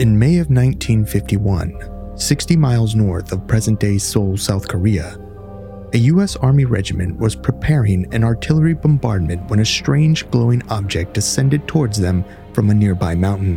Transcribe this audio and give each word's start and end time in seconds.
In 0.00 0.18
May 0.18 0.38
of 0.38 0.48
1951, 0.48 2.16
60 2.16 2.56
miles 2.56 2.94
north 2.94 3.32
of 3.32 3.46
present 3.46 3.78
day 3.78 3.98
Seoul, 3.98 4.34
South 4.38 4.66
Korea, 4.66 5.18
a 5.92 5.98
U.S. 5.98 6.36
Army 6.36 6.64
regiment 6.64 7.18
was 7.18 7.36
preparing 7.36 8.06
an 8.14 8.24
artillery 8.24 8.72
bombardment 8.72 9.50
when 9.50 9.60
a 9.60 9.64
strange 9.66 10.26
glowing 10.30 10.62
object 10.70 11.12
descended 11.12 11.68
towards 11.68 11.98
them 11.98 12.24
from 12.54 12.70
a 12.70 12.74
nearby 12.74 13.14
mountain. 13.14 13.56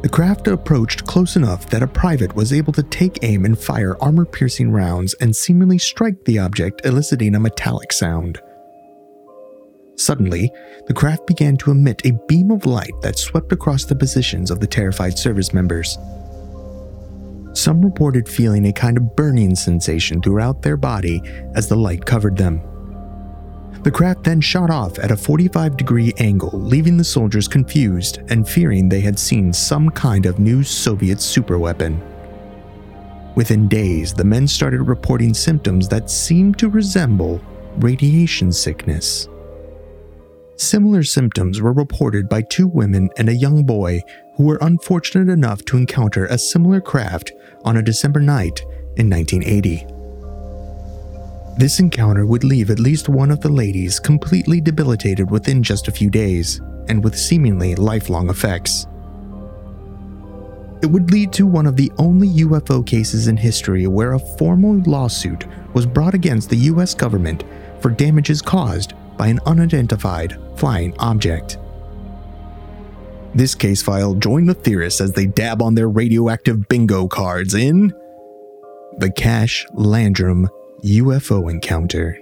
The 0.00 0.08
craft 0.10 0.48
approached 0.48 1.06
close 1.06 1.36
enough 1.36 1.68
that 1.68 1.82
a 1.82 1.86
private 1.86 2.34
was 2.34 2.50
able 2.50 2.72
to 2.72 2.82
take 2.82 3.22
aim 3.22 3.44
and 3.44 3.58
fire 3.58 4.02
armor 4.02 4.24
piercing 4.24 4.72
rounds 4.72 5.12
and 5.20 5.36
seemingly 5.36 5.76
strike 5.76 6.24
the 6.24 6.38
object, 6.38 6.86
eliciting 6.86 7.34
a 7.34 7.40
metallic 7.40 7.92
sound. 7.92 8.40
Suddenly, 10.00 10.50
the 10.86 10.94
craft 10.94 11.26
began 11.26 11.58
to 11.58 11.70
emit 11.70 12.00
a 12.06 12.18
beam 12.26 12.50
of 12.50 12.64
light 12.64 12.94
that 13.02 13.18
swept 13.18 13.52
across 13.52 13.84
the 13.84 13.94
positions 13.94 14.50
of 14.50 14.58
the 14.58 14.66
terrified 14.66 15.18
service 15.18 15.52
members. 15.52 15.98
Some 17.52 17.82
reported 17.84 18.26
feeling 18.26 18.66
a 18.66 18.72
kind 18.72 18.96
of 18.96 19.14
burning 19.14 19.54
sensation 19.54 20.22
throughout 20.22 20.62
their 20.62 20.78
body 20.78 21.20
as 21.54 21.68
the 21.68 21.76
light 21.76 22.06
covered 22.06 22.34
them. 22.38 22.62
The 23.82 23.90
craft 23.90 24.24
then 24.24 24.40
shot 24.40 24.70
off 24.70 24.98
at 24.98 25.10
a 25.10 25.16
45 25.16 25.76
degree 25.76 26.14
angle, 26.16 26.58
leaving 26.58 26.96
the 26.96 27.04
soldiers 27.04 27.46
confused 27.46 28.20
and 28.28 28.48
fearing 28.48 28.88
they 28.88 29.00
had 29.02 29.18
seen 29.18 29.52
some 29.52 29.90
kind 29.90 30.24
of 30.24 30.38
new 30.38 30.62
Soviet 30.62 31.18
superweapon. 31.18 32.00
Within 33.36 33.68
days, 33.68 34.14
the 34.14 34.24
men 34.24 34.48
started 34.48 34.80
reporting 34.80 35.34
symptoms 35.34 35.88
that 35.88 36.10
seemed 36.10 36.58
to 36.58 36.70
resemble 36.70 37.38
radiation 37.76 38.50
sickness. 38.50 39.28
Similar 40.60 41.04
symptoms 41.04 41.62
were 41.62 41.72
reported 41.72 42.28
by 42.28 42.42
two 42.42 42.66
women 42.66 43.08
and 43.16 43.30
a 43.30 43.34
young 43.34 43.64
boy 43.64 44.02
who 44.34 44.44
were 44.44 44.58
unfortunate 44.60 45.32
enough 45.32 45.64
to 45.64 45.78
encounter 45.78 46.26
a 46.26 46.36
similar 46.36 46.82
craft 46.82 47.32
on 47.64 47.78
a 47.78 47.82
December 47.82 48.20
night 48.20 48.60
in 48.98 49.08
1980. 49.08 49.86
This 51.56 51.80
encounter 51.80 52.26
would 52.26 52.44
leave 52.44 52.68
at 52.68 52.78
least 52.78 53.08
one 53.08 53.30
of 53.30 53.40
the 53.40 53.48
ladies 53.48 53.98
completely 53.98 54.60
debilitated 54.60 55.30
within 55.30 55.62
just 55.62 55.88
a 55.88 55.92
few 55.92 56.10
days, 56.10 56.60
and 56.88 57.02
with 57.02 57.18
seemingly 57.18 57.74
lifelong 57.74 58.28
effects. 58.28 58.86
It 60.82 60.90
would 60.90 61.10
lead 61.10 61.32
to 61.32 61.46
one 61.46 61.66
of 61.66 61.76
the 61.76 61.90
only 61.96 62.28
UFO 62.44 62.86
cases 62.86 63.28
in 63.28 63.36
history 63.38 63.86
where 63.86 64.12
a 64.12 64.36
formal 64.36 64.74
lawsuit 64.82 65.46
was 65.72 65.86
brought 65.86 66.12
against 66.12 66.50
the 66.50 66.68
US 66.68 66.92
government 66.92 67.44
for 67.80 67.90
damages 67.90 68.42
caused 68.42 68.92
by 69.20 69.26
an 69.26 69.38
unidentified 69.44 70.34
flying 70.56 70.96
object. 70.98 71.58
This 73.34 73.54
case 73.54 73.82
file 73.82 74.14
join 74.14 74.46
the 74.46 74.54
theorists 74.54 75.02
as 75.02 75.12
they 75.12 75.26
dab 75.26 75.60
on 75.60 75.74
their 75.74 75.90
radioactive 75.90 76.66
bingo 76.70 77.06
cards 77.06 77.52
in 77.52 77.92
the 78.96 79.10
Cash 79.10 79.66
Landrum 79.74 80.48
UFO 80.82 81.50
Encounter. 81.50 82.18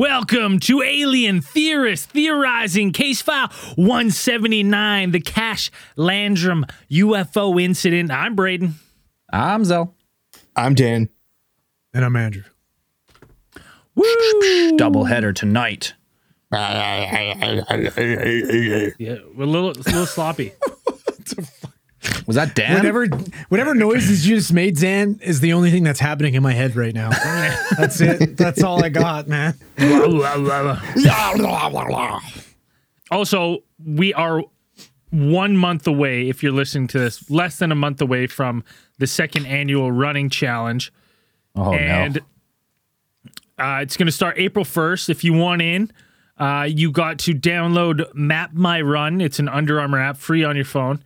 Welcome 0.00 0.60
to 0.60 0.80
Alien 0.80 1.42
Theorist 1.42 2.08
Theorizing 2.08 2.90
Case 2.90 3.20
File 3.20 3.48
179, 3.74 5.10
the 5.10 5.20
Cash 5.20 5.70
Landrum 5.94 6.64
UFO 6.90 7.62
incident. 7.62 8.10
I'm 8.10 8.34
Braden. 8.34 8.76
I'm 9.30 9.62
Zell. 9.66 9.94
I'm 10.56 10.74
Dan. 10.74 11.10
And 11.92 12.02
I'm 12.02 12.16
Andrew. 12.16 12.44
Woo! 13.94 14.78
Double 14.78 15.04
header 15.04 15.34
tonight. 15.34 15.92
Yeah, 16.50 17.58
we're 19.34 19.44
a 19.44 19.44
little, 19.44 19.68
a 19.68 19.84
little 19.84 20.06
sloppy. 20.06 20.52
Was 22.26 22.36
that 22.36 22.54
Dan? 22.54 22.76
Whatever 22.76 23.06
whatever 23.48 23.74
noises 23.74 24.26
you 24.26 24.36
just 24.36 24.52
made, 24.52 24.78
Zan, 24.78 25.20
is 25.22 25.40
the 25.40 25.52
only 25.52 25.70
thing 25.70 25.84
that's 25.84 26.00
happening 26.00 26.34
in 26.34 26.42
my 26.42 26.52
head 26.52 26.74
right 26.74 26.94
now. 26.94 27.10
that's 27.76 28.00
it. 28.00 28.36
That's 28.36 28.62
all 28.62 28.82
I 28.82 28.88
got, 28.88 29.28
man. 29.28 29.54
also, 33.10 33.58
we 33.84 34.14
are 34.14 34.42
one 35.10 35.56
month 35.56 35.86
away, 35.86 36.28
if 36.28 36.42
you're 36.42 36.52
listening 36.52 36.86
to 36.88 36.98
this, 36.98 37.28
less 37.30 37.58
than 37.58 37.72
a 37.72 37.74
month 37.74 38.00
away 38.00 38.26
from 38.26 38.64
the 38.98 39.06
second 39.06 39.46
annual 39.46 39.92
running 39.92 40.30
challenge. 40.30 40.92
Oh 41.56 41.74
and 41.74 42.20
no. 43.58 43.64
uh, 43.64 43.80
it's 43.80 43.96
going 43.96 44.06
to 44.06 44.12
start 44.12 44.38
April 44.38 44.64
1st. 44.64 45.10
If 45.10 45.24
you 45.24 45.32
want 45.32 45.62
in, 45.62 45.90
uh, 46.38 46.66
you 46.68 46.92
got 46.92 47.18
to 47.20 47.34
download 47.34 48.14
Map 48.14 48.52
My 48.54 48.80
Run. 48.80 49.20
It's 49.20 49.38
an 49.38 49.48
Under 49.48 49.80
Armour 49.80 49.98
app, 49.98 50.16
free 50.16 50.44
on 50.44 50.56
your 50.56 50.64
phone. 50.64 51.02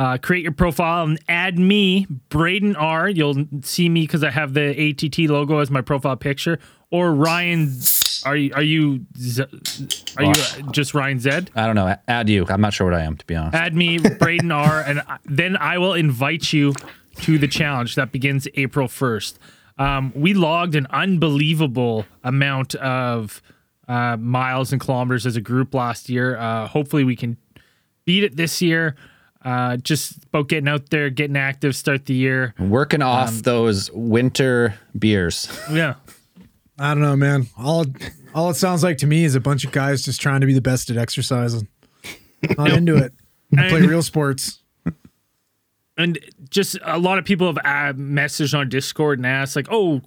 Uh, 0.00 0.16
create 0.16 0.42
your 0.42 0.52
profile 0.52 1.04
and 1.04 1.18
add 1.28 1.58
me, 1.58 2.06
Braden 2.30 2.74
R. 2.74 3.06
You'll 3.10 3.44
see 3.60 3.86
me 3.90 4.04
because 4.04 4.24
I 4.24 4.30
have 4.30 4.54
the 4.54 4.70
ATT 4.70 5.28
logo 5.30 5.58
as 5.58 5.70
my 5.70 5.82
profile 5.82 6.16
picture. 6.16 6.58
Or 6.90 7.12
Ryan, 7.12 7.70
are 8.24 8.34
you 8.34 8.50
are 8.54 8.62
you 8.62 9.04
are 10.16 10.24
you 10.24 10.30
uh, 10.32 10.72
just 10.72 10.94
Ryan 10.94 11.20
Zed? 11.20 11.50
I 11.54 11.66
don't 11.66 11.74
know. 11.74 11.94
Add 12.08 12.30
you. 12.30 12.46
I'm 12.48 12.62
not 12.62 12.72
sure 12.72 12.86
what 12.86 12.94
I 12.98 13.02
am, 13.02 13.18
to 13.18 13.26
be 13.26 13.36
honest. 13.36 13.54
Add 13.54 13.74
me, 13.76 13.98
Braden 13.98 14.50
R, 14.50 14.80
and 14.80 15.00
I- 15.00 15.18
then 15.26 15.58
I 15.58 15.76
will 15.76 15.92
invite 15.92 16.50
you 16.50 16.72
to 17.16 17.36
the 17.36 17.46
challenge 17.46 17.94
that 17.96 18.10
begins 18.10 18.48
April 18.54 18.88
1st. 18.88 19.34
Um, 19.76 20.12
we 20.16 20.32
logged 20.32 20.76
an 20.76 20.86
unbelievable 20.88 22.06
amount 22.24 22.74
of 22.76 23.42
uh, 23.86 24.16
miles 24.16 24.72
and 24.72 24.80
kilometers 24.80 25.26
as 25.26 25.36
a 25.36 25.42
group 25.42 25.74
last 25.74 26.08
year. 26.08 26.38
Uh, 26.38 26.66
hopefully, 26.68 27.04
we 27.04 27.16
can 27.16 27.36
beat 28.06 28.24
it 28.24 28.36
this 28.36 28.62
year. 28.62 28.96
Uh, 29.42 29.76
just 29.78 30.22
about 30.26 30.48
getting 30.48 30.68
out 30.68 30.90
there, 30.90 31.08
getting 31.08 31.36
active, 31.36 31.74
start 31.74 32.04
the 32.06 32.14
year. 32.14 32.54
Working 32.58 33.00
off 33.00 33.28
Um, 33.30 33.38
those 33.40 33.90
winter 33.92 34.74
beers. 34.98 35.48
Yeah. 35.70 35.94
I 36.78 36.92
don't 36.94 37.02
know, 37.02 37.16
man. 37.16 37.46
All 37.58 37.86
all 38.34 38.50
it 38.50 38.54
sounds 38.56 38.82
like 38.82 38.98
to 38.98 39.06
me 39.06 39.24
is 39.24 39.34
a 39.34 39.40
bunch 39.40 39.64
of 39.64 39.72
guys 39.72 40.02
just 40.02 40.20
trying 40.20 40.40
to 40.42 40.46
be 40.46 40.54
the 40.54 40.60
best 40.60 40.90
at 40.90 40.96
exercising. 40.96 41.68
Not 42.56 42.70
into 42.72 42.96
it. 42.96 43.12
I 43.56 43.68
play 43.68 43.80
real 43.82 44.02
sports. 44.02 44.58
and 45.96 46.18
just 46.48 46.78
a 46.84 46.98
lot 46.98 47.18
of 47.18 47.24
people 47.24 47.46
have 47.48 47.58
uh, 47.58 47.92
messaged 47.98 48.56
on 48.58 48.68
Discord 48.68 49.18
and 49.18 49.26
asked 49.26 49.56
like, 49.56 49.68
"Oh, 49.70 50.00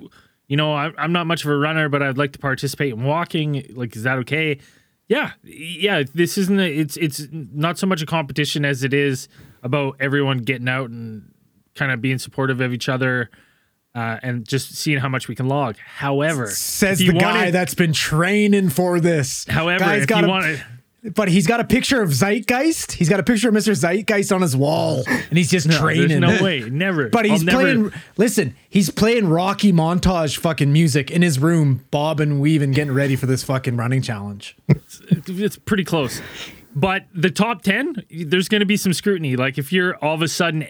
you 0.48 0.58
know, 0.58 0.74
I, 0.74 0.92
I'm 0.98 1.12
not 1.12 1.28
much 1.28 1.44
of 1.44 1.52
a 1.52 1.58
runner, 1.58 1.90
but 1.90 2.02
I'd 2.02 2.18
like 2.18 2.34
to 2.34 2.40
participate 2.40 2.94
in 2.94 3.04
walking. 3.04 3.66
Like, 3.76 3.96
is 3.96 4.04
that 4.04 4.18
okay?" 4.20 4.60
Yeah, 5.08 5.32
yeah. 5.44 6.04
This 6.14 6.38
isn't. 6.38 6.60
A, 6.60 6.68
it's 6.68 6.98
it's 6.98 7.28
not 7.32 7.78
so 7.78 7.86
much 7.88 8.02
a 8.02 8.06
competition 8.06 8.66
as 8.66 8.84
it 8.84 8.94
is 8.94 9.28
about 9.62 9.98
everyone 10.00 10.40
getting 10.40 10.70
out 10.70 10.90
and 10.90 11.34
kind 11.76 11.92
of 11.92 12.02
being 12.02 12.18
supportive 12.18 12.62
of 12.62 12.74
each 12.74 12.90
other. 12.90 13.30
Uh, 13.96 14.18
and 14.24 14.48
just 14.48 14.74
seeing 14.74 14.98
how 14.98 15.08
much 15.08 15.28
we 15.28 15.36
can 15.36 15.48
log. 15.48 15.78
However, 15.78 16.48
Says 16.48 16.98
the 16.98 17.06
you 17.06 17.14
guy 17.14 17.52
that's 17.52 17.76
been 17.76 17.94
training 17.94 18.70
for 18.70 19.00
this. 19.00 19.46
However, 19.48 19.82
Guy's 19.84 20.04
if 20.04 20.08
got 20.08 20.24
you 20.24 20.30
want 20.30 20.60
but 21.16 21.28
he's 21.28 21.46
got 21.48 21.60
a 21.60 21.64
picture 21.66 22.02
of 22.02 22.10
Zeitgeist. 22.14 22.94
He's 22.94 23.10
got 23.10 23.20
a 23.20 23.24
picture 23.24 23.50
of 23.50 23.56
Mr. 23.56 23.76
Zeitgeist 23.76 24.32
on 24.32 24.42
his 24.42 24.56
wall, 24.56 25.04
and 25.08 25.38
he's 25.38 25.52
just 25.52 25.68
there's 25.68 25.80
training. 25.80 26.20
no 26.22 26.42
way, 26.42 26.62
never. 26.70 27.10
But 27.10 27.26
he's 27.26 27.42
I'll 27.42 27.46
never- 27.46 27.62
playing. 27.90 27.92
Listen, 28.18 28.56
he's 28.70 28.90
playing 28.90 29.28
Rocky 29.28 29.74
montage 29.74 30.38
fucking 30.38 30.72
music 30.72 31.12
in 31.12 31.22
his 31.22 31.40
room, 31.40 31.86
bobbing, 31.92 32.32
and 32.32 32.40
weaving, 32.42 32.72
getting 32.72 32.94
ready 32.94 33.16
for 33.16 33.26
this 33.26 33.44
fucking 33.44 33.76
running 33.76 34.02
challenge. 34.02 34.56
it's 34.70 35.58
pretty 35.58 35.84
close. 35.84 36.22
But 36.76 37.06
the 37.14 37.30
top 37.30 37.62
10, 37.62 38.04
there's 38.26 38.48
going 38.50 38.62
to 38.62 38.66
be 38.66 38.78
some 38.78 38.94
scrutiny. 38.94 39.36
Like 39.36 39.58
if 39.58 39.72
you're 39.72 39.96
all 39.98 40.16
of 40.16 40.22
a 40.22 40.28
sudden, 40.28 40.68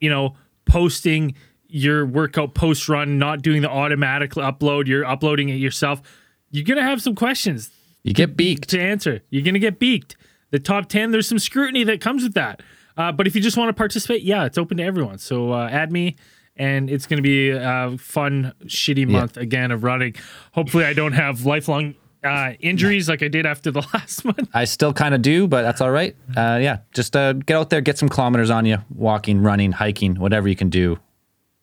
you 0.00 0.08
know, 0.10 0.36
posting 0.66 1.34
your 1.66 2.06
workout 2.06 2.54
post 2.54 2.88
run, 2.88 3.18
not 3.18 3.42
doing 3.42 3.62
the 3.62 3.70
automatic 3.70 4.32
upload, 4.32 4.86
you're 4.86 5.04
uploading 5.04 5.48
it 5.48 5.54
yourself, 5.54 6.02
you're 6.50 6.64
going 6.64 6.76
to 6.76 6.84
have 6.84 7.02
some 7.02 7.16
questions 7.16 7.70
You 8.04 8.12
get 8.12 8.36
beaked. 8.36 8.68
to 8.70 8.80
answer. 8.80 9.22
You're 9.30 9.42
going 9.42 9.54
to 9.54 9.60
get 9.60 9.78
beaked. 9.78 10.16
The 10.50 10.60
top 10.60 10.88
10, 10.88 11.10
there's 11.10 11.26
some 11.26 11.38
scrutiny 11.40 11.82
that 11.84 12.00
comes 12.00 12.22
with 12.22 12.34
that. 12.34 12.62
Uh, 12.96 13.10
but 13.10 13.26
if 13.26 13.34
you 13.34 13.40
just 13.40 13.56
want 13.56 13.70
to 13.70 13.72
participate, 13.72 14.22
yeah, 14.22 14.44
it's 14.44 14.56
open 14.56 14.76
to 14.76 14.84
everyone. 14.84 15.18
So 15.18 15.52
uh, 15.52 15.68
add 15.68 15.90
me. 15.90 16.16
And 16.56 16.88
it's 16.88 17.06
going 17.06 17.16
to 17.16 17.22
be 17.22 17.50
a 17.50 17.96
fun, 17.98 18.52
shitty 18.66 19.08
month 19.08 19.36
again 19.36 19.72
of 19.72 19.82
running. 19.82 20.14
Hopefully, 20.52 20.84
I 20.84 20.92
don't 20.92 21.10
have 21.10 21.44
lifelong 21.44 21.96
uh, 22.22 22.52
injuries 22.60 23.08
like 23.08 23.24
I 23.24 23.28
did 23.28 23.44
after 23.44 23.72
the 23.72 23.80
last 23.94 24.24
one. 24.24 24.48
I 24.54 24.64
still 24.64 24.92
kind 24.92 25.16
of 25.16 25.22
do, 25.22 25.48
but 25.48 25.62
that's 25.62 25.80
all 25.80 25.90
right. 25.90 26.14
Uh, 26.36 26.60
yeah, 26.62 26.78
just 26.92 27.16
uh, 27.16 27.32
get 27.32 27.56
out 27.56 27.70
there, 27.70 27.80
get 27.80 27.98
some 27.98 28.08
kilometers 28.08 28.50
on 28.50 28.66
you, 28.66 28.78
walking, 28.94 29.42
running, 29.42 29.72
hiking, 29.72 30.14
whatever 30.14 30.46
you 30.46 30.54
can 30.54 30.70
do. 30.70 30.98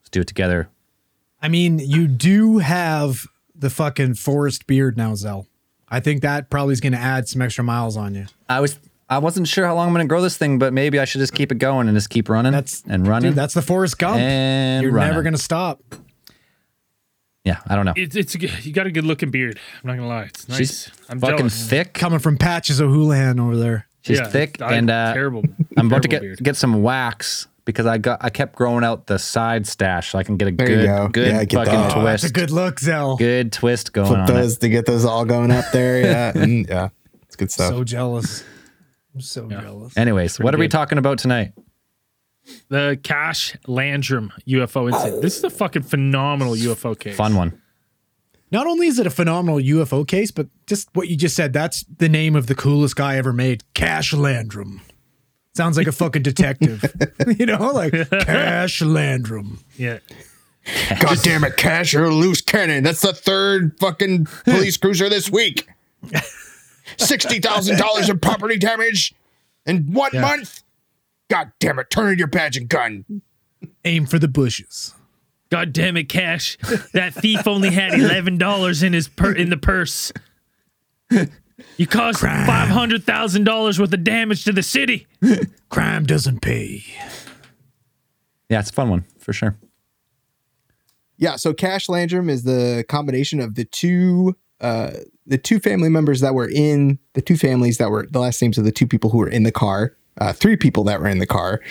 Let's 0.02 0.10
do 0.10 0.20
it 0.20 0.28
together. 0.28 0.68
I 1.42 1.48
mean, 1.48 1.80
you 1.80 2.08
do 2.08 2.58
have 2.58 3.26
the 3.56 3.70
fucking 3.70 4.16
forest 4.16 4.68
beard 4.68 4.98
now, 4.98 5.16
Zell. 5.16 5.48
I 5.92 6.00
think 6.00 6.22
that 6.22 6.50
probably 6.50 6.72
is 6.74 6.80
going 6.80 6.94
to 6.94 7.00
add 7.00 7.28
some 7.28 7.42
extra 7.42 7.64
miles 7.64 7.98
on 7.98 8.16
you. 8.16 8.26
I 8.50 8.60
was 8.62 8.80
I 9.10 9.18
wasn't 9.18 9.48
sure 9.50 9.66
how 9.66 9.76
long 9.76 9.88
I'm 9.90 9.94
gonna 9.94 10.06
grow 10.06 10.22
this 10.22 10.38
thing, 10.38 10.58
but 10.58 10.72
maybe 10.72 10.98
I 10.98 11.04
should 11.06 11.20
just 11.20 11.34
keep 11.34 11.52
it 11.52 11.58
going 11.60 11.88
and 11.90 11.98
just 11.98 12.10
keep 12.10 12.30
running. 12.30 12.54
That's 12.54 12.82
and 12.88 13.06
running. 13.06 13.32
Dude, 13.32 13.38
that's 13.38 13.54
the 13.54 13.62
Forrest 13.62 14.00
Gump. 14.00 14.18
And 14.22 14.84
You're 14.84 14.94
running. 14.94 15.10
never 15.12 15.22
going 15.22 15.34
to 15.34 15.42
stop. 15.42 15.82
yeah, 17.44 17.58
I 17.68 17.76
don't 17.76 17.86
know. 17.86 17.94
It's 17.96 18.16
it's 18.16 18.36
a 18.36 18.40
you 18.40 18.72
got 18.72 18.88
a 18.88 18.92
good 18.92 19.04
looking 19.04 19.32
beard. 19.32 19.60
I'm 19.84 19.88
not 19.90 19.96
gonna 19.98 20.08
lie. 20.08 20.24
It's 20.24 20.48
nice. 20.48 20.58
She's 20.60 20.92
I'm 21.10 21.20
fucking 21.20 21.38
jealous. 21.40 21.68
thick. 21.70 21.94
Coming 21.94 22.20
from 22.20 22.38
Patches 22.38 22.80
of 22.80 22.90
O'Houlihan 22.90 23.40
over 23.40 23.58
there. 23.58 23.88
She's 24.04 24.20
Yeah, 24.20 24.28
thick 24.28 24.62
I- 24.62 24.76
and 24.76 24.90
uh, 24.90 25.14
terrible. 25.14 25.44
I'm 25.78 25.88
about 25.88 26.04
to 26.04 26.08
get 26.08 26.22
beard. 26.22 26.40
get 26.42 26.56
some 26.56 26.82
wax 26.82 27.48
because 27.72 27.86
I 27.86 27.98
got 27.98 28.20
I 28.24 28.30
kept 28.30 28.56
growing 28.56 28.84
out 28.84 29.08
the 29.08 29.18
side 29.20 29.66
stash 29.68 30.12
so 30.12 30.20
I 30.20 30.24
can 30.24 30.38
get 30.38 30.48
a 30.48 30.52
There 30.52 30.68
good 30.68 30.86
go. 30.86 31.08
good 31.10 31.28
Yeah, 31.28 31.44
get 31.46 31.58
fucking 31.66 31.74
that. 31.74 31.98
Oh, 31.98 32.04
that's 32.04 32.22
twist. 32.24 32.36
a 32.36 32.40
good 32.40 32.52
look, 32.52 32.80
Zell. 32.80 33.18
good 33.18 33.52
twist 33.52 33.94
going 33.94 34.08
Flip 34.08 34.20
on 34.20 34.26
those 34.28 34.56
it. 34.58 34.60
to 34.62 34.70
get 34.70 34.86
those 34.86 35.06
all 35.06 35.26
going 35.26 35.52
up 35.52 35.66
there. 35.72 36.02
Yeah. 36.02 36.32
Mm, 36.42 36.68
yeah. 36.70 36.90
It's 37.24 37.36
good 37.36 37.52
stuff. 37.52 37.70
So 37.70 37.84
jealous. 37.84 38.44
I'm 39.14 39.22
so 39.22 39.48
jealous. 39.50 39.98
Anyways, 39.98 40.40
what 40.40 40.54
are 40.56 40.58
we 40.58 40.68
talking 40.68 40.98
about 40.98 41.18
tonight? 41.18 41.54
The 42.70 43.00
Cash 43.04 43.56
Landrum 43.68 44.32
UFO 44.48 44.92
incident. 44.92 45.22
This 45.22 45.38
is 45.38 45.44
a 45.44 45.50
fucking 45.50 45.84
phenomenal 45.84 46.56
UFO 46.56 46.98
case. 46.98 47.16
Fun 47.16 47.36
one. 47.36 47.62
Not 48.52 48.68
only 48.68 48.88
is 48.88 49.00
it 49.00 49.08
a 49.08 49.12
phenomenal 49.12 49.60
UFO 49.60 50.06
case, 50.06 50.32
but 50.32 50.48
just 50.68 50.90
what 50.94 51.08
you 51.08 51.16
just 51.16 51.36
said, 51.36 51.54
that's 51.54 51.84
the 51.98 52.10
name 52.10 52.36
of 52.36 52.48
the 52.48 52.56
coolest 52.56 52.96
guy 52.98 53.16
ever 53.18 53.32
made. 53.32 53.64
Cash 53.74 54.14
Landrum. 54.14 54.82
Sounds 55.54 55.78
like 55.78 55.88
a 55.88 55.92
fucking 55.92 56.22
detective. 56.24 56.84
you 57.40 57.46
know, 57.46 57.72
like 57.72 57.94
Cash 58.10 58.82
Landrum. 58.82 59.60
Yeah. 59.78 60.00
God 61.02 61.18
damn 61.24 61.44
it, 61.44 61.58
Cash, 61.58 61.94
you're 61.94 62.06
a 62.06 62.14
loose 62.14 62.42
cannon. 62.42 62.84
That's 62.84 63.02
the 63.02 63.14
third 63.14 63.78
fucking 63.80 64.26
police 64.46 64.78
cruiser 64.82 65.10
this 65.10 65.30
week. 65.30 65.68
$60,000 66.98 68.10
in 68.10 68.20
property 68.20 68.58
damage 68.58 69.14
in 69.66 69.92
one 69.92 70.12
month. 70.14 70.64
God 71.30 71.52
damn 71.60 71.80
it, 71.80 71.90
turn 71.90 72.12
in 72.14 72.20
your 72.20 72.28
badge 72.28 72.58
and 72.58 72.70
gun. 72.70 73.22
Aim 73.86 74.06
for 74.06 74.20
the 74.20 74.28
bushes. 74.28 74.94
God 75.50 75.74
damn 75.74 75.98
it, 75.98 76.08
Cash. 76.10 76.58
That 76.94 77.14
thief 77.14 77.46
only 77.48 77.72
had 77.72 77.94
eleven 77.94 78.38
dollars 78.38 78.84
in 78.84 78.94
his 78.94 79.08
per- 79.10 79.34
in 79.34 79.50
the 79.50 79.58
purse. 79.58 80.14
You 81.78 81.88
caused 81.88 82.20
five 82.20 82.70
hundred 82.70 83.04
thousand 83.04 83.44
dollars 83.44 83.80
worth 83.80 83.94
of 83.94 84.04
damage 84.04 84.44
to 84.46 84.52
the 84.52 84.64
city. 84.64 85.08
Crime 85.70 86.06
doesn't 86.06 86.42
pay. 86.42 86.84
Yeah, 88.50 88.60
it's 88.60 88.70
a 88.70 88.74
fun 88.74 88.90
one 88.90 89.06
for 89.20 89.34
sure. 89.34 89.58
Yeah, 91.18 91.36
so 91.36 91.54
Cash 91.54 91.88
Landrum 91.88 92.30
is 92.30 92.44
the 92.44 92.84
combination 92.88 93.40
of 93.40 93.56
the 93.56 93.66
two 93.66 94.36
uh 94.60 94.92
the 95.26 95.38
two 95.38 95.60
family 95.60 95.90
members 95.90 96.20
that 96.22 96.34
were 96.34 96.50
in 96.50 97.00
the 97.14 97.22
two 97.22 97.38
families 97.38 97.78
that 97.78 97.90
were 97.90 98.08
the 98.10 98.20
last 98.20 98.42
names 98.42 98.58
of 98.58 98.66
the 98.66 98.72
two 98.72 98.88
people 98.88 99.10
who 99.10 99.20
were 99.20 99.30
in 99.30 99.44
the 99.44 99.52
car. 99.52 99.96
Uh, 100.18 100.34
three 100.34 100.58
people 100.58 100.84
that 100.84 101.00
were 101.00 101.08
in 101.08 101.20
the 101.20 101.26
car 101.26 101.62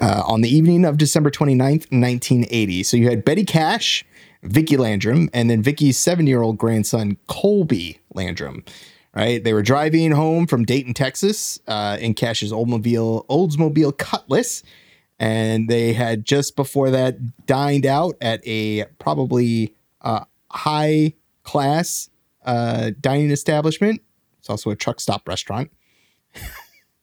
uh, 0.00 0.22
on 0.24 0.40
the 0.40 0.48
evening 0.48 0.86
of 0.86 0.96
December 0.96 1.30
29th, 1.30 1.92
1980. 1.92 2.82
So 2.82 2.96
you 2.96 3.10
had 3.10 3.26
Betty 3.26 3.44
Cash, 3.44 4.06
Vicky 4.42 4.78
Landrum, 4.78 5.28
and 5.34 5.50
then 5.50 5.62
Vicky's 5.62 5.98
seven 5.98 6.26
year 6.26 6.40
old 6.40 6.56
grandson, 6.56 7.18
Colby 7.26 8.00
Landrum. 8.14 8.64
Right? 9.14 9.42
They 9.42 9.52
were 9.52 9.62
driving 9.62 10.12
home 10.12 10.46
from 10.46 10.64
Dayton, 10.64 10.94
Texas, 10.94 11.58
uh, 11.66 11.96
in 12.00 12.14
Cash's 12.14 12.52
Oldsmobile, 12.52 13.26
Oldsmobile 13.26 13.96
Cutlass 13.98 14.62
and 15.18 15.68
they 15.68 15.92
had 15.92 16.24
just 16.24 16.56
before 16.56 16.90
that 16.90 17.46
dined 17.46 17.84
out 17.84 18.14
at 18.22 18.40
a 18.46 18.84
probably 18.98 19.74
uh, 20.00 20.24
high 20.50 21.12
class 21.42 22.08
uh, 22.46 22.90
dining 23.00 23.30
establishment. 23.30 24.00
It's 24.38 24.48
also 24.48 24.70
a 24.70 24.76
truck 24.76 24.98
stop 24.98 25.28
restaurant. 25.28 25.70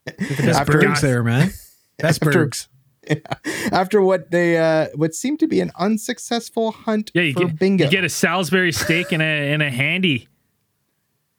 Best 0.05 0.59
After- 0.59 0.79
bergs 0.79 1.01
there, 1.01 1.23
man. 1.23 1.51
Best 1.99 2.21
After- 2.23 2.31
bergs. 2.31 2.67
After 3.71 4.01
what 4.01 4.31
they 4.31 4.57
uh, 4.57 4.87
what 4.95 5.13
seemed 5.13 5.39
to 5.39 5.47
be 5.47 5.61
an 5.61 5.71
unsuccessful 5.79 6.71
hunt 6.71 7.09
Yeah, 7.13 7.21
you 7.21 7.33
for 7.33 7.45
get 7.45 7.59
bingo. 7.59 7.85
you 7.85 7.91
get 7.91 8.03
a 8.03 8.09
Salisbury 8.09 8.73
steak 8.73 9.13
and 9.13 9.21
a 9.21 9.53
and 9.53 9.61
a 9.61 9.69
handy. 9.69 10.27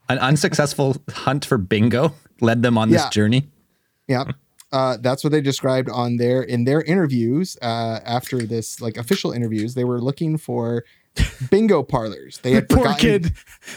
An 0.09 0.19
unsuccessful 0.19 0.97
hunt 1.11 1.45
for 1.45 1.59
bingo 1.59 2.15
led 2.41 2.63
them 2.63 2.79
on 2.79 2.91
this 2.91 3.07
journey. 3.11 3.49
Yeah. 4.07 4.25
Uh, 4.73 4.97
that's 5.01 5.23
what 5.25 5.31
they 5.33 5.41
described 5.41 5.89
on 5.91 6.17
their 6.19 6.43
in 6.43 6.65
their 6.65 6.83
interviews 6.83 7.57
uh, 7.63 8.01
after 8.05 8.43
this 8.43 8.81
like 8.81 8.97
official 8.99 9.33
interviews 9.33 9.75
they 9.75 9.85
were 9.85 9.99
looking 10.01 10.37
for 10.37 10.85
bingo 11.51 11.83
parlors 11.83 12.39
they 12.43 12.53
had 12.53 12.69
Poor 12.71 12.79
forgotten- 12.85 13.23
kid. 13.23 13.33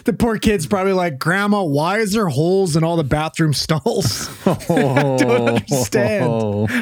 The 0.05 0.13
poor 0.13 0.37
kid's 0.37 0.67
probably 0.67 0.93
like, 0.93 1.17
Grandma, 1.17 1.63
why 1.63 1.99
is 1.99 2.11
there 2.11 2.27
holes 2.27 2.75
in 2.75 2.83
all 2.83 2.97
the 2.97 3.03
bathroom 3.05 3.53
stalls? 3.53 4.29
Oh, 4.45 5.17
don't 5.17 5.47
understand. 5.49 6.69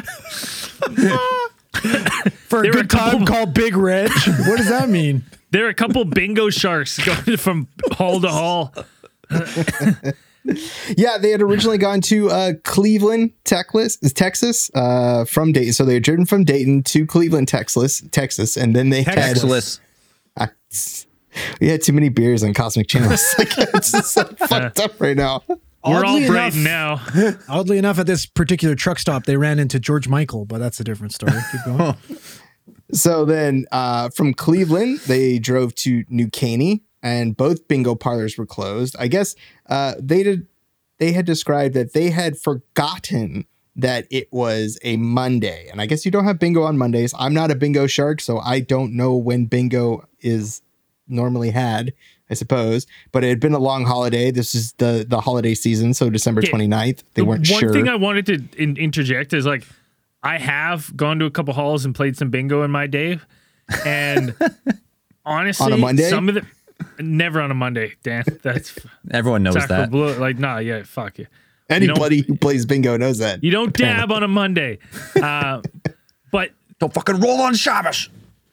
For 2.48 2.58
a 2.58 2.62
There 2.62 2.70
a 2.70 2.74
good 2.74 2.90
time 2.90 3.10
couple- 3.10 3.26
called 3.26 3.54
Big 3.54 3.76
Reg. 3.76 4.10
What 4.10 4.56
does 4.58 4.68
that 4.68 4.88
mean? 4.88 5.22
There 5.52 5.66
are 5.66 5.68
a 5.68 5.74
couple 5.74 6.04
bingo 6.04 6.50
sharks 6.50 6.98
going 6.98 7.36
from 7.36 7.68
hall 7.92 8.20
to 8.20 8.28
hall. 8.28 8.74
Yeah, 10.96 11.18
they 11.18 11.30
had 11.30 11.42
originally 11.42 11.76
gone 11.76 12.00
to 12.02 12.30
uh, 12.30 12.52
Cleveland, 12.64 13.32
Texas, 13.44 13.98
Texas, 14.14 14.70
uh, 14.74 15.26
from 15.26 15.52
Dayton. 15.52 15.74
So 15.74 15.84
they 15.84 15.94
had 15.94 16.02
driven 16.02 16.24
from 16.24 16.44
Dayton 16.44 16.82
to 16.84 17.04
Cleveland, 17.04 17.46
Texas, 17.48 18.02
Texas, 18.10 18.56
and 18.56 18.74
then 18.74 18.88
they 18.88 19.04
Excellent. 19.04 19.80
had 20.36 20.50
we 21.60 21.68
had 21.68 21.82
too 21.82 21.92
many 21.92 22.08
beers 22.08 22.42
on 22.42 22.54
Cosmic 22.54 22.88
Channels. 22.88 23.22
like, 23.38 23.56
it's 23.56 23.92
just 23.92 24.12
so 24.12 24.24
fucked 24.48 24.80
up 24.80 25.00
right 25.00 25.16
now. 25.16 25.42
We're 25.48 26.04
all 26.04 26.16
Oddly 26.16 26.26
braiding 26.26 26.60
enough- 26.60 27.14
now. 27.14 27.38
Oddly 27.48 27.78
enough, 27.78 27.98
at 27.98 28.06
this 28.06 28.26
particular 28.26 28.74
truck 28.74 28.98
stop, 28.98 29.24
they 29.24 29.36
ran 29.36 29.58
into 29.58 29.78
George 29.78 30.08
Michael, 30.08 30.44
but 30.44 30.58
that's 30.58 30.80
a 30.80 30.84
different 30.84 31.12
story. 31.12 31.32
Keep 31.52 31.64
going. 31.66 31.94
So 32.92 33.24
then 33.24 33.66
uh, 33.72 34.08
from 34.10 34.34
Cleveland, 34.34 35.00
they 35.06 35.38
drove 35.38 35.74
to 35.76 36.04
New 36.08 36.28
Caney, 36.28 36.82
and 37.02 37.36
both 37.36 37.66
bingo 37.68 37.94
parlors 37.94 38.36
were 38.38 38.46
closed. 38.46 38.94
I 38.98 39.08
guess 39.08 39.34
uh, 39.68 39.94
they 39.98 40.22
did. 40.22 40.46
They 40.98 41.12
had 41.12 41.24
described 41.24 41.74
that 41.74 41.92
they 41.94 42.10
had 42.10 42.36
forgotten 42.38 43.46
that 43.76 44.06
it 44.10 44.28
was 44.32 44.78
a 44.82 44.96
Monday, 44.98 45.68
and 45.70 45.80
I 45.80 45.86
guess 45.86 46.04
you 46.04 46.10
don't 46.10 46.24
have 46.24 46.38
bingo 46.38 46.62
on 46.62 46.76
Mondays. 46.76 47.14
I'm 47.18 47.32
not 47.32 47.50
a 47.50 47.54
bingo 47.54 47.86
shark, 47.86 48.20
so 48.20 48.38
I 48.38 48.60
don't 48.60 48.94
know 48.94 49.16
when 49.16 49.46
bingo 49.46 50.06
is 50.20 50.60
normally 51.08 51.50
had. 51.50 51.92
I 52.28 52.34
suppose, 52.34 52.86
but 53.10 53.24
it 53.24 53.28
had 53.28 53.40
been 53.40 53.54
a 53.54 53.58
long 53.58 53.84
holiday. 53.86 54.30
This 54.30 54.54
is 54.54 54.72
the 54.74 55.04
the 55.08 55.20
holiday 55.20 55.52
season, 55.54 55.94
so 55.94 56.10
December 56.10 56.40
Okay. 56.42 56.52
29th. 56.52 57.02
They 57.14 57.22
weren't 57.22 57.48
One 57.50 57.58
sure. 57.60 57.72
thing 57.72 57.88
I 57.88 57.96
wanted 57.96 58.26
to 58.26 58.62
in- 58.62 58.76
interject 58.76 59.32
is 59.32 59.44
like, 59.46 59.64
I 60.22 60.38
have 60.38 60.96
gone 60.96 61.18
to 61.18 61.24
a 61.24 61.30
couple 61.32 61.54
halls 61.54 61.84
and 61.84 61.92
played 61.92 62.16
some 62.16 62.30
bingo 62.30 62.62
in 62.62 62.70
my 62.70 62.86
day, 62.86 63.18
and 63.84 64.36
honestly, 65.24 65.66
On 65.66 65.72
a 65.72 65.76
Monday? 65.76 66.08
some 66.08 66.28
of 66.28 66.36
the 66.36 66.46
never 66.98 67.40
on 67.40 67.50
a 67.50 67.54
Monday, 67.54 67.94
Dan. 68.02 68.24
That's 68.42 68.78
Everyone 69.10 69.42
knows 69.42 69.54
that. 69.66 69.90
bleu. 69.90 70.14
Like, 70.14 70.38
nah, 70.38 70.58
yeah, 70.58 70.82
fuck 70.84 71.18
you. 71.18 71.26
Anybody 71.68 72.22
who 72.22 72.36
plays 72.36 72.66
bingo 72.66 72.96
knows 72.96 73.18
that. 73.18 73.44
You 73.44 73.50
don't 73.52 73.72
dab 73.72 74.10
on 74.10 74.22
a 74.22 74.28
Monday. 74.28 74.78
Uh, 75.22 75.62
but 76.32 76.50
Don't 76.78 76.92
fucking 76.94 77.20
roll 77.20 77.40
on 77.42 77.54
Shabbos. 77.54 78.08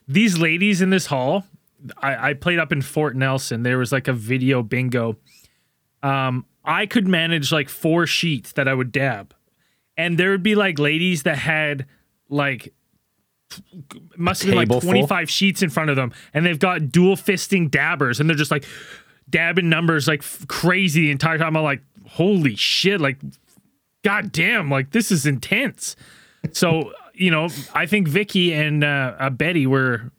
these 0.08 0.38
ladies 0.38 0.82
in 0.82 0.90
this 0.90 1.06
hall, 1.08 1.46
I, 2.02 2.30
I 2.30 2.34
played 2.34 2.60
up 2.60 2.72
in 2.72 2.82
Fort 2.82 3.16
Nelson. 3.16 3.64
There 3.64 3.78
was 3.78 3.92
like 3.92 4.08
a 4.08 4.14
video 4.14 4.62
bingo. 4.64 5.16
Um, 6.04 6.46
I 6.66 6.86
could 6.86 7.08
manage 7.08 7.52
like 7.52 7.70
four 7.70 8.06
sheets 8.08 8.52
that 8.54 8.68
I 8.68 8.74
would 8.74 8.92
dab, 8.92 9.34
and 9.96 10.18
there 10.18 10.32
would 10.32 10.44
be 10.44 10.56
like 10.56 10.78
ladies 10.80 11.24
that 11.24 11.38
had 11.38 11.86
like 12.30 12.74
must 14.18 14.44
have 14.44 14.50
been 14.52 14.58
like 14.58 14.68
table 14.68 14.82
full? 14.82 14.90
25 14.92 15.30
sheets 15.30 15.62
in 15.62 15.70
front 15.70 15.90
of 15.90 15.96
them, 15.96 16.12
and 16.34 16.46
they've 16.46 16.60
got 16.60 16.92
dual 16.92 17.16
fisting 17.16 17.70
dabbers, 17.70 18.20
and 18.20 18.30
they're 18.30 18.36
just 18.38 18.52
like 18.52 18.66
dabbing 19.30 19.70
numbers 19.70 20.08
like 20.08 20.20
f- 20.22 20.46
crazy 20.48 21.02
the 21.02 21.12
entire 21.12 21.38
time. 21.38 21.56
I'm 21.56 21.64
like, 21.64 21.82
holy 22.08 22.56
shit, 22.56 23.00
like, 23.02 23.18
god 24.04 24.32
damn, 24.32 24.70
like 24.70 24.92
this 24.92 25.12
is 25.12 25.26
intense. 25.26 25.96
So 26.52 26.94
you 27.14 27.32
know, 27.32 27.50
I 27.74 27.86
think 27.88 28.08
Vicky 28.08 28.54
and 28.54 28.84
uh, 28.84 29.16
uh, 29.20 29.30
Betty 29.30 29.66
were 29.66 30.12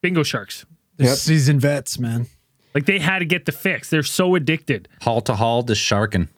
bingo 0.00 0.22
sharks. 0.22 0.64
They're 0.96 1.08
Yep. 1.08 1.16
Seasoned 1.16 1.60
vets, 1.60 1.98
man. 1.98 2.26
Like 2.74 2.86
they 2.86 2.98
had 2.98 3.18
to 3.20 3.24
get 3.24 3.44
the 3.44 3.52
fix. 3.52 3.90
They're 3.90 4.02
so 4.02 4.34
addicted. 4.34 4.88
Hall 5.02 5.20
to 5.22 5.34
hall, 5.34 5.62
just 5.62 5.80
sharking. 5.80 6.28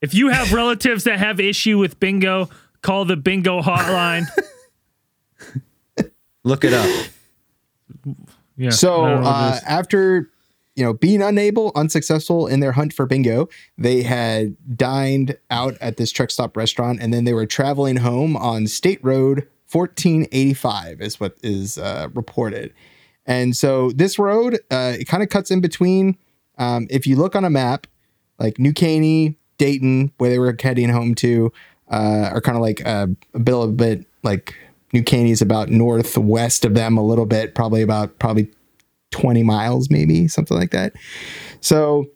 If 0.00 0.12
you 0.12 0.28
have 0.28 0.52
relatives 0.52 1.04
that 1.04 1.18
have 1.18 1.40
issue 1.40 1.78
with 1.78 1.98
bingo, 1.98 2.50
call 2.84 3.04
the 3.04 3.16
bingo 3.16 3.60
hotline. 3.60 4.26
Look 6.44 6.64
it 6.64 6.72
up. 6.72 7.06
Yeah. 8.56 8.70
So 8.70 9.04
I 9.04 9.10
don't 9.10 9.22
know 9.22 9.30
what 9.30 9.56
it 9.56 9.64
uh, 9.64 9.66
after 9.66 10.30
you 10.76 10.84
know 10.84 10.92
being 10.92 11.22
unable, 11.22 11.72
unsuccessful 11.74 12.46
in 12.46 12.60
their 12.60 12.72
hunt 12.72 12.92
for 12.92 13.06
bingo, 13.06 13.48
they 13.78 14.02
had 14.02 14.56
dined 14.76 15.36
out 15.50 15.76
at 15.80 15.96
this 15.96 16.12
truck 16.12 16.30
stop 16.30 16.56
restaurant, 16.56 17.00
and 17.00 17.12
then 17.12 17.24
they 17.24 17.32
were 17.32 17.46
traveling 17.46 17.96
home 17.96 18.36
on 18.36 18.66
State 18.66 19.02
Road 19.02 19.48
1485, 19.72 21.00
is 21.00 21.18
what 21.18 21.36
is 21.42 21.78
uh, 21.78 22.08
reported. 22.14 22.72
And 23.26 23.56
so 23.56 23.90
this 23.92 24.18
road, 24.18 24.60
uh, 24.70 24.94
it 25.00 25.06
kind 25.06 25.22
of 25.22 25.30
cuts 25.30 25.50
in 25.50 25.60
between. 25.60 26.18
Um, 26.58 26.86
if 26.90 27.06
you 27.06 27.16
look 27.16 27.34
on 27.34 27.44
a 27.44 27.50
map, 27.50 27.86
like 28.38 28.58
New 28.58 28.74
Caney, 28.74 29.38
Dayton, 29.58 30.12
where 30.18 30.30
they 30.30 30.38
were 30.38 30.54
heading 30.60 30.90
home 30.90 31.14
to, 31.16 31.52
uh, 31.90 32.30
are 32.32 32.40
kind 32.40 32.56
of 32.56 32.62
like 32.62 32.84
uh, 32.86 33.06
a 33.34 33.38
bit, 33.38 33.54
a 33.54 33.66
bit 33.68 34.06
like 34.22 34.54
New 34.92 35.02
Caney 35.02 35.30
is 35.30 35.42
about 35.42 35.68
northwest 35.68 36.64
of 36.64 36.74
them 36.74 36.96
a 36.96 37.02
little 37.02 37.26
bit, 37.26 37.54
probably 37.54 37.82
about 37.82 38.18
probably 38.18 38.50
20 39.10 39.42
miles, 39.42 39.90
maybe 39.90 40.28
something 40.28 40.56
like 40.56 40.70
that. 40.70 40.92
So 41.60 42.06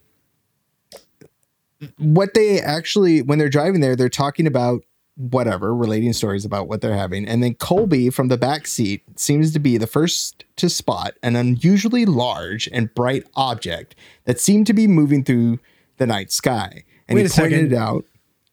what 1.98 2.34
they 2.34 2.60
actually 2.60 3.22
when 3.22 3.38
they're 3.38 3.48
driving 3.48 3.80
there, 3.80 3.94
they're 3.96 4.08
talking 4.08 4.46
about 4.46 4.82
whatever, 5.16 5.74
relating 5.74 6.12
stories 6.12 6.44
about 6.44 6.68
what 6.68 6.80
they're 6.80 6.96
having. 6.96 7.26
And 7.26 7.42
then 7.42 7.54
Colby 7.54 8.08
from 8.08 8.28
the 8.28 8.38
back 8.38 8.68
seat 8.68 9.02
seems 9.18 9.52
to 9.52 9.58
be 9.58 9.76
the 9.76 9.86
first 9.86 10.44
to 10.56 10.68
spot 10.68 11.14
an 11.24 11.34
unusually 11.34 12.06
large 12.06 12.68
and 12.72 12.94
bright 12.94 13.24
object 13.34 13.96
that 14.24 14.38
seemed 14.38 14.66
to 14.68 14.72
be 14.72 14.86
moving 14.86 15.24
through 15.24 15.58
the 15.96 16.06
night 16.06 16.30
sky. 16.30 16.84
And 17.08 17.16
Wait 17.16 17.22
he 17.22 17.26
a 17.26 17.30
pointed 17.30 17.52
second. 17.52 17.72
it 17.72 17.76
out. 17.76 18.04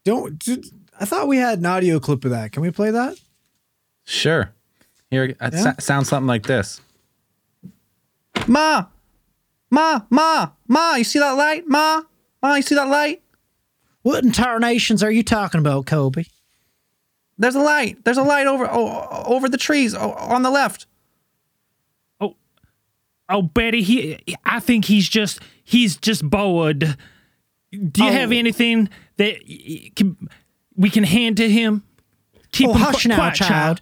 Don't. 0.03 0.43
D- 0.97 1.01
I 1.01 1.05
thought 1.05 1.27
we 1.27 1.37
had 1.37 1.59
an 1.59 1.65
audio 1.65 1.99
clip 1.99 2.23
of 2.25 2.31
that. 2.31 2.51
Can 2.51 2.61
we 2.61 2.71
play 2.71 2.91
that? 2.91 3.17
Sure. 4.03 4.51
Here, 5.09 5.23
it 5.25 5.37
Yeah? 5.39 5.49
sa- 5.51 5.73
sounds 5.79 6.09
something 6.09 6.27
like 6.27 6.43
this. 6.45 6.81
Ma, 8.47 8.85
ma, 9.71 10.01
ma, 10.09 10.49
ma. 10.67 10.95
You 10.95 11.03
see 11.03 11.19
that 11.19 11.31
light, 11.31 11.63
ma, 11.67 12.01
ma. 12.41 12.55
You 12.55 12.61
see 12.61 12.75
that 12.75 12.87
light? 12.87 13.21
What 14.03 14.23
in 14.23 14.31
tarnations 14.31 15.01
are 15.01 15.11
you 15.11 15.23
talking 15.23 15.59
about, 15.59 15.85
Kobe? 15.87 16.25
There's 17.37 17.55
a 17.55 17.59
light. 17.61 18.03
There's 18.05 18.17
a 18.17 18.23
light 18.23 18.47
over 18.47 18.67
oh, 18.69 19.23
over 19.25 19.49
the 19.49 19.57
trees 19.57 19.93
oh, 19.95 20.11
on 20.11 20.43
the 20.43 20.49
left. 20.51 20.85
Oh, 22.21 22.35
oh, 23.29 23.41
Betty, 23.41 23.81
he 23.81 24.19
I 24.45 24.59
think 24.59 24.85
he's 24.85 25.09
just 25.09 25.39
he's 25.63 25.97
just 25.97 26.29
bored. 26.29 26.97
Do 27.71 28.03
you 28.03 28.09
oh. 28.09 28.13
have 28.13 28.31
Oh. 28.31 28.35
anything 28.35 28.89
that 29.17 29.35
can, 29.95 30.15
we 30.75 30.89
can 30.89 31.03
hand 31.03 31.37
to 31.37 31.49
him? 31.49 31.83
Keep 32.51 32.69
oh, 32.69 32.73
him 32.73 32.81
hush 32.81 33.01
qui- 33.03 33.09
now, 33.09 33.15
quiet, 33.15 33.35
child. 33.35 33.81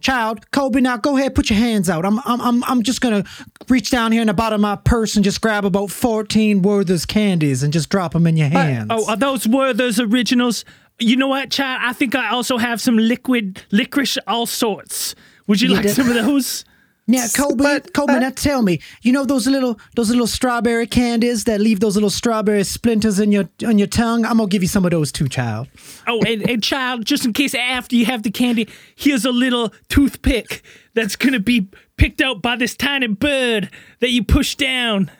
Child, 0.00 0.50
Kobe, 0.50 0.80
now 0.82 0.98
go 0.98 1.16
ahead, 1.16 1.34
put 1.34 1.48
your 1.48 1.58
hands 1.58 1.88
out. 1.88 2.04
I'm, 2.04 2.18
I'm, 2.26 2.40
I'm, 2.40 2.64
I'm 2.64 2.82
just 2.82 3.00
gonna 3.00 3.24
reach 3.70 3.90
down 3.90 4.12
here 4.12 4.20
in 4.20 4.26
the 4.26 4.34
bottom 4.34 4.56
of 4.56 4.60
my 4.60 4.76
purse 4.76 5.16
and 5.16 5.24
just 5.24 5.40
grab 5.40 5.64
about 5.64 5.90
14 5.90 6.60
Werther's 6.60 7.06
candies 7.06 7.62
and 7.62 7.72
just 7.72 7.88
drop 7.88 8.12
them 8.12 8.26
in 8.26 8.36
your 8.36 8.48
uh, 8.48 8.50
oh, 8.50 8.58
hands. 8.58 8.86
Oh, 8.90 9.08
are 9.08 9.16
those 9.16 9.48
Werther's 9.48 9.98
originals? 9.98 10.66
You 10.98 11.16
know 11.16 11.28
what, 11.28 11.50
child? 11.50 11.80
I 11.82 11.94
think 11.94 12.14
I 12.14 12.28
also 12.30 12.58
have 12.58 12.82
some 12.82 12.98
liquid 12.98 13.62
licorice, 13.72 14.18
all 14.26 14.44
sorts. 14.44 15.14
Would 15.46 15.62
you 15.62 15.70
You 15.70 15.74
like 15.76 15.84
did- 15.84 15.96
some 15.96 16.08
of 16.08 16.14
those? 16.14 16.66
Now, 17.06 17.26
Kobe, 17.34 17.56
but- 17.62 17.92
now 17.94 18.30
tell 18.30 18.62
me, 18.62 18.80
you 19.02 19.12
know 19.12 19.24
those 19.26 19.46
little 19.46 19.78
those 19.94 20.08
little 20.08 20.26
strawberry 20.26 20.86
candies 20.86 21.44
that 21.44 21.60
leave 21.60 21.80
those 21.80 21.96
little 21.96 22.08
strawberry 22.08 22.64
splinters 22.64 23.20
in 23.20 23.30
your 23.30 23.48
on 23.66 23.76
your 23.78 23.88
tongue? 23.88 24.24
I'm 24.24 24.38
gonna 24.38 24.48
give 24.48 24.62
you 24.62 24.68
some 24.68 24.86
of 24.86 24.90
those 24.90 25.12
too, 25.12 25.28
child. 25.28 25.68
Oh, 26.06 26.20
and, 26.26 26.48
and 26.48 26.62
child, 26.62 27.04
just 27.04 27.26
in 27.26 27.34
case 27.34 27.54
after 27.54 27.94
you 27.94 28.06
have 28.06 28.22
the 28.22 28.30
candy, 28.30 28.68
here's 28.96 29.26
a 29.26 29.32
little 29.32 29.72
toothpick 29.90 30.62
that's 30.94 31.14
gonna 31.14 31.40
be 31.40 31.68
picked 31.98 32.22
out 32.22 32.40
by 32.40 32.56
this 32.56 32.74
tiny 32.74 33.08
bird 33.08 33.68
that 34.00 34.10
you 34.10 34.24
push 34.24 34.54
down, 34.54 35.10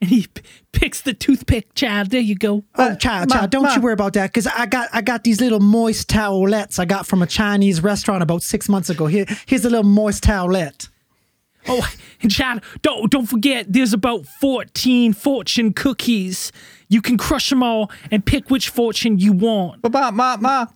and 0.00 0.08
he 0.08 0.26
p- 0.28 0.40
picks 0.72 1.02
the 1.02 1.12
toothpick. 1.12 1.74
Child, 1.74 2.10
there 2.12 2.20
you 2.20 2.34
go. 2.36 2.64
Oh, 2.76 2.84
uh, 2.92 2.96
child, 2.96 3.28
Ma- 3.28 3.36
child, 3.40 3.50
don't 3.50 3.62
Ma. 3.64 3.74
you 3.74 3.82
worry 3.82 3.92
about 3.92 4.14
that, 4.14 4.32
cause 4.32 4.46
I 4.46 4.64
got 4.64 4.88
I 4.90 5.02
got 5.02 5.22
these 5.24 5.40
little 5.42 5.60
moist 5.60 6.08
towelettes 6.08 6.78
I 6.78 6.86
got 6.86 7.06
from 7.06 7.20
a 7.20 7.26
Chinese 7.26 7.82
restaurant 7.82 8.22
about 8.22 8.42
six 8.42 8.70
months 8.70 8.88
ago. 8.88 9.06
Here, 9.06 9.26
here's 9.44 9.66
a 9.66 9.70
little 9.70 9.84
moist 9.84 10.24
towelette. 10.24 10.88
Oh, 11.68 11.88
and 12.22 12.30
child, 12.30 12.62
don't 12.82 13.10
don't 13.10 13.26
forget, 13.26 13.66
there's 13.72 13.92
about 13.92 14.26
14 14.40 15.12
fortune 15.12 15.72
cookies. 15.72 16.52
You 16.88 17.02
can 17.02 17.16
crush 17.18 17.50
them 17.50 17.62
all 17.62 17.90
and 18.10 18.24
pick 18.24 18.48
which 18.50 18.68
fortune 18.68 19.18
you 19.18 19.32
want. 19.32 19.82
But 19.82 19.92
ma, 19.92 20.10
ma, 20.10 20.36
ma. 20.40 20.66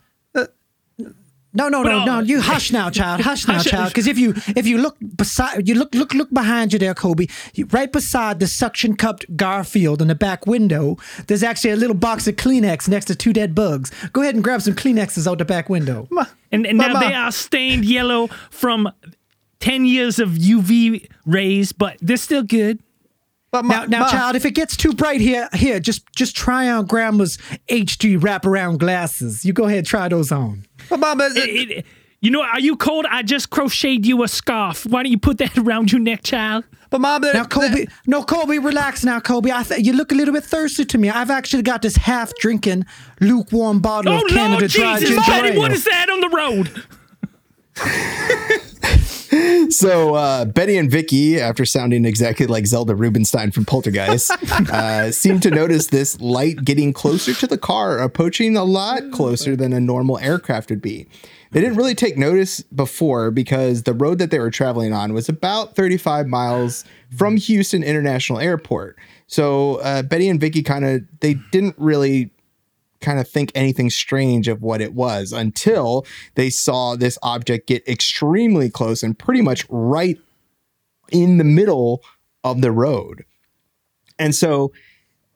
No, 1.52 1.68
no, 1.68 1.82
no, 1.82 1.98
But, 1.98 2.04
no. 2.04 2.12
uh, 2.18 2.22
You 2.22 2.40
hush 2.40 2.70
now, 2.70 2.90
child. 2.90 3.20
Hush 3.24 3.48
now, 3.48 3.58
child. 3.58 3.88
Because 3.88 4.06
if 4.06 4.16
you 4.16 4.34
if 4.54 4.68
you 4.68 4.78
look 4.78 4.96
beside 5.16 5.66
you 5.68 5.74
look 5.74 5.92
look 5.96 6.14
look 6.14 6.30
behind 6.32 6.72
you 6.72 6.78
there, 6.78 6.94
Kobe. 6.94 7.26
you- 7.54 7.66
Right 7.72 7.90
beside 7.90 8.38
the 8.38 8.46
suction 8.46 8.94
cupped 8.94 9.24
Garfield 9.36 10.00
in 10.00 10.06
the 10.06 10.14
back 10.14 10.46
window, 10.46 10.96
there's 11.26 11.42
actually 11.42 11.70
a 11.70 11.76
little 11.76 11.96
box 11.96 12.28
of 12.28 12.36
Kleenex 12.36 12.88
next 12.88 13.06
to 13.06 13.16
two 13.16 13.32
dead 13.32 13.52
bugs. 13.56 13.90
Go 14.12 14.22
ahead 14.22 14.36
and 14.36 14.44
grab 14.44 14.62
some 14.62 14.74
Kleenexes 14.74 15.26
out 15.28 15.38
the 15.38 15.44
back 15.44 15.68
window. 15.68 16.06
Ma, 16.12 16.26
And, 16.52 16.64
and 16.68 16.78
now 16.78 16.92
Mama. 16.92 17.00
they 17.00 17.14
are 17.14 17.32
stained 17.32 17.84
yellow 17.84 18.28
from 18.50 18.88
10 19.60 19.84
years 19.84 20.18
of 20.18 20.30
UV 20.30 21.06
rays, 21.26 21.72
but 21.72 21.96
they're 22.00 22.16
still 22.16 22.42
good. 22.42 22.80
But 23.50 23.64
ma, 23.64 23.80
Now, 23.80 23.84
now, 23.86 23.98
ma. 24.00 24.08
child, 24.10 24.36
if 24.36 24.44
it 24.44 24.52
gets 24.52 24.76
too 24.76 24.92
bright 24.92 25.20
here, 25.20 25.48
here, 25.52 25.80
just 25.80 26.02
just 26.14 26.36
try 26.36 26.68
on 26.70 26.86
Grandma's 26.86 27.36
HD 27.68 28.16
wraparound 28.18 28.78
glasses. 28.78 29.44
You 29.44 29.52
go 29.52 29.64
ahead, 29.64 29.86
try 29.86 30.08
those 30.08 30.30
on. 30.30 30.64
But 30.88 31.00
Mama, 31.00 31.28
but- 31.34 31.36
It- 31.36 31.70
it- 31.70 31.86
you 32.22 32.30
know, 32.30 32.42
are 32.42 32.60
you 32.60 32.76
cold? 32.76 33.06
I 33.10 33.22
just 33.22 33.48
crocheted 33.50 34.06
you 34.06 34.22
a 34.22 34.28
scarf. 34.28 34.84
Why 34.86 35.02
don't 35.02 35.10
you 35.10 35.18
put 35.18 35.38
that 35.38 35.56
around 35.58 35.90
your 35.90 36.00
neck, 36.00 36.22
child? 36.22 36.64
but 36.90 37.00
ma, 37.00 37.18
but- 37.18 37.34
Now, 37.34 37.44
Kobe, 37.44 37.86
no, 38.06 38.22
Kobe, 38.22 38.58
relax 38.58 39.04
now, 39.04 39.18
Kobe. 39.20 39.50
I 39.50 39.62
th- 39.64 39.84
you 39.84 39.94
look 39.94 40.12
a 40.12 40.14
little 40.14 40.34
bit 40.34 40.44
thirsty 40.44 40.84
to 40.84 40.98
me. 40.98 41.08
I've 41.10 41.30
actually 41.30 41.62
got 41.62 41.82
this 41.82 41.96
half 41.96 42.32
drinking, 42.38 42.84
lukewarm 43.20 43.80
bottle 43.80 44.12
Oh, 44.12 44.16
of 44.24 44.28
Canada 44.28 44.60
Lord 44.60 44.70
Dry 44.70 44.98
Jesus, 45.00 45.08
ginger 45.16 45.30
Betty, 45.30 45.48
ale. 45.54 45.58
what 45.58 45.72
is 45.72 45.84
that 45.84 46.08
on 46.10 46.20
the 46.20 46.28
road? 46.28 46.84
So 49.70 50.14
uh, 50.14 50.44
Betty 50.44 50.76
and 50.76 50.90
Vicky, 50.90 51.40
after 51.40 51.64
sounding 51.64 52.04
exactly 52.04 52.46
like 52.46 52.66
Zelda 52.66 52.94
Rubinstein 52.94 53.50
from 53.52 53.64
Poltergeist, 53.64 54.30
uh, 54.70 55.12
seem 55.12 55.40
to 55.40 55.50
notice 55.50 55.86
this 55.86 56.20
light 56.20 56.64
getting 56.64 56.92
closer 56.92 57.32
to 57.34 57.46
the 57.46 57.56
car, 57.56 57.98
approaching 57.98 58.56
a 58.56 58.64
lot 58.64 59.10
closer 59.12 59.54
than 59.54 59.72
a 59.72 59.80
normal 59.80 60.18
aircraft 60.18 60.70
would 60.70 60.82
be. 60.82 61.06
They 61.52 61.60
didn't 61.60 61.76
really 61.76 61.94
take 61.94 62.16
notice 62.16 62.60
before 62.62 63.30
because 63.30 63.84
the 63.84 63.94
road 63.94 64.18
that 64.18 64.30
they 64.30 64.38
were 64.38 64.50
traveling 64.50 64.92
on 64.92 65.12
was 65.12 65.28
about 65.28 65.74
35 65.76 66.26
miles 66.26 66.84
from 67.16 67.36
Houston 67.36 67.82
International 67.82 68.38
Airport. 68.38 68.98
So 69.26 69.76
uh, 69.76 70.02
Betty 70.02 70.28
and 70.28 70.40
Vicky 70.40 70.62
kind 70.62 70.84
of 70.84 71.02
they 71.20 71.34
didn't 71.52 71.76
really 71.78 72.30
kind 73.00 73.18
of 73.18 73.28
think 73.28 73.52
anything 73.54 73.90
strange 73.90 74.48
of 74.48 74.62
what 74.62 74.80
it 74.80 74.94
was 74.94 75.32
until 75.32 76.06
they 76.34 76.50
saw 76.50 76.96
this 76.96 77.18
object 77.22 77.66
get 77.66 77.86
extremely 77.88 78.70
close 78.70 79.02
and 79.02 79.18
pretty 79.18 79.42
much 79.42 79.66
right 79.68 80.18
in 81.10 81.38
the 81.38 81.44
middle 81.44 82.02
of 82.44 82.60
the 82.60 82.70
road. 82.70 83.24
And 84.18 84.34
so, 84.34 84.72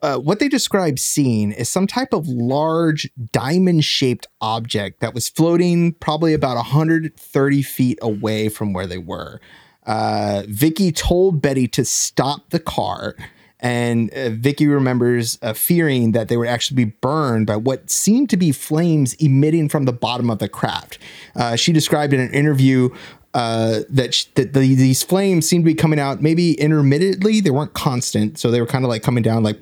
uh, 0.03 0.19
what 0.19 0.39
they 0.39 0.49
describe 0.49 0.99
seeing 0.99 1.51
is 1.51 1.71
some 1.71 1.87
type 1.87 2.13
of 2.13 2.29
large 2.29 3.11
diamond 3.33 3.85
shaped 3.85 4.27
object 4.43 5.01
that 5.01 5.15
was 5.15 5.31
floating 5.31 5.95
probably 5.95 6.35
about 6.35 6.57
130 6.57 7.63
feet 7.63 7.99
away 8.03 8.51
from 8.51 8.75
where 8.75 8.87
they 8.87 8.99
were. 8.99 9.41
Uh, 9.87 10.43
Vicky 10.47 10.93
told 10.93 11.41
Betty 11.41 11.67
to 11.69 11.87
stop 11.87 12.51
the 12.51 12.61
car. 12.61 13.17
And 13.65 14.13
uh, 14.13 14.29
Vicky 14.29 14.67
remembers 14.67 15.39
uh, 15.41 15.55
fearing 15.55 16.13
that 16.13 16.29
they 16.29 16.37
would 16.37 16.49
actually 16.49 16.85
be 16.85 16.93
burned 17.01 17.47
by 17.47 17.57
what 17.57 17.89
seemed 17.89 18.29
to 18.31 18.37
be 18.37 18.53
flames 18.53 19.15
emitting 19.15 19.71
from 19.71 19.87
the 19.87 19.93
bottom 19.93 20.29
of 20.29 20.39
the 20.39 20.51
craft. 20.51 20.99
Uh, 21.35 21.57
she 21.57 21.73
described 21.73 22.13
in 22.13 22.21
an 22.21 22.33
interview 22.35 22.91
uh, 23.33 23.81
that, 23.89 24.13
sh- 24.13 24.27
that 24.35 24.53
the, 24.53 24.75
these 24.75 25.03
flames 25.03 25.49
seemed 25.49 25.65
to 25.65 25.71
be 25.71 25.75
coming 25.75 25.99
out 25.99 26.21
maybe 26.21 26.53
intermittently. 26.61 27.41
They 27.41 27.51
weren't 27.51 27.73
constant, 27.73 28.39
so 28.39 28.51
they 28.51 28.61
were 28.61 28.67
kind 28.67 28.85
of 28.85 28.91
like 28.91 29.03
coming 29.03 29.23
down 29.23 29.43
like 29.43 29.59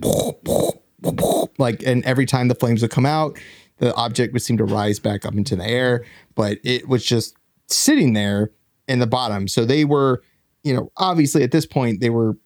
like, 1.58 1.82
and 1.84 2.04
every 2.04 2.26
time 2.26 2.48
the 2.48 2.54
flames 2.56 2.82
would 2.82 2.90
come 2.90 3.06
out, 3.06 3.38
the 3.78 3.94
object 3.94 4.32
would 4.32 4.42
seem 4.42 4.56
to 4.56 4.64
rise 4.64 4.98
back 4.98 5.24
up 5.24 5.34
into 5.34 5.54
the 5.54 5.64
air, 5.64 6.04
but 6.34 6.58
it 6.64 6.88
was 6.88 7.04
just 7.04 7.36
sitting 7.68 8.14
there 8.14 8.50
in 8.88 8.98
the 8.98 9.06
bottom. 9.06 9.46
So 9.46 9.64
they 9.64 9.84
were, 9.84 10.22
you 10.64 10.74
know, 10.74 10.90
obviously 10.96 11.44
at 11.44 11.52
this 11.52 11.66
point 11.66 12.00
they 12.00 12.10
were 12.10 12.36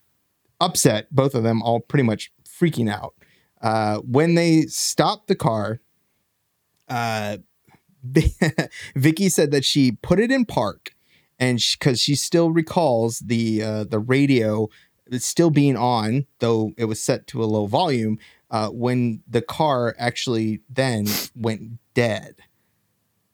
upset, 0.60 1.14
both 1.14 1.34
of 1.34 1.42
them 1.42 1.62
all 1.62 1.80
pretty 1.80 2.04
much 2.04 2.32
freaking 2.44 2.90
out. 2.90 3.14
Uh, 3.60 3.98
when 3.98 4.34
they 4.34 4.62
stopped 4.62 5.28
the 5.28 5.34
car, 5.34 5.80
uh, 6.88 7.38
Vicky 8.96 9.28
said 9.28 9.50
that 9.50 9.64
she 9.64 9.92
put 9.92 10.20
it 10.20 10.30
in 10.30 10.44
park, 10.44 10.92
and 11.38 11.60
because 11.78 12.00
she 12.00 12.14
still 12.14 12.50
recalls 12.50 13.18
the 13.20 13.62
uh, 13.62 13.84
the 13.84 13.98
radio 13.98 14.68
still 15.18 15.50
being 15.50 15.76
on, 15.76 16.26
though 16.38 16.72
it 16.76 16.84
was 16.84 17.00
set 17.00 17.26
to 17.28 17.42
a 17.42 17.46
low 17.46 17.66
volume. 17.66 18.18
Uh, 18.48 18.68
when 18.68 19.20
the 19.28 19.42
car 19.42 19.96
actually 19.98 20.60
then 20.70 21.04
went 21.34 21.80
dead. 21.94 22.36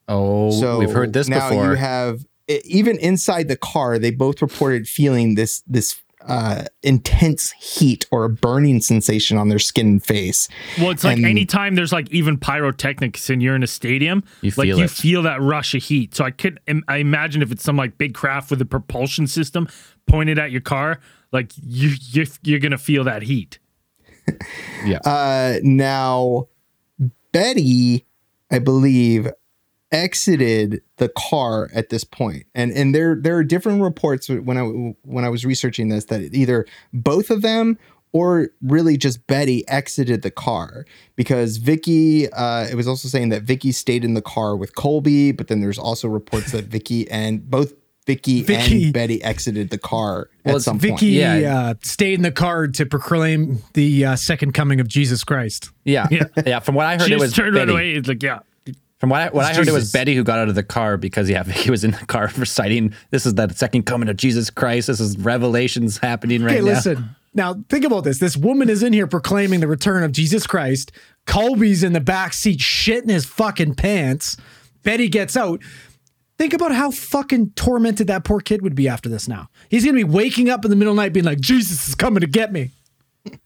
oh, 0.09 0.51
So 0.51 0.79
we've 0.79 0.91
heard 0.91 1.13
this 1.13 1.29
now 1.29 1.51
before. 1.51 1.67
you 1.67 1.75
have 1.75 2.25
even 2.49 2.99
inside 2.99 3.49
the 3.49 3.57
car, 3.57 3.99
they 3.99 4.11
both 4.11 4.41
reported 4.41 4.89
feeling 4.89 5.35
this 5.35 5.63
this 5.67 6.01
uh, 6.27 6.65
intense 6.83 7.53
heat 7.53 8.07
or 8.11 8.25
a 8.25 8.29
burning 8.29 8.81
sensation 8.81 9.37
on 9.39 9.49
their 9.49 9.59
skin 9.59 9.87
and 9.87 10.05
face. 10.05 10.49
Well, 10.79 10.91
it's 10.91 11.05
like 11.05 11.17
And- 11.19 11.27
anytime 11.27 11.75
there's 11.75 11.93
like 11.93 12.11
even 12.11 12.39
pyrotechnics 12.39 13.29
and 13.31 13.43
you're 13.43 13.55
in 13.57 13.63
a 13.63 13.67
stadium, 13.67 14.23
You 14.41 14.51
like 14.57 14.67
feel 14.67 14.79
you 14.79 14.85
it. 14.85 14.91
feel 14.91 15.23
that 15.23 15.41
rush 15.43 15.75
of 15.75 15.83
heat. 15.83 16.15
So 16.15 16.25
I 16.25 16.31
could, 16.31 16.61
I 16.89 16.97
imagine 16.97 17.43
if 17.43 17.51
it's 17.53 17.63
some 17.65 17.77
like 17.77 17.99
big 17.99 18.15
craft 18.15 18.51
with 18.51 18.61
a 18.61 18.67
propulsion 18.67 19.27
system 19.27 19.69
pointed 20.07 20.39
at 20.39 20.51
your 20.51 20.61
car, 20.61 21.01
like 21.33 21.53
you, 21.63 21.93
you 22.11 22.27
you're 22.43 22.61
gonna 22.61 22.79
feel 22.79 23.05
that 23.05 23.23
heat. 23.23 23.59
Yeah. 24.85 24.99
Uh, 25.05 25.59
now, 25.63 26.49
Betty, 27.33 28.07
I 28.51 28.59
believe, 28.59 29.29
exited 29.93 30.83
the 30.97 31.09
car 31.11 31.69
at 31.75 31.91
this 31.91 32.03
point, 32.05 32.45
and 32.55 32.73
and 32.73 32.95
there 32.95 33.15
there 33.21 33.37
are 33.37 33.45
different 33.45 33.83
reports 33.83 34.29
when 34.29 34.59
I 34.59 34.63
when 35.05 35.25
I 35.25 35.29
was 35.29 35.45
researching 35.45 35.89
this 35.89 36.07
that 36.07 36.35
either 36.35 36.67
both 36.93 37.31
of 37.31 37.43
them 37.43 37.79
or 38.15 38.49
really 38.61 38.97
just 38.99 39.27
Betty 39.27 39.67
exited 39.69 40.23
the 40.23 40.31
car 40.31 40.85
because 41.17 41.59
Vicky. 41.59 42.31
Uh, 42.33 42.67
it 42.71 42.75
was 42.75 42.89
also 42.89 43.09
saying 43.09 43.29
that 43.31 43.43
Vicky 43.43 43.73
stayed 43.73 44.05
in 44.05 44.15
the 44.15 44.23
car 44.23 44.57
with 44.57 44.75
Colby, 44.75 45.33
but 45.33 45.49
then 45.49 45.61
there's 45.61 45.79
also 45.79 46.09
reports 46.09 46.53
that 46.53 46.65
Vicky 46.65 47.09
and 47.11 47.49
both. 47.49 47.73
Vicky, 48.05 48.43
Vicky- 48.43 48.87
and 48.87 48.93
Betty 48.93 49.23
exited 49.23 49.71
the 49.71 49.79
car 49.79 50.29
Well, 50.45 50.57
at 50.57 50.63
some 50.63 50.77
Vicky 50.77 51.21
point. 51.23 51.41
Yeah. 51.41 51.57
uh, 51.69 51.75
stayed 51.85 52.15
in 52.15 52.23
the 52.23 52.33
car 52.33 52.67
to 52.67 52.85
proclaim 52.85 53.63
the 53.75 54.05
uh, 54.05 54.17
second 54.17 54.55
coming 54.55 54.81
of 54.81 54.89
Jesus 54.89 55.23
Christ. 55.23 55.71
yeah. 55.85 56.09
Yeah. 56.11 56.25
yeah. 56.45 56.59
From 56.59 56.75
what 56.75 56.85
I 56.87 56.95
heard, 56.99 57.07
She 57.07 57.13
it 57.15 57.21
was 57.21 57.33
turned 57.33 57.55
right 57.55 57.69
away. 57.69 57.93
It's 57.93 58.09
like, 58.09 58.21
yeah, 58.21 58.41
From 59.03 59.11
what 59.11 59.21
I, 59.21 59.29
what 59.31 59.45
I 59.47 59.53
heard, 59.53 59.67
it 59.67 59.73
was 59.73 59.91
Betty 59.91 60.15
who 60.15 60.23
got 60.23 60.39
out 60.39 60.49
of 60.49 60.55
the 60.55 60.63
car 60.63 60.97
because 60.97 61.29
yeah, 61.29 61.43
Vicky 61.47 61.73
was 61.73 61.83
in 61.83 61.91
the 61.91 62.07
car 62.07 62.31
reciting, 62.37 62.95
"This 63.11 63.27
is 63.27 63.35
the 63.35 63.49
second 63.49 63.83
coming 63.83 64.09
of 64.09 64.17
Jesus 64.17 64.49
Christ. 64.49 64.87
This 64.87 65.01
is 65.01 65.19
revelations 65.19 65.99
happening 65.99 66.45
right 66.45 66.53
Okay, 66.53 66.61
now." 66.61 66.67
listen. 66.67 67.17
Now 67.35 67.57
think 67.69 67.85
about 67.85 68.05
this. 68.05 68.21
This 68.21 68.37
woman 68.37 68.71
is 68.71 68.81
in 68.85 68.93
here 68.93 69.09
proclaiming 69.09 69.59
the 69.59 69.67
return 69.67 70.05
of 70.05 70.13
Jesus 70.13 70.47
Christ. 70.47 70.93
Colby's 71.27 71.83
in 71.83 71.95
the 71.95 72.01
back 72.01 72.33
seat 72.33 72.61
shitting 72.61 73.09
his 73.09 73.25
fucking 73.25 73.75
pants. 73.75 74.37
Betty 74.85 75.09
gets 75.09 75.37
out. 75.37 75.61
Think 76.39 76.53
about 76.53 76.73
how 76.73 76.93
fucking 76.93 77.55
tormented 77.57 78.07
that 78.07 78.23
poor 78.23 78.39
kid 78.39 78.63
would 78.63 78.77
be 78.77 78.87
after 78.89 79.09
this 79.09 79.27
now. 79.27 79.49
He's 79.69 79.85
gonna 79.85 79.97
be 79.97 80.05
waking 80.05 80.49
up 80.49 80.65
in 80.65 80.71
the 80.71 80.77
middle 80.77 80.93
of 80.93 80.97
the 80.97 81.03
night 81.03 81.13
being 81.13 81.27
like, 81.27 81.41
Jesus 81.41 81.89
is 81.89 81.97
coming 81.97 82.21
to 82.21 82.29
get 82.29 82.53
me. 82.53 82.71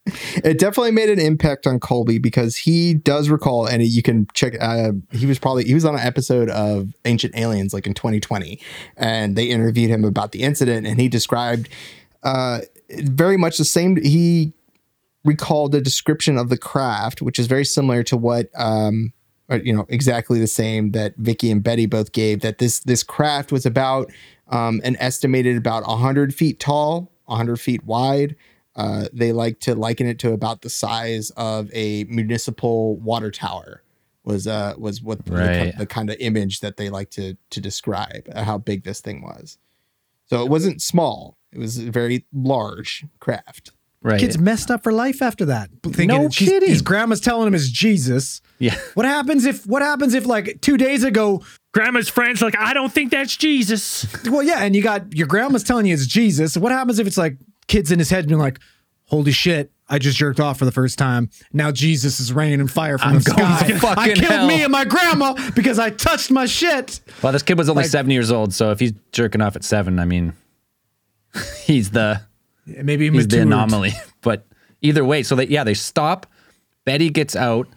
It 0.08 0.58
definitely 0.58 0.92
made 0.92 1.10
an 1.10 1.18
impact 1.18 1.66
on 1.66 1.80
Colby 1.80 2.18
because 2.18 2.56
he 2.56 2.94
does 2.94 3.28
recall, 3.28 3.66
and 3.66 3.82
you 3.82 4.02
can 4.02 4.26
check. 4.34 4.54
Uh, 4.60 4.92
he 5.12 5.26
was 5.26 5.38
probably 5.38 5.64
he 5.64 5.74
was 5.74 5.84
on 5.84 5.94
an 5.94 6.00
episode 6.00 6.48
of 6.48 6.94
Ancient 7.04 7.36
Aliens, 7.36 7.74
like 7.74 7.86
in 7.86 7.94
2020, 7.94 8.60
and 8.96 9.36
they 9.36 9.44
interviewed 9.46 9.90
him 9.90 10.04
about 10.04 10.32
the 10.32 10.42
incident, 10.42 10.86
and 10.86 11.00
he 11.00 11.08
described 11.08 11.68
uh, 12.22 12.60
very 12.90 13.36
much 13.36 13.58
the 13.58 13.64
same. 13.64 13.96
He 13.96 14.54
recalled 15.24 15.74
a 15.74 15.80
description 15.80 16.38
of 16.38 16.48
the 16.48 16.58
craft, 16.58 17.20
which 17.20 17.38
is 17.38 17.46
very 17.46 17.64
similar 17.64 18.02
to 18.04 18.16
what. 18.16 18.48
Um, 18.54 19.12
or, 19.48 19.58
you 19.58 19.72
know 19.72 19.86
exactly 19.88 20.40
the 20.40 20.48
same 20.48 20.90
that 20.90 21.14
Vicky 21.18 21.52
and 21.52 21.62
Betty 21.62 21.86
both 21.86 22.10
gave 22.12 22.40
that 22.40 22.58
this 22.58 22.80
this 22.80 23.04
craft 23.04 23.52
was 23.52 23.64
about 23.64 24.10
um, 24.48 24.80
an 24.82 24.96
estimated 24.98 25.56
about 25.56 25.86
100 25.86 26.34
feet 26.34 26.58
tall 26.58 27.12
100 27.26 27.56
feet 27.60 27.84
wide 27.84 28.34
uh, 28.76 29.08
they 29.12 29.32
like 29.32 29.58
to 29.60 29.74
liken 29.74 30.06
it 30.06 30.18
to 30.20 30.32
about 30.32 30.60
the 30.62 30.70
size 30.70 31.30
of 31.36 31.70
a 31.72 32.04
municipal 32.04 32.96
water 32.98 33.30
tower 33.30 33.82
was 34.24 34.46
uh 34.46 34.74
was 34.76 35.00
what 35.02 35.24
the, 35.24 35.32
Right. 35.32 35.78
the, 35.78 35.86
kind 35.86 36.10
of 36.10 36.16
image 36.20 36.60
that 36.60 36.76
they 36.76 36.90
like 36.90 37.10
to 37.10 37.36
to 37.50 37.60
describe 37.60 38.28
uh, 38.34 38.42
how 38.44 38.58
big 38.58 38.84
this 38.84 39.00
thing 39.00 39.22
was 39.22 39.56
so 40.28 40.42
it 40.44 40.48
wasn't 40.50 40.82
small 40.82 41.38
it 41.52 41.58
was 41.58 41.78
a 41.78 41.90
very 41.90 42.26
large 42.34 43.04
craft 43.20 43.70
right? 44.02 44.20
Kid's 44.20 44.38
messed 44.38 44.70
up 44.70 44.82
for 44.84 44.92
life 44.92 45.20
after 45.22 45.44
that. 45.46 45.68
Thinking 45.82 46.06
No 46.08 46.28
she's- 46.28 46.48
kidding. 46.50 46.68
His 46.68 46.82
grandma's 46.82 47.20
telling 47.20 47.48
him 47.48 47.54
it's 47.54 47.68
Jesus. 47.68 48.40
yeah. 48.60 48.76
What 48.94 49.04
happens 49.06 49.44
if 49.46 49.66
what 49.66 49.82
happens 49.82 50.12
if 50.14 50.26
like 50.26 50.60
two 50.60 50.76
days 50.76 51.02
ago 51.02 51.42
grandma's 51.72 52.08
friends 52.08 52.40
like, 52.42 52.56
I 52.58 52.72
don't 52.74 52.92
think 52.92 53.10
that's 53.10 53.36
Jesus. 53.36 54.06
Well, 54.30 54.42
yeah, 54.42 54.60
and 54.64 54.74
you 54.76 54.82
got 54.82 55.12
your 55.16 55.26
grandma's 55.26 55.62
telling 55.64 55.86
you 55.86 55.94
it's 55.94 56.06
Jesus. 56.06 56.56
What 56.56 56.72
happens 56.72 56.98
if 56.98 57.06
it's 57.06 57.18
like 57.18 57.36
kids 57.68 57.90
in 57.92 57.98
his 57.98 58.10
head 58.10 58.26
being 58.28 58.38
like, 58.40 58.58
"Holy 59.04 59.32
shit, 59.32 59.72
I 59.88 59.98
just 59.98 60.16
jerked 60.18 60.40
off 60.40 60.58
for 60.58 60.64
the 60.64 60.72
first 60.72 60.98
time. 60.98 61.30
Now 61.52 61.70
Jesus 61.70 62.18
is 62.20 62.32
raining 62.32 62.60
and 62.60 62.70
fire 62.70 62.98
from 62.98 63.08
I'm 63.14 63.18
the 63.20 63.30
going 63.30 63.38
sky. 63.56 63.66
to 63.68 63.78
fucking 63.78 64.02
I 64.02 64.06
killed 64.14 64.24
hell." 64.32 64.46
me 64.46 64.62
and 64.62 64.72
my 64.72 64.84
grandma 64.84 65.34
because 65.54 65.78
I 65.78 65.90
touched 65.90 66.30
my 66.30 66.46
shit." 66.46 67.00
Well, 67.22 67.32
this 67.32 67.42
kid 67.42 67.58
was 67.58 67.68
only 67.68 67.82
Like- 67.84 67.90
seven 67.90 68.10
years 68.10 68.30
old, 68.32 68.52
so 68.54 68.70
if 68.70 68.80
he's 68.80 68.92
jerking 69.12 69.40
off 69.40 69.56
at 69.56 69.64
seven, 69.64 69.98
I 69.98 70.04
mean, 70.04 70.32
he's 71.64 71.90
the 71.90 72.20
Maybe 72.66 73.08
he's 73.10 73.28
the 73.28 73.36
matured. 73.38 73.46
anomaly. 73.46 73.92
But 74.22 74.44
either 74.82 75.04
way, 75.04 75.22
so 75.22 75.36
they 75.36 75.46
yeah 75.46 75.62
they 75.62 75.74
stop. 75.74 76.26
Betty 76.84 77.10
gets 77.10 77.36
out, 77.36 77.68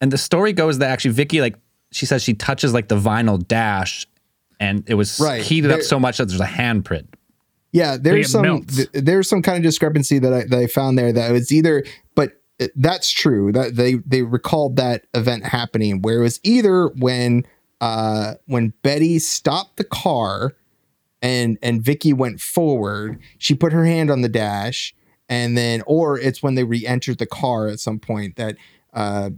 and 0.00 0.10
the 0.10 0.16
story 0.18 0.52
goes 0.54 0.78
that 0.78 0.90
actually 0.90 1.12
Vicky 1.12 1.40
like 1.42 1.56
she 1.92 2.06
says 2.06 2.22
she 2.22 2.32
touches 2.34 2.72
like 2.72 2.88
the 2.88 2.96
vinyl 2.96 3.46
dash, 3.46 4.06
and 4.58 4.82
it 4.88 4.94
was 4.94 5.20
Right. 5.20 5.42
heated 5.42 5.70
up 5.70 5.82
so 5.82 5.98
much 6.00 6.16
that 6.18 6.28
there's 6.28 6.40
a 6.40 6.46
handprint. 6.46 7.08
Yeah, 7.72 7.96
there's 8.00 8.30
some 8.30 8.42
th- 8.66 8.88
there's 8.92 9.28
some 9.28 9.42
kind 9.42 9.56
of 9.58 9.62
discrepancy 9.62 10.18
that 10.18 10.32
I 10.32 10.44
that 10.44 10.58
I 10.58 10.66
found 10.66 10.98
there 10.98 11.12
that 11.12 11.30
it 11.30 11.32
was 11.32 11.52
either 11.52 11.84
but 12.14 12.40
that's 12.76 13.10
true 13.10 13.52
that 13.52 13.76
they 13.76 13.94
they 14.06 14.22
recalled 14.22 14.76
that 14.76 15.06
event 15.14 15.46
happening 15.46 16.02
where 16.02 16.18
it 16.20 16.22
was 16.22 16.40
either 16.42 16.88
when 16.88 17.46
uh 17.80 18.34
when 18.46 18.72
Betty 18.82 19.18
stopped 19.18 19.76
the 19.76 19.84
car 19.84 20.52
and 21.22 21.58
and 21.62 21.82
Vicky 21.82 22.12
went 22.12 22.40
forward, 22.40 23.18
she 23.38 23.54
put 23.54 23.72
her 23.72 23.84
hand 23.84 24.10
on 24.10 24.22
the 24.22 24.28
dash 24.28 24.94
and 25.28 25.56
then 25.56 25.82
or 25.86 26.18
it's 26.18 26.42
when 26.42 26.56
they 26.56 26.64
re-entered 26.64 27.18
the 27.18 27.26
car 27.26 27.68
at 27.68 27.78
some 27.78 27.98
point 27.98 28.36
that 28.36 28.56
uh 28.92 29.30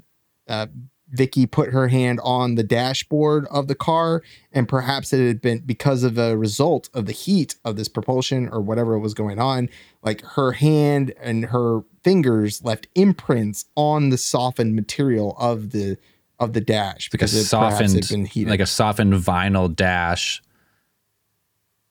uh 0.49 0.67
Vicky 1.13 1.47
put 1.47 1.71
her 1.71 1.89
hand 1.89 2.21
on 2.25 2.55
the 2.55 2.63
dashboard 2.63 3.47
of 3.51 3.69
the 3.69 3.75
car, 3.75 4.23
and 4.51 4.69
perhaps 4.69 5.13
it 5.13 5.27
had 5.27 5.41
been 5.41 5.61
because 5.61 6.03
of 6.03 6.19
a 6.19 6.37
result 6.37 6.89
of 6.95 7.07
the 7.07 7.13
heat 7.13 7.55
of 7.65 7.77
this 7.77 7.89
propulsion 7.89 8.49
or 8.49 8.61
whatever 8.61 8.99
was 8.99 9.15
going 9.15 9.39
on. 9.39 9.69
Like 10.03 10.23
her 10.23 10.53
hand 10.53 11.13
and 11.21 11.47
her 11.47 11.83
fingers 12.03 12.65
left 12.65 12.89
imprints 12.95 13.67
on 13.77 14.09
the 14.09 14.19
softened 14.19 14.75
material 14.75 15.37
of 15.39 15.71
the 15.71 15.97
of 16.41 16.55
the 16.55 16.61
dash 16.61 17.09
like 17.13 17.23
a 17.23 17.25
it 17.25 17.49
perhaps 17.51 17.93
had 17.93 18.05
softened 18.05 18.49
like 18.49 18.59
a 18.59 18.67
softened 18.67 19.13
vinyl 19.15 19.73
dash 19.73 20.43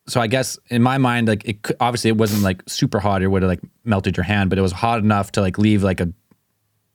so 0.07 0.19
i 0.19 0.27
guess 0.27 0.59
in 0.69 0.81
my 0.81 0.97
mind 0.97 1.29
like 1.29 1.47
it 1.47 1.57
obviously 1.79 2.09
it 2.09 2.17
wasn't 2.17 2.43
like 2.43 2.61
super 2.67 2.99
hot 2.99 3.23
or 3.23 3.29
would 3.29 3.43
have 3.43 3.49
like 3.49 3.61
melted 3.85 4.17
your 4.17 4.25
hand 4.25 4.49
but 4.49 4.59
it 4.59 4.61
was 4.61 4.73
hot 4.73 4.99
enough 4.99 5.31
to 5.31 5.39
like 5.39 5.57
leave 5.57 5.83
like 5.83 6.01
a 6.01 6.11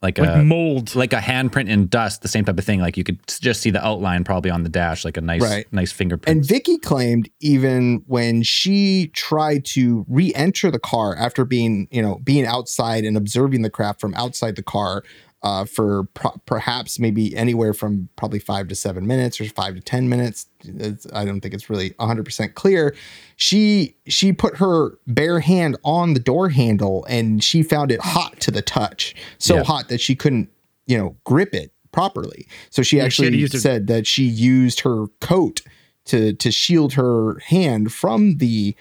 like, 0.03 0.19
Like 0.19 0.29
a 0.29 0.43
mold. 0.45 0.95
like 0.95 1.13
a 1.13 1.19
handprint 1.19 1.69
in 1.69 1.87
dust 1.89 2.23
the 2.23 2.29
same 2.29 2.45
type 2.45 2.59
of 2.59 2.65
thing 2.65 2.81
like 2.81 2.97
you 2.97 3.03
could 3.05 3.19
just 3.29 3.61
see 3.63 3.71
the 3.71 3.85
outline 3.85 4.25
probably 4.25 4.51
on 4.51 4.63
the 4.63 4.69
dash 4.69 5.05
like 5.05 5.17
a 5.17 5.21
nice 5.21 5.43
Right. 5.43 5.67
nice 5.73 5.91
fingerprint 5.91 6.37
And 6.37 6.47
Vicky 6.47 6.79
claimed 6.79 7.31
even 7.41 8.03
when 8.07 8.43
she 8.43 9.09
tried 9.15 9.65
to 9.67 10.05
re-enter 10.09 10.71
the 10.71 10.79
car 10.79 11.17
after 11.17 11.45
being, 11.45 11.89
you 11.91 12.03
know, 12.03 12.21
being 12.23 12.47
outside 12.47 13.05
and 13.05 13.17
observing 13.17 13.63
the 13.63 13.71
craft 13.71 14.01
from 14.01 14.15
outside 14.15 14.57
the 14.57 14.63
car 14.63 15.03
uh, 15.47 15.65
for 15.65 16.05
pro- 16.15 16.41
perhaps 16.45 16.99
maybe 16.99 17.25
anywhere 17.37 17.73
from 17.73 18.09
probably 18.17 18.41
five 18.41 18.67
to 18.69 18.75
seven 18.75 19.07
minutes 19.07 19.41
or 19.41 19.45
five 19.45 19.75
to 19.77 19.81
ten 19.81 20.09
minutes. 20.09 20.47
It's, 20.65 21.07
I 21.13 21.25
don't 21.25 21.41
think 21.41 21.55
it's 21.55 21.71
really 21.71 21.91
100% 21.91 22.55
clear. 22.55 22.95
She 23.37 23.95
she 24.09 24.33
put 24.33 24.57
her 24.57 24.99
bare 25.07 25.39
hand 25.41 25.77
on 25.85 26.15
the 26.15 26.21
door 26.21 26.49
handle 26.49 27.05
and 27.09 27.45
she 27.45 27.63
found 27.63 27.93
it 27.93 28.01
hot 28.01 28.41
to 28.41 28.51
the 28.51 28.63
touch, 28.63 29.15
so 29.39 29.57
Yeah. 29.57 29.63
hot 29.65 29.89
that 29.89 30.01
she 30.01 30.15
couldn't, 30.17 30.49
you 30.87 30.99
know, 30.99 31.17
grip 31.25 31.55
it 31.55 31.71
properly. 31.93 32.47
So 32.71 32.83
she 32.83 32.97
she 32.97 32.97
had 32.99 33.07
actually 33.07 33.41
her- 33.41 33.49
said 33.49 33.87
that 33.87 34.07
she 34.07 34.25
used 34.25 34.81
her 34.81 35.07
coat 35.21 35.61
to 36.07 36.33
to 36.33 36.51
shield 36.51 36.95
her 36.95 37.39
hand 37.41 37.93
from 37.93 38.39
the 38.39 38.75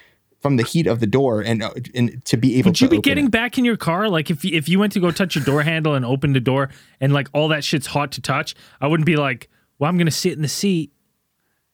from 0.46 0.58
the 0.58 0.64
heat 0.64 0.86
of 0.88 1.00
the 1.00 1.08
door 1.08 1.42
and 1.42 1.64
uh, 1.64 1.72
and 1.96 2.24
to 2.26 2.38
be 2.38 2.58
able 2.60 2.70
Would 2.70 2.76
to 2.78 2.86
you 2.86 2.90
be 2.90 2.98
open 2.98 3.02
getting 3.10 3.26
it. 3.26 3.32
back 3.32 3.58
in 3.58 3.66
your 3.66 3.78
car? 3.78 4.08
Like 4.10 4.30
if 4.30 4.46
if 4.46 4.70
you 4.70 4.78
went 4.80 4.94
to 4.94 5.00
go 5.00 5.10
touch 5.12 5.36
your 5.36 5.44
door 5.44 5.64
handle 5.64 5.96
and 5.96 6.06
open 6.06 6.34
the 6.34 6.40
door 6.40 6.70
and 7.02 7.14
like 7.14 7.28
all 7.34 7.48
that 7.50 7.64
shit's 7.64 7.88
hot 7.88 8.12
to 8.14 8.22
touch, 8.22 8.54
I 8.80 8.88
wouldn't 8.88 9.06
be 9.08 9.16
like, 9.16 9.50
well, 9.80 9.90
I'm 9.90 9.98
gonna 9.98 10.12
sit 10.12 10.34
in 10.34 10.42
the 10.44 10.48
seat. 10.48 10.92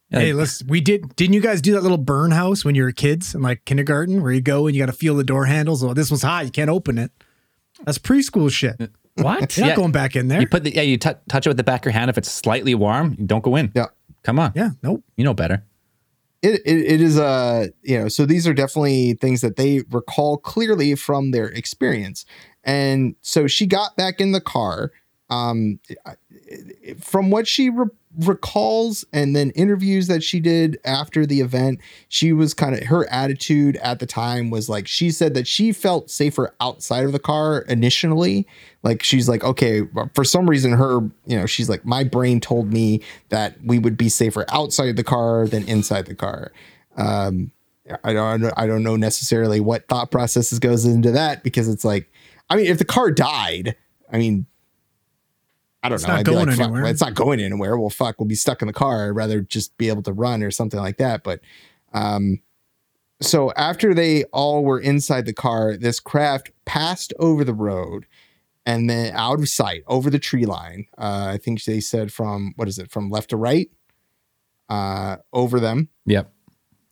Hey, 0.10 0.34
let's. 0.34 0.62
we 0.66 0.82
did. 0.82 1.16
Didn't 1.16 1.34
you 1.34 1.42
guys 1.42 1.62
do 1.62 1.72
that 1.74 1.84
little 1.84 1.98
burn 1.98 2.32
house 2.32 2.66
when 2.66 2.76
you 2.76 2.84
were 2.84 2.92
kids 2.92 3.34
in 3.36 3.42
like 3.42 3.64
kindergarten, 3.66 4.22
where 4.22 4.32
you 4.34 4.42
go 4.42 4.68
and 4.68 4.76
you 4.76 4.82
got 4.82 4.92
to 4.92 4.98
feel 4.98 5.16
the 5.16 5.24
door 5.24 5.46
handles? 5.46 5.84
Oh, 5.86 5.94
this 5.94 6.12
one's 6.12 6.24
hot. 6.24 6.44
You 6.46 6.52
can't 6.52 6.70
open 6.70 6.98
it. 6.98 7.12
That's 7.86 7.98
preschool 7.98 8.52
shit. 8.52 8.76
What? 8.78 8.90
You're 9.18 9.24
What? 9.26 9.40
not 9.42 9.58
Yeah. 9.58 9.76
going 9.76 9.92
back 9.94 10.16
in 10.18 10.28
there. 10.28 10.42
you 10.42 10.48
put 10.48 10.64
the 10.66 10.74
yeah 10.76 10.82
you 10.82 10.98
tou 10.98 11.14
touch 11.30 11.46
it 11.46 11.50
with 11.50 11.58
the 11.58 11.64
back 11.64 11.82
of 11.82 11.86
your 11.86 11.94
hand 12.00 12.10
if 12.10 12.18
it's 12.18 12.30
slightly 12.32 12.74
warm 12.76 13.16
don't 13.26 13.44
go 13.44 13.56
in 13.58 13.72
Yeah. 13.76 13.88
come 14.24 14.40
on 14.40 14.52
yeah, 14.56 14.72
nope. 14.84 15.04
you 15.18 15.24
know 15.26 15.34
better 15.34 15.64
it, 16.41 16.62
it, 16.65 16.77
it 16.86 17.01
is 17.01 17.17
a 17.17 17.71
you 17.82 17.99
know 17.99 18.08
so 18.08 18.25
these 18.25 18.47
are 18.47 18.54
definitely 18.54 19.13
things 19.13 19.41
that 19.41 19.56
they 19.56 19.84
recall 19.91 20.38
clearly 20.38 20.95
from 20.95 21.32
their 21.32 21.47
experience 21.47 22.25
and 22.63 23.15
so 23.21 23.47
she 23.47 23.65
got 23.65 23.95
back 23.95 24.19
in 24.19 24.32
the 24.32 24.41
car 24.41 24.91
um, 25.32 25.80
from 26.99 27.32
what 27.32 27.47
she 27.47 27.69
re- 27.69 27.88
recalls 28.19 29.06
and 29.13 29.34
then 29.34 29.51
interviews 29.51 30.08
that 30.08 30.21
she 30.21 30.41
did 30.41 30.77
after 30.84 31.25
the 31.25 31.39
event, 31.39 31.80
she 32.10 32.34
was 32.34 32.54
kind 32.54 32.75
of 32.75 32.84
her 32.84 33.10
attitude 33.10 33.77
at 33.77 33.99
the 33.99 34.06
time 34.06 34.49
was 34.49 34.67
like 34.67 34.88
she 34.88 35.10
said 35.10 35.34
that 35.34 35.47
she 35.47 35.71
felt 35.71 36.12
safer 36.12 36.54
outside 36.60 37.06
of 37.06 37.13
the 37.13 37.19
car 37.19 37.60
initially. 37.69 38.45
Like 38.84 39.04
she's 39.04 39.30
like, 39.30 39.44
okay, 39.44 39.84
for 40.13 40.24
some 40.24 40.50
reason, 40.50 40.72
her, 40.72 41.02
you 41.26 41.38
know, 41.38 41.46
she's 41.46 41.70
like, 41.70 41.86
my 41.86 42.04
brain 42.04 42.39
told 42.39 42.74
me 42.74 43.02
that 43.30 43.56
we 43.63 43.78
would 43.78 43.96
be 43.96 44.10
safer 44.10 44.46
outside 44.50 44.96
the 44.96 45.04
car 45.04 45.48
than 45.48 45.67
inside 45.67 46.08
the 46.08 46.15
car. 46.15 46.52
Um, 46.98 47.52
I 48.04 48.13
don't, 48.13 48.46
I 48.58 48.65
don't 48.65 48.84
know 48.84 48.96
necessarily 48.96 49.60
what 49.60 49.88
thought 49.88 50.10
processes 50.12 50.60
goes 50.60 50.86
into 50.86 51.12
that 51.12 51.44
because 51.44 51.67
it's 51.67 51.86
like, 51.86 52.12
I 52.50 52.56
mean, 52.56 52.65
if 52.65 52.80
the 52.80 52.86
car 52.86 53.12
died, 53.12 53.76
I 54.12 54.17
mean, 54.17 54.46
I 55.84 55.89
don't 55.89 55.94
know. 55.94 55.96
It's 55.96 56.08
know. 56.08 56.13
not 56.13 56.20
I'd 56.20 56.26
going 56.26 56.48
like, 56.48 56.60
anywhere. 56.60 56.86
it's 56.86 57.02
not 57.02 57.13
going 57.13 57.39
anywhere. 57.39 57.78
Well, 57.78 57.89
fuck, 57.89 58.20
we'll 58.20 58.28
be 58.28 58.36
stuck 58.36 58.62
in 58.62 58.67
the 58.67 58.74
car. 58.74 59.08
I'd 59.08 59.15
rather 59.15 59.41
just 59.41 59.78
be 59.78 59.89
able 59.89 60.04
to 60.04 60.13
run 60.13 60.44
or 60.44 60.52
something 60.52 60.80
like 60.80 60.98
that. 60.98 61.24
But, 61.24 61.41
um, 61.94 62.39
so 63.22 63.52
after 63.54 63.94
they 63.94 64.24
all 64.26 64.63
were 64.63 64.80
inside 64.80 65.26
the 65.26 65.34
car, 65.34 65.78
this 65.78 66.00
craft 66.00 66.52
passed 66.65 67.13
over 67.20 67.44
the 67.44 67.54
road 67.54 68.06
and 68.65 68.89
then 68.89 69.13
out 69.15 69.39
of 69.39 69.50
sight 69.50 69.84
over 69.88 70.10
the 70.10 70.19
tree 70.19 70.45
line. 70.45 70.86
Uh, 70.97 71.32
I 71.34 71.38
think 71.38 71.63
they 71.63 71.80
said 71.80 72.12
from 72.13 72.54
what 72.56 72.67
is 72.67 72.78
it 72.78 72.91
from 72.91 73.10
left 73.10 73.30
to 73.32 73.38
right, 73.38 73.69
uh, 74.69 75.17
over 75.34 75.60
them 75.60 75.89
Yep. 76.06 76.32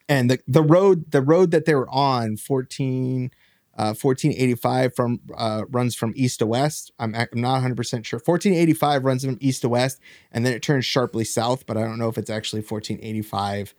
and 0.07 0.29
the 0.29 0.39
the 0.47 0.61
road 0.63 1.11
the 1.11 1.21
road 1.21 1.51
that 1.51 1.65
they 1.65 1.75
were 1.75 1.89
on 1.89 2.35
14 2.37 3.31
uh 3.77 3.93
1485 3.93 4.93
from 4.95 5.21
uh 5.37 5.63
runs 5.69 5.95
from 5.95 6.11
east 6.17 6.39
to 6.39 6.45
west 6.45 6.91
i'm, 6.99 7.15
I'm 7.15 7.27
not 7.35 7.61
100% 7.63 8.03
sure 8.03 8.19
1485 8.19 9.05
runs 9.05 9.23
from 9.23 9.37
east 9.39 9.61
to 9.61 9.69
west 9.69 10.01
and 10.33 10.45
then 10.45 10.51
it 10.53 10.61
turns 10.61 10.85
sharply 10.85 11.23
south 11.23 11.65
but 11.65 11.77
i 11.77 11.81
don't 11.81 11.97
know 11.99 12.09
if 12.09 12.17
it's 12.17 12.29
actually 12.29 12.61
1485 12.63 13.73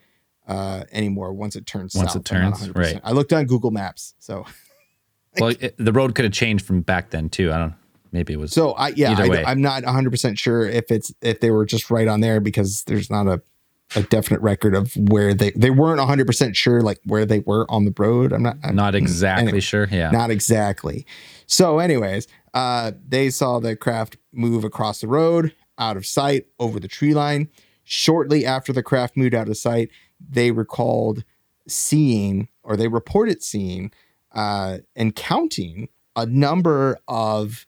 uh 0.48 0.84
anymore 0.92 1.34
once 1.34 1.54
it 1.56 1.66
turns 1.66 1.94
Once 1.94 2.14
south 2.14 2.22
it 2.22 2.24
turns, 2.24 2.70
right. 2.70 3.00
i 3.04 3.12
looked 3.12 3.32
on 3.34 3.44
google 3.44 3.70
maps 3.70 4.14
so 4.18 4.46
Well, 5.38 5.54
it, 5.60 5.76
the 5.76 5.92
road 5.92 6.16
could 6.16 6.24
have 6.24 6.32
changed 6.34 6.64
from 6.66 6.80
back 6.80 7.10
then 7.10 7.28
too. 7.28 7.52
I 7.52 7.58
don't. 7.58 7.74
Maybe 8.12 8.32
it 8.32 8.38
was. 8.38 8.52
so 8.52 8.72
i 8.72 8.88
yeah. 8.88 9.14
I, 9.16 9.44
i'm 9.44 9.60
not 9.60 9.82
100% 9.82 10.38
sure 10.38 10.66
if 10.66 10.90
it's 10.90 11.12
if 11.22 11.40
they 11.40 11.50
were 11.50 11.64
just 11.64 11.90
right 11.90 12.08
on 12.08 12.20
there 12.20 12.40
because 12.40 12.82
there's 12.84 13.10
not 13.10 13.26
a 13.26 13.42
a 13.96 14.02
definite 14.04 14.40
record 14.40 14.74
of 14.74 14.92
where 14.94 15.34
they 15.34 15.50
they 15.56 15.70
weren't 15.70 16.00
100% 16.00 16.54
sure 16.54 16.80
like 16.80 17.00
where 17.04 17.26
they 17.26 17.40
were 17.40 17.66
on 17.68 17.84
the 17.84 17.94
road 17.98 18.32
i'm 18.32 18.42
not 18.42 18.56
I'm, 18.62 18.76
not 18.76 18.94
exactly 18.94 19.48
anyway. 19.48 19.60
sure. 19.60 19.88
Yeah. 19.90 20.10
Not 20.10 20.30
exactly. 20.30 21.06
So, 21.46 21.80
anyways, 21.80 22.28
uh, 22.54 22.92
they 23.06 23.30
saw 23.30 23.58
the 23.58 23.74
craft 23.74 24.16
move 24.32 24.62
across 24.62 25.00
the 25.00 25.08
road, 25.08 25.54
out 25.78 25.96
of 25.96 26.06
sight, 26.06 26.46
over 26.60 26.78
the 26.78 26.86
tree 26.86 27.14
line. 27.14 27.48
Shortly 27.82 28.46
after 28.46 28.72
the 28.72 28.84
craft 28.84 29.16
moved 29.16 29.34
out 29.34 29.48
of 29.48 29.56
sight, 29.56 29.90
they 30.20 30.52
recalled 30.52 31.24
seeing, 31.66 32.48
or 32.62 32.76
they 32.76 32.86
reported 32.86 33.42
seeing, 33.42 33.90
uh, 34.32 34.78
and 34.94 35.16
counting 35.16 35.88
a 36.14 36.24
number 36.24 36.98
of 37.08 37.66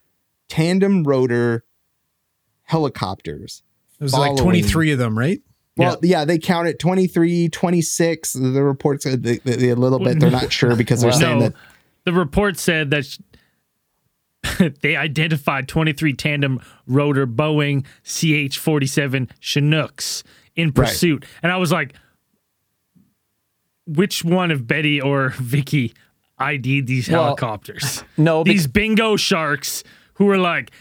tandem 0.53 1.03
rotor 1.03 1.63
helicopters. 2.61 3.63
It 3.99 4.03
was 4.03 4.13
like 4.13 4.37
23 4.37 4.91
of 4.91 4.99
them, 4.99 5.17
right? 5.17 5.41
Well, 5.77 5.97
yeah, 6.03 6.25
they 6.25 6.37
counted 6.37 6.79
23, 6.79 7.49
26. 7.49 8.33
The 8.33 8.63
reports, 8.63 9.07
uh, 9.07 9.15
they, 9.17 9.37
they, 9.37 9.69
a 9.69 9.75
little 9.75 9.97
bit, 9.97 10.19
they're 10.19 10.29
not 10.29 10.51
sure 10.59 10.75
because 10.75 11.01
they're 11.01 11.09
Well, 11.09 11.19
saying 11.19 11.39
no, 11.39 11.45
that 11.49 11.53
the 12.03 12.13
report 12.13 12.59
said 12.59 12.91
that 12.91 13.05
sh- 13.05 13.17
they 14.81 14.95
identified 14.95 15.67
23 15.67 16.13
tandem 16.13 16.61
rotor 16.85 17.25
Boeing 17.25 17.83
CH 18.03 18.59
47 18.59 19.29
Chinooks 19.39 20.23
in 20.55 20.71
pursuit. 20.71 21.25
And 21.41 21.51
I 21.51 21.57
was 21.57 21.71
like, 21.71 21.95
which 23.87 24.23
one 24.23 24.51
of 24.51 24.67
Betty 24.67 25.01
or 25.01 25.29
Vicky 25.37 25.95
ID'd 26.37 26.85
these 26.85 27.09
Well, 27.09 27.23
helicopters? 27.23 28.03
no, 28.17 28.43
these 28.43 28.67
bingo 28.67 29.15
sharks 29.15 29.83
who 30.15 30.25
were 30.25 30.37
like, 30.37 30.71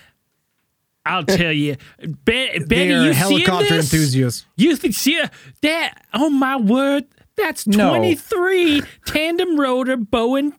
I'll 1.04 1.24
tell 1.24 1.52
you, 1.52 1.76
Be- 2.24 2.58
Betty, 2.58 2.90
you 2.90 3.12
helicopter 3.12 3.76
this? 3.76 3.92
enthusiasists. 3.92 4.46
You 4.56 4.76
th- 4.76 4.94
see 4.94 5.20
uh, 5.20 5.28
that? 5.62 6.04
Oh 6.14 6.30
my 6.30 6.56
word! 6.56 7.04
That's 7.36 7.66
No. 7.66 7.88
twenty 7.90 8.14
three 8.14 8.82
tandem 9.06 9.58
rotor 9.58 9.96
Boeing 9.96 10.52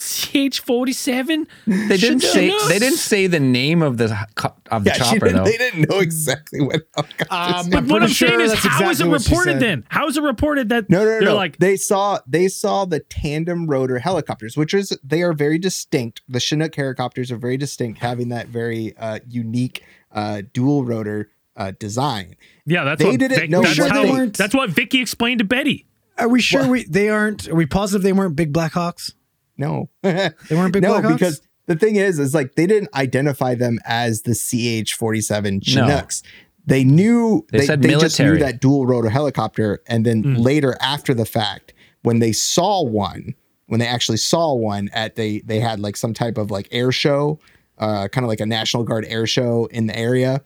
CH 0.00 0.60
forty 0.60 0.92
seven. 0.92 1.48
They 1.66 1.96
didn't 1.96 2.20
say. 2.20 2.52
They 2.68 2.78
didn't 2.78 2.98
say 2.98 3.26
the 3.26 3.40
name 3.40 3.82
of 3.82 3.96
the 3.96 4.04
of 4.70 4.84
the 4.84 4.90
Yeah, 4.90 4.96
chopper 4.96 5.18
didn't- 5.26 5.36
though. 5.36 5.44
they 5.44 5.56
didn't 5.56 5.90
know 5.90 5.98
exactly 5.98 6.60
what. 6.60 6.82
helicopters 6.94 7.26
Um, 7.30 7.70
were. 7.70 7.76
I'm 7.78 7.88
What 7.88 8.02
I'm 8.02 8.08
pretty 8.08 8.14
saying 8.14 8.40
is, 8.40 8.50
that's 8.52 8.64
how 8.64 8.90
is 8.90 9.00
exactly 9.00 9.10
it 9.16 9.18
reported 9.28 9.52
said. 9.54 9.60
then? 9.62 9.84
How 9.88 10.06
is 10.06 10.16
it 10.16 10.22
reported 10.22 10.68
that 10.68 10.88
no, 10.88 10.98
no, 10.98 11.04
no, 11.04 11.10
they're 11.10 11.20
no. 11.22 11.34
like 11.34 11.58
they 11.58 11.76
saw 11.76 12.18
they 12.28 12.46
saw 12.48 12.84
the 12.84 13.00
tandem 13.00 13.66
rotor 13.66 13.98
helicopters, 13.98 14.56
which 14.56 14.72
is 14.72 14.96
they 15.02 15.22
are 15.22 15.32
very 15.32 15.58
distinct. 15.58 16.22
The 16.28 16.38
Chinook 16.40 16.74
helicopters 16.76 17.32
are 17.32 17.36
very 17.36 17.56
distinct, 17.56 17.98
having 17.98 18.28
that 18.28 18.46
very 18.48 18.96
uh, 18.98 19.18
unique 19.28 19.82
uh, 20.12 20.42
dual 20.52 20.84
rotor 20.84 21.30
uh, 21.56 21.72
design. 21.78 22.36
yeah? 22.66 22.84
That's 22.84 23.00
They 23.02 23.10
what 23.10 23.18
didn't 23.18 23.38
Vic- 23.40 23.50
know 23.50 23.62
that's 23.62 23.78
what 23.80 23.90
how 23.90 24.02
they- 24.04 24.26
that's 24.26 24.54
what 24.54 24.70
Vicky 24.70 25.00
explained 25.00 25.40
to 25.40 25.44
Betty. 25.44 25.86
Are 26.16 26.28
we 26.28 26.40
sure 26.40 26.66
we 26.68 26.84
they 26.84 27.08
aren't? 27.08 27.48
Are 27.48 27.54
we 27.56 27.66
positive 27.66 28.02
they 28.02 28.12
weren't 28.12 28.36
big 28.36 28.52
Blackhawks? 28.52 29.12
No, 29.58 29.90
They 30.02 30.30
weren't 30.52 30.72
big 30.72 30.82
no, 30.82 31.02
because 31.02 31.42
the 31.66 31.76
thing 31.76 31.96
is, 31.96 32.18
is 32.18 32.32
like 32.32 32.54
they 32.54 32.66
didn't 32.66 32.94
identify 32.94 33.54
them 33.54 33.78
as 33.84 34.22
the 34.22 34.34
CH 34.34 34.94
forty 34.94 35.20
seven 35.20 35.60
Chinooks. 35.60 36.22
No. 36.22 36.28
They 36.66 36.84
knew 36.84 37.46
They 37.50 37.64
said 37.66 37.82
they 37.82 37.88
military. 37.88 38.08
just 38.08 38.20
knew 38.20 38.38
that 38.38 38.60
dual 38.60 38.86
rotor 38.86 39.08
helicopter, 39.10 39.82
and 39.86 40.04
then 40.06 40.22
Mm. 40.22 40.38
later 40.44 40.76
after 40.80 41.12
the 41.14 41.24
fact, 41.24 41.72
when 42.02 42.18
they 42.20 42.32
saw 42.32 42.82
one, 42.84 43.34
when 43.66 43.80
they 43.80 43.86
actually 43.86 44.18
saw 44.18 44.54
one 44.54 44.88
at 44.92 45.16
they 45.16 45.40
they 45.40 45.60
had 45.60 45.80
like 45.80 45.96
some 45.96 46.14
type 46.14 46.38
of 46.38 46.50
like 46.50 46.68
air 46.70 46.92
show, 46.92 47.38
uh, 47.78 48.08
kind 48.08 48.24
of 48.24 48.28
like 48.28 48.40
a 48.40 48.46
National 48.46 48.84
Guard 48.84 49.04
air 49.08 49.26
show 49.26 49.66
in 49.72 49.86
the 49.86 49.98
area. 49.98 50.42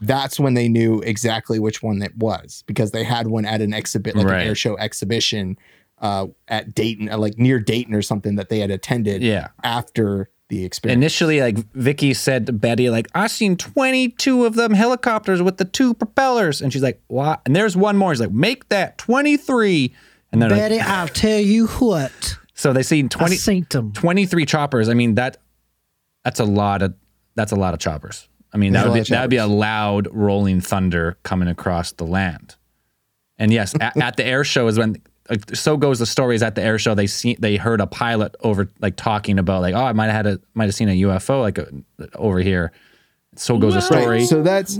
That's 0.00 0.38
when 0.40 0.54
they 0.54 0.68
knew 0.68 1.00
exactly 1.00 1.58
which 1.58 1.82
one 1.82 2.02
it 2.02 2.16
was 2.16 2.62
because 2.66 2.90
they 2.90 3.04
had 3.04 3.28
one 3.28 3.44
at 3.44 3.60
an 3.62 3.72
exhibit, 3.72 4.16
like 4.16 4.26
Right. 4.26 4.42
an 4.42 4.48
air 4.48 4.54
show 4.54 4.76
exhibition, 4.76 5.56
uh, 6.04 6.26
at 6.46 6.74
Dayton, 6.74 7.08
uh, 7.08 7.16
like 7.18 7.38
near 7.38 7.58
Dayton 7.58 7.94
or 7.94 8.02
something 8.02 8.36
that 8.36 8.48
they 8.50 8.60
had 8.60 8.70
attended 8.70 9.22
Yeah. 9.22 9.48
after 9.64 10.28
the 10.50 10.64
experience. 10.64 10.98
Initially, 10.98 11.40
like 11.40 11.56
Vicky 11.72 12.12
said 12.12 12.44
to 12.46 12.52
Betty, 12.52 12.90
like 12.90 13.08
I've 13.14 13.30
seen 13.30 13.56
twenty 13.56 14.10
two 14.10 14.44
of 14.44 14.54
them 14.54 14.74
helicopters 14.74 15.40
with 15.40 15.56
the 15.56 15.64
two 15.64 15.94
propellers, 15.94 16.60
and 16.60 16.70
she's 16.72 16.82
like, 16.82 17.00
"What?" 17.06 17.40
And 17.46 17.56
there's 17.56 17.76
one 17.76 17.96
more. 17.96 18.12
He's 18.12 18.20
like, 18.20 18.30
"Make 18.30 18.68
that 18.68 18.98
23. 18.98 19.94
And 20.30 20.42
then 20.42 20.50
Betty, 20.50 20.80
I'll 20.80 21.08
tell 21.08 21.40
you 21.40 21.68
what. 21.68 22.36
so 22.54 22.72
they 22.74 22.82
seen 22.82 23.08
20, 23.08 23.36
seen 23.36 23.66
them. 23.70 23.92
23 23.92 24.44
choppers. 24.44 24.88
I 24.90 24.94
mean 24.94 25.14
that 25.14 25.38
that's 26.24 26.40
a 26.40 26.44
lot 26.44 26.82
of 26.82 26.94
that's 27.34 27.52
a 27.52 27.56
lot 27.56 27.72
of 27.72 27.80
choppers. 27.80 28.28
I 28.52 28.58
mean 28.58 28.72
There's 28.74 28.84
that 28.84 28.90
would 28.90 29.04
be 29.04 29.10
that 29.10 29.20
would 29.22 29.30
be 29.30 29.36
a 29.38 29.46
loud 29.46 30.08
rolling 30.12 30.60
thunder 30.60 31.16
coming 31.22 31.48
across 31.48 31.92
the 31.92 32.04
land. 32.04 32.56
And 33.38 33.52
yes, 33.52 33.74
at, 33.80 33.96
at 33.96 34.16
the 34.16 34.24
air 34.26 34.44
show 34.44 34.66
is 34.68 34.78
when 34.78 34.96
like, 35.30 35.54
so 35.56 35.76
goes 35.76 35.98
the 35.98 36.06
stories 36.06 36.42
at 36.42 36.54
the 36.54 36.62
air 36.62 36.78
show. 36.78 36.94
They 36.94 37.06
see 37.06 37.34
they 37.38 37.56
heard 37.56 37.80
a 37.80 37.86
pilot 37.86 38.34
over 38.40 38.68
like 38.80 38.96
talking 38.96 39.38
about 39.38 39.62
like 39.62 39.74
oh 39.74 39.84
I 39.84 39.92
might 39.92 40.06
have 40.06 40.14
had 40.14 40.26
a 40.26 40.40
might 40.54 40.66
have 40.66 40.74
seen 40.74 40.88
a 40.88 40.92
UFO 41.02 41.40
like 41.40 41.58
uh 41.58 41.64
over 42.14 42.40
here. 42.40 42.72
So 43.36 43.58
goes 43.58 43.74
the 43.74 43.80
story. 43.80 44.06
Right, 44.06 44.26
so 44.28 44.42
that's 44.42 44.76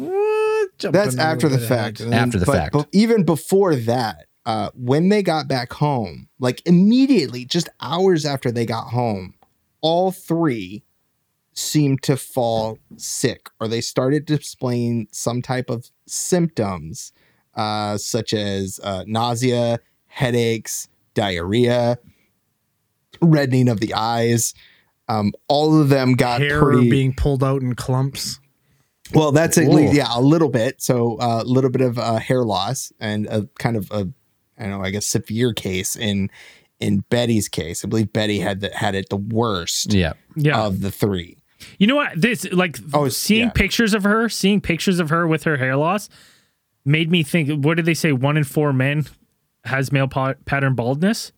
Jumping 0.78 1.00
that's 1.00 1.16
after 1.18 1.48
the 1.48 1.58
fact. 1.58 2.00
ahead. 2.00 2.12
And 2.12 2.14
After 2.14 2.38
the 2.38 2.46
but- 2.46 2.52
fact. 2.56 2.72
but 2.72 2.88
even 2.92 3.24
before 3.24 3.74
that, 3.76 4.26
uh, 4.44 4.70
when 4.74 5.08
they 5.08 5.22
got 5.22 5.46
back 5.48 5.72
home, 5.74 6.28
like 6.40 6.60
immediately, 6.66 7.44
just 7.44 7.68
hours 7.80 8.24
after 8.26 8.50
they 8.50 8.66
got 8.66 8.88
home, 8.88 9.34
all 9.80 10.10
three 10.12 10.82
seemed 11.52 12.02
to 12.02 12.16
fall 12.16 12.78
sick, 12.96 13.48
or 13.60 13.68
they 13.68 13.80
started 13.80 14.26
displaying 14.26 15.06
some 15.12 15.40
type 15.42 15.70
of 15.70 15.90
symptoms, 16.06 17.12
uh, 17.54 17.96
such 17.96 18.34
as 18.34 18.80
uh, 18.82 19.04
nausea, 19.06 19.78
headaches, 20.14 20.88
diarrhea, 21.14 21.98
reddening 23.20 23.68
of 23.68 23.80
the 23.80 23.92
eyes. 23.94 24.54
Um, 25.08 25.32
all 25.48 25.80
of 25.80 25.88
them 25.88 26.14
got 26.14 26.40
Hair 26.40 26.62
pretty 26.62 26.88
being 26.88 27.12
pulled 27.14 27.42
out 27.42 27.62
in 27.62 27.74
clumps. 27.74 28.38
well, 29.12 29.32
that's 29.32 29.58
at 29.58 29.64
Ooh. 29.66 29.72
least 29.72 29.92
yeah, 29.94 30.06
a 30.14 30.20
little 30.20 30.48
bit. 30.48 30.80
So 30.80 31.16
uh, 31.16 31.42
a 31.42 31.44
little 31.44 31.68
bit 31.70 31.82
of 31.82 31.98
uh, 31.98 32.18
hair 32.18 32.44
loss 32.44 32.92
and 33.00 33.26
a 33.26 33.48
kind 33.58 33.76
of 33.76 33.90
a 33.90 34.08
I 34.56 34.62
don't 34.62 34.70
know, 34.70 34.82
I 34.84 34.90
guess 34.90 35.04
severe 35.06 35.52
case 35.52 35.96
in 35.96 36.30
in 36.78 37.00
Betty's 37.10 37.48
case. 37.48 37.84
I 37.84 37.88
believe 37.88 38.12
Betty 38.12 38.38
had 38.38 38.60
the, 38.60 38.70
had 38.70 38.94
it 38.94 39.08
the 39.10 39.16
worst 39.16 39.92
yeah. 39.92 40.12
Yeah, 40.36 40.64
of 40.64 40.80
the 40.80 40.90
three. 40.92 41.38
you 41.78 41.86
know 41.88 41.96
what? 41.96 42.12
This 42.20 42.50
like 42.52 42.78
Oh, 42.92 43.08
seeing 43.08 43.46
yeah. 43.46 43.50
pictures 43.50 43.94
of 43.94 44.04
her, 44.04 44.28
seeing 44.28 44.60
pictures 44.60 45.00
of 45.00 45.10
her 45.10 45.26
with 45.26 45.42
her 45.42 45.56
hair 45.56 45.76
loss, 45.76 46.08
made 46.84 47.10
me 47.10 47.24
think. 47.24 47.64
What 47.64 47.76
did 47.76 47.84
they 47.86 47.94
say? 47.94 48.12
One 48.12 48.36
in 48.36 48.44
four 48.44 48.72
men 48.72 49.06
has 49.64 49.90
male 49.92 50.08
pa- 50.08 50.34
pattern 50.44 50.74
baldness. 50.74 51.32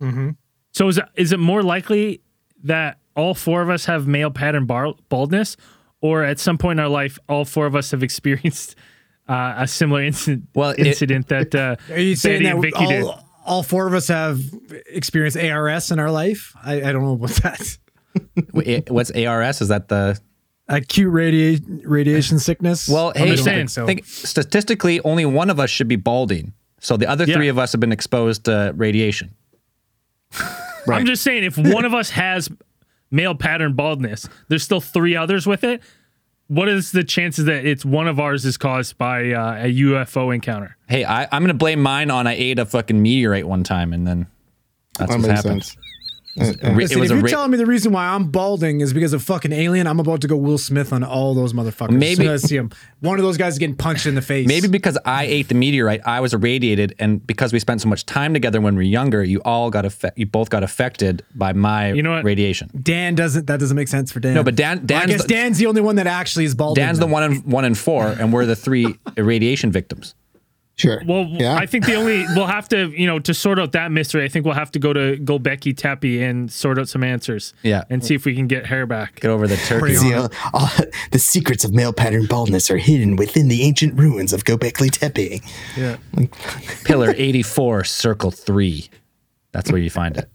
Mm-hmm. 0.00 0.30
So 0.72 0.88
is 0.88 0.98
it, 0.98 1.04
is 1.14 1.32
it 1.32 1.38
more 1.40 1.62
likely 1.62 2.20
that 2.64 2.98
all 3.14 3.34
four 3.34 3.62
of 3.62 3.70
us 3.70 3.84
have 3.86 4.06
male 4.06 4.30
pattern 4.30 4.66
bar- 4.66 4.94
baldness, 5.08 5.56
or 6.00 6.22
at 6.22 6.38
some 6.38 6.58
point 6.58 6.78
in 6.78 6.84
our 6.84 6.90
life, 6.90 7.18
all 7.28 7.44
four 7.44 7.66
of 7.66 7.74
us 7.74 7.90
have 7.92 8.02
experienced 8.02 8.76
uh, 9.28 9.54
a 9.58 9.66
similar 9.66 10.02
incident. 10.02 10.44
Well, 10.54 10.70
it- 10.70 10.86
incident 10.86 11.28
that 11.34 11.54
uh, 11.54 11.76
Are 11.92 11.98
you 11.98 12.16
saying 12.16 12.42
Betty 12.42 12.48
and 12.50 12.62
that 12.62 12.66
Vicky 12.78 12.86
did. 12.86 13.02
all, 13.04 13.24
all 13.44 13.62
four 13.62 13.86
of 13.86 13.94
us 13.94 14.08
have 14.08 14.40
experienced 14.86 15.36
ARS 15.38 15.90
in 15.90 15.98
our 15.98 16.10
life? 16.10 16.52
I, 16.62 16.76
I 16.82 16.92
don't 16.92 17.02
know 17.02 17.12
about 17.14 17.30
that. 17.42 17.78
What's 18.90 19.10
ARS? 19.10 19.60
Is 19.60 19.68
that 19.68 19.88
the 19.88 20.18
Acute 20.68 21.12
radia- 21.12 21.82
radiation 21.84 22.38
sickness. 22.40 22.88
Well, 22.88 23.12
I 23.14 23.18
hey, 23.20 23.26
don't 23.28 23.36
saying, 23.44 23.56
think 23.58 23.70
so. 23.70 23.86
think 23.86 24.04
statistically, 24.04 25.00
only 25.02 25.24
one 25.24 25.48
of 25.48 25.60
us 25.60 25.70
should 25.70 25.86
be 25.86 25.94
balding. 25.96 26.54
So 26.86 26.96
the 26.96 27.08
other 27.08 27.24
Yeah. 27.24 27.34
three 27.34 27.48
of 27.48 27.58
us 27.58 27.72
have 27.72 27.80
been 27.80 27.90
exposed 27.90 28.44
to 28.44 28.72
radiation. 28.76 29.34
I'm 30.88 31.04
just 31.04 31.22
saying, 31.24 31.42
if 31.42 31.58
one 31.58 31.84
of 31.84 31.92
us 31.94 32.10
has 32.10 32.48
male 33.10 33.34
pattern 33.34 33.72
baldness, 33.72 34.28
there's 34.48 34.62
still 34.62 34.80
three 34.80 35.16
others 35.16 35.48
with 35.48 35.64
it. 35.64 35.82
What 36.46 36.68
is 36.68 36.92
the 36.92 37.02
chances 37.02 37.46
that 37.46 37.64
it's 37.66 37.84
one 37.84 38.06
of 38.06 38.20
ours 38.20 38.44
is 38.44 38.56
caused 38.56 38.96
by 38.98 39.32
uh, 39.32 39.64
a 39.64 39.74
UFO 39.80 40.32
encounter? 40.32 40.76
Hey, 40.88 41.04
I, 41.04 41.24
I'm 41.32 41.42
gonna 41.42 41.54
blame 41.54 41.82
mine 41.82 42.08
on 42.12 42.28
I 42.28 42.34
ate 42.34 42.60
a 42.60 42.64
fucking 42.64 43.02
meteorite 43.02 43.48
one 43.48 43.64
time, 43.64 43.92
and 43.92 44.06
then 44.06 44.28
that's 44.96 45.10
That 45.10 45.20
what 45.22 45.30
happened. 45.30 45.64
sense. 45.64 45.76
A 46.38 46.42
uh, 46.42 46.46
uh, 46.46 46.70
ra- 46.70 46.76
Listen, 46.76 46.98
it 46.98 47.00
was 47.00 47.10
if 47.10 47.14
you're 47.16 47.22
ra- 47.22 47.28
telling 47.28 47.50
me 47.50 47.56
the 47.56 47.66
reason 47.66 47.92
why 47.92 48.06
I'm 48.06 48.30
balding 48.30 48.80
is 48.80 48.92
because 48.92 49.12
of 49.12 49.22
fucking 49.22 49.52
alien, 49.52 49.86
I'm 49.86 50.00
about 50.00 50.20
to 50.22 50.28
go 50.28 50.36
Will 50.36 50.58
Smith 50.58 50.92
on 50.92 51.02
all 51.02 51.34
those 51.34 51.52
motherfuckers. 51.52 51.90
Maybe- 51.92 52.26
as 52.28 52.44
I 52.44 52.48
see 52.48 52.56
him. 52.56 52.70
One 53.00 53.18
of 53.18 53.24
those 53.24 53.36
guys 53.36 53.54
is 53.54 53.58
getting 53.58 53.76
punched 53.76 54.06
in 54.06 54.14
the 54.14 54.22
face. 54.22 54.46
Maybe 54.48 54.68
because 54.68 54.98
I 55.04 55.24
ate 55.24 55.48
the 55.48 55.54
meteorite, 55.54 56.00
I 56.06 56.20
was 56.20 56.34
irradiated, 56.34 56.94
and 56.98 57.24
because 57.26 57.52
we 57.52 57.58
spent 57.58 57.80
so 57.82 57.88
much 57.88 58.04
time 58.06 58.32
together 58.34 58.60
when 58.60 58.74
we 58.74 58.78
were 58.84 58.90
younger, 58.90 59.22
you 59.22 59.40
all 59.44 59.70
got 59.70 59.84
affected. 59.84 60.18
You 60.20 60.26
both 60.26 60.50
got 60.50 60.62
affected 60.62 61.22
by 61.34 61.52
my 61.52 61.92
You 61.92 62.02
know 62.02 62.12
what? 62.12 62.24
radiation. 62.24 62.70
Dan 62.82 63.14
doesn't. 63.14 63.46
That 63.46 63.60
doesn't 63.60 63.76
make 63.76 63.88
sense 63.88 64.10
for 64.12 64.20
Dan. 64.20 64.34
No, 64.34 64.42
but 64.42 64.56
Dan- 64.56 64.78
Well, 64.88 64.98
I 64.98 65.06
Dan's 65.06 65.12
guess 65.12 65.22
the- 65.22 65.28
Dan's 65.28 65.58
the 65.58 65.66
only 65.66 65.80
one 65.80 65.96
that 65.96 66.06
actually 66.06 66.44
is 66.46 66.54
balding. 66.54 66.82
Dan's 66.82 66.98
the 66.98 67.06
one 67.06 67.22
in 67.32 67.36
one 67.42 67.64
in 67.64 67.74
four, 67.74 68.06
and 68.08 68.32
we're 68.32 68.46
the 68.46 68.56
three 68.56 68.94
irradiation 69.16 69.70
victims. 69.72 70.14
Sure. 70.78 71.02
Well, 71.06 71.24
yeah. 71.30 71.54
I 71.54 71.64
think 71.64 71.86
the 71.86 71.94
only 71.94 72.26
we'll 72.34 72.46
have 72.46 72.68
to, 72.68 72.88
you 72.90 73.06
know, 73.06 73.18
to 73.20 73.32
sort 73.32 73.58
out 73.58 73.72
that 73.72 73.90
mystery. 73.90 74.24
I 74.24 74.28
think 74.28 74.44
we'll 74.44 74.54
have 74.54 74.70
to 74.72 74.78
go 74.78 74.92
to 74.92 75.16
go 75.16 75.38
Göbekli 75.38 75.74
Tepe 75.74 76.22
and 76.22 76.52
sort 76.52 76.78
out 76.78 76.86
some 76.86 77.02
answers. 77.02 77.54
Yeah. 77.62 77.84
and 77.88 78.04
see 78.04 78.14
if 78.14 78.26
we 78.26 78.34
can 78.34 78.46
get 78.46 78.66
hair 78.66 78.84
back. 78.84 79.20
Get 79.20 79.30
over 79.30 79.48
the 79.48 79.56
turkey. 79.56 79.80
Pretty 79.80 79.96
See, 79.96 80.12
uh, 80.12 80.28
all- 80.52 80.68
the 81.12 81.18
secrets 81.18 81.64
of 81.64 81.72
male 81.72 81.94
pattern 81.94 82.26
baldness 82.26 82.70
are 82.70 82.76
hidden 82.76 83.16
within 83.16 83.48
the 83.48 83.62
ancient 83.62 83.98
ruins 83.98 84.34
of 84.34 84.44
Göbekli 84.44 84.90
Tepe. 84.90 85.40
Yeah. 85.78 85.96
Pillar 86.84 87.14
84, 87.16 87.84
circle 87.84 88.30
3. 88.30 88.90
That's 89.52 89.72
where 89.72 89.80
you 89.80 89.88
find 89.90 90.18
it. 90.18 90.28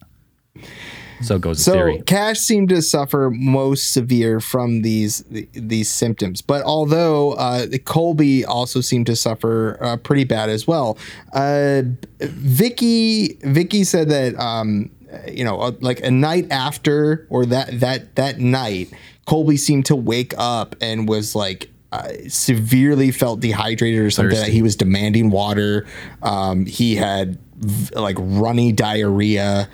So 1.23 1.39
goes 1.39 1.57
the 1.57 1.63
So 1.63 1.71
theory. 1.73 2.01
Cash 2.05 2.39
seemed 2.39 2.69
to 2.69 2.81
suffer 2.81 3.29
most 3.31 3.93
severe 3.93 4.39
from 4.39 4.81
these 4.81 5.23
these 5.53 5.91
symptoms, 5.91 6.41
but 6.41 6.63
although 6.63 7.33
uh, 7.33 7.67
Colby 7.85 8.45
also 8.45 8.81
seemed 8.81 9.05
to 9.07 9.15
suffer 9.15 9.77
uh, 9.81 9.97
pretty 9.97 10.23
bad 10.23 10.49
as 10.49 10.67
well. 10.67 10.97
Uh, 11.33 11.83
Vicky 12.19 13.37
Vicky 13.41 13.83
said 13.83 14.09
that 14.09 14.37
um, 14.39 14.89
you 15.29 15.43
know 15.43 15.59
uh, 15.59 15.71
like 15.81 16.01
a 16.01 16.11
night 16.11 16.47
after 16.51 17.27
or 17.29 17.45
that 17.45 17.79
that 17.79 18.15
that 18.15 18.39
night, 18.39 18.91
Colby 19.25 19.57
seemed 19.57 19.85
to 19.87 19.95
wake 19.95 20.33
up 20.37 20.75
and 20.81 21.07
was 21.07 21.35
like. 21.35 21.69
Uh, 21.93 22.07
severely 22.29 23.11
felt 23.11 23.41
dehydrated 23.41 23.99
or 23.99 24.09
something. 24.09 24.29
That 24.29 24.43
Thirsty. 24.43 24.53
he 24.53 24.61
was 24.61 24.77
demanding 24.77 25.29
water. 25.29 25.85
Um, 26.23 26.65
he 26.65 26.95
had 26.95 27.37
v- 27.57 27.93
like 27.95 28.15
runny 28.17 28.71
diarrhea. 28.71 29.67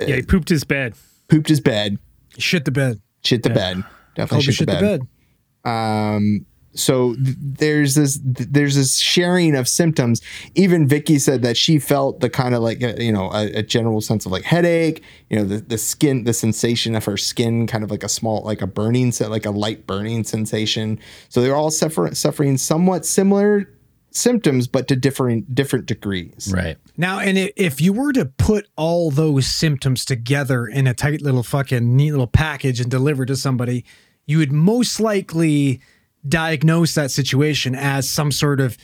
Yeah, 0.00 0.16
he 0.16 0.22
pooped 0.22 0.48
his 0.48 0.64
bed. 0.64 0.94
Pooped 1.28 1.48
his 1.48 1.60
bed. 1.60 1.98
shit 2.38 2.64
the 2.64 2.70
bed. 2.70 3.00
Shit 3.22 3.42
the 3.42 3.50
bed. 3.50 3.84
Definitely 4.14 4.44
shit, 4.44 4.54
shit 4.54 4.68
the 4.68 4.74
bed. 4.74 5.70
Um, 5.70 6.46
so 6.74 7.14
th- 7.14 7.36
there's 7.40 7.94
this 7.94 8.18
th- 8.18 8.48
there's 8.50 8.76
this 8.76 8.96
sharing 8.98 9.56
of 9.56 9.68
symptoms. 9.68 10.22
Even 10.54 10.86
Vicky 10.86 11.18
said 11.18 11.42
that 11.42 11.56
she 11.56 11.78
felt 11.78 12.20
the 12.20 12.30
kind 12.30 12.54
of 12.54 12.62
like 12.62 12.82
uh, 12.82 12.94
you 12.98 13.12
know 13.12 13.30
a, 13.32 13.58
a 13.58 13.62
general 13.62 14.00
sense 14.00 14.24
of 14.24 14.32
like 14.32 14.44
headache. 14.44 15.02
You 15.28 15.38
know 15.38 15.44
the 15.44 15.58
the 15.58 15.78
skin 15.78 16.24
the 16.24 16.32
sensation 16.32 16.94
of 16.94 17.04
her 17.04 17.16
skin 17.16 17.66
kind 17.66 17.84
of 17.84 17.90
like 17.90 18.04
a 18.04 18.08
small 18.08 18.42
like 18.44 18.62
a 18.62 18.66
burning 18.66 19.12
se- 19.12 19.26
like 19.26 19.46
a 19.46 19.50
light 19.50 19.86
burning 19.86 20.24
sensation. 20.24 20.98
So 21.28 21.42
they're 21.42 21.56
all 21.56 21.70
suffer- 21.70 22.14
suffering 22.14 22.56
somewhat 22.56 23.04
similar 23.04 23.68
symptoms, 24.12 24.66
but 24.66 24.88
to 24.88 24.96
different 24.96 25.54
different 25.54 25.86
degrees. 25.86 26.52
Right. 26.54 26.76
Now, 26.96 27.18
and 27.18 27.38
if 27.56 27.80
you 27.80 27.92
were 27.92 28.12
to 28.12 28.26
put 28.26 28.68
all 28.76 29.10
those 29.10 29.46
symptoms 29.46 30.04
together 30.04 30.66
in 30.66 30.86
a 30.86 30.94
tight 30.94 31.22
little 31.22 31.42
fucking 31.42 31.96
neat 31.96 32.10
little 32.12 32.26
package 32.26 32.80
and 32.80 32.90
deliver 32.90 33.24
to 33.26 33.36
somebody, 33.36 33.84
you 34.26 34.38
would 34.38 34.52
most 34.52 35.00
likely 35.00 35.80
diagnose 36.28 36.94
that 36.94 37.10
situation 37.10 37.74
as 37.74 38.08
some 38.08 38.30
sort 38.30 38.60
of 38.60 38.76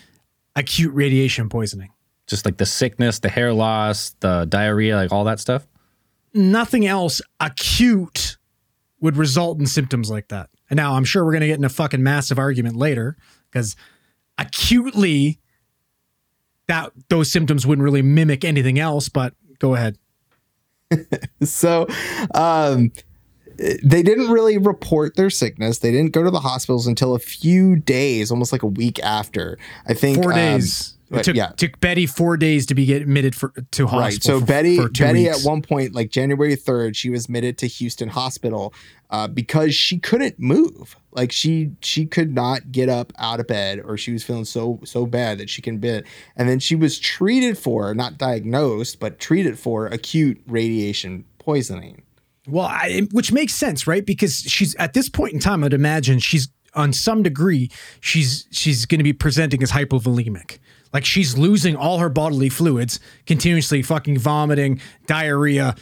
acute 0.54 0.94
radiation 0.94 1.48
poisoning. 1.48 1.90
Just 2.26 2.44
like 2.44 2.56
the 2.56 2.66
sickness, 2.66 3.20
the 3.20 3.28
hair 3.28 3.52
loss, 3.52 4.10
the 4.20 4.46
diarrhea, 4.46 4.96
like 4.96 5.12
all 5.12 5.24
that 5.24 5.38
stuff. 5.38 5.66
Nothing 6.34 6.86
else 6.86 7.20
acute 7.38 8.36
would 9.00 9.16
result 9.16 9.60
in 9.60 9.66
symptoms 9.66 10.10
like 10.10 10.28
that. 10.28 10.50
And 10.68 10.76
now 10.76 10.94
I'm 10.94 11.04
sure 11.04 11.24
we're 11.24 11.32
going 11.32 11.42
to 11.42 11.46
get 11.46 11.58
in 11.58 11.64
a 11.64 11.68
fucking 11.68 12.02
massive 12.02 12.38
argument 12.38 12.76
later 12.76 13.16
because 13.50 13.76
acutely 14.38 15.38
that 16.68 16.92
those 17.08 17.30
symptoms 17.30 17.66
wouldn't 17.66 17.84
really 17.84 18.02
mimic 18.02 18.44
anything 18.44 18.78
else, 18.78 19.08
but 19.08 19.34
go 19.58 19.74
ahead. 19.74 19.98
So, 21.42 21.86
um, 22.34 22.92
they 23.56 24.02
didn't 24.02 24.30
really 24.30 24.58
report 24.58 25.16
their 25.16 25.30
sickness. 25.30 25.78
They 25.78 25.90
didn't 25.90 26.12
go 26.12 26.22
to 26.22 26.30
the 26.30 26.40
hospitals 26.40 26.86
until 26.86 27.14
a 27.14 27.18
few 27.18 27.76
days, 27.76 28.30
almost 28.30 28.52
like 28.52 28.62
a 28.62 28.68
week 28.68 28.98
after. 29.00 29.58
I 29.86 29.94
think 29.94 30.22
four 30.22 30.32
um, 30.32 30.38
days. 30.38 30.95
It 31.10 31.22
took, 31.22 31.36
yeah. 31.36 31.48
took 31.56 31.78
Betty 31.78 32.06
four 32.06 32.36
days 32.36 32.66
to 32.66 32.74
be 32.74 32.92
admitted 32.92 33.34
for 33.34 33.52
to 33.72 33.86
hospital. 33.86 34.00
Right. 34.00 34.22
So 34.22 34.40
for- 34.40 34.46
Betty, 34.46 34.76
for 34.76 34.88
Betty 34.88 35.24
weeks. 35.24 35.44
at 35.44 35.48
one 35.48 35.62
point, 35.62 35.94
like 35.94 36.10
January 36.10 36.56
third, 36.56 36.96
she 36.96 37.10
was 37.10 37.26
admitted 37.26 37.58
to 37.58 37.66
Houston 37.66 38.08
Hospital 38.08 38.74
uh, 39.10 39.28
because 39.28 39.74
she 39.74 39.98
couldn't 39.98 40.38
move. 40.40 40.96
Like 41.12 41.30
she 41.30 41.70
she 41.80 42.06
could 42.06 42.34
not 42.34 42.72
get 42.72 42.88
up 42.88 43.12
out 43.18 43.38
of 43.38 43.46
bed, 43.46 43.80
or 43.84 43.96
she 43.96 44.12
was 44.12 44.24
feeling 44.24 44.44
so 44.44 44.80
so 44.84 45.06
bad 45.06 45.38
that 45.38 45.48
she 45.48 45.62
can 45.62 45.78
bed. 45.78 46.04
And 46.36 46.48
then 46.48 46.58
she 46.58 46.74
was 46.74 46.98
treated 46.98 47.56
for, 47.56 47.94
not 47.94 48.18
diagnosed, 48.18 48.98
but 48.98 49.18
treated 49.20 49.58
for 49.58 49.86
acute 49.86 50.42
radiation 50.46 51.24
poisoning. 51.38 52.02
Well, 52.48 52.66
I, 52.66 53.08
which 53.12 53.32
makes 53.32 53.54
sense, 53.54 53.86
right? 53.86 54.04
Because 54.04 54.40
she's 54.40 54.74
at 54.76 54.92
this 54.92 55.08
point 55.08 55.34
in 55.34 55.40
time, 55.40 55.64
I'd 55.64 55.72
imagine 55.72 56.18
she's 56.18 56.48
on 56.74 56.92
some 56.92 57.22
degree 57.22 57.70
she's 58.00 58.46
she's 58.50 58.84
going 58.86 58.98
to 58.98 59.04
be 59.04 59.12
presenting 59.12 59.62
as 59.62 59.72
hypovolemic. 59.72 60.58
Like 60.92 61.04
she's 61.04 61.36
losing 61.36 61.76
all 61.76 61.98
her 61.98 62.08
bodily 62.08 62.48
fluids, 62.48 63.00
continuously 63.26 63.82
fucking 63.82 64.18
vomiting, 64.18 64.80
diarrhea. 65.06 65.74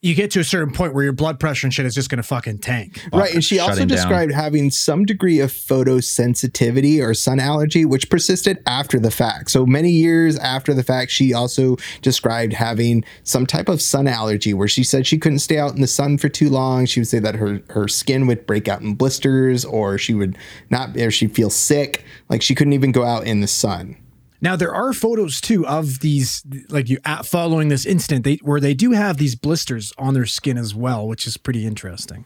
You 0.00 0.14
get 0.14 0.30
to 0.30 0.40
a 0.40 0.44
certain 0.44 0.72
point 0.72 0.94
where 0.94 1.02
your 1.02 1.12
blood 1.12 1.40
pressure 1.40 1.66
and 1.66 1.74
shit 1.74 1.84
is 1.84 1.92
just 1.92 2.08
going 2.08 2.18
to 2.18 2.22
fucking 2.22 2.58
tank. 2.58 3.04
Right. 3.12 3.34
And 3.34 3.44
she 3.44 3.58
also 3.58 3.72
shutting 3.72 3.88
down. 3.88 3.96
described 3.96 4.32
having 4.32 4.70
some 4.70 5.04
degree 5.04 5.40
of 5.40 5.50
photosensitivity 5.50 7.04
or 7.04 7.14
sun 7.14 7.40
allergy, 7.40 7.84
which 7.84 8.08
persisted 8.08 8.62
after 8.64 9.00
the 9.00 9.10
fact. 9.10 9.50
So 9.50 9.66
many 9.66 9.90
years 9.90 10.38
after 10.38 10.72
the 10.72 10.84
fact, 10.84 11.10
she 11.10 11.34
also 11.34 11.78
described 12.00 12.52
having 12.52 13.04
some 13.24 13.44
type 13.44 13.68
of 13.68 13.82
sun 13.82 14.06
allergy 14.06 14.54
where 14.54 14.68
she 14.68 14.84
said 14.84 15.04
she 15.04 15.18
couldn't 15.18 15.40
stay 15.40 15.58
out 15.58 15.74
in 15.74 15.80
the 15.80 15.88
sun 15.88 16.16
for 16.16 16.28
too 16.28 16.48
long. 16.48 16.86
She 16.86 17.00
would 17.00 17.08
say 17.08 17.18
that 17.18 17.34
her, 17.34 17.60
her 17.70 17.88
skin 17.88 18.28
would 18.28 18.46
break 18.46 18.68
out 18.68 18.80
in 18.80 18.94
blisters 18.94 19.64
or 19.64 19.98
she 19.98 20.14
would 20.14 20.38
not, 20.70 20.96
or 20.96 21.10
she'd 21.10 21.34
feel 21.34 21.50
sick. 21.50 22.04
Like 22.28 22.40
she 22.40 22.54
couldn't 22.54 22.72
even 22.72 22.92
go 22.92 23.04
out 23.04 23.26
in 23.26 23.40
the 23.40 23.48
sun. 23.48 23.96
Now 24.40 24.56
there 24.56 24.72
are 24.72 24.92
photos 24.92 25.40
too 25.40 25.66
of 25.66 26.00
these, 26.00 26.44
like 26.68 26.88
you 26.88 26.98
at 27.04 27.26
following 27.26 27.68
this 27.68 27.84
incident, 27.84 28.24
they 28.24 28.36
where 28.36 28.60
they 28.60 28.74
do 28.74 28.92
have 28.92 29.16
these 29.16 29.34
blisters 29.34 29.92
on 29.98 30.14
their 30.14 30.26
skin 30.26 30.56
as 30.56 30.74
well, 30.74 31.06
which 31.08 31.26
is 31.26 31.36
pretty 31.36 31.66
interesting. 31.66 32.24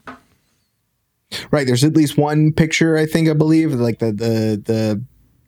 Right. 1.51 1.65
There's 1.65 1.83
at 1.83 1.95
least 1.95 2.17
one 2.17 2.53
picture, 2.53 2.97
I 2.97 3.05
think, 3.05 3.27
I 3.29 3.33
believe, 3.33 3.73
like 3.73 3.99
the 3.99 4.11
the 4.11 4.61
the 4.63 5.03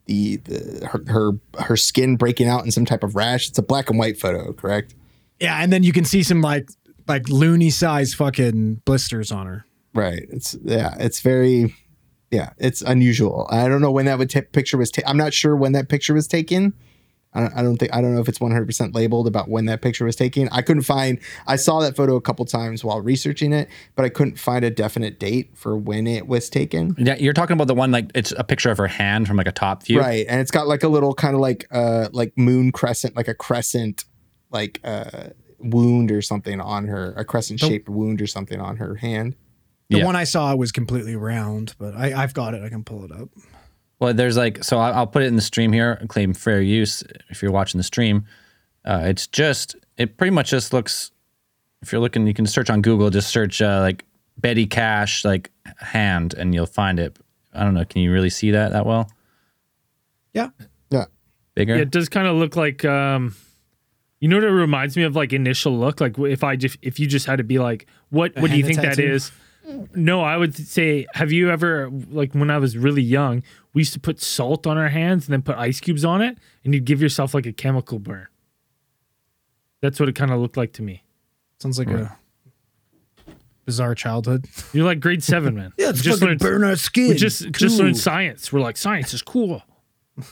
the, 0.07 0.37
the 0.37 0.87
her, 0.87 1.03
her 1.07 1.31
her 1.63 1.77
skin 1.77 2.15
breaking 2.15 2.47
out 2.47 2.65
in 2.65 2.71
some 2.71 2.85
type 2.85 3.03
of 3.03 3.15
rash. 3.15 3.49
It's 3.49 3.57
a 3.57 3.63
black 3.63 3.89
and 3.89 3.99
white 3.99 4.17
photo, 4.17 4.53
correct? 4.53 4.95
Yeah, 5.39 5.57
and 5.61 5.71
then 5.71 5.83
you 5.83 5.91
can 5.91 6.05
see 6.05 6.23
some 6.23 6.41
like 6.41 6.69
like 7.07 7.23
loonie 7.23 7.71
size 7.71 8.13
fucking 8.13 8.81
blisters 8.85 9.31
on 9.31 9.45
her. 9.45 9.65
Right. 9.93 10.25
It's 10.29 10.55
yeah. 10.63 10.95
It's 10.99 11.21
very 11.21 11.75
yeah. 12.35 12.49
It's 12.57 12.81
unusual. 12.81 13.47
I 13.49 13.67
don't 13.67 13.81
know 13.81 13.91
when 13.91 14.05
that 14.05 14.17
would 14.17 14.29
ta- 14.29 14.41
picture 14.51 14.77
was. 14.77 14.91
Ta- 14.91 15.03
I'm 15.07 15.17
not 15.17 15.33
sure 15.33 15.55
when 15.55 15.71
that 15.71 15.89
picture 15.89 16.13
was 16.13 16.27
taken. 16.27 16.73
I 17.33 17.41
don't, 17.41 17.53
I 17.57 17.61
don't 17.63 17.77
think 17.77 17.93
I 17.93 18.01
don't 18.01 18.15
know 18.15 18.21
if 18.21 18.29
it's 18.29 18.39
100 18.39 18.65
percent 18.65 18.95
labeled 18.95 19.27
about 19.27 19.49
when 19.49 19.65
that 19.65 19.81
picture 19.81 20.05
was 20.05 20.15
taken. 20.15 20.47
I 20.51 20.61
couldn't 20.61 20.83
find. 20.83 21.19
I 21.47 21.57
saw 21.57 21.81
that 21.81 21.95
photo 21.95 22.15
a 22.15 22.21
couple 22.21 22.45
times 22.45 22.83
while 22.83 23.01
researching 23.01 23.51
it, 23.51 23.67
but 23.95 24.05
I 24.05 24.09
couldn't 24.09 24.39
find 24.39 24.63
a 24.63 24.69
definite 24.69 25.19
date 25.19 25.51
for 25.53 25.77
when 25.77 26.07
it 26.07 26.27
was 26.27 26.49
taken. 26.49 26.95
Yeah, 26.97 27.15
you're 27.15 27.33
talking 27.33 27.53
about 27.53 27.67
the 27.67 27.75
one 27.75 27.91
like 27.91 28.09
it's 28.15 28.33
a 28.37 28.43
picture 28.43 28.71
of 28.71 28.77
her 28.77 28.87
hand 28.87 29.27
from 29.27 29.35
like 29.35 29.47
a 29.47 29.51
top 29.51 29.83
view. 29.83 29.99
Right, 29.99 30.25
and 30.29 30.39
it's 30.39 30.51
got 30.51 30.67
like 30.67 30.83
a 30.83 30.87
little 30.87 31.13
kind 31.13 31.35
of 31.35 31.41
like 31.41 31.67
uh 31.71 32.07
like 32.13 32.37
moon 32.37 32.71
crescent, 32.71 33.17
like 33.17 33.27
a 33.27 33.35
crescent, 33.35 34.05
like 34.51 34.79
uh 34.85 35.29
wound 35.59 36.11
or 36.11 36.21
something 36.21 36.61
on 36.61 36.87
her, 36.87 37.13
a 37.17 37.25
crescent 37.25 37.59
shaped 37.59 37.89
wound 37.89 38.21
or 38.21 38.27
something 38.27 38.61
on 38.61 38.77
her 38.77 38.95
hand. 38.95 39.35
The 39.89 39.99
Yeah. 39.99 40.05
one 40.05 40.15
I 40.15 40.23
saw 40.23 40.55
was 40.55 40.71
completely 40.71 41.15
round, 41.15 41.75
but 41.77 41.95
I, 41.95 42.23
I've 42.23 42.33
got 42.33 42.53
it. 42.53 42.63
I 42.63 42.69
can 42.69 42.83
pull 42.83 43.03
it 43.05 43.11
up. 43.11 43.29
Well, 43.99 44.13
there's 44.13 44.35
like, 44.35 44.63
so 44.63 44.77
I'll, 44.77 44.93
I'll 44.93 45.07
put 45.07 45.23
it 45.23 45.27
in 45.27 45.35
the 45.35 45.41
stream 45.41 45.71
here, 45.71 46.03
claim 46.09 46.33
fair 46.33 46.61
use 46.61 47.03
if 47.29 47.41
you're 47.41 47.51
watching 47.51 47.77
the 47.77 47.83
stream. 47.83 48.25
Uh, 48.83 49.01
it's 49.05 49.27
just, 49.27 49.75
it 49.97 50.17
pretty 50.17 50.31
much 50.31 50.49
just 50.49 50.73
looks, 50.73 51.11
if 51.81 51.91
you're 51.91 52.01
looking, 52.01 52.25
you 52.27 52.33
can 52.33 52.45
search 52.45 52.69
on 52.69 52.81
Google, 52.81 53.09
just 53.09 53.29
search 53.29 53.61
uh, 53.61 53.79
like 53.79 54.03
Betty 54.37 54.65
Cash, 54.67 55.23
like 55.23 55.49
hand, 55.77 56.33
and 56.33 56.53
you'll 56.53 56.65
find 56.65 56.99
it. 56.99 57.17
I 57.53 57.63
don't 57.63 57.73
know. 57.73 57.85
Can 57.85 58.01
you 58.01 58.11
really 58.11 58.29
see 58.29 58.51
that 58.51 58.73
that 58.73 58.85
well? 58.85 59.09
Yeah. 60.33 60.49
Yeah. 60.89 61.05
Bigger? 61.53 61.75
Yeah, 61.75 61.83
it 61.83 61.91
does 61.91 62.09
kind 62.09 62.27
of 62.27 62.35
look 62.35 62.55
like 62.57 62.83
um 62.83 63.33
you 64.19 64.27
know 64.27 64.35
what 64.37 64.43
it 64.43 64.49
reminds 64.49 64.97
me 64.97 65.03
of 65.03 65.15
like 65.15 65.31
initial 65.31 65.77
look 65.77 66.01
like 66.01 66.17
if 66.19 66.43
I 66.43 66.57
just 66.57 66.77
if 66.81 66.99
you 66.99 67.07
just 67.07 67.25
had 67.27 67.37
to 67.37 67.43
be 67.45 67.59
like 67.59 67.85
what 68.09 68.35
what 68.35 68.51
do 68.51 68.57
you 68.57 68.65
think 68.65 68.77
that 68.81 68.95
tattoo? 68.95 69.13
is? 69.13 69.31
No, 69.95 70.21
I 70.21 70.37
would 70.37 70.55
say 70.55 71.07
have 71.13 71.31
you 71.31 71.49
ever 71.49 71.89
like 72.09 72.33
when 72.33 72.49
I 72.51 72.57
was 72.59 72.77
really 72.77 73.01
young, 73.01 73.41
we 73.73 73.81
used 73.81 73.93
to 73.93 73.99
put 73.99 74.21
salt 74.21 74.67
on 74.67 74.77
our 74.77 74.89
hands 74.89 75.25
and 75.27 75.33
then 75.33 75.41
put 75.41 75.57
ice 75.57 75.79
cubes 75.79 76.05
on 76.05 76.21
it 76.21 76.37
and 76.63 76.73
you'd 76.73 76.85
give 76.85 77.01
yourself 77.01 77.33
like 77.33 77.45
a 77.45 77.51
chemical 77.53 77.97
burn. 77.99 78.27
That's 79.81 79.99
what 79.99 80.07
it 80.09 80.15
kind 80.15 80.31
of 80.31 80.39
looked 80.39 80.57
like 80.57 80.73
to 80.73 80.81
me. 80.83 81.03
Sounds 81.59 81.79
like 81.79 81.89
a 81.89 82.15
bizarre 83.65 83.95
childhood. 83.95 84.45
You're 84.73 84.85
like 84.85 84.99
grade 84.99 85.23
7, 85.23 85.55
man. 85.55 85.73
Yeah, 85.77 85.91
We 85.91 85.97
just 85.99 86.21
learned 86.21 86.41
our 86.43 86.75
skin. 86.75 87.09
we 87.09 87.15
just 87.15 87.49
just 87.51 87.79
learned 87.79 87.97
science. 87.97 88.53
We're 88.53 88.59
like 88.61 88.77
science 88.77 89.13
is 89.13 89.21
cool. 89.21 89.63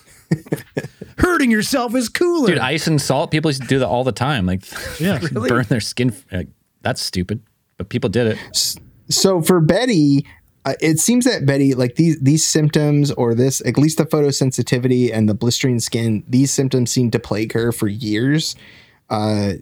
Hurting 1.18 1.52
yourself 1.52 1.96
is 1.96 2.10
cooler. 2.10 2.48
Dude, 2.48 2.58
ice 2.60 2.88
and 2.88 3.02
salt, 3.02 3.32
people 3.32 3.50
used 3.50 3.62
to 3.62 3.68
do 3.68 3.80
that 3.80 3.88
all 3.88 4.04
the 4.04 4.12
time. 4.12 4.46
Like, 4.46 4.64
Yeah. 5.00 5.20
burn 5.32 5.66
their 5.70 5.80
skin. 5.80 6.14
Like, 6.32 6.48
that's 6.82 7.02
stupid. 7.02 7.42
But 7.78 7.90
people 7.90 8.10
did 8.10 8.28
it. 8.28 8.76
So 9.16 9.42
for 9.42 9.60
Betty, 9.60 10.26
uh, 10.66 10.74
it 10.80 11.00
seems 11.00 11.26
that 11.26 11.46
Betty, 11.46 11.74
like 11.74 11.96
these 11.96 12.20
these 12.20 12.46
symptoms, 12.46 13.12
or 13.12 13.34
this 13.34 13.62
at 13.66 13.78
least 13.78 13.98
the 13.98 14.06
photosensitivity 14.06 15.12
and 15.14 15.28
the 15.28 15.34
blistering 15.34 15.80
skin, 15.80 16.24
these 16.28 16.52
symptoms 16.52 16.92
seem 16.92 17.12
to 17.12 17.20
plague 17.20 17.54
her 17.54 17.72
for 17.72 17.88
years. 17.88 18.56
Uh, 19.10 19.54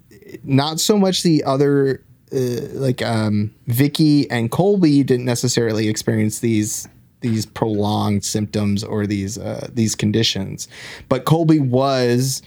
not 0.44 0.80
so 0.80 0.98
much 0.98 1.24
the 1.24 1.44
other, 1.44 2.04
uh, 2.32 2.38
like 2.74 3.02
um, 3.02 3.54
Vicky 3.68 4.30
and 4.30 4.52
Colby 4.52 5.04
didn't 5.04 5.26
necessarily 5.26 5.88
experience 5.88 6.40
these 6.40 6.88
these 7.22 7.46
prolonged 7.46 8.24
symptoms 8.24 8.84
or 8.84 9.08
these 9.08 9.40
uh, 9.40 9.68
these 9.74 9.96
conditions, 9.96 10.68
but 11.10 11.26
Colby 11.26 11.60
was. 11.60 12.42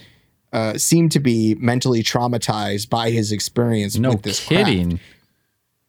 Uh, 0.53 0.79
seemed 0.79 1.11
to 1.11 1.19
be 1.19 1.57
mentally 1.57 2.01
traumatized 2.01 2.89
by 2.89 3.11
his 3.11 3.33
experience 3.33 3.99
No 3.99 4.11
with 4.11 4.23
this 4.23 4.39
craft. 4.39 4.71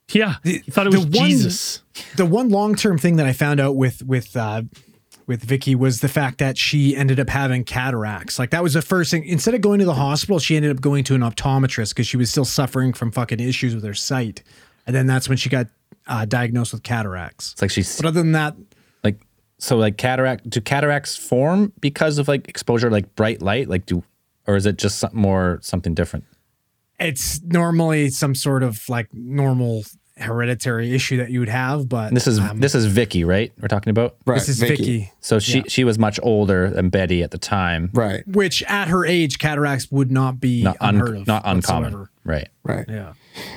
Kidding. 0.08 0.28
Yeah. 0.28 0.36
you 0.44 0.60
thought 0.62 0.88
it 0.88 0.94
was 0.94 1.08
the 1.08 1.18
one- 1.20 1.30
Jesus. 1.30 1.82
the 2.16 2.26
one 2.26 2.50
long 2.50 2.76
term 2.76 2.98
thing 2.98 3.16
that 3.18 3.26
I 3.26 3.34
found 3.34 3.60
out 3.60 3.76
with 3.76 4.04
with 4.04 4.36
uh, 4.36 4.64
with 5.28 5.44
Vicky 5.44 5.74
was 5.76 6.02
the 6.02 6.08
fact 6.08 6.38
that 6.38 6.58
she 6.58 6.96
ended 6.96 7.20
up 7.20 7.30
having 7.30 7.64
cataracts. 7.64 8.38
Like 8.38 8.52
that 8.52 8.62
was 8.64 8.74
the 8.74 8.82
first 8.82 9.12
thing. 9.12 9.26
Instead 9.26 9.54
of 9.56 9.62
going 9.62 9.80
to 9.80 9.86
the 9.86 9.96
hospital, 9.96 10.40
she 10.40 10.56
ended 10.56 10.72
up 10.72 10.82
going 10.82 11.04
to 11.06 11.16
an 11.16 11.22
optometrist 11.22 11.90
because 11.90 12.08
she 12.08 12.18
was 12.18 12.30
still 12.30 12.46
suffering 12.46 12.94
from 12.94 13.12
fucking 13.12 13.40
issues 13.40 13.74
with 13.74 13.84
her 13.84 13.94
sight. 13.94 14.44
And 14.86 14.96
then 14.96 15.08
that's 15.08 15.28
when 15.28 15.38
she 15.38 15.50
got 15.50 15.68
uh, 16.08 16.26
diagnosed 16.26 16.74
with 16.74 16.84
cataracts. 16.84 17.54
It's 17.54 17.62
like 17.62 17.72
she's 17.72 17.98
But 17.98 18.06
other 18.06 18.22
than 18.22 18.34
that, 18.34 18.56
like 19.04 19.20
so 19.58 19.78
like 19.78 19.98
cataract 19.98 20.48
do 20.50 20.62
cataracts 20.62 21.16
form 21.18 21.74
because 21.80 22.20
of 22.20 22.28
like 22.28 22.48
exposure 22.48 22.92
like 22.92 23.16
bright 23.16 23.42
light 23.42 23.68
like 23.68 23.86
do 23.88 24.04
or 24.46 24.56
is 24.56 24.66
it 24.68 24.78
just 24.78 25.00
some, 25.00 25.10
more 25.14 25.60
something 25.64 25.96
different 25.96 26.26
it's 27.00 27.42
normally 27.44 28.10
some 28.10 28.36
sort 28.36 28.64
of 28.64 28.82
like 28.90 29.08
normal 29.14 29.84
hereditary 30.18 30.94
issue 30.96 31.18
that 31.18 31.30
you 31.30 31.40
would 31.42 31.50
have. 31.50 31.90
But 31.90 32.14
this 32.14 32.26
is 32.26 32.40
um, 32.40 32.60
this 32.62 32.74
is 32.74 32.86
vicky 32.86 33.24
right 33.26 33.52
we're 33.62 33.68
talking 33.68 33.92
about 33.92 34.16
Right, 34.26 34.36
this 34.36 34.48
is 34.48 34.60
Vicky. 34.60 35.12
so 35.20 35.40
she 35.40 35.64
she 35.68 35.84
was 35.84 36.00
much 36.00 36.20
older 36.24 36.70
than 36.70 36.88
betty 36.90 37.22
at 37.22 37.32
the 37.32 37.38
time 37.38 37.90
Right. 37.94 38.26
which 38.28 38.64
at 38.64 38.88
her 38.88 39.06
age, 39.06 39.40
cataracts 39.40 39.92
would 39.92 40.12
not 40.12 40.40
be 40.40 40.64
not, 40.64 40.78
un- 40.80 41.02
of. 41.02 41.28
not 41.28 41.42
uncommon 41.46 41.84
whatsoever. 41.92 42.12
right 42.24 42.48
Right. 42.64 42.86
Yeah. 42.88 43.14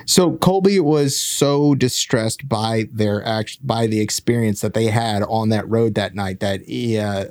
So 0.07 0.37
Colby 0.37 0.81
was 0.81 1.19
so 1.19 1.75
distressed 1.75 2.49
by 2.49 2.89
their 2.93 3.25
act 3.25 3.65
by 3.67 3.87
the 3.87 4.01
experience 4.01 4.61
that 4.61 4.75
they 4.75 4.87
had 4.87 5.23
on 5.25 5.49
that 5.51 5.69
road 5.69 5.95
that 5.95 6.15
night 6.15 6.41
that 6.41 6.63
he, 6.63 6.99
uh, 6.99 7.27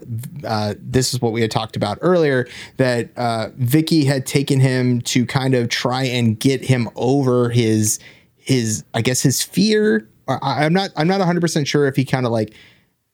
uh, 0.46 0.74
this 0.80 1.14
is 1.14 1.22
what 1.22 1.34
we 1.34 1.42
had 1.42 1.52
talked 1.52 1.76
about 1.76 1.98
earlier 2.02 2.48
that 2.78 3.10
uh, 3.18 3.50
Vicky 3.56 4.06
had 4.06 4.26
taken 4.26 4.60
him 4.60 5.02
to 5.02 5.26
kind 5.26 5.54
of 5.54 5.70
try 5.70 6.04
and 6.04 6.40
get 6.40 6.64
him 6.64 6.90
over 6.96 7.50
his 7.50 8.00
his 8.36 8.84
I 8.94 9.02
guess 9.02 9.22
his 9.22 9.44
fear. 9.44 10.08
I, 10.28 10.66
I'm 10.66 10.74
not 10.74 10.92
I'm 10.96 11.08
not 11.08 11.20
100 11.20 11.42
percent 11.42 11.68
sure 11.68 11.88
if 11.88 11.96
he 11.96 12.06
kind 12.06 12.26
of 12.26 12.32
like 12.32 12.54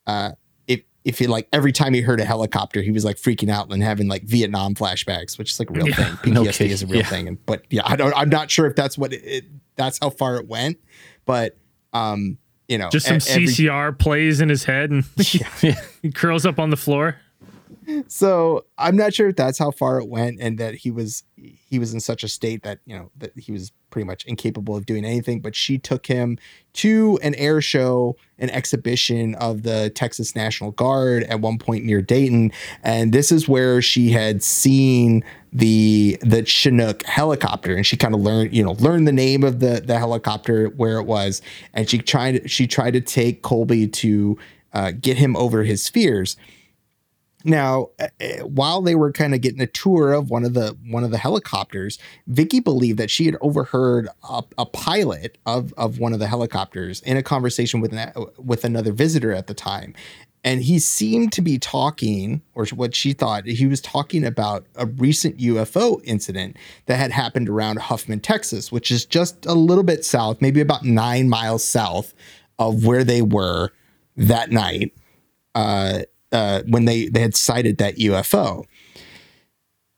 uh, 0.07 0.31
if 1.05 1.19
he 1.19 1.27
like 1.27 1.47
every 1.51 1.71
time 1.71 1.93
he 1.93 2.01
heard 2.01 2.19
a 2.19 2.25
helicopter 2.25 2.81
he 2.81 2.91
was 2.91 3.03
like 3.03 3.17
freaking 3.17 3.49
out 3.49 3.71
and 3.71 3.83
having 3.83 4.07
like 4.07 4.23
Vietnam 4.23 4.73
flashbacks, 4.75 5.37
which 5.37 5.51
is 5.51 5.59
like 5.59 5.69
a 5.69 5.73
real 5.73 5.85
thing. 5.87 5.93
PTSD 5.95 6.33
No 6.33 6.43
is 6.43 6.83
a 6.83 6.87
real 6.87 6.97
Yeah. 6.97 7.03
thing, 7.09 7.27
and 7.27 7.45
but 7.45 7.63
yeah, 7.69 7.81
I 7.85 7.95
don't 7.95 8.13
I'm 8.15 8.29
not 8.29 8.49
sure 8.49 8.65
if 8.67 8.75
that's 8.75 8.97
what 8.97 9.11
it, 9.13 9.23
it 9.25 9.45
that's 9.75 9.99
how 10.01 10.09
far 10.09 10.37
it 10.37 10.47
went, 10.47 10.77
but 11.25 11.57
um 11.93 12.37
you 12.69 12.77
know 12.77 12.89
Just 12.89 13.05
some 13.07 13.15
every- 13.15 13.45
CCR 13.47 13.97
plays 13.99 14.39
in 14.39 14.47
his 14.49 14.63
head 14.63 14.91
and 14.91 15.03
he 16.01 16.11
curls 16.13 16.45
up 16.45 16.59
on 16.59 16.69
the 16.69 16.77
floor. 16.77 17.17
So 18.07 18.65
I'm 18.77 18.95
not 18.95 19.13
sure 19.13 19.29
if 19.29 19.35
that's 19.35 19.57
how 19.57 19.71
far 19.71 19.99
it 19.99 20.07
went 20.07 20.39
and 20.39 20.57
that 20.57 20.75
he 20.75 20.91
was 20.91 21.23
he 21.35 21.79
was 21.79 21.93
in 21.93 21.99
such 21.99 22.23
a 22.23 22.27
state 22.27 22.63
that 22.63 22.79
you 22.85 22.97
know 22.97 23.11
that 23.17 23.37
he 23.37 23.51
was 23.51 23.71
pretty 23.89 24.05
much 24.05 24.25
incapable 24.25 24.75
of 24.75 24.85
doing 24.85 25.05
anything 25.05 25.39
but 25.39 25.55
she 25.55 25.77
took 25.77 26.07
him 26.07 26.37
to 26.73 27.19
an 27.21 27.35
air 27.35 27.61
show 27.61 28.15
an 28.39 28.49
exhibition 28.49 29.35
of 29.35 29.63
the 29.63 29.91
Texas 29.91 30.35
National 30.35 30.71
Guard 30.71 31.23
at 31.23 31.41
one 31.41 31.57
point 31.57 31.85
near 31.85 32.01
Dayton 32.01 32.51
and 32.83 33.11
this 33.13 33.31
is 33.31 33.47
where 33.47 33.81
she 33.81 34.09
had 34.09 34.41
seen 34.41 35.23
the 35.51 36.17
the 36.21 36.45
Chinook 36.45 37.03
helicopter 37.05 37.75
and 37.75 37.85
she 37.85 37.97
kind 37.97 38.13
of 38.13 38.21
learned 38.21 38.53
you 38.53 38.63
know 38.63 38.73
learned 38.73 39.07
the 39.07 39.13
name 39.13 39.43
of 39.43 39.59
the 39.59 39.81
the 39.85 39.97
helicopter 39.97 40.67
where 40.69 40.97
it 40.97 41.03
was 41.03 41.41
and 41.73 41.89
she 41.89 41.97
tried 41.99 42.49
she 42.49 42.67
tried 42.67 42.91
to 42.91 43.01
take 43.01 43.41
Colby 43.41 43.87
to 43.87 44.37
uh, 44.73 44.91
get 44.91 45.17
him 45.17 45.35
over 45.35 45.63
his 45.63 45.87
fears 45.87 46.35
now, 47.43 47.89
uh, 47.99 48.07
uh, 48.21 48.45
while 48.45 48.81
they 48.81 48.95
were 48.95 49.11
kind 49.11 49.35
of 49.35 49.41
getting 49.41 49.61
a 49.61 49.67
tour 49.67 50.13
of 50.13 50.29
one 50.29 50.45
of 50.45 50.53
the 50.53 50.77
one 50.87 51.03
of 51.03 51.11
the 51.11 51.17
helicopters, 51.17 51.99
Vicky 52.27 52.59
believed 52.59 52.97
that 52.99 53.09
she 53.09 53.25
had 53.25 53.35
overheard 53.41 54.07
a, 54.29 54.43
a 54.57 54.65
pilot 54.65 55.37
of 55.45 55.73
of 55.73 55.99
one 55.99 56.13
of 56.13 56.19
the 56.19 56.27
helicopters 56.27 57.01
in 57.01 57.17
a 57.17 57.23
conversation 57.23 57.81
with 57.81 57.93
an, 57.93 58.13
with 58.37 58.63
another 58.63 58.91
visitor 58.91 59.33
at 59.33 59.47
the 59.47 59.53
time, 59.53 59.93
and 60.43 60.63
he 60.63 60.79
seemed 60.79 61.31
to 61.33 61.41
be 61.41 61.57
talking, 61.57 62.41
or 62.53 62.65
what 62.67 62.95
she 62.95 63.13
thought 63.13 63.45
he 63.45 63.65
was 63.65 63.81
talking 63.81 64.25
about 64.25 64.65
a 64.75 64.85
recent 64.85 65.37
UFO 65.37 66.01
incident 66.03 66.57
that 66.85 66.97
had 66.97 67.11
happened 67.11 67.49
around 67.49 67.79
Huffman, 67.79 68.19
Texas, 68.19 68.71
which 68.71 68.91
is 68.91 69.05
just 69.05 69.45
a 69.45 69.53
little 69.53 69.83
bit 69.83 70.03
south, 70.03 70.41
maybe 70.41 70.61
about 70.61 70.83
nine 70.83 71.29
miles 71.29 71.63
south 71.63 72.13
of 72.59 72.85
where 72.85 73.03
they 73.03 73.21
were 73.21 73.71
that 74.17 74.51
night. 74.51 74.93
Uh, 75.55 76.01
uh, 76.33 76.63
when 76.67 76.85
they 76.85 77.07
they 77.07 77.21
had 77.21 77.35
sighted 77.35 77.77
that 77.77 77.95
UFO. 77.97 78.65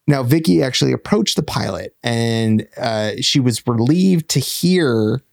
Now, 0.07 0.21
Vicky 0.21 0.61
actually 0.61 0.91
approached 0.91 1.35
the 1.35 1.41
pilot, 1.43 1.95
and 2.03 2.67
uh, 2.77 3.13
she 3.21 3.39
was 3.39 3.65
relieved 3.65 4.29
to 4.29 4.39
hear 4.39 5.23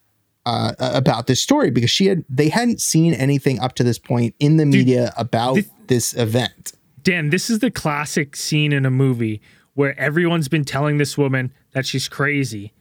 uh, 0.47 0.73
about 0.79 1.27
this 1.27 1.43
story 1.43 1.71
because 1.71 1.91
she 1.91 2.07
had 2.07 2.25
they 2.31 2.49
hadn't 2.49 2.81
seen 2.81 3.13
anything 3.13 3.61
up 3.61 3.75
to 3.75 3.85
this 3.85 3.99
point 3.99 4.35
in 4.39 4.57
the 4.57 4.65
media 4.67 5.13
about 5.17 5.57
this- 5.57 5.69
this 5.89 6.15
event. 6.15 6.73
Dan, 7.03 7.31
this 7.31 7.51
is 7.51 7.59
the 7.59 7.71
classic 7.71 8.35
scene 8.37 8.73
in 8.73 8.87
a 8.87 8.91
movie 8.91 9.43
where 9.75 9.99
everyone's 9.99 10.49
been 10.49 10.65
telling 10.65 10.99
this 10.99 11.19
woman 11.19 11.53
that 11.73 11.85
she's 11.85 12.09
crazy 12.09 12.73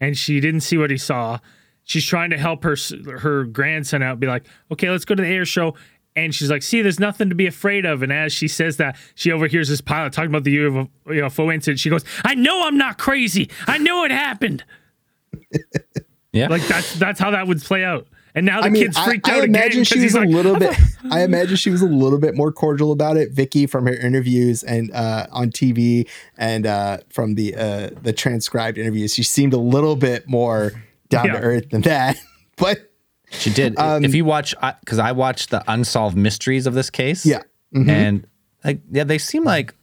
and 0.00 0.16
she 0.16 0.38
didn't 0.40 0.60
see 0.60 0.78
what 0.78 0.90
he 0.90 0.96
saw. 0.96 1.38
She's 1.82 2.06
trying 2.06 2.30
to 2.30 2.38
help 2.38 2.62
her 2.64 2.76
her 3.18 3.44
grandson 3.44 4.02
out, 4.02 4.18
be 4.20 4.26
like, 4.26 4.44
okay, 4.70 4.88
let's 4.90 5.04
go 5.04 5.14
to 5.14 5.22
the 5.22 5.28
air 5.28 5.44
show. 5.44 5.74
And 6.16 6.32
she's 6.34 6.50
like, 6.50 6.62
see, 6.62 6.80
there's 6.80 7.00
nothing 7.00 7.28
to 7.28 7.34
be 7.34 7.46
afraid 7.46 7.84
of. 7.84 8.02
And 8.02 8.12
as 8.12 8.32
she 8.32 8.46
says 8.46 8.76
that, 8.76 8.96
she 9.16 9.32
overhears 9.32 9.68
this 9.68 9.80
pilot 9.80 10.12
talking 10.12 10.30
about 10.30 10.44
the 10.44 10.56
UFO, 10.58 10.88
UFO 11.08 11.52
incident. 11.52 11.80
She 11.80 11.90
goes, 11.90 12.04
I 12.24 12.34
know 12.36 12.66
I'm 12.66 12.78
not 12.78 12.98
crazy. 12.98 13.50
I 13.66 13.78
know 13.78 14.04
it 14.04 14.10
happened. 14.12 14.64
yeah 16.32 16.48
Like 16.48 16.62
that's 16.68 16.94
that's 16.98 17.18
how 17.20 17.30
that 17.32 17.46
would 17.46 17.60
play 17.62 17.84
out. 17.84 18.06
And 18.36 18.46
now 18.46 18.60
the 18.60 18.66
I 18.66 18.70
mean, 18.70 18.82
kid's 18.84 18.96
I, 18.96 19.04
freaked 19.04 19.28
I 19.28 19.32
out 19.32 19.44
again 19.44 19.50
imagine 19.50 19.70
because 19.82 19.88
she 19.88 19.94
was 19.96 20.02
he's 20.04 20.14
a 20.16 20.20
like, 20.20 20.28
little 20.28 20.56
bit. 20.58 20.76
I 21.10 21.22
imagine 21.22 21.54
she 21.56 21.70
was 21.70 21.82
a 21.82 21.86
little 21.86 22.18
bit 22.18 22.36
more 22.36 22.50
cordial 22.50 22.90
about 22.90 23.16
it. 23.16 23.30
Vicky 23.30 23.66
from 23.66 23.86
her 23.86 23.94
interviews 23.94 24.64
and 24.64 24.90
uh, 24.92 25.26
on 25.30 25.50
TV 25.50 26.08
and 26.36 26.66
uh, 26.66 26.98
from 27.10 27.34
the 27.36 27.54
uh, 27.54 27.90
the 28.02 28.12
transcribed 28.12 28.76
interviews, 28.78 29.14
she 29.14 29.22
seemed 29.22 29.52
a 29.52 29.58
little 29.58 29.94
bit 29.94 30.28
more 30.28 30.72
down 31.10 31.26
Yeah. 31.26 31.32
to 31.34 31.38
earth 31.40 31.70
than 31.70 31.82
that. 31.82 32.16
But 32.56 32.92
she 33.38 33.50
did. 33.50 33.78
Um, 33.78 34.04
if 34.04 34.14
you 34.14 34.24
watch 34.24 34.54
because 34.80 34.98
i 34.98 35.12
watched 35.12 35.50
the 35.50 35.62
unsolved 35.70 36.16
mysteries 36.16 36.66
of 36.66 36.74
this 36.74 36.90
case. 36.90 37.24
Yeah, 37.26 37.42
Mhm. 37.74 37.88
and 37.88 38.26
like 38.64 38.80
yeah 38.90 39.04
they 39.04 39.18
seem 39.18 39.44
like 39.44 39.74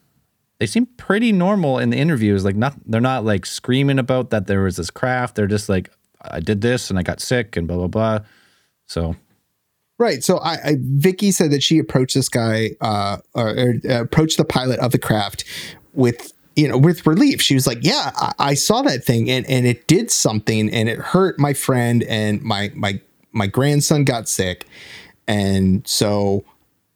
they 0.59 0.65
seem 0.65 0.85
pretty 0.97 1.31
normal 1.31 1.79
in 1.79 1.89
the 1.89 1.97
interviews. 1.97 2.43
Like 2.45 2.55
not 2.55 2.75
they're 2.85 3.01
not 3.01 3.25
like 3.25 3.45
screaming 3.45 3.99
about 3.99 4.29
that 4.29 4.47
there 4.47 4.61
was 4.61 4.77
this 4.77 4.89
craft. 4.89 5.35
They're 5.35 5.47
just 5.47 5.69
like 5.69 5.89
i 6.23 6.39
did 6.39 6.61
this 6.61 6.89
and 6.91 6.99
i 6.99 7.01
got 7.01 7.19
sick 7.19 7.57
and 7.57 7.67
blah 7.67 7.77
blah 7.77 7.87
blah. 7.87 8.19
So. 8.87 9.15
Right. 9.97 10.23
So 10.23 10.37
I, 10.39 10.53
I 10.53 10.77
Vicky 10.79 11.31
said 11.31 11.51
that 11.51 11.61
she 11.61 11.77
approached 11.77 12.15
this 12.15 12.27
guy, 12.27 12.71
uh, 12.81 13.17
or, 13.35 13.49
or 13.49 13.73
uh, 13.87 14.01
approached 14.01 14.37
the 14.37 14.45
pilot 14.45 14.79
of 14.79 14.91
the 14.91 14.97
craft 14.97 15.43
with, 15.93 16.33
you 16.55 16.67
know, 16.67 16.75
with 16.77 17.05
relief. 17.05 17.39
She 17.39 17.53
was 17.53 17.67
like, 17.67 17.77
"Yeah, 17.83 18.09
I, 18.15 18.33
I 18.39 18.53
saw 18.55 18.81
that 18.81 19.03
thing, 19.03 19.29
and 19.29 19.47
and 19.47 19.67
it 19.67 19.85
did 19.87 20.09
something, 20.09 20.71
and 20.73 20.89
it 20.89 20.97
hurt 20.97 21.37
my 21.37 21.53
friend, 21.53 22.01
and 22.03 22.41
my 22.41 22.71
my 22.73 22.99
my 23.31 23.47
grandson 23.47 24.03
got 24.03 24.27
sick, 24.27 24.65
and 25.27 25.85
so." 25.87 26.43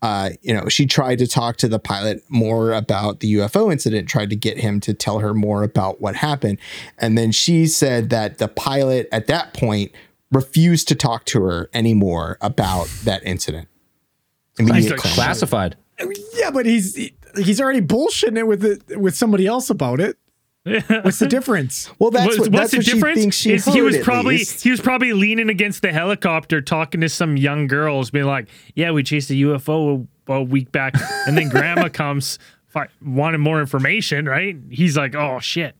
Uh, 0.02 0.30
you 0.44 0.54
know, 0.54 0.70
she 0.70 0.86
tried 0.86 1.18
to 1.18 1.26
talk 1.26 1.58
to 1.58 1.68
the 1.68 1.80
pilot 1.80 2.22
more 2.30 2.74
about 2.74 3.22
the 3.22 3.36
UFO 3.36 3.72
incident, 3.72 4.08
tried 4.08 4.30
to 4.30 4.36
get 4.36 4.60
him 4.60 4.80
to 4.82 4.94
tell 4.94 5.18
her 5.18 5.34
more 5.34 5.64
about 5.64 6.00
what 6.00 6.16
happened. 6.16 6.60
And 7.00 7.18
then 7.18 7.32
she 7.32 7.66
said 7.66 8.12
that 8.12 8.38
the 8.38 8.48
pilot 8.48 9.08
at 9.12 9.26
that 9.28 9.56
point 9.56 9.94
refused 10.32 10.88
to 10.90 10.96
talk 10.96 11.26
to 11.26 11.42
her 11.44 11.72
anymore 11.74 12.38
about 12.42 12.88
that 13.04 13.26
incident. 13.26 13.68
Immediate 14.60 14.98
closure. 14.98 15.16
classified. 15.16 15.78
Yeah, 16.36 16.52
but 16.52 16.66
he's 16.66 16.96
he's 17.36 17.62
already 17.62 17.82
bullshitting 17.82 18.38
it 18.38 18.48
with 18.48 18.64
it 18.64 19.00
with 19.00 19.16
somebody 19.16 19.48
else 19.48 19.70
about 19.70 20.00
it. 20.00 20.18
What's 20.66 21.20
the 21.20 21.28
difference? 21.30 21.90
Well, 22.00 22.10
that's 22.12 22.26
What's- 22.26 22.40
what, 22.40 22.50
what's 22.52 22.60
that's 22.60 22.72
the 22.72 22.78
what 22.78 22.86
she 22.86 22.92
difference? 22.94 23.20
thinks 23.20 23.36
she 23.38 23.54
is 23.54 23.66
heard 23.66 23.74
he 23.76 23.82
was 23.82 23.98
probably 24.00 24.38
least. 24.38 24.64
he 24.64 24.72
was 24.72 24.82
probably 24.82 25.14
leaning 25.14 25.50
against 25.50 25.82
the 25.84 25.92
helicopter, 25.92 26.62
talking 26.62 27.02
to 27.02 27.10
some 27.10 27.38
young 27.38 27.68
girls, 27.68 28.10
being 28.10 28.26
like, 28.26 28.48
"Yeah, 28.74 28.92
we 28.92 29.04
chased 29.04 29.30
a 29.30 29.34
UFO 29.34 30.08
a, 30.28 30.34
a 30.34 30.44
week 30.44 30.72
back," 30.72 30.96
and 31.28 31.38
then 31.38 31.50
Grandma 31.50 31.90
comes, 31.94 32.40
fi- 32.68 32.88
wanted 33.04 33.38
more 33.40 33.60
information, 33.60 34.26
right? 34.26 34.56
He's 34.72 34.98
like, 34.98 35.14
"Oh 35.16 35.40
shit." 35.40 35.76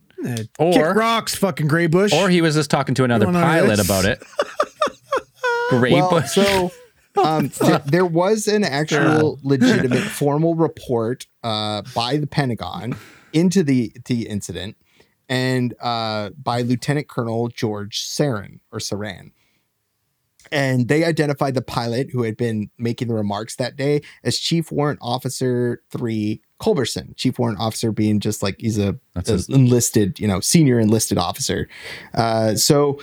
Or 0.60 0.72
Kick 0.72 0.96
rocks, 0.96 1.36
fucking 1.36 1.68
gray 1.68 1.88
bush. 1.88 2.14
or 2.14 2.30
he 2.30 2.42
was 2.42 2.56
just 2.56 2.70
talking 2.70 2.96
to 2.96 3.04
another 3.04 3.26
You 3.26 3.34
wanna 3.34 3.40
know 3.42 3.46
pilot 3.46 3.80
about 3.84 4.06
it. 4.06 4.24
Great 5.70 5.94
Well, 5.94 6.10
bush. 6.10 6.30
so 6.32 6.72
um, 7.22 7.50
th- 7.50 7.82
there 7.86 8.06
was 8.06 8.48
an 8.48 8.64
actual 8.64 9.40
legitimate 9.44 10.00
formal 10.04 10.56
report 10.56 11.26
uh, 11.44 11.82
by 11.94 12.18
the 12.18 12.28
Pentagon 12.28 12.96
into 13.36 13.62
the 13.62 13.92
the 14.06 14.28
incident, 14.28 14.78
and 15.30 15.76
uh, 15.82 16.32
by 16.42 16.62
Lieutenant 16.62 17.08
Colonel 17.08 17.50
George 17.50 18.02
Sarran 18.02 18.60
or 18.72 18.80
Sarran. 18.80 19.32
And 20.52 20.88
they 20.88 21.04
identified 21.04 21.56
the 21.56 21.64
pilot 21.64 22.12
who 22.12 22.22
had 22.22 22.38
been 22.38 22.70
making 22.78 23.08
the 23.08 23.16
remarks 23.16 23.56
that 23.56 23.76
day 23.76 24.02
as 24.24 24.38
Chief 24.38 24.72
Warrant 24.72 25.00
Officer 25.02 25.82
Three 25.90 26.42
Culberson. 26.60 27.16
Chief 27.16 27.38
Warrant 27.40 27.60
Officer 27.60 27.92
being 27.92 28.20
just 28.20 28.44
like 28.44 28.56
he's 28.60 28.78
a, 28.78 28.96
a 29.16 29.40
enlisted, 29.50 30.20
you 30.20 30.28
know, 30.28 30.40
senior 30.40 30.80
enlisted 30.80 31.18
officer. 31.18 31.68
Uh, 32.14 32.54
so 32.54 33.00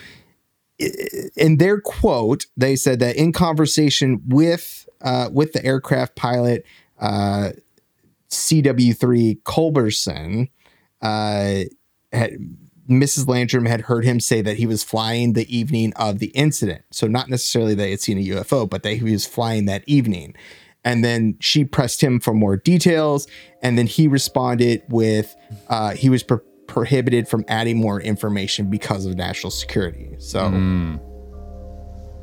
in 1.36 1.58
their 1.58 1.80
quote, 1.80 2.46
they 2.56 2.76
said 2.76 3.00
that 3.00 3.16
in 3.16 3.32
conversation 3.32 4.22
with 4.26 4.88
uh, 5.00 5.28
with 5.32 5.52
the 5.52 5.64
aircraft 5.64 6.14
pilot 6.14 6.64
uh, 7.00 7.50
CW3 8.32 9.42
Culberson, 9.44 10.48
uh, 11.00 11.64
had, 12.12 12.32
Mrs. 12.88 13.28
Landrum 13.28 13.66
had 13.66 13.82
heard 13.82 14.04
him 14.04 14.20
say 14.20 14.42
that 14.42 14.56
he 14.56 14.66
was 14.66 14.82
flying 14.82 15.34
the 15.34 15.56
evening 15.56 15.92
of 15.94 16.18
the 16.18 16.28
incident. 16.28 16.82
So 16.90 17.06
not 17.06 17.28
necessarily 17.28 17.74
that 17.74 17.84
he 17.84 17.90
had 17.90 18.00
seen 18.00 18.18
a 18.18 18.26
UFO, 18.36 18.68
but 18.68 18.82
that 18.82 18.94
he 18.94 19.04
was 19.04 19.24
flying 19.26 19.66
that 19.66 19.84
evening. 19.86 20.34
And 20.84 21.04
then 21.04 21.36
she 21.40 21.64
pressed 21.64 22.02
him 22.02 22.18
for 22.18 22.34
more 22.34 22.56
details, 22.56 23.28
and 23.62 23.78
then 23.78 23.86
he 23.86 24.08
responded 24.08 24.82
with 24.88 25.36
uh, 25.68 25.92
he 25.92 26.10
was 26.10 26.24
pro- 26.24 26.40
prohibited 26.66 27.28
from 27.28 27.44
adding 27.46 27.76
more 27.76 28.00
information 28.00 28.68
because 28.68 29.06
of 29.06 29.14
national 29.14 29.52
security. 29.52 30.16
So 30.18 30.48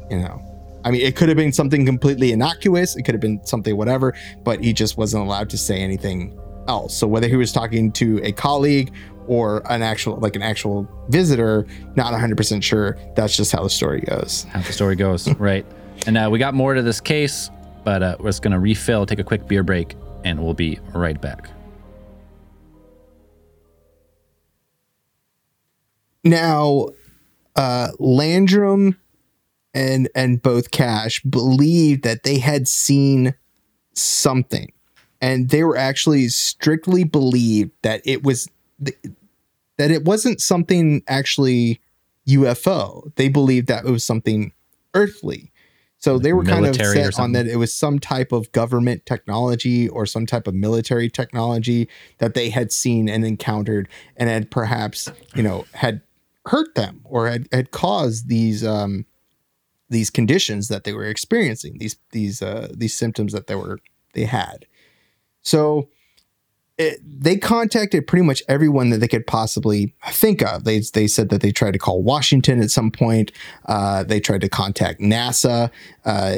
you 0.10 0.18
know 0.18 0.49
i 0.84 0.92
mean 0.92 1.02
it 1.02 1.16
could 1.16 1.30
have 1.30 1.38
been 1.38 1.54
something 1.54 1.86
completely 1.86 2.32
innocuous 2.32 2.96
it 2.96 3.04
could 3.04 3.14
have 3.14 3.22
been 3.22 3.44
something 3.46 3.76
whatever 3.76 4.14
but 4.44 4.64
he 4.64 4.74
just 4.74 4.98
wasn't 4.98 5.24
allowed 5.24 5.50
to 5.50 5.58
say 5.58 5.80
anything 5.82 6.38
else 6.68 6.96
so 6.96 7.08
whether 7.08 7.28
he 7.28 7.36
was 7.36 7.52
talking 7.52 7.92
to 7.92 8.20
a 8.24 8.32
colleague 8.32 8.94
or 9.28 9.62
an 9.72 9.82
actual 9.82 10.18
like 10.18 10.36
an 10.36 10.42
actual 10.42 10.88
visitor 11.10 11.66
not 11.96 12.14
100% 12.14 12.64
sure 12.64 12.98
that's 13.16 13.36
just 13.36 13.52
how 13.52 13.64
the 13.64 13.70
story 13.70 14.02
goes 14.02 14.46
how 14.52 14.62
the 14.62 14.74
story 14.74 14.96
goes. 14.96 15.34
right. 15.40 15.66
And 16.08 16.18
uh, 16.18 16.30
we 16.32 16.40
got 16.40 16.54
more 16.54 16.74
to 16.74 16.82
this 16.82 17.02
case, 17.02 17.50
but 17.84 18.04
uh, 18.04 18.18
we're 18.20 18.30
just 18.30 18.42
going 18.42 18.54
to 18.54 18.60
refill, 18.60 19.06
take 19.06 19.20
a 19.20 19.24
quick 19.24 19.48
beer 19.48 19.64
break, 19.64 19.96
and 20.24 20.44
we'll 20.44 20.54
be 20.54 20.80
right 20.94 21.20
back. 21.20 21.50
now 26.26 26.86
uh 27.56 27.88
landrum 27.98 29.00
and 29.74 30.10
and 30.16 30.42
both 30.42 30.72
cash 30.72 31.22
believed 31.24 32.04
that 32.04 32.24
they 32.24 32.40
had 32.40 32.68
seen 32.68 33.34
something 33.94 34.72
and 35.22 35.50
they 35.50 35.64
were 35.64 35.78
actually 35.78 36.28
strictly 36.30 37.04
believed 37.04 37.72
that 37.82 38.02
it 38.06 38.24
was 38.24 38.50
that 38.80 39.92
it 39.92 40.04
wasn't 40.04 40.42
something 40.42 41.02
actually 41.08 41.82
UFO. 42.28 43.14
They 43.16 43.30
believed 43.30 43.68
that 43.68 43.86
it 43.86 43.92
was 43.92 44.06
something 44.06 44.52
earthly. 44.94 45.52
So 45.98 46.18
they 46.18 46.32
were 46.32 46.46
kind 46.46 46.66
of 46.66 46.78
set 46.78 47.20
on 47.20 47.34
that 47.34 47.46
it 47.46 47.58
was 47.58 47.74
some 47.74 48.00
type 48.00 48.32
of 48.32 48.50
government 48.54 49.06
technology 49.06 49.90
or 49.90 50.06
some 50.06 50.26
type 50.26 50.48
of 50.48 50.54
military 50.54 51.10
technology 51.10 51.90
that 52.20 52.36
they 52.36 52.50
had 52.50 52.72
seen 52.72 53.10
and 53.10 53.26
encountered 53.26 53.90
and 54.16 54.30
had 54.30 54.50
perhaps, 54.50 55.12
you 55.36 55.44
know, 55.44 55.66
had 55.74 56.02
hurt 56.46 56.74
them 56.76 57.02
or 57.04 57.28
had, 57.28 57.50
had 57.52 57.72
caused 57.72 58.30
these 58.30 58.66
um 58.66 59.06
these 59.90 60.10
conditions 60.10 60.68
that 60.68 60.84
they 60.84 60.94
were 60.94 61.06
experiencing, 61.06 61.78
these 61.80 61.98
these 62.12 62.42
uh 62.42 62.68
these 62.72 62.98
symptoms 62.98 63.34
that 63.34 63.48
they 63.48 63.56
were 63.56 63.80
they 64.14 64.26
had. 64.26 64.66
So 65.42 65.90
it, 66.80 67.02
they 67.04 67.36
contacted 67.36 68.08
pretty 68.08 68.24
much 68.24 68.42
everyone 68.48 68.90
that 68.90 69.00
they 69.00 69.08
could 69.10 69.28
possibly 69.28 69.94
think 70.08 70.42
of. 70.42 70.64
They 70.64 70.80
they 70.94 71.08
said 71.08 71.28
that 71.28 71.42
they 71.42 71.52
tried 71.52 71.74
to 71.74 71.80
call 71.80 72.02
Washington 72.02 72.62
at 72.62 72.72
some 72.72 72.90
point. 72.90 73.34
Uh, 73.66 74.04
they 74.04 74.22
tried 74.22 74.40
to 74.42 74.50
contact 74.50 75.02
NASA 75.02 75.72
uh, 76.06 76.38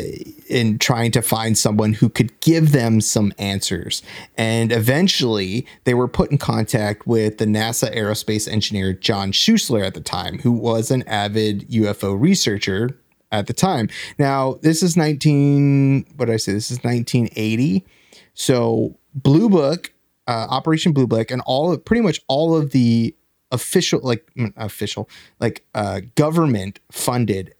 in 0.49 0.80
trying 0.80 1.12
to 1.12 1.22
find 1.22 1.56
someone 1.56 1.93
who 1.93 2.10
could 2.10 2.38
give 2.41 2.72
them 2.72 3.02
some 3.02 3.32
answers. 3.38 4.02
And 4.36 4.72
eventually, 4.72 5.68
they 5.84 5.93
were 5.93 6.08
put 6.08 6.32
in 6.32 6.39
contact 6.39 7.06
with 7.06 7.38
the 7.38 7.45
NASA 7.45 7.95
aerospace 7.95 8.52
engineer 8.52 8.93
John 8.93 9.32
Schuessler 9.32 9.86
at 9.86 9.93
the 9.93 10.02
time, 10.02 10.39
who 10.39 10.52
was 10.52 10.89
an 10.89 11.04
avid 11.04 11.70
UFO 11.70 12.20
researcher 12.20 12.97
at 13.32 13.48
the 13.48 13.54
time. 13.54 13.90
Now, 14.20 14.60
this 14.62 14.84
is 14.84 14.98
19. 14.98 16.06
What 16.16 16.26
did 16.26 16.34
I 16.34 16.38
say? 16.38 16.54
This 16.54 16.72
is 16.72 16.78
1980. 16.84 17.86
So 18.34 18.98
Blue 19.14 19.50
Book, 19.50 19.94
uh, 20.28 20.48
Operation 20.50 20.92
Blue 20.94 21.08
Book, 21.08 21.32
and 21.32 21.42
all 21.46 21.72
of 21.72 21.84
pretty 21.86 22.02
much 22.02 22.20
all 22.28 22.56
of 22.56 22.72
the 22.72 23.16
official, 23.52 24.00
like 24.04 24.30
mm, 24.38 24.54
official, 24.56 25.10
like 25.40 25.66
uh, 25.74 26.02
government 26.16 26.80
funded 26.92 27.54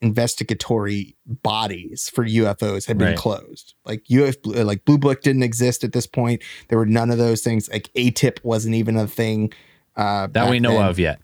investigatory 0.00 1.16
bodies 1.26 2.08
for 2.08 2.24
UFOs 2.24 2.86
had 2.86 2.98
been 2.98 3.08
Right. 3.08 3.16
closed. 3.16 3.74
Like 3.84 4.04
UF, 4.10 4.36
like 4.44 4.84
Blue 4.84 4.98
Book 4.98 5.22
didn't 5.22 5.42
exist 5.42 5.82
at 5.84 5.92
this 5.92 6.06
point. 6.06 6.42
There 6.68 6.78
were 6.78 6.86
none 6.86 7.10
of 7.10 7.18
those 7.18 7.42
things. 7.42 7.68
Like 7.70 7.90
AATIP 7.94 8.42
wasn't 8.44 8.74
even 8.76 8.96
a 8.96 9.06
thing. 9.08 9.52
Uh, 9.96 10.28
That 10.28 10.50
we 10.50 10.60
know 10.60 10.70
then 10.74 10.86
of 10.86 10.98
yet. 11.00 11.20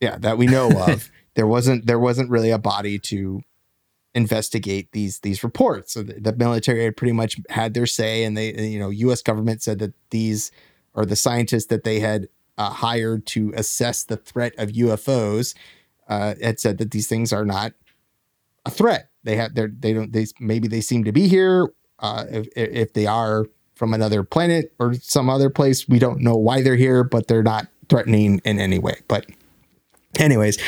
yeah 0.00 0.16
that 0.18 0.38
we 0.38 0.46
know 0.46 0.70
of 0.88 1.10
there 1.38 1.46
wasn't 1.46 1.86
there 1.86 2.00
wasn't 2.00 2.28
really 2.28 2.50
a 2.50 2.58
body 2.58 2.98
to 2.98 3.42
investigate 4.12 4.90
these 4.90 5.20
these 5.20 5.44
reports. 5.44 5.92
So 5.92 6.02
the, 6.02 6.14
the 6.14 6.32
military 6.34 6.82
had 6.82 6.96
pretty 6.96 7.12
much 7.12 7.36
had 7.48 7.74
their 7.74 7.86
say 7.86 8.24
and 8.24 8.36
they 8.36 8.52
you 8.54 8.80
know 8.80 8.90
us 8.90 9.22
government 9.22 9.62
said 9.62 9.78
that 9.78 9.94
these 10.10 10.50
or 10.94 11.06
the 11.06 11.14
scientists 11.14 11.66
that 11.66 11.84
they 11.84 12.00
had 12.00 12.26
uh, 12.58 12.70
hired 12.70 13.24
to 13.26 13.52
assess 13.54 14.02
the 14.02 14.16
threat 14.16 14.52
of 14.58 14.70
ufos 14.70 15.54
uh, 16.08 16.34
had 16.42 16.58
said 16.58 16.78
that 16.78 16.90
these 16.90 17.06
things 17.06 17.32
are 17.32 17.44
not 17.44 17.72
a 18.66 18.70
threat. 18.72 19.08
They 19.22 19.36
have 19.36 19.54
they're 19.54 19.70
they 19.72 19.92
don't 19.92 20.12
they 20.12 20.26
maybe 20.40 20.66
they 20.66 20.80
seem 20.80 21.04
to 21.04 21.12
be 21.12 21.28
here 21.28 21.68
uh, 22.00 22.24
if, 22.28 22.48
if 22.56 22.92
they 22.94 23.06
are 23.06 23.46
from 23.76 23.94
another 23.94 24.24
planet 24.24 24.74
or 24.80 24.94
some 24.94 25.30
other 25.30 25.50
place. 25.50 25.88
We 25.88 26.00
don't 26.00 26.18
know 26.18 26.34
why 26.34 26.62
they're 26.62 26.74
here 26.74 27.04
but 27.04 27.28
they're 27.28 27.44
not 27.44 27.68
threatening 27.88 28.40
in 28.44 28.58
any 28.58 28.80
way. 28.80 29.02
But 29.06 29.26
anyways 30.18 30.58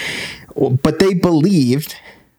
but 0.68 0.98
they 0.98 1.14
believed 1.14 1.96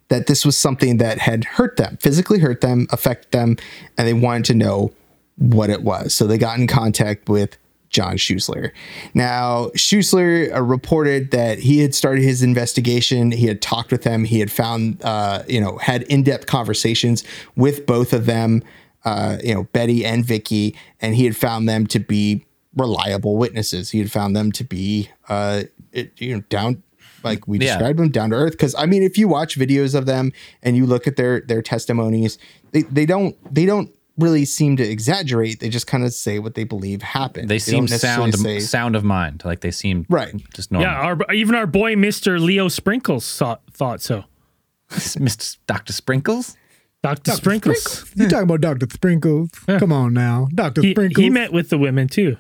that 0.10 0.28
this 0.28 0.46
was 0.46 0.58
something 0.58 0.98
that 0.98 1.18
had 1.18 1.44
hurt 1.46 1.78
them 1.78 1.98
physically 1.98 2.40
hurt 2.40 2.62
them 2.62 2.88
affected 2.92 3.32
them 3.32 3.58
and 3.98 4.08
they 4.08 4.14
wanted 4.14 4.46
to 4.46 4.54
know 4.54 4.92
what 5.38 5.70
it 5.70 5.82
was. 5.82 6.14
So 6.14 6.28
they 6.28 6.38
got 6.38 6.60
in 6.60 6.68
contact 6.68 7.28
with 7.28 7.58
john 7.90 8.16
Schuessler. 8.16 8.72
now 9.14 9.66
Schuessler 9.76 10.54
uh, 10.56 10.62
reported 10.62 11.32
that 11.32 11.60
he 11.60 11.80
had 11.80 11.94
started 11.94 12.24
his 12.24 12.42
investigation. 12.42 13.32
He 13.32 13.48
had 13.48 13.62
talked 13.62 13.92
with 13.92 14.04
them. 14.04 14.24
He 14.24 14.40
had 14.40 14.52
found 14.52 15.04
uh, 15.04 15.44
you 15.48 15.60
know 15.60 15.78
had 15.78 16.04
in-depth 16.04 16.46
conversations 16.46 17.24
with 17.56 17.86
both 17.86 18.14
of 18.14 18.26
them 18.28 18.64
uh, 19.04 19.38
you 19.44 19.54
know 19.54 19.64
betty 19.64 20.06
and 20.06 20.24
vicky 20.24 20.76
and 21.02 21.16
he 21.16 21.26
had 21.26 21.36
found 21.36 21.68
them 21.68 21.88
to 21.88 22.00
be 22.00 22.46
reliable 22.76 23.36
witnesses. 23.36 23.90
He 23.90 24.00
had 24.00 24.12
found 24.12 24.36
them 24.36 24.52
to 24.54 24.64
be 24.64 25.10
uh, 25.28 25.64
it, 25.92 26.14
you 26.22 26.36
know 26.36 26.42
down 26.50 26.84
like 27.24 27.48
we 27.48 27.60
Yeah. 27.60 27.74
described 27.78 28.00
them 28.00 28.10
down 28.10 28.30
to 28.32 28.36
earth. 28.36 28.52
Because 28.54 28.76
I 28.76 28.86
mean, 28.86 29.04
if 29.04 29.18
you 29.18 29.28
watch 29.28 29.58
videos 29.58 29.96
of 29.96 30.06
them 30.06 30.32
and 30.64 30.76
you 30.78 30.86
look 30.86 31.08
at 31.08 31.16
their 31.16 31.42
their 31.42 31.62
testimonies, 31.62 32.38
they 32.72 32.84
they 32.84 33.06
don't 33.06 33.36
they 33.54 33.66
don't 33.66 33.90
really 34.18 34.46
seem 34.46 34.76
to 34.78 34.84
exaggerate. 34.84 35.60
They 35.62 35.70
just 35.70 35.88
kind 35.88 36.04
of 36.04 36.14
say 36.14 36.38
what 36.38 36.54
they 36.54 36.64
believe 36.66 37.02
happened. 37.02 37.50
They 37.50 37.60
seem 37.60 37.86
don't 37.86 37.90
necessarily 37.92 38.32
sound 38.34 38.44
say- 38.44 38.60
sound 38.60 38.96
of 38.96 39.04
mind. 39.04 39.44
Like 39.46 39.62
they 39.62 39.72
seem 39.72 40.06
Right. 40.10 40.34
just 40.54 40.72
normal. 40.72 40.90
Yeah, 40.92 40.98
our, 41.00 41.34
even 41.34 41.56
our 41.56 41.66
boy 41.68 41.96
Mister 41.96 42.40
Leo 42.40 42.68
Sprinkles 42.68 43.38
thought 43.38 43.62
thought 43.72 44.02
so. 44.02 44.26
Mr. 44.92 45.58
Dr. 45.68 45.94
Sprinkles. 45.94 46.58
Doctor 47.02 47.32
Sprinkles. 47.32 48.06
You 48.16 48.28
talking 48.30 48.44
about 48.44 48.62
Dr. 48.62 48.86
Sprinkles? 48.92 49.50
Come 49.66 49.92
on 49.92 50.14
now. 50.14 50.50
Dr. 50.54 50.82
He, 50.84 50.92
Sprinkles. 50.92 51.24
he 51.24 51.32
met 51.32 51.52
with 51.52 51.70
the 51.70 51.78
women 51.80 52.08
too. 52.08 52.38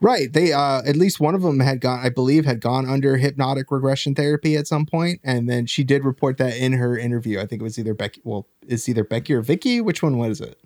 Right. 0.00 0.32
They 0.32 0.52
uh 0.52 0.82
at 0.86 0.96
least 0.96 1.20
one 1.20 1.34
of 1.34 1.42
them 1.42 1.60
had 1.60 1.80
gone, 1.80 2.00
I 2.02 2.08
believe, 2.08 2.44
had 2.44 2.60
gone 2.60 2.86
under 2.88 3.16
hypnotic 3.16 3.70
regression 3.70 4.14
therapy 4.14 4.56
at 4.56 4.66
some 4.66 4.86
point, 4.86 5.20
and 5.24 5.48
then 5.48 5.66
she 5.66 5.84
did 5.84 6.04
report 6.04 6.36
that 6.38 6.56
in 6.56 6.72
her 6.72 6.98
interview. 6.98 7.40
I 7.40 7.46
think 7.46 7.62
it 7.62 7.64
was 7.64 7.78
either 7.78 7.94
Becky. 7.94 8.20
Well, 8.24 8.46
it's 8.66 8.88
either 8.88 9.04
Becky 9.04 9.34
or 9.34 9.40
Vicky. 9.40 9.80
Which 9.80 10.02
one 10.02 10.18
was 10.18 10.40
it? 10.40 10.58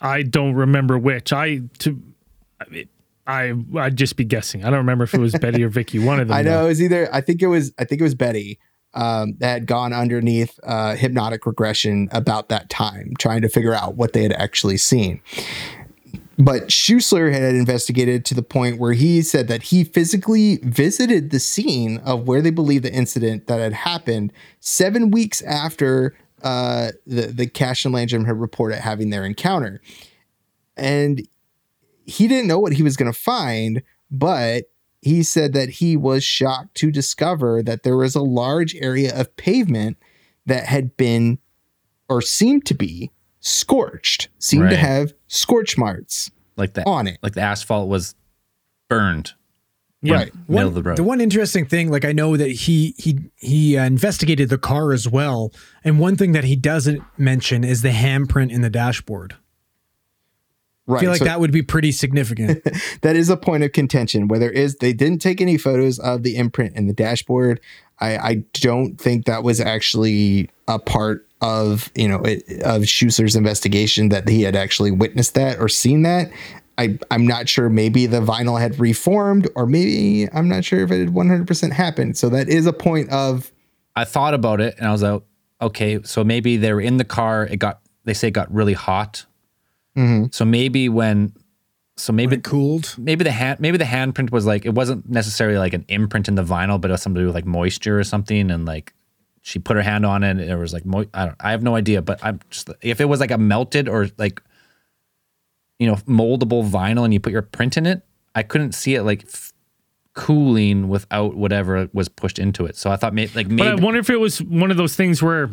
I 0.00 0.22
don't 0.22 0.54
remember 0.54 0.98
which. 0.98 1.32
I 1.32 1.62
to 1.78 2.00
I 3.26 3.54
I'd 3.76 3.96
just 3.96 4.16
be 4.16 4.24
guessing. 4.24 4.64
I 4.64 4.70
don't 4.70 4.78
remember 4.78 5.04
if 5.04 5.14
it 5.14 5.20
was 5.20 5.32
Betty 5.32 5.62
or 5.62 5.68
Vicky. 5.68 5.98
One 5.98 6.20
of 6.20 6.28
them. 6.28 6.36
I 6.36 6.42
know 6.42 6.58
though. 6.58 6.64
it 6.66 6.68
was 6.68 6.82
either. 6.82 7.08
I 7.12 7.20
think 7.20 7.42
it 7.42 7.48
was. 7.48 7.72
I 7.78 7.84
think 7.84 8.00
it 8.00 8.04
was 8.04 8.14
Betty. 8.14 8.58
Um, 8.94 9.34
that 9.40 9.52
had 9.52 9.66
gone 9.66 9.92
underneath 9.92 10.58
uh, 10.62 10.94
hypnotic 10.94 11.44
regression 11.44 12.08
about 12.12 12.48
that 12.48 12.70
time, 12.70 13.12
trying 13.18 13.42
to 13.42 13.48
figure 13.50 13.74
out 13.74 13.94
what 13.96 14.14
they 14.14 14.22
had 14.22 14.32
actually 14.32 14.78
seen. 14.78 15.20
But 16.38 16.68
Schuessler 16.68 17.32
had 17.32 17.54
investigated 17.54 18.24
to 18.26 18.34
the 18.34 18.42
point 18.42 18.78
where 18.78 18.92
he 18.92 19.22
said 19.22 19.48
that 19.48 19.64
he 19.64 19.84
physically 19.84 20.58
visited 20.62 21.30
the 21.30 21.40
scene 21.40 21.98
of 21.98 22.28
where 22.28 22.42
they 22.42 22.50
believe 22.50 22.82
the 22.82 22.92
incident 22.92 23.46
that 23.46 23.58
had 23.58 23.72
happened 23.72 24.32
seven 24.60 25.10
weeks 25.10 25.40
after 25.42 26.14
uh, 26.42 26.92
the 27.06 27.28
the 27.28 27.46
Cash 27.46 27.86
and 27.86 27.94
Landrum 27.94 28.26
had 28.26 28.38
reported 28.38 28.80
having 28.80 29.08
their 29.08 29.24
encounter, 29.24 29.80
and 30.76 31.26
he 32.04 32.28
didn't 32.28 32.46
know 32.46 32.58
what 32.58 32.74
he 32.74 32.82
was 32.82 32.96
going 32.96 33.10
to 33.10 33.18
find, 33.18 33.82
but 34.10 34.64
he 35.00 35.22
said 35.22 35.54
that 35.54 35.68
he 35.70 35.96
was 35.96 36.22
shocked 36.22 36.74
to 36.74 36.90
discover 36.90 37.62
that 37.62 37.82
there 37.82 37.96
was 37.96 38.14
a 38.14 38.22
large 38.22 38.74
area 38.76 39.18
of 39.18 39.34
pavement 39.36 39.96
that 40.44 40.66
had 40.66 40.96
been 40.96 41.38
or 42.08 42.20
seemed 42.20 42.66
to 42.66 42.74
be 42.74 43.10
scorched, 43.40 44.28
seemed 44.38 44.70
to 44.70 44.76
have 44.76 45.12
scorch 45.28 45.76
marks 45.78 46.30
Like 46.56 46.74
the 46.74 46.82
on 46.88 47.06
it. 47.06 47.18
like 47.22 47.34
the 47.34 47.42
asphalt 47.42 47.88
was 47.88 48.14
burned. 48.88 49.32
Yeah. 50.02 50.14
Right. 50.14 50.34
Middle 50.34 50.54
One, 50.54 50.66
of 50.66 50.74
the 50.74 50.82
road. 50.82 50.96
the 50.98 51.02
one 51.02 51.20
interesting 51.20 51.64
thing, 51.66 51.90
like 51.90 52.04
I 52.04 52.12
know 52.12 52.36
that 52.36 52.50
he 52.50 52.94
he 52.98 53.18
he 53.36 53.76
uh, 53.76 53.84
investigated 53.86 54.50
the 54.50 54.58
car 54.58 54.92
as 54.92 55.08
well, 55.08 55.52
and 55.84 55.98
one 55.98 56.16
thing 56.16 56.32
that 56.32 56.44
he 56.44 56.54
doesn't 56.54 57.02
mention 57.18 57.64
is 57.64 57.82
the 57.82 57.88
handprint 57.90 58.52
in 58.52 58.60
the 58.60 58.70
dashboard. 58.70 59.34
Right. 60.88 60.98
I 60.98 61.00
feel 61.00 61.10
like 61.10 61.18
so 61.20 61.24
that 61.24 61.40
would 61.40 61.50
be 61.50 61.62
pretty 61.62 61.90
significant. 61.90 62.62
that 63.02 63.16
is 63.16 63.28
a 63.28 63.36
point 63.36 63.64
of 63.64 63.72
contention 63.72 64.28
where 64.28 64.38
there 64.38 64.52
is 64.52 64.76
they 64.76 64.92
didn't 64.92 65.20
take 65.20 65.40
any 65.40 65.58
photos 65.58 65.98
of 65.98 66.22
the 66.22 66.36
imprint 66.36 66.76
in 66.76 66.86
the 66.86 66.92
dashboard. 66.92 67.58
I, 67.98 68.16
I 68.18 68.34
don't 68.52 69.00
think 69.00 69.24
that 69.24 69.42
was 69.42 69.60
actually 69.60 70.48
a 70.68 70.78
part 70.78 71.26
of 71.40 71.90
you 71.94 72.08
know 72.08 72.22
it, 72.22 72.62
of 72.62 72.88
Schuster's 72.88 73.36
investigation 73.36 74.08
that 74.08 74.28
he 74.28 74.42
had 74.42 74.56
actually 74.56 74.90
witnessed 74.90 75.34
that 75.34 75.58
or 75.58 75.68
seen 75.68 76.02
that. 76.02 76.30
I 76.78 76.98
I'm 77.10 77.26
not 77.26 77.48
sure. 77.48 77.68
Maybe 77.68 78.06
the 78.06 78.20
vinyl 78.20 78.60
had 78.60 78.78
reformed, 78.78 79.48
or 79.54 79.66
maybe 79.66 80.28
I'm 80.32 80.48
not 80.48 80.64
sure 80.64 80.80
if 80.80 80.90
it 80.90 80.98
had 81.00 81.10
100 81.10 81.46
percent 81.46 81.72
happened. 81.72 82.16
So 82.16 82.28
that 82.30 82.48
is 82.48 82.66
a 82.66 82.72
point 82.72 83.10
of 83.10 83.52
I 83.94 84.04
thought 84.04 84.34
about 84.34 84.60
it 84.60 84.76
and 84.78 84.86
I 84.86 84.92
was 84.92 85.02
like, 85.02 85.22
okay, 85.60 86.02
so 86.02 86.22
maybe 86.22 86.56
they 86.56 86.72
were 86.72 86.80
in 86.80 86.98
the 86.98 87.04
car. 87.04 87.44
It 87.46 87.56
got 87.56 87.80
they 88.04 88.14
say 88.14 88.28
it 88.28 88.32
got 88.32 88.52
really 88.52 88.74
hot. 88.74 89.26
Mm-hmm. 89.96 90.26
So 90.30 90.44
maybe 90.44 90.88
when, 90.90 91.32
so 91.96 92.12
maybe 92.12 92.36
it 92.36 92.44
cooled. 92.44 92.94
maybe 92.98 93.24
the 93.24 93.30
hand 93.30 93.58
maybe 93.58 93.78
the 93.78 93.84
handprint 93.84 94.30
was 94.30 94.44
like 94.44 94.66
it 94.66 94.74
wasn't 94.74 95.08
necessarily 95.08 95.58
like 95.58 95.72
an 95.72 95.84
imprint 95.88 96.28
in 96.28 96.34
the 96.34 96.44
vinyl, 96.44 96.80
but 96.80 96.90
it 96.90 96.92
was 96.92 97.02
something 97.02 97.20
to 97.20 97.22
do 97.22 97.26
with 97.26 97.34
like 97.34 97.46
moisture 97.46 97.98
or 97.98 98.04
something, 98.04 98.50
and 98.50 98.66
like 98.66 98.92
she 99.46 99.60
put 99.60 99.76
her 99.76 99.82
hand 99.82 100.04
on 100.04 100.24
it, 100.24 100.30
and 100.30 100.40
it 100.40 100.56
was 100.56 100.72
like 100.72 100.84
mo- 100.84 101.06
I 101.14 101.26
don't 101.26 101.36
I 101.38 101.52
have 101.52 101.62
no 101.62 101.76
idea, 101.76 102.02
but 102.02 102.18
I'm 102.20 102.40
just 102.50 102.68
if 102.80 103.00
it 103.00 103.04
was 103.04 103.20
like 103.20 103.30
a 103.30 103.38
melted 103.38 103.88
or 103.88 104.08
like 104.18 104.42
you 105.78 105.86
know 105.86 105.94
moldable 106.08 106.68
vinyl, 106.68 107.04
and 107.04 107.14
you 107.14 107.20
put 107.20 107.32
your 107.32 107.42
print 107.42 107.76
in 107.76 107.86
it, 107.86 108.02
I 108.34 108.42
couldn't 108.42 108.72
see 108.72 108.96
it 108.96 109.04
like 109.04 109.22
f- 109.22 109.52
cooling 110.14 110.88
without 110.88 111.36
whatever 111.36 111.88
was 111.92 112.08
pushed 112.08 112.40
into 112.40 112.66
it. 112.66 112.76
So 112.76 112.90
I 112.90 112.96
thought 112.96 113.14
maybe 113.14 113.30
like 113.36 113.46
maybe 113.46 113.70
But 113.70 113.80
I 113.80 113.84
wonder 113.84 114.00
if 114.00 114.10
it 114.10 114.18
was 114.18 114.42
one 114.42 114.72
of 114.72 114.78
those 114.78 114.96
things 114.96 115.22
where, 115.22 115.48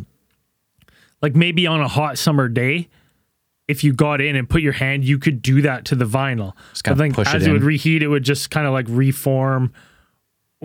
like 1.22 1.36
maybe 1.36 1.68
on 1.68 1.80
a 1.80 1.88
hot 1.88 2.18
summer 2.18 2.50
day, 2.50 2.90
if 3.68 3.84
you 3.84 3.94
got 3.94 4.22
in 4.22 4.36
and 4.36 4.50
put 4.50 4.64
your 4.64 4.74
hand, 4.74 5.06
you 5.06 5.20
could 5.20 5.44
do 5.44 5.62
that 5.62 5.86
to 5.86 5.96
the 5.96 6.06
vinyl. 6.06 6.54
Just 6.72 6.84
But 6.84 6.98
then 6.98 7.14
push 7.14 7.28
it 7.28 7.36
as 7.36 7.46
it, 7.46 7.52
would 7.52 7.64
reheat, 7.64 8.02
it 8.02 8.08
would 8.08 8.24
just 8.24 8.50
kind 8.50 8.66
of 8.66 8.74
like 8.74 8.88
reform. 8.90 9.72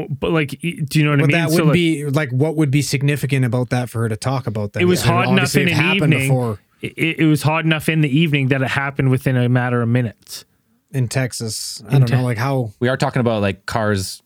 But 0.08 0.30
like, 0.30 0.62
e- 0.64 0.80
do 0.80 0.98
you 0.98 1.04
know 1.04 1.10
what 1.12 1.20
I 1.20 1.22
mean? 1.22 1.30
But 1.30 1.36
mean? 1.36 1.44
that 1.46 1.50
So, 1.50 1.56
would 1.56 1.66
like, 1.68 1.72
be 1.74 2.04
like 2.06 2.30
what 2.30 2.56
would 2.56 2.70
be 2.70 2.82
significant 2.82 3.44
about 3.44 3.70
that 3.70 3.90
for 3.90 4.00
her 4.02 4.08
to 4.08 4.16
talk 4.16 4.46
about 4.46 4.72
that? 4.74 4.82
It 4.82 4.86
was 4.86 5.00
And 5.02 5.10
hot 5.10 5.28
enough 5.28 5.56
in 5.56 5.68
it 5.68 5.72
an 5.76 5.96
evening. 5.96 6.20
before 6.28 6.58
It, 6.80 7.18
it 7.20 7.26
was 7.26 7.42
hot 7.42 7.64
enough 7.64 7.88
in 7.88 8.00
the 8.02 8.08
evening 8.18 8.48
that 8.48 8.62
it 8.62 8.68
happened 8.68 9.10
within 9.10 9.36
a 9.36 9.48
matter 9.48 9.82
of 9.82 9.88
minutes. 9.88 10.44
in 10.92 11.08
Texas. 11.08 11.82
I 11.88 11.98
don't 11.98 12.06
Te- 12.06 12.14
know, 12.14 12.22
like 12.22 12.38
how 12.38 12.72
we 12.80 12.88
are 12.88 12.96
talking 12.96 13.20
about 13.20 13.42
like 13.42 13.66
cars, 13.66 14.22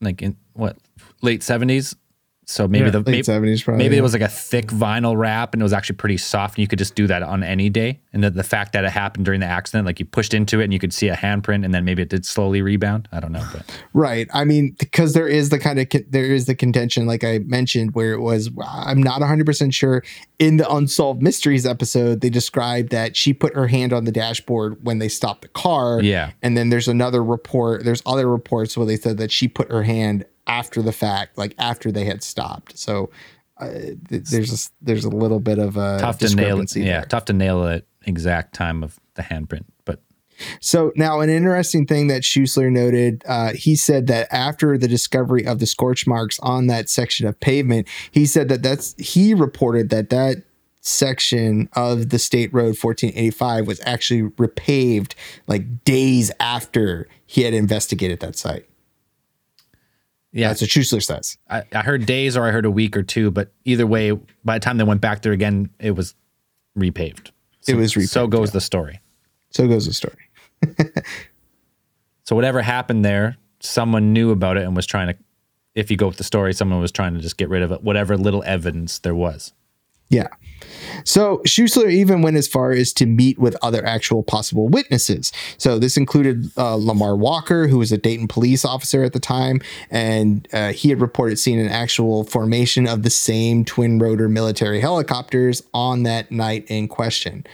like 0.00 0.20
in 0.22 0.36
what 0.52 0.76
late 1.22 1.42
seventies. 1.42 1.96
So 2.48 2.68
maybe 2.68 2.84
Yeah. 2.84 2.90
the 2.92 3.02
maybe, 3.02 3.22
70s. 3.22 3.64
Probably. 3.64 3.82
maybe 3.84 3.96
it 3.96 4.02
was 4.02 4.12
like 4.12 4.22
a 4.22 4.28
thick 4.28 4.68
vinyl 4.68 5.16
wrap 5.16 5.52
and 5.52 5.60
it 5.60 5.64
was 5.64 5.72
actually 5.72 5.96
pretty 5.96 6.16
soft 6.16 6.56
and 6.56 6.62
you 6.62 6.68
could 6.68 6.78
just 6.78 6.94
do 6.94 7.08
that 7.08 7.24
on 7.24 7.42
any 7.42 7.68
day. 7.68 7.98
And 8.12 8.22
the, 8.22 8.30
the 8.30 8.44
fact 8.44 8.72
that 8.74 8.84
it 8.84 8.90
happened 8.92 9.24
during 9.24 9.40
the 9.40 9.46
accident, 9.46 9.84
like 9.84 9.98
you 9.98 10.06
pushed 10.06 10.32
into 10.32 10.60
it 10.60 10.64
and 10.64 10.72
you 10.72 10.78
could 10.78 10.92
see 10.94 11.08
a 11.08 11.16
handprint 11.16 11.64
and 11.64 11.74
then 11.74 11.84
maybe 11.84 12.02
it 12.02 12.08
did 12.08 12.24
slowly 12.24 12.62
rebound. 12.62 13.08
I 13.10 13.18
don't 13.18 13.32
know, 13.32 13.44
but 13.52 13.64
Right. 13.94 14.28
I 14.32 14.44
mean, 14.44 14.76
because 14.78 15.12
there 15.12 15.26
is 15.26 15.48
the 15.48 15.58
kind 15.58 15.80
of 15.80 15.88
there 16.08 16.24
is 16.26 16.46
the 16.46 16.54
contention, 16.54 17.06
like 17.06 17.24
I 17.24 17.38
mentioned, 17.40 17.94
where 17.96 18.12
it 18.12 18.20
was. 18.20 18.48
I'm 18.64 19.02
not 19.02 19.18
100 19.18 19.44
percent 19.44 19.74
sure. 19.74 20.04
In 20.38 20.56
the 20.58 20.72
unsolved 20.72 21.22
mysteries 21.22 21.66
episode, 21.66 22.20
they 22.20 22.30
described 22.30 22.90
that 22.90 23.16
she 23.16 23.32
put 23.32 23.56
her 23.56 23.66
hand 23.66 23.92
on 23.92 24.04
the 24.04 24.12
dashboard 24.12 24.84
when 24.84 25.00
they 25.00 25.08
stopped 25.08 25.42
the 25.42 25.48
car. 25.48 26.00
Yeah. 26.00 26.30
And 26.42 26.56
then 26.56 26.68
there's 26.68 26.86
another 26.88 27.24
report. 27.24 27.84
There's 27.84 28.02
other 28.06 28.28
reports 28.30 28.76
where 28.76 28.86
they 28.86 28.96
said 28.98 29.16
that 29.18 29.32
she 29.32 29.48
put 29.48 29.68
her 29.70 29.82
hand 29.82 30.26
after 30.46 30.82
the 30.82 30.92
fact, 30.92 31.38
like 31.38 31.54
after 31.58 31.90
they 31.90 32.04
had 32.04 32.22
stopped. 32.22 32.78
So 32.78 33.10
uh, 33.58 33.68
there's 34.08 34.68
a, 34.68 34.84
there's 34.84 35.04
a 35.04 35.10
little 35.10 35.40
bit 35.40 35.58
of 35.58 35.76
a 35.76 35.98
tough 36.00 36.18
to 36.18 36.24
nail 36.26 36.58
it. 36.58 36.68
discrepancy 36.68 36.80
Yeah, 36.82 37.00
there. 37.00 37.04
tough 37.06 37.24
to 37.26 37.32
nail 37.32 37.64
it 37.66 37.86
exact 38.06 38.54
time 38.54 38.82
of 38.82 38.98
the 39.14 39.22
handprint. 39.22 39.64
But 39.84 40.00
So 40.60 40.92
now, 40.94 41.20
an 41.20 41.30
interesting 41.30 41.86
thing 41.86 42.08
that 42.08 42.22
Schuessler 42.22 42.70
noted, 42.70 43.22
uh, 43.26 43.52
he 43.54 43.74
said 43.74 44.06
that 44.08 44.28
after 44.32 44.76
the 44.78 44.88
discovery 44.88 45.46
of 45.46 45.58
the 45.58 45.66
scorch 45.66 46.06
marks 46.06 46.38
on 46.40 46.66
that 46.68 46.88
section 46.88 47.26
of 47.26 47.38
pavement, 47.40 47.88
he 48.10 48.26
said 48.26 48.48
that 48.48 48.62
that's 48.62 48.94
he 48.98 49.34
reported 49.34 49.88
that 49.90 50.10
that 50.10 50.42
section 50.82 51.68
of 51.72 52.10
the 52.10 52.18
state 52.18 52.52
road 52.54 52.76
1485 52.80 53.66
was 53.66 53.80
actually 53.84 54.22
repaved 54.32 55.14
like 55.48 55.82
days 55.84 56.30
after 56.38 57.08
he 57.26 57.42
had 57.42 57.52
investigated 57.54 58.20
that 58.20 58.36
site. 58.36 58.66
Yeah, 60.36 60.48
That's 60.48 60.60
what 60.60 60.70
Schuessler 60.70 61.02
says. 61.02 61.38
I, 61.48 61.64
I 61.72 61.82
heard 61.82 62.04
days 62.04 62.36
or 62.36 62.44
I 62.44 62.50
heard 62.50 62.66
a 62.66 62.70
week 62.70 62.96
or 62.96 63.02
two, 63.02 63.30
but 63.30 63.52
either 63.64 63.86
way, 63.86 64.12
by 64.44 64.58
the 64.58 64.60
time 64.62 64.76
they 64.76 64.84
went 64.84 65.00
back 65.00 65.22
there 65.22 65.32
again, 65.32 65.70
it 65.80 65.92
was 65.92 66.14
repaved. 66.78 67.30
It 67.66 67.74
was 67.74 67.94
repaved, 67.94 68.08
So 68.08 68.26
goes 68.26 68.52
the 68.52 68.60
story. 68.60 69.00
So 69.50 69.66
goes 69.66 69.86
the 69.86 69.94
story. 69.94 70.28
So 72.24 72.34
whatever 72.34 72.60
happened 72.60 73.04
there, 73.04 73.36
someone 73.60 74.12
knew 74.12 74.32
about 74.32 74.56
it 74.56 74.64
and 74.64 74.74
was 74.74 74.84
trying 74.84 75.08
to. 75.08 75.16
If 75.74 75.90
you 75.90 75.96
go 75.96 76.08
with 76.08 76.16
the 76.16 76.24
story, 76.24 76.52
someone 76.54 76.80
was 76.80 76.90
trying 76.90 77.14
to 77.14 77.20
just 77.20 77.36
get 77.36 77.48
rid 77.48 77.62
of 77.62 77.70
it, 77.70 77.82
whatever 77.82 78.16
little 78.16 78.42
evidence 78.44 78.98
there 78.98 79.14
was. 79.14 79.52
Yeah. 80.08 80.28
So 81.04 81.38
Schuessler 81.46 81.90
even 81.90 82.22
went 82.22 82.36
as 82.36 82.48
far 82.48 82.72
as 82.72 82.92
to 82.94 83.06
meet 83.06 83.38
with 83.38 83.56
other 83.62 83.84
actual 83.84 84.22
possible 84.22 84.68
witnesses. 84.68 85.32
So 85.58 85.78
this 85.78 85.96
included 85.96 86.50
uh, 86.56 86.74
Lamar 86.76 87.16
Walker, 87.16 87.68
who 87.68 87.78
was 87.78 87.92
a 87.92 87.98
Dayton 87.98 88.28
police 88.28 88.64
officer 88.64 89.02
at 89.04 89.12
the 89.12 89.20
time, 89.20 89.60
and 89.90 90.48
uh, 90.52 90.72
he 90.72 90.88
had 90.88 91.00
reported 91.00 91.38
seeing 91.38 91.60
an 91.60 91.68
actual 91.68 92.24
formation 92.24 92.86
of 92.86 93.02
the 93.02 93.10
same 93.10 93.64
twin 93.64 93.98
rotor 93.98 94.28
military 94.28 94.80
helicopters 94.80 95.62
on 95.72 96.02
that 96.04 96.30
night 96.30 96.64
in 96.68 96.88
question. 96.88 97.46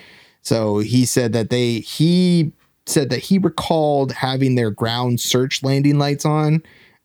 So 0.42 0.78
he 0.78 1.04
said 1.04 1.32
that 1.32 1.50
they 1.50 1.80
he 1.80 2.52
said 2.86 3.10
that 3.10 3.20
he 3.20 3.38
recalled 3.38 4.12
having 4.12 4.54
their 4.54 4.70
ground 4.70 5.20
search 5.20 5.62
landing 5.62 5.98
lights 5.98 6.24
on. 6.24 6.62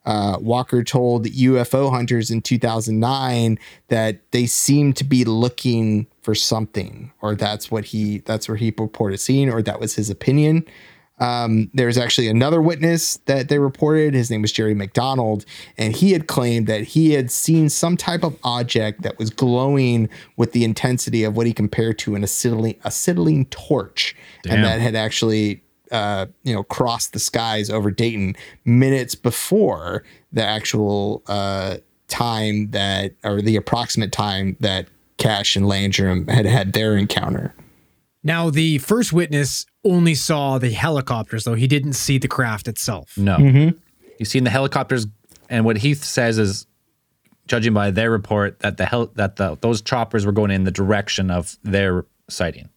Uh, 0.08 0.38
Walker 0.40 0.82
told 0.82 1.26
UFO 1.26 1.90
hunters 1.90 2.30
in 2.30 2.40
2009 2.40 3.58
that 3.88 4.32
they 4.32 4.46
seemed 4.46 4.96
to 4.96 5.04
be 5.04 5.22
looking 5.22 6.06
for 6.22 6.34
something, 6.34 7.12
or 7.20 7.34
that's 7.34 7.70
what 7.70 7.84
he 7.84 8.20
that's 8.20 8.48
where 8.48 8.56
he 8.56 8.72
reported 8.78 9.18
seeing, 9.18 9.50
or 9.50 9.60
that 9.60 9.78
was 9.78 9.96
his 9.96 10.08
opinion. 10.08 10.64
Um, 11.18 11.70
there's 11.74 11.98
actually 11.98 12.28
another 12.28 12.62
witness 12.62 13.18
that 13.26 13.50
they 13.50 13.58
reported. 13.58 14.14
His 14.14 14.30
name 14.30 14.40
was 14.40 14.50
Jerry 14.50 14.72
McDonald, 14.72 15.44
and 15.76 15.94
he 15.94 16.12
had 16.12 16.26
claimed 16.26 16.68
that 16.68 16.84
he 16.84 17.12
had 17.12 17.30
seen 17.30 17.68
some 17.68 17.98
type 17.98 18.24
of 18.24 18.34
object 18.42 19.02
that 19.02 19.18
was 19.18 19.28
glowing 19.28 20.08
with 20.38 20.52
the 20.52 20.64
intensity 20.64 21.22
of 21.22 21.36
what 21.36 21.46
he 21.46 21.52
compared 21.52 21.98
to 21.98 22.14
an 22.14 22.22
acetylene, 22.22 22.80
acetylene 22.82 23.44
torch, 23.50 24.16
Damn. 24.42 24.54
and 24.54 24.64
that 24.64 24.80
had 24.80 24.94
actually 24.94 25.62
uh, 25.92 26.26
you 26.42 26.54
know 26.54 26.62
crossed 26.62 27.12
the 27.12 27.18
skies 27.18 27.70
over 27.70 27.90
Dayton 27.90 28.36
minutes 28.64 29.14
before 29.14 30.04
the 30.32 30.44
actual 30.44 31.22
uh, 31.26 31.78
time 32.08 32.70
that, 32.70 33.14
or 33.24 33.40
the 33.40 33.56
approximate 33.56 34.12
time 34.12 34.56
that 34.60 34.88
Cash 35.18 35.56
and 35.56 35.66
Landrum 35.66 36.26
had 36.28 36.46
had 36.46 36.72
their 36.72 36.96
encounter. 36.96 37.54
Now, 38.22 38.50
the 38.50 38.78
first 38.78 39.12
witness 39.12 39.64
only 39.84 40.14
saw 40.14 40.58
the 40.58 40.70
helicopters, 40.70 41.44
though 41.44 41.54
he 41.54 41.66
didn't 41.66 41.92
see 41.92 42.18
the 42.18 42.28
craft 42.28 42.68
itself. 42.68 43.16
No. 43.16 43.38
You've 44.18 44.28
seen 44.28 44.44
the 44.44 44.50
helicopters, 44.50 45.06
and 45.48 45.64
what 45.64 45.78
Heath 45.78 46.04
says 46.04 46.38
is, 46.38 46.66
judging 47.46 47.72
by 47.72 47.90
their 47.90 48.10
report, 48.10 48.58
that 48.60 48.76
the 48.76 48.86
hel- 48.86 49.12
that 49.14 49.36
the 49.36 49.56
those 49.60 49.80
choppers 49.80 50.26
were 50.26 50.32
going 50.32 50.50
in 50.50 50.64
the 50.64 50.70
direction 50.70 51.30
of 51.30 51.56
their 51.62 52.04
sighting. 52.28 52.68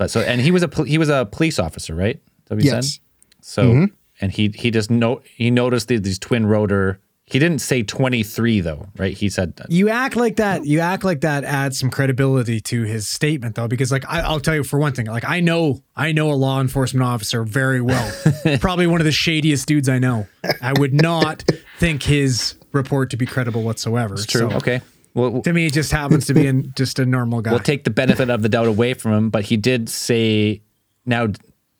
But 0.00 0.10
so, 0.10 0.20
and 0.20 0.40
he 0.40 0.50
was 0.50 0.62
a 0.62 0.68
pol- 0.68 0.86
he 0.86 0.96
was 0.96 1.10
a 1.10 1.26
police 1.30 1.58
officer, 1.58 1.94
right? 1.94 2.16
Is 2.16 2.22
that 2.46 2.54
what 2.54 2.62
he 2.62 2.70
Yes. 2.70 2.94
said? 2.94 3.00
So, 3.42 3.62
mm-hmm. 3.64 3.84
and 4.22 4.32
he 4.32 4.48
he 4.54 4.70
just 4.70 4.90
no 4.90 5.20
he 5.36 5.50
noticed 5.50 5.88
these, 5.88 6.00
these 6.00 6.18
twin 6.18 6.46
rotor. 6.46 6.98
He 7.26 7.38
didn't 7.38 7.58
say 7.60 7.82
twenty 7.82 8.22
three 8.22 8.62
though, 8.62 8.86
right? 8.96 9.12
He 9.14 9.28
said 9.28 9.56
that. 9.56 9.70
You 9.70 9.90
act 9.90 10.16
like 10.16 10.36
that. 10.36 10.64
You 10.64 10.80
act 10.80 11.04
like 11.04 11.20
that 11.20 11.44
adds 11.44 11.78
some 11.78 11.90
credibility 11.90 12.62
to 12.62 12.84
his 12.84 13.08
statement, 13.08 13.56
though, 13.56 13.68
because 13.68 13.92
like 13.92 14.06
I, 14.08 14.20
I'll 14.20 14.40
tell 14.40 14.54
you 14.54 14.64
for 14.64 14.78
one 14.78 14.94
thing, 14.94 15.04
like 15.04 15.28
I 15.28 15.40
know 15.40 15.82
I 15.94 16.12
know 16.12 16.32
a 16.32 16.38
law 16.46 16.62
enforcement 16.62 17.04
officer 17.04 17.44
very 17.44 17.82
well, 17.82 18.10
probably 18.60 18.86
one 18.86 19.02
of 19.02 19.04
the 19.04 19.12
shadiest 19.12 19.66
dudes 19.66 19.90
I 19.90 19.98
know. 19.98 20.26
I 20.62 20.72
would 20.78 20.94
not 20.94 21.44
think 21.78 22.04
his 22.04 22.54
report 22.72 23.10
to 23.10 23.18
be 23.18 23.26
credible 23.26 23.62
whatsoever. 23.64 24.14
It's 24.14 24.24
True. 24.24 24.48
So, 24.48 24.56
okay. 24.56 24.80
Well, 25.14 25.42
To 25.42 25.52
me, 25.52 25.64
he 25.64 25.70
just 25.70 25.90
happens 25.92 26.26
to 26.26 26.34
be 26.34 26.46
an, 26.46 26.72
just 26.76 26.98
a 26.98 27.06
normal 27.06 27.40
guy. 27.40 27.50
we'll 27.50 27.60
take 27.60 27.84
the 27.84 27.90
benefit 27.90 28.30
of 28.30 28.42
the 28.42 28.48
doubt 28.48 28.66
away 28.66 28.94
from 28.94 29.12
him, 29.12 29.30
but 29.30 29.44
he 29.44 29.56
did 29.56 29.88
say 29.88 30.62
now 31.06 31.28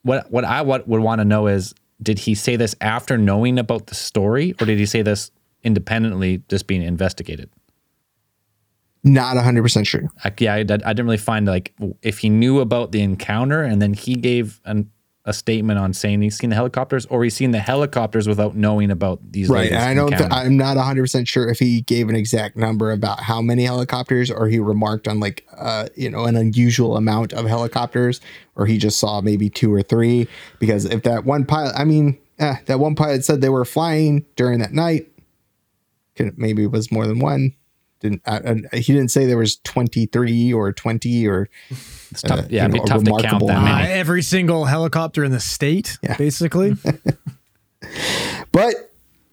what 0.03 0.31
what 0.31 0.43
I 0.43 0.61
what 0.63 0.87
would 0.87 1.01
want 1.01 1.19
to 1.19 1.25
know 1.25 1.47
is 1.47 1.73
did 2.01 2.19
he 2.19 2.35
say 2.35 2.55
this 2.55 2.75
after 2.81 3.17
knowing 3.17 3.59
about 3.59 3.87
the 3.87 3.95
story 3.95 4.53
or 4.59 4.65
did 4.65 4.79
he 4.79 4.85
say 4.85 5.01
this 5.01 5.31
independently 5.63 6.41
just 6.49 6.67
being 6.67 6.81
investigated? 6.81 7.49
Not 9.03 9.35
100% 9.35 9.87
sure. 9.87 10.09
I, 10.23 10.31
yeah, 10.37 10.55
I, 10.55 10.59
I 10.59 10.63
didn't 10.65 11.05
really 11.05 11.17
find 11.17 11.47
like 11.47 11.73
if 12.01 12.19
he 12.19 12.29
knew 12.29 12.59
about 12.59 12.91
the 12.91 13.01
encounter 13.01 13.63
and 13.63 13.81
then 13.81 13.93
he 13.93 14.15
gave 14.15 14.61
an, 14.65 14.91
a 15.25 15.33
statement 15.33 15.77
on 15.77 15.93
saying 15.93 16.21
he's 16.21 16.37
seen 16.37 16.49
the 16.49 16.55
helicopters 16.55 17.05
or 17.05 17.23
he's 17.23 17.35
seen 17.35 17.51
the 17.51 17.59
helicopters 17.59 18.27
without 18.27 18.55
knowing 18.55 18.89
about 18.89 19.19
these. 19.31 19.49
Right. 19.49 19.71
I 19.71 19.93
don't, 19.93 20.09
th- 20.09 20.31
I'm 20.31 20.57
not 20.57 20.77
100% 20.77 21.27
sure 21.27 21.47
if 21.47 21.59
he 21.59 21.81
gave 21.81 22.09
an 22.09 22.15
exact 22.15 22.57
number 22.57 22.91
about 22.91 23.19
how 23.19 23.39
many 23.39 23.65
helicopters 23.65 24.31
or 24.31 24.47
he 24.47 24.57
remarked 24.57 25.07
on 25.07 25.19
like, 25.19 25.45
uh, 25.55 25.89
you 25.95 26.09
know, 26.09 26.25
an 26.25 26.35
unusual 26.35 26.97
amount 26.97 27.33
of 27.33 27.45
helicopters 27.45 28.19
or 28.55 28.65
he 28.65 28.79
just 28.79 28.99
saw 28.99 29.21
maybe 29.21 29.47
two 29.47 29.71
or 29.71 29.83
three. 29.83 30.27
Because 30.59 30.85
if 30.85 31.03
that 31.03 31.23
one 31.23 31.45
pilot, 31.45 31.75
I 31.77 31.83
mean, 31.83 32.17
eh, 32.39 32.55
that 32.65 32.79
one 32.79 32.95
pilot 32.95 33.23
said 33.23 33.41
they 33.41 33.49
were 33.49 33.65
flying 33.65 34.25
during 34.35 34.59
that 34.59 34.73
night, 34.73 35.07
could 36.15 36.35
maybe 36.37 36.63
it 36.63 36.71
was 36.71 36.91
more 36.91 37.05
than 37.05 37.19
one. 37.19 37.53
Didn't 38.01 38.21
I, 38.25 38.37
I, 38.73 38.77
he 38.77 38.93
didn't 38.93 39.09
say 39.09 39.25
there 39.25 39.37
was 39.37 39.57
23 39.63 40.51
or 40.53 40.73
20 40.73 41.27
or 41.27 41.47
It's 42.11 42.21
tough. 42.23 42.39
uh, 42.39 42.43
yeah, 42.49 42.65
it'd 42.65 42.75
you 42.75 42.79
be 42.79 42.79
know, 42.79 42.85
tough 42.85 43.03
to 43.03 43.09
count 43.11 43.21
remarkable 43.23 43.47
that 43.47 43.57
Uh, 43.57 43.61
amount. 43.61 43.81
many. 43.83 43.93
every 43.93 44.21
single 44.21 44.65
helicopter 44.65 45.23
in 45.23 45.31
the 45.31 45.39
state, 45.39 45.97
Yeah. 46.03 46.17
basically. 46.17 46.75
But 48.51 48.75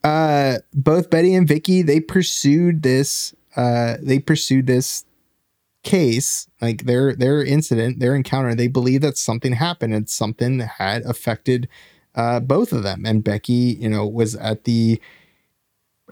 uh, 0.04 0.58
both 0.72 1.10
Betty 1.10 1.34
and 1.34 1.46
Vicky 1.46 1.82
they 1.82 2.00
pursued 2.00 2.82
this. 2.82 3.34
Uh, 3.56 3.96
they 4.00 4.18
pursued 4.20 4.66
this 4.66 5.04
case, 5.82 6.48
like 6.60 6.84
their 6.84 7.14
their 7.14 7.42
incident, 7.42 7.98
their 8.00 8.14
encounter. 8.14 8.54
They 8.54 8.68
believe 8.68 9.00
that 9.02 9.16
something 9.18 9.52
happened 9.52 9.94
and 9.94 10.08
something 10.08 10.60
had 10.60 11.02
affected 11.02 11.68
uh, 12.14 12.40
both 12.40 12.72
of 12.72 12.82
them. 12.84 13.04
And 13.04 13.24
Becky, 13.24 13.76
you 13.80 13.88
know, 13.88 14.06
was 14.06 14.34
at 14.36 14.64
the 14.64 15.00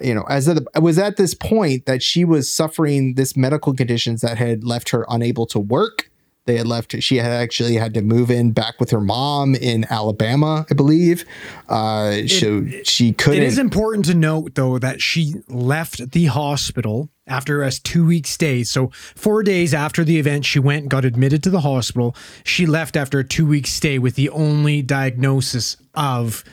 you 0.00 0.14
know, 0.14 0.24
as 0.28 0.48
of 0.48 0.56
the, 0.56 0.80
was 0.80 0.98
at 0.98 1.16
this 1.16 1.34
point 1.34 1.86
that 1.86 2.02
she 2.02 2.24
was 2.24 2.50
suffering 2.52 3.14
this 3.14 3.36
medical 3.36 3.74
conditions 3.74 4.20
that 4.20 4.38
had 4.38 4.64
left 4.64 4.90
her 4.90 5.06
unable 5.08 5.46
to 5.46 5.58
work. 5.58 6.10
They 6.44 6.56
had 6.58 6.68
left. 6.68 7.02
She 7.02 7.16
had 7.16 7.32
actually 7.32 7.74
had 7.74 7.92
to 7.94 8.02
move 8.02 8.30
in 8.30 8.52
back 8.52 8.78
with 8.78 8.92
her 8.92 9.00
mom 9.00 9.56
in 9.56 9.84
Alabama, 9.90 10.64
I 10.70 10.74
believe. 10.74 11.24
Uh, 11.68 12.28
so 12.28 12.64
she 12.84 13.12
couldn't. 13.12 13.42
It 13.42 13.46
is 13.46 13.58
important 13.58 14.04
to 14.04 14.14
note, 14.14 14.54
though, 14.54 14.78
that 14.78 15.02
she 15.02 15.34
left 15.48 16.12
the 16.12 16.26
hospital 16.26 17.10
after 17.26 17.64
a 17.64 17.72
two 17.72 18.06
week 18.06 18.28
stay. 18.28 18.62
So, 18.62 18.92
four 19.16 19.42
days 19.42 19.74
after 19.74 20.04
the 20.04 20.20
event, 20.20 20.44
she 20.44 20.60
went 20.60 20.82
and 20.82 20.90
got 20.90 21.04
admitted 21.04 21.42
to 21.42 21.50
the 21.50 21.62
hospital. 21.62 22.14
She 22.44 22.64
left 22.64 22.96
after 22.96 23.18
a 23.18 23.24
two 23.24 23.44
week 23.46 23.66
stay 23.66 23.98
with 23.98 24.14
the 24.14 24.28
only 24.30 24.82
diagnosis 24.82 25.76
of 25.94 26.44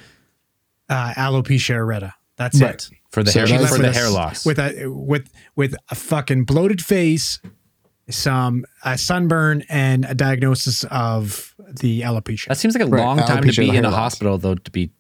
uh, 0.90 1.14
alopecia 1.14 1.76
areata. 1.76 2.14
That's 2.36 2.60
Right. 2.60 2.74
it. 2.74 2.90
For 3.14 3.24
the 3.24 3.32
So 3.32 3.40
hair 3.46 3.48
that's 3.60 3.70
for 3.70 3.76
with 3.76 3.82
the 3.84 3.90
a- 3.90 3.94
hair 3.94 4.10
loss. 4.10 4.46
with 4.46 4.60
a 4.60 4.88
with 4.88 5.30
with 5.56 5.76
a 5.90 5.96
fucking 5.96 6.44
bloated 6.44 6.84
face, 6.84 7.40
some 8.10 8.66
a 8.84 8.98
sunburn, 8.98 9.64
and 9.70 10.04
a 10.06 10.14
diagnosis 10.16 10.84
of 10.86 11.56
the 11.80 12.02
alopecia. 12.02 12.48
that 12.48 12.58
seems 12.58 12.76
like 12.76 12.84
a 12.84 12.88
Right, 12.88 13.02
long 13.04 13.18
time 13.20 13.44
to 13.44 13.62
be 13.62 13.70
in 13.70 13.86
a 13.86 13.90
loss. 13.90 13.98
hospital 14.00 14.38
though. 14.38 14.56
To 14.56 14.72
be 14.72 14.92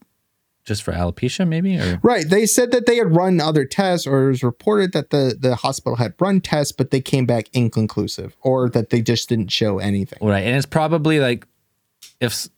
just 0.65 0.83
for 0.83 0.93
alopecia, 0.93 1.45
maybe 1.45 1.77
or 1.77 1.99
Right. 2.03 2.23
They 2.29 2.45
said 2.45 2.71
that 2.71 2.85
they 2.85 2.95
had 2.95 3.13
run 3.13 3.41
other 3.41 3.65
tests, 3.65 4.07
or 4.07 4.25
it 4.25 4.27
was 4.29 4.43
reported 4.43 4.93
that 4.93 5.09
the, 5.09 5.35
the 5.37 5.55
hospital 5.55 5.97
had 5.97 6.13
run 6.21 6.39
tests, 6.39 6.71
but 6.71 6.89
they 6.89 7.01
came 7.01 7.25
back 7.25 7.47
inconclusive, 7.51 8.37
or 8.41 8.69
that 8.69 8.89
they 8.89 9.01
just 9.01 9.27
didn't 9.27 9.49
show 9.51 9.79
anything. 9.79 10.19
Right, 10.21 10.45
and 10.45 10.55
it's 10.55 10.65
probably 10.65 11.19
like 11.19 11.45
if 12.21 12.31
s- 12.31 12.49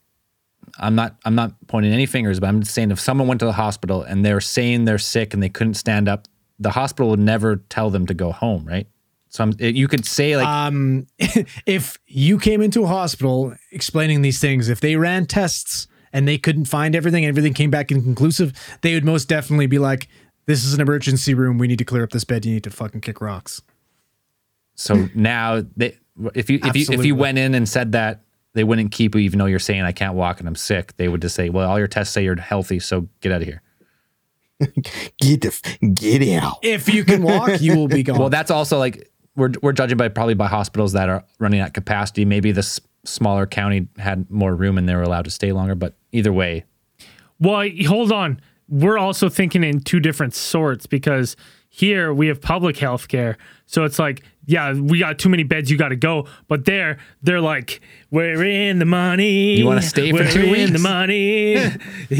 I'm 0.79 0.95
not 0.95 1.15
I'm 1.25 1.35
not 1.35 1.53
pointing 1.67 1.93
any 1.93 2.05
fingers, 2.05 2.39
but 2.39 2.47
I'm 2.47 2.61
just 2.61 2.73
saying 2.73 2.91
if 2.91 2.99
someone 2.99 3.27
went 3.27 3.39
to 3.39 3.45
the 3.45 3.53
hospital 3.53 4.03
and 4.03 4.25
they're 4.25 4.41
saying 4.41 4.85
they're 4.85 4.97
sick 4.97 5.33
and 5.33 5.41
they 5.41 5.49
couldn't 5.49 5.75
stand 5.75 6.07
up, 6.09 6.27
the 6.59 6.71
hospital 6.71 7.09
would 7.11 7.19
never 7.19 7.57
tell 7.69 7.89
them 7.89 8.05
to 8.07 8.13
go 8.13 8.31
home, 8.31 8.65
right? 8.65 8.87
So 9.29 9.43
I'm, 9.43 9.53
it- 9.59 9.75
you 9.75 9.87
could 9.87 10.05
say 10.05 10.35
like 10.37 10.47
um, 10.47 11.07
if 11.65 11.97
you 12.07 12.39
came 12.39 12.61
into 12.61 12.83
a 12.83 12.87
hospital 12.87 13.53
explaining 13.71 14.21
these 14.21 14.39
things, 14.39 14.69
if 14.69 14.79
they 14.81 14.95
ran 14.95 15.25
tests 15.25 15.87
and 16.13 16.27
they 16.27 16.37
couldn't 16.37 16.65
find 16.65 16.95
everything, 16.95 17.25
everything 17.25 17.53
came 17.53 17.69
back 17.69 17.91
inconclusive, 17.91 18.53
they 18.81 18.93
would 18.93 19.03
most 19.05 19.27
definitely 19.27 19.67
be 19.67 19.79
like, 19.79 20.07
"This 20.45 20.63
is 20.63 20.73
an 20.73 20.79
emergency 20.81 21.33
room. 21.33 21.57
We 21.57 21.67
need 21.67 21.79
to 21.79 21.85
clear 21.85 22.03
up 22.03 22.11
this 22.11 22.23
bed. 22.23 22.45
You 22.45 22.53
need 22.53 22.63
to 22.65 22.69
fucking 22.69 23.01
kick 23.01 23.19
rocks." 23.21 23.61
so 24.77 25.07
now 25.15 25.63
they 25.77 25.97
if 26.33 26.49
you 26.49 26.59
if 26.63 26.75
you 26.75 26.85
if 26.91 27.05
you 27.05 27.15
went 27.15 27.37
in 27.37 27.55
and 27.55 27.67
said 27.67 27.93
that 27.93 28.24
they 28.55 28.63
wouldn't 28.63 28.91
keep 28.91 29.13
you 29.13 29.21
even 29.21 29.37
though 29.37 29.45
you're 29.45 29.59
saying 29.59 29.81
I 29.83 29.91
can't 29.91 30.15
walk 30.15 30.39
and 30.39 30.47
I'm 30.47 30.55
sick, 30.55 30.95
they 30.97 31.07
would 31.07 31.21
just 31.21 31.35
say, 31.35 31.49
well, 31.49 31.69
all 31.69 31.77
your 31.77 31.87
tests 31.87 32.13
say 32.13 32.23
you're 32.23 32.35
healthy, 32.39 32.79
so 32.79 33.07
get 33.21 33.31
out 33.31 33.41
of 33.41 33.47
here. 33.47 33.61
Get 35.19 35.41
the 35.41 35.47
f- 35.47 35.79
get 35.95 36.41
out. 36.41 36.59
If 36.61 36.87
you 36.87 37.03
can 37.03 37.23
walk, 37.23 37.59
you 37.59 37.75
will 37.75 37.89
be 37.89 38.03
gone. 38.03 38.17
Well, 38.17 38.29
that's 38.29 38.49
also 38.49 38.77
like 38.79 39.11
we're 39.35 39.51
we're 39.61 39.73
judging 39.73 39.97
by 39.97 40.07
probably 40.07 40.33
by 40.33 40.47
hospitals 40.47 40.93
that 40.93 41.09
are 41.09 41.25
running 41.39 41.59
at 41.59 41.73
capacity. 41.73 42.23
Maybe 42.23 42.53
this 42.53 42.79
smaller 43.03 43.45
county 43.45 43.89
had 43.97 44.31
more 44.31 44.55
room 44.55 44.77
and 44.77 44.87
they 44.87 44.95
were 44.95 45.03
allowed 45.03 45.25
to 45.25 45.31
stay 45.31 45.51
longer. 45.51 45.75
But 45.75 45.95
either 46.13 46.31
way, 46.31 46.63
Well, 47.39 47.67
hold 47.85 48.13
on. 48.13 48.39
We're 48.69 48.97
also 48.97 49.27
thinking 49.29 49.63
in 49.63 49.81
two 49.81 49.99
different 49.99 50.33
sorts 50.33 50.85
because 50.87 51.35
here 51.69 52.13
we 52.13 52.27
have 52.27 52.39
public 52.41 52.77
health 52.77 53.09
care. 53.09 53.37
So 53.65 53.83
it's 53.83 53.99
like, 53.99 54.23
yeah, 54.45 54.73
we 54.73 54.99
got 54.99 55.19
too 55.19 55.29
many 55.29 55.43
beds, 55.43 55.69
you 55.71 55.77
got 55.77 55.89
to 55.89 55.95
go. 55.95 56.27
But 56.47 56.65
there, 56.65 56.97
they're 57.23 57.41
like, 57.41 57.81
we're 58.11 58.43
in 58.45 58.79
the 58.79 58.85
money. 58.85 59.57
You 59.57 59.65
wanna 59.65 59.81
stay 59.81 60.11
for 60.11 60.17
we're 60.19 60.31
two 60.31 60.53
in 60.53 60.71
the 60.73 60.79
money. 60.79 61.55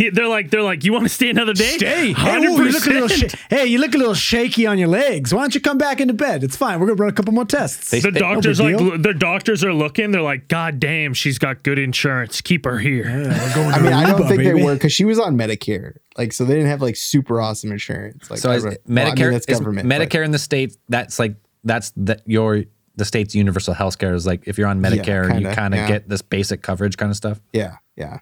They're 0.10 0.28
like, 0.28 0.50
they're 0.52 0.62
like, 0.62 0.84
you 0.84 0.92
want 0.92 1.06
to 1.06 1.10
stay 1.10 1.30
another 1.30 1.54
day? 1.54 1.78
Hey, 1.80 2.14
hey, 2.14 2.38
ooh, 2.46 2.64
you 2.64 2.72
look 2.72 2.86
a 2.86 2.90
little 2.90 3.08
sh- 3.08 3.34
hey, 3.50 3.66
you 3.68 3.80
look 3.80 3.94
a 3.96 3.98
little 3.98 4.14
shaky 4.14 4.66
on 4.68 4.78
your 4.78 4.88
legs. 4.90 5.34
Why 5.34 5.42
don't 5.42 5.56
you 5.56 5.62
come 5.62 5.78
back 5.78 6.02
into 6.02 6.14
bed? 6.14 6.44
It's 6.44 6.56
fine. 6.58 6.80
We're 6.80 6.88
gonna 6.88 6.98
run 7.02 7.10
a 7.10 7.14
couple 7.14 7.34
more 7.34 7.46
tests. 7.46 7.92
They- 7.92 8.00
The 8.02 8.12
They- 8.12 8.20
doctors 8.20 8.60
no 8.60 8.66
like 8.66 8.78
deal. 8.78 8.98
the 8.98 9.14
doctors 9.14 9.64
are 9.64 9.74
looking. 9.74 10.12
They're 10.12 10.22
like, 10.22 10.48
God 10.50 10.80
damn, 10.80 11.14
she's 11.14 11.38
got 11.40 11.64
good 11.64 11.80
insurance. 11.80 12.42
Keep 12.42 12.66
her 12.66 12.78
here. 12.80 13.06
Yeah, 13.06 13.56
going 13.56 13.68
I 13.74 13.78
to 13.78 13.84
mean, 13.84 13.94
I 13.94 14.10
don't 14.10 14.28
think 14.28 14.42
baby. 14.42 14.60
they 14.60 14.64
were 14.64 14.74
because 14.74 14.92
she 14.92 15.06
was 15.06 15.18
on 15.20 15.38
Medicare, 15.38 15.94
like 16.18 16.34
so 16.34 16.44
they 16.46 16.56
didn't 16.56 16.70
have 16.70 16.82
like 16.82 16.96
super 16.98 17.40
awesome 17.40 17.72
insurance. 17.72 18.30
Like 18.30 18.40
So 18.40 18.52
I 18.52 18.56
is 18.56 18.64
don't- 18.64 18.74
Medicare, 18.86 18.96
well, 18.96 19.08
I 19.12 19.16
mean, 19.16 19.32
that's 19.32 19.46
is 19.48 19.60
government. 19.60 19.88
but- 19.90 20.02
Medicare 20.02 20.26
in 20.26 20.32
the 20.32 20.40
states, 20.40 20.78
that's 20.90 21.20
like 21.20 21.36
that's 21.66 21.92
that 21.98 22.22
your 22.26 22.64
the 22.96 23.06
state's 23.06 23.36
universal 23.36 23.74
health 23.74 23.98
care 23.98 24.14
is 24.14 24.26
like 24.26 24.48
if 24.48 24.58
you're 24.58 24.68
on 24.68 24.82
Medicare, 24.82 25.26
you 25.26 25.48
kinda, 25.48 25.56
kind 25.56 25.74
of 25.74 25.80
yeah. 25.82 25.88
get 25.88 26.08
this 26.08 26.22
basic 26.22 26.62
coverage 26.62 26.96
kind 26.96 27.10
of 27.10 27.18
stuff. 27.18 27.42
Yeah, 27.52 27.78
yeah. 27.98 28.20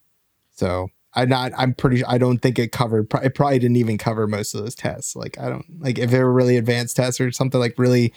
So 0.51 0.87
I'm 1.13 1.29
not. 1.29 1.51
I'm 1.57 1.73
pretty. 1.73 2.03
I 2.05 2.17
don't 2.17 2.39
think 2.39 2.57
it 2.57 2.71
covered. 2.71 3.07
It 3.23 3.35
probably 3.35 3.59
didn't 3.59 3.77
even 3.77 3.97
cover 3.97 4.25
most 4.27 4.55
of 4.55 4.61
those 4.61 4.75
tests. 4.75 5.15
Like 5.15 5.37
I 5.39 5.49
don't 5.49 5.65
like 5.79 5.99
if 5.99 6.09
they 6.09 6.23
were 6.23 6.33
really 6.33 6.57
advanced 6.57 6.95
tests 6.95 7.21
or 7.21 7.31
something 7.31 7.59
like 7.59 7.77
really 7.77 8.13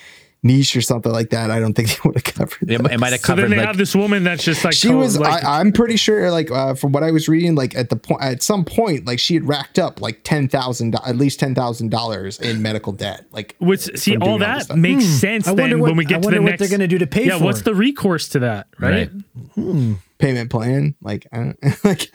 niche 0.47 0.77
or 0.77 0.81
something 0.81 1.13
like 1.13 1.31
that, 1.31 1.51
I 1.51 1.59
don't 1.61 1.75
think 1.75 1.89
they 1.93 1.97
would 2.05 2.15
have 2.17 2.25
covered. 2.25 2.71
It, 2.71 2.83
those. 2.83 2.93
it 2.93 2.99
might 3.01 3.13
have 3.13 3.21
So 3.21 3.35
then 3.35 3.51
they 3.51 3.57
like 3.57 3.67
have 3.67 3.77
this 3.77 3.95
woman 3.95 4.25
that's 4.25 4.45
just 4.45 4.65
like 4.65 4.75
she 4.75 4.89
to- 4.89 4.97
was 4.97 5.19
like, 5.19 5.45
I, 5.45 5.61
i'm 5.61 5.73
pretty 5.73 5.97
sure 5.97 6.31
like 6.31 6.51
uh, 6.51 6.75
from 6.75 6.93
what 6.93 7.03
i 7.03 7.11
was 7.11 7.29
reading 7.29 7.55
like 7.55 7.75
at 7.77 7.91
the 7.91 7.97
point 7.97 8.23
at 8.23 8.43
some 8.43 8.65
point 8.65 9.07
like 9.07 9.19
she 9.19 9.35
had 9.35 9.47
racked 9.47 9.79
up 9.79 10.01
like 10.01 10.21
ten 10.25 10.49
thousand 10.49 10.95
at 11.07 11.17
least 11.17 11.41
ten 11.41 11.55
thousand 11.55 11.91
dollars 11.91 12.39
in 12.41 12.63
medical 12.63 12.93
debt 12.93 13.25
like 13.33 13.57
which 13.59 13.81
see 13.99 14.15
from 14.15 14.23
all 14.23 14.39
that 14.39 14.65
stuff. 14.65 14.77
makes 14.77 15.05
sense 15.05 15.49
I 15.49 15.55
then 15.55 15.81
what- 15.81 15.89
when 15.89 15.97
we 15.97 16.05
I 16.07 16.09
get 16.09 16.23
to 16.23 16.31
the 16.31 16.37
what 16.41 16.51
next 16.51 16.61
they're 16.61 16.69
gonna 16.69 16.87
do 16.89 16.99
to 16.99 17.07
pay 17.07 17.25
for 17.25 17.29
that? 17.31 17.33
yeah 17.35 17.39
for 17.39 17.45
what's 17.45 17.61
it. 17.61 17.65
the 17.65 17.75
recourse 17.75 18.29
to 18.31 18.39
that 18.41 18.69
right, 18.79 19.11
Right. 19.57 19.97
payment 20.19 20.51
plan 20.51 20.95
like 21.03 21.27
I 21.33 21.37
don't, 21.37 21.59
like 21.85 22.11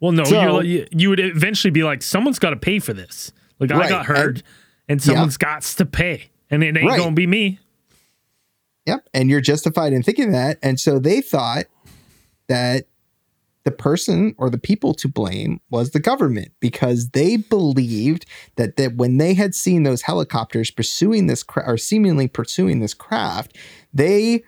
well 0.00 0.12
no 0.12 0.24
So- 0.24 0.60
you 0.60 0.86
you 0.92 1.08
would 1.10 1.20
eventually 1.20 1.70
be 1.70 1.82
like 1.84 2.02
someone's 2.02 2.38
got 2.38 2.50
to 2.50 2.56
pay 2.56 2.78
for 2.78 2.92
this 2.92 3.32
like 3.58 3.72
i 3.72 3.88
got 3.88 4.06
hurt 4.06 4.36
and- 4.36 4.42
and, 4.88 5.02
someone's 5.02 5.36
got 5.36 5.62
to 5.62 5.84
pay 5.86 6.30
and 6.50 6.62
it 6.64 6.76
ain't 6.76 6.88
Right. 6.88 6.98
gonna 6.98 7.12
be 7.12 7.26
me 7.26 7.58
Yep. 8.86 9.06
And 9.12 9.28
you're 9.28 9.42
justified 9.42 9.92
in 9.92 10.02
thinking 10.02 10.32
that. 10.32 10.58
And 10.62 10.80
so 10.80 10.98
they 10.98 11.20
thought 11.20 11.66
that 12.48 12.86
the 13.64 13.70
person 13.70 14.34
or 14.38 14.48
the 14.48 14.56
people 14.56 14.94
to 14.94 15.06
blame 15.08 15.60
was 15.68 15.90
the 15.90 16.00
government 16.00 16.52
because 16.58 17.10
they 17.10 17.36
believed 17.36 18.24
that, 18.56 18.76
that 18.78 18.96
when 18.96 19.18
they 19.18 19.34
had 19.34 19.54
seen 19.54 19.82
those 19.82 20.00
helicopters 20.02 20.70
pursuing 20.70 21.26
this 21.26 21.42
cra- 21.42 21.64
or 21.66 21.76
seemingly 21.76 22.28
pursuing 22.28 22.80
this 22.80 22.94
craft, 22.94 23.58
they 23.92 24.42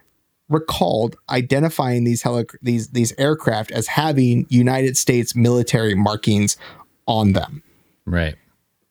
recalled 0.49 1.17
identifying 1.29 2.05
these 2.05 2.23
heli- 2.23 2.47
these 2.63 2.89
these 2.89 3.13
aircraft 3.19 3.71
as 3.73 3.89
having 3.89 4.47
United 4.49 4.97
States 4.97 5.37
military 5.37 5.95
markings 5.95 6.57
on 7.07 7.33
them. 7.35 7.63
right. 8.07 8.37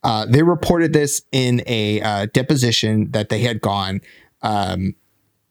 Uh, 0.04 0.26
they 0.26 0.44
reported 0.44 0.94
this 0.94 1.22
in 1.32 1.62
a 1.66 2.02
uh, 2.02 2.28
deposition 2.34 3.12
that 3.12 3.30
they 3.30 3.42
had 3.42 3.62
gone. 3.62 4.02
Um, 4.42 4.96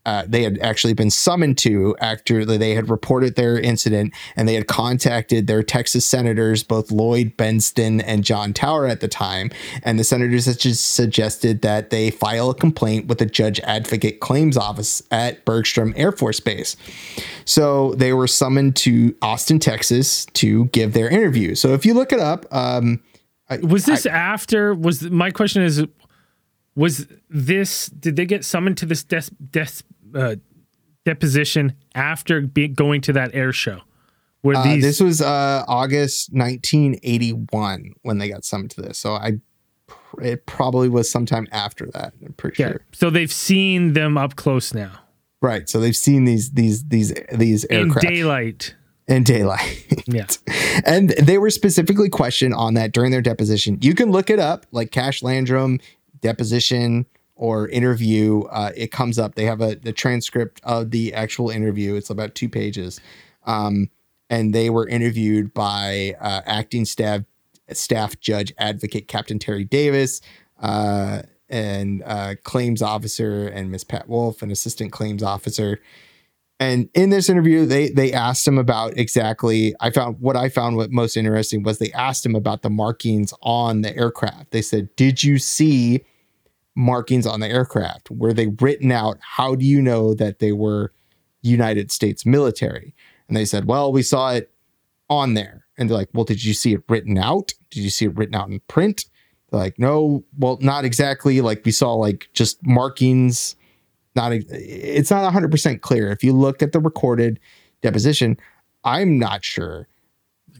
uh, 0.09 0.25
they 0.27 0.43
had 0.43 0.59
actually 0.61 0.95
been 0.95 1.11
summoned 1.11 1.59
to 1.59 1.95
after 2.01 2.43
they 2.47 2.75
had 2.75 2.89
reported 2.89 3.37
their 3.37 3.61
incident, 3.61 4.15
and 4.37 4.49
they 4.49 4.55
had 4.55 4.67
contacted 4.67 5.47
their 5.47 5.63
Texas 5.63 6.07
senators, 6.07 6.63
both 6.63 6.91
Lloyd 6.91 7.37
Bentsen 7.37 8.03
and 8.07 8.25
John 8.25 8.55
Tower 8.55 8.87
at 8.87 9.01
the 9.01 9.09
time. 9.09 9.51
And 9.83 9.99
the 9.99 10.05
senators 10.05 10.47
had 10.47 10.59
just 10.59 10.95
suggested 10.95 11.61
that 11.61 11.91
they 11.91 12.11
file 12.11 12.49
a 12.49 12.55
complaint 12.55 13.07
with 13.07 13.19
the 13.19 13.27
Judge 13.27 13.61
Advocate 13.61 14.21
Claims 14.21 14.57
Office 14.57 15.03
at 15.11 15.45
Bergstrom 15.45 15.93
Air 15.95 16.13
Force 16.13 16.41
Base. 16.41 16.75
So 17.45 17.93
they 17.93 18.15
were 18.15 18.29
summoned 18.29 18.77
to 18.77 19.15
Austin, 19.21 19.59
Texas, 19.59 20.25
to 20.33 20.67
give 20.67 20.95
their 20.95 21.11
interview. 21.11 21.55
So 21.55 21.75
if 21.75 21.85
you 21.85 21.93
look 21.93 22.15
it 22.15 22.21
up, 22.21 22.47
um, 22.51 23.03
was 23.63 23.85
this 23.87 24.07
after 24.07 24.75
was 24.75 25.03
my 25.11 25.31
question 25.31 25.63
is 25.63 25.85
was 26.75 27.07
this 27.29 27.87
did 27.87 28.17
they 28.17 28.27
get 28.27 28.45
summoned 28.45 28.77
to 28.79 28.87
this 28.87 29.03
des, 29.05 29.83
uh, 30.15 30.37
deposition 31.05 31.75
after 31.95 32.41
be, 32.43 32.69
going 32.69 33.01
to 33.01 33.13
that 33.13 33.35
air 33.35 33.53
show 33.53 33.81
where 34.43 34.57
Uh, 34.57 34.65
these 34.65 34.83
this 34.83 35.01
was 35.01 35.21
uh, 35.21 35.65
August 35.67 36.33
1981 36.33 37.95
when 38.03 38.19
they 38.19 38.29
got 38.29 38.45
summoned 38.45 38.71
to 38.71 38.83
this. 38.83 38.99
So 38.99 39.15
I, 39.15 39.33
it 40.23 40.47
probably 40.47 40.89
was 40.89 41.11
sometime 41.11 41.49
after 41.51 41.87
that. 41.93 42.13
I'm 42.25 42.35
pretty 42.35 42.63
yeah, 42.63 42.71
sure. 42.71 42.81
so 42.93 43.11
they've 43.11 43.33
seen 43.33 43.95
them 43.95 44.17
up 44.17 44.37
close 44.37 44.73
now 44.73 45.01
Right. 45.41 45.69
So 45.69 45.79
they've 45.81 45.97
seen 45.97 46.25
these 46.25 46.51
these 46.51 46.85
these 46.85 47.15
these 47.33 47.65
aircraft 47.71 48.05
in 48.05 48.11
daylight 48.11 48.75
in 49.09 49.25
daylight. 49.25 49.87
yeah 50.07 50.27
and 50.85 51.11
they 51.11 51.39
were 51.39 51.51
specifically 51.51 52.09
questioned 52.09 52.55
on 52.55 52.75
that 52.75 52.93
during 52.93 53.11
their 53.11 53.23
deposition. 53.23 53.79
You 53.81 53.95
can 53.95 54.11
look 54.11 54.31
it 54.31 54.39
up, 54.39 54.67
like 54.73 54.91
Cash 54.91 55.23
Landrum 55.23 55.81
deposition 56.21 57.07
or 57.37 57.69
interview. 57.69 58.43
Uh, 58.45 58.73
it 58.77 58.91
comes 58.91 59.19
up. 59.19 59.35
They 59.35 59.45
have 59.45 59.61
a 59.61 59.77
the 59.77 59.93
transcript 59.93 60.61
of 60.65 60.91
the 60.91 61.15
actual 61.15 61.51
interview. 61.51 61.95
It's 61.95 62.11
about 62.11 62.35
two 62.35 62.49
pages, 62.49 63.01
um, 63.45 63.91
and 64.31 64.55
they 64.55 64.71
were 64.71 64.89
interviewed 64.89 65.55
by 65.55 66.15
uh, 66.21 66.43
acting 66.47 66.85
staff 66.85 67.23
staff 67.73 68.19
judge 68.21 68.53
advocate 68.59 69.09
Captain 69.09 69.39
Terry 69.39 69.65
Davis. 69.65 70.21
Uh, 70.61 71.23
and 71.51 72.03
uh, 72.05 72.35
claims 72.43 72.83
officer 72.83 73.49
and 73.49 73.71
Miss 73.71 73.83
Pat 73.83 74.07
Wolf, 74.07 74.43
an 74.43 74.51
assistant 74.51 74.93
claims 74.93 75.23
officer, 75.23 75.81
and 76.61 76.89
in 76.95 77.11
this 77.11 77.29
interview, 77.29 77.67
they 77.67 77.91
they 77.91 78.13
asked 78.13 78.47
him 78.47 78.59
about 78.59 78.97
exactly. 78.97 79.75
I 79.81 79.91
found 79.91 80.21
what 80.21 80.37
I 80.37 80.49
found 80.49 80.77
what 80.77 80.91
most 80.91 81.17
interesting 81.17 81.63
was 81.63 81.79
they 81.79 81.93
asked 81.93 82.27
him 82.27 82.35
about 82.35 82.63
the 82.63 82.71
markings 82.71 83.33
on 83.43 83.83
the 83.83 83.97
aircraft. 83.97 84.51
They 84.51 84.63
said, 84.63 84.95
"Did 84.97 85.23
you 85.23 85.39
see 85.39 86.05
markings 86.75 87.27
on 87.27 87.41
the 87.41 87.49
aircraft? 87.49 88.11
Were 88.11 88.33
they 88.33 88.49
written 88.49 88.91
out? 88.91 89.19
How 89.21 89.55
do 89.55 89.65
you 89.65 89.81
know 89.81 90.15
that 90.15 90.41
they 90.41 90.53
were 90.53 90.93
United 91.43 91.93
States 91.93 92.27
military?" 92.27 92.93
And 93.29 93.37
they 93.37 93.45
said, 93.45 93.67
"Well, 93.67 93.93
we 93.93 94.03
saw 94.03 94.33
it 94.33 94.51
on 95.09 95.35
there." 95.35 95.65
And 95.77 95.89
they're 95.89 95.97
like, 95.97 96.11
"Well, 96.13 96.25
did 96.25 96.45
you 96.45 96.55
see 96.55 96.73
it 96.73 96.83
written 96.89 97.19
out? 97.19 97.55
Did 97.71 97.85
you 97.85 97.91
see 97.91 98.07
it 98.07 98.17
written 98.17 98.35
out 98.35 98.49
in 98.49 98.61
print?" 98.67 99.05
They're 99.51 99.61
like, 99.61 99.79
"No, 99.79 100.25
well, 100.37 100.59
not 100.61 100.85
exactly. 100.85 101.41
Like 101.41 101.65
we 101.65 101.71
saw 101.71 101.93
like 101.95 102.29
just 102.35 102.59
markings." 102.67 103.55
Not 104.19 104.33
it's 104.33 105.11
not 105.11 105.23
100% 105.33 105.81
clear 105.81 106.11
if 106.11 106.23
you 106.23 106.33
look 106.35 106.63
at 106.63 106.73
the 106.73 106.81
recorded 106.81 107.39
deposition 107.83 108.37
i'm 108.85 109.19
not 109.19 109.45
sure 109.45 109.89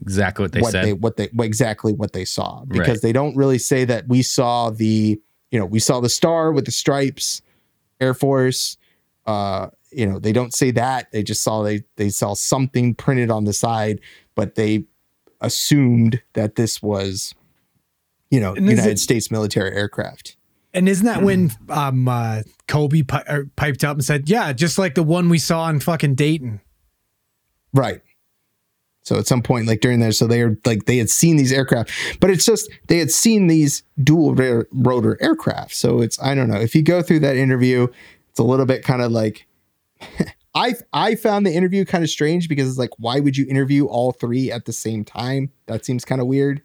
Exactly 0.03 0.45
what 0.45 0.53
they 0.53 0.61
what 0.61 0.73
said. 0.73 0.85
they 0.85 0.93
what 1.05 1.17
they 1.17 1.29
what 1.33 1.45
exactly 1.45 1.93
what 1.93 2.13
they 2.13 2.25
saw 2.25 2.65
because 2.67 2.89
Right. 2.99 3.03
they 3.03 3.13
don't 3.13 3.37
really 3.37 3.59
say 3.59 3.85
that 3.85 4.07
we 4.09 4.23
saw 4.23 4.71
the 4.71 5.21
you 5.51 5.59
know 5.59 5.67
we 5.67 5.81
saw 5.81 6.01
the 6.01 6.09
star 6.21 6.53
with 6.53 6.65
the 6.67 6.71
stripes 6.71 7.43
air 8.01 8.15
force 8.15 8.77
uh 9.27 9.69
you 9.91 10.07
know 10.07 10.19
they 10.21 10.33
don't 10.33 10.55
say 10.55 10.71
that 10.71 11.11
they 11.13 11.23
just 11.25 11.43
saw 11.43 11.63
they 11.65 11.83
they 11.97 12.11
saw 12.11 12.35
something 12.35 12.95
printed 12.95 13.31
on 13.31 13.45
the 13.45 13.53
side 13.53 14.01
but 14.37 14.55
they 14.55 14.85
assumed 15.41 16.21
that 16.35 16.55
this 16.55 16.81
was 16.83 17.35
you 18.31 18.39
know 18.41 18.55
And 18.55 18.69
united 18.69 18.93
it- 18.93 18.99
states 19.01 19.31
military 19.31 19.73
aircraft 19.77 20.37
And 20.75 20.89
isn't 20.89 21.07
that 21.07 21.23
when 21.23 21.51
um 21.69 22.09
uh, 22.09 22.43
Kobe 22.67 23.03
pi- 23.03 23.25
er, 23.29 23.51
piped 23.57 23.85
up 23.85 23.97
and 23.97 24.05
said, 24.05 24.29
"Yeah, 24.29 24.53
just 24.53 24.79
like 24.79 24.95
the 24.95 25.03
one 25.03 25.29
we 25.29 25.39
saw 25.39 25.69
in 25.69 25.81
fucking 25.81 26.15
Dayton." 26.15 26.61
Right. 27.73 28.03
So 29.03 29.17
at 29.17 29.27
some 29.27 29.41
point, 29.41 29.67
like 29.67 29.81
during 29.81 30.01
there, 30.01 30.13
so 30.13 30.27
they 30.27 30.43
are 30.43 30.59
like 30.67 30.85
they 30.85 30.99
had 30.99 31.09
seen 31.09 31.37
these 31.37 31.53
aircraft, 31.53 31.91
but 32.21 32.29
it's 32.29 32.45
just 32.45 32.71
they 32.89 32.99
had 32.99 33.11
seen 33.11 33.47
these 33.47 33.83
dual 34.03 34.35
ra- 34.35 34.65
rotor 34.71 35.17
aircraft. 35.23 35.75
So 35.75 36.03
it's 36.03 36.21
I 36.23 36.35
don't 36.35 36.49
know 36.49 36.61
if 36.61 36.75
you 36.75 36.83
go 36.83 37.01
through 37.01 37.21
that 37.21 37.37
interview, 37.37 37.87
it's 38.29 38.39
a 38.39 38.45
little 38.45 38.67
bit 38.67 38.85
kind 38.85 39.01
of 39.01 39.11
like 39.11 39.47
I 40.55 40.75
I 40.93 41.15
found 41.15 41.47
the 41.47 41.55
interview 41.55 41.87
kind 41.87 42.05
of 42.05 42.11
strange 42.11 42.51
because 42.51 42.69
it's 42.69 42.79
like 42.79 42.91
why 42.99 43.21
would 43.21 43.37
you 43.37 43.47
interview 43.49 43.87
all 43.87 44.13
three 44.13 44.53
at 44.53 44.67
the 44.67 44.75
same 44.75 45.07
time? 45.07 45.51
That 45.67 45.87
seems 45.87 46.05
kind 46.05 46.21
of 46.21 46.27
weird. 46.27 46.61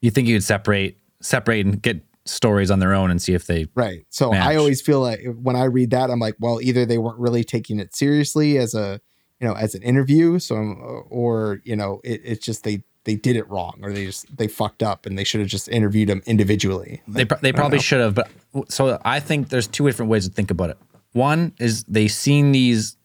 you 0.00 0.12
think 0.12 0.28
you'd 0.28 0.44
separate, 0.44 0.96
separate, 1.20 1.66
and 1.66 1.82
get 1.82 2.00
stories 2.24 2.70
on 2.70 2.78
their 2.78 2.94
own 2.94 3.10
and 3.10 3.20
see 3.20 3.34
if 3.34 3.46
they. 3.46 3.66
Right. 3.74 4.06
So 4.10 4.32
I 4.32 4.56
always 4.56 4.80
feel 4.80 5.00
like 5.00 5.20
when 5.40 5.56
I 5.56 5.64
read 5.64 5.90
that, 5.90 6.10
I'm 6.10 6.20
like, 6.20 6.36
well, 6.38 6.60
either 6.60 6.86
they 6.86 6.98
weren't 6.98 7.18
really 7.18 7.44
taking 7.44 7.78
it 7.80 7.94
seriously 7.94 8.58
as 8.58 8.74
a, 8.74 9.00
you 9.40 9.48
know, 9.48 9.54
as 9.54 9.74
an 9.74 9.82
interview. 9.82 10.38
So, 10.38 10.56
I'm, 10.56 11.04
or, 11.08 11.60
you 11.64 11.74
know, 11.74 12.00
it, 12.04 12.20
it's 12.24 12.44
just 12.44 12.62
they, 12.64 12.84
they 13.04 13.16
did 13.16 13.34
it 13.34 13.48
wrong 13.48 13.80
or 13.82 13.92
they 13.92 14.06
just, 14.06 14.36
they 14.36 14.46
fucked 14.46 14.82
up 14.82 15.04
and 15.06 15.18
they 15.18 15.24
should 15.24 15.40
have 15.40 15.48
just 15.48 15.68
interviewed 15.68 16.08
them 16.08 16.22
individually. 16.26 17.02
They, 17.08 17.24
pro- 17.24 17.38
they 17.38 17.52
probably 17.52 17.80
should 17.80 18.00
have, 18.00 18.14
but 18.14 18.30
so 18.68 19.00
I 19.04 19.18
think 19.18 19.48
there's 19.48 19.66
two 19.66 19.86
different 19.86 20.10
ways 20.10 20.28
to 20.28 20.32
think 20.32 20.52
about 20.52 20.70
it. 20.70 20.78
One 21.12 21.52
is 21.58 21.82
they 21.84 22.06
seen 22.08 22.52
these 22.52 22.96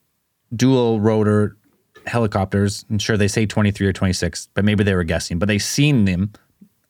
dual 0.56 1.00
rotor 1.00 1.58
helicopters. 2.06 2.86
I'm 2.90 3.00
sure 3.00 3.18
they 3.18 3.28
say 3.28 3.46
23 3.46 3.88
or 3.88 3.94
26, 3.94 4.50
but 4.54 4.64
maybe 4.64 4.84
they 4.84 4.96
were 4.96 5.04
guessing. 5.04 5.40
But 5.40 5.48
they 5.48 5.60
seen 5.60 6.06
them, 6.06 6.32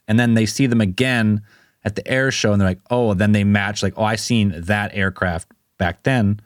and 0.07 0.19
then 0.19 0.35
they 0.35 0.45
see 0.45 0.67
them 0.67 0.81
again 0.81 1.41
at 1.83 1.95
the 1.95 2.07
air 2.07 2.31
show, 2.31 2.51
and 2.51 2.61
they're 2.61 2.67
like, 2.67 2.81
oh, 2.89 3.13
then 3.13 3.31
they 3.31 3.43
match 3.43 3.81
like, 3.83 3.93
oh, 3.97 4.03
I 4.03 4.15
seen 4.15 4.53
that 4.55 4.91
aircraft 4.93 5.47
back 5.77 6.03
then. 6.03 6.39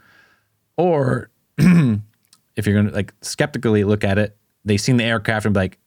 Or 0.77 1.29
if 1.57 2.67
you're 2.67 2.75
gonna 2.75 2.93
like 2.93 3.13
skeptically 3.21 3.83
look 3.83 4.03
at 4.03 4.17
it, 4.17 4.37
they 4.65 4.77
seen 4.77 4.97
the 4.97 5.03
aircraft 5.03 5.45
and 5.45 5.53
be 5.53 5.59
like, 5.59 5.77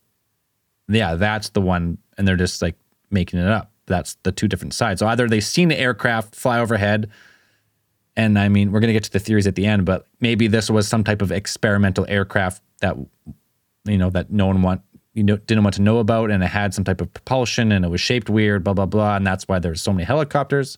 yeah, 0.88 1.14
that's 1.14 1.50
the 1.50 1.60
one, 1.60 1.98
and 2.18 2.26
they're 2.26 2.36
just 2.36 2.60
like 2.62 2.76
making 3.10 3.40
it 3.40 3.48
up. 3.48 3.70
That's 3.86 4.16
the 4.22 4.32
two 4.32 4.48
different 4.48 4.74
sides. 4.74 5.00
So 5.00 5.06
either 5.06 5.28
they 5.28 5.40
seen 5.40 5.68
the 5.68 5.78
aircraft 5.78 6.34
fly 6.34 6.58
overhead, 6.58 7.10
and 8.16 8.38
I 8.38 8.48
mean, 8.48 8.72
we're 8.72 8.80
gonna 8.80 8.92
get 8.92 9.04
to 9.04 9.12
the 9.12 9.20
theories 9.20 9.46
at 9.46 9.54
the 9.54 9.66
end, 9.66 9.84
but 9.84 10.06
maybe 10.20 10.46
this 10.46 10.70
was 10.70 10.88
some 10.88 11.04
type 11.04 11.22
of 11.22 11.32
experimental 11.32 12.06
aircraft 12.08 12.62
that 12.80 12.96
you 13.84 13.98
know 13.98 14.10
that 14.10 14.30
no 14.30 14.46
one 14.46 14.62
want 14.62 14.82
you 15.14 15.22
know 15.22 15.36
didn't 15.36 15.64
want 15.64 15.74
to 15.76 15.82
know 15.82 15.98
about, 15.98 16.30
and 16.30 16.42
it 16.42 16.48
had 16.48 16.74
some 16.74 16.84
type 16.84 17.00
of 17.00 17.12
propulsion, 17.14 17.72
and 17.72 17.84
it 17.84 17.88
was 17.88 18.00
shaped 18.00 18.28
weird, 18.28 18.62
blah 18.64 18.74
blah 18.74 18.86
blah, 18.86 19.16
and 19.16 19.26
that's 19.26 19.48
why 19.48 19.58
there's 19.58 19.80
so 19.82 19.92
many 19.92 20.04
helicopters. 20.04 20.76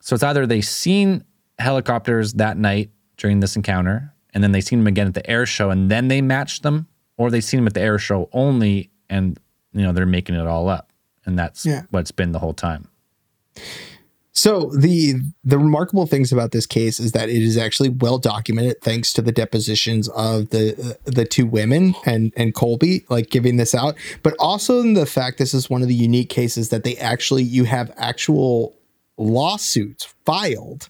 So 0.00 0.14
it's 0.14 0.22
either 0.22 0.46
they 0.46 0.60
seen 0.60 1.24
helicopters 1.58 2.34
that 2.34 2.58
night 2.58 2.90
during 3.16 3.40
this 3.40 3.56
encounter, 3.56 4.12
and 4.34 4.42
then 4.44 4.52
they 4.52 4.60
seen 4.60 4.80
them 4.80 4.86
again 4.88 5.06
at 5.06 5.14
the 5.14 5.28
air 5.30 5.46
show, 5.46 5.70
and 5.70 5.90
then 5.90 6.08
they 6.08 6.20
matched 6.20 6.62
them, 6.62 6.88
or 7.16 7.30
they 7.30 7.40
seen 7.40 7.58
them 7.60 7.66
at 7.66 7.74
the 7.74 7.80
air 7.80 7.98
show 7.98 8.28
only, 8.32 8.90
and 9.08 9.38
you 9.72 9.82
know 9.82 9.92
they're 9.92 10.06
making 10.06 10.34
it 10.34 10.46
all 10.46 10.68
up, 10.68 10.92
and 11.24 11.38
that's 11.38 11.64
Yeah. 11.64 11.82
what 11.90 12.00
it's 12.00 12.10
been 12.12 12.32
the 12.32 12.40
whole 12.40 12.54
time. 12.54 12.88
So 14.34 14.70
the 14.76 15.14
the 15.44 15.58
remarkable 15.58 16.06
things 16.06 16.32
about 16.32 16.50
this 16.50 16.66
case 16.66 16.98
is 16.98 17.12
that 17.12 17.28
it 17.28 17.40
is 17.42 17.56
actually 17.56 17.90
well 17.90 18.18
documented 18.18 18.80
thanks 18.80 19.12
to 19.12 19.22
the 19.22 19.30
depositions 19.30 20.08
of 20.08 20.50
the 20.50 20.98
the 21.04 21.24
two 21.24 21.46
women 21.46 21.94
and 22.04 22.32
and 22.36 22.52
Colby 22.52 23.04
like 23.08 23.30
giving 23.30 23.58
this 23.58 23.74
out, 23.74 23.94
but 24.24 24.34
also 24.40 24.80
in 24.80 24.94
the 24.94 25.06
fact 25.06 25.38
this 25.38 25.54
is 25.54 25.70
one 25.70 25.82
of 25.82 25.88
the 25.88 25.94
unique 25.94 26.30
cases 26.30 26.70
that 26.70 26.82
they 26.82 26.96
actually 26.96 27.44
you 27.44 27.64
have 27.64 27.92
actual 27.96 28.74
lawsuits 29.16 30.12
filed 30.24 30.88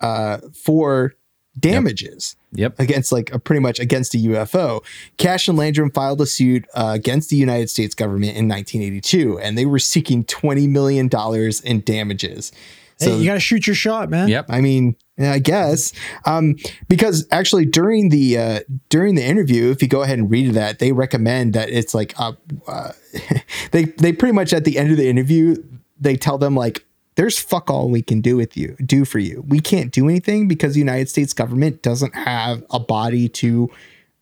uh, 0.00 0.38
for 0.52 1.14
damages 1.58 2.36
Yep. 2.52 2.78
against 2.80 3.12
like 3.12 3.32
a, 3.32 3.38
pretty 3.38 3.60
much 3.60 3.78
against 3.80 4.14
a 4.14 4.18
UFO. 4.18 4.84
Cash 5.16 5.48
and 5.48 5.56
Landrum 5.56 5.90
filed 5.90 6.20
a 6.20 6.26
suit 6.26 6.66
uh, 6.74 6.92
against 6.94 7.30
the 7.30 7.36
United 7.36 7.70
States 7.70 7.94
government 7.94 8.36
in 8.36 8.48
1982, 8.48 9.38
and 9.38 9.56
they 9.56 9.66
were 9.66 9.78
seeking 9.78 10.24
20 10.24 10.66
million 10.66 11.08
dollars 11.08 11.60
in 11.60 11.80
damages. 11.80 12.52
Hey, 12.98 13.16
you 13.16 13.24
got 13.24 13.34
to 13.34 13.40
shoot 13.40 13.66
your 13.66 13.74
shot, 13.74 14.10
man. 14.10 14.28
Yep. 14.28 14.46
I 14.48 14.60
mean, 14.60 14.94
I 15.18 15.40
guess 15.40 15.92
um, 16.24 16.56
because 16.88 17.26
actually 17.32 17.64
during 17.64 18.10
the 18.10 18.38
uh, 18.38 18.60
during 18.90 19.14
the 19.16 19.24
interview, 19.24 19.70
if 19.70 19.82
you 19.82 19.88
go 19.88 20.02
ahead 20.02 20.18
and 20.18 20.30
read 20.30 20.54
that, 20.54 20.78
they 20.78 20.92
recommend 20.92 21.54
that 21.54 21.68
it's 21.68 21.94
like 21.94 22.14
uh, 22.20 22.32
uh, 22.68 22.92
they 23.72 23.84
they 23.84 24.12
pretty 24.12 24.32
much 24.32 24.52
at 24.52 24.64
the 24.64 24.78
end 24.78 24.90
of 24.92 24.96
the 24.98 25.08
interview 25.08 25.56
they 26.00 26.16
tell 26.16 26.38
them 26.38 26.54
like 26.54 26.84
there's 27.14 27.38
fuck 27.38 27.70
all 27.70 27.90
we 27.90 28.02
can 28.02 28.20
do 28.20 28.36
with 28.36 28.56
you 28.56 28.76
do 28.84 29.04
for 29.04 29.18
you. 29.18 29.44
We 29.46 29.60
can't 29.60 29.92
do 29.92 30.08
anything 30.08 30.48
because 30.48 30.74
the 30.74 30.80
United 30.80 31.08
States 31.08 31.32
government 31.32 31.82
doesn't 31.82 32.14
have 32.14 32.64
a 32.70 32.80
body 32.80 33.28
to 33.28 33.70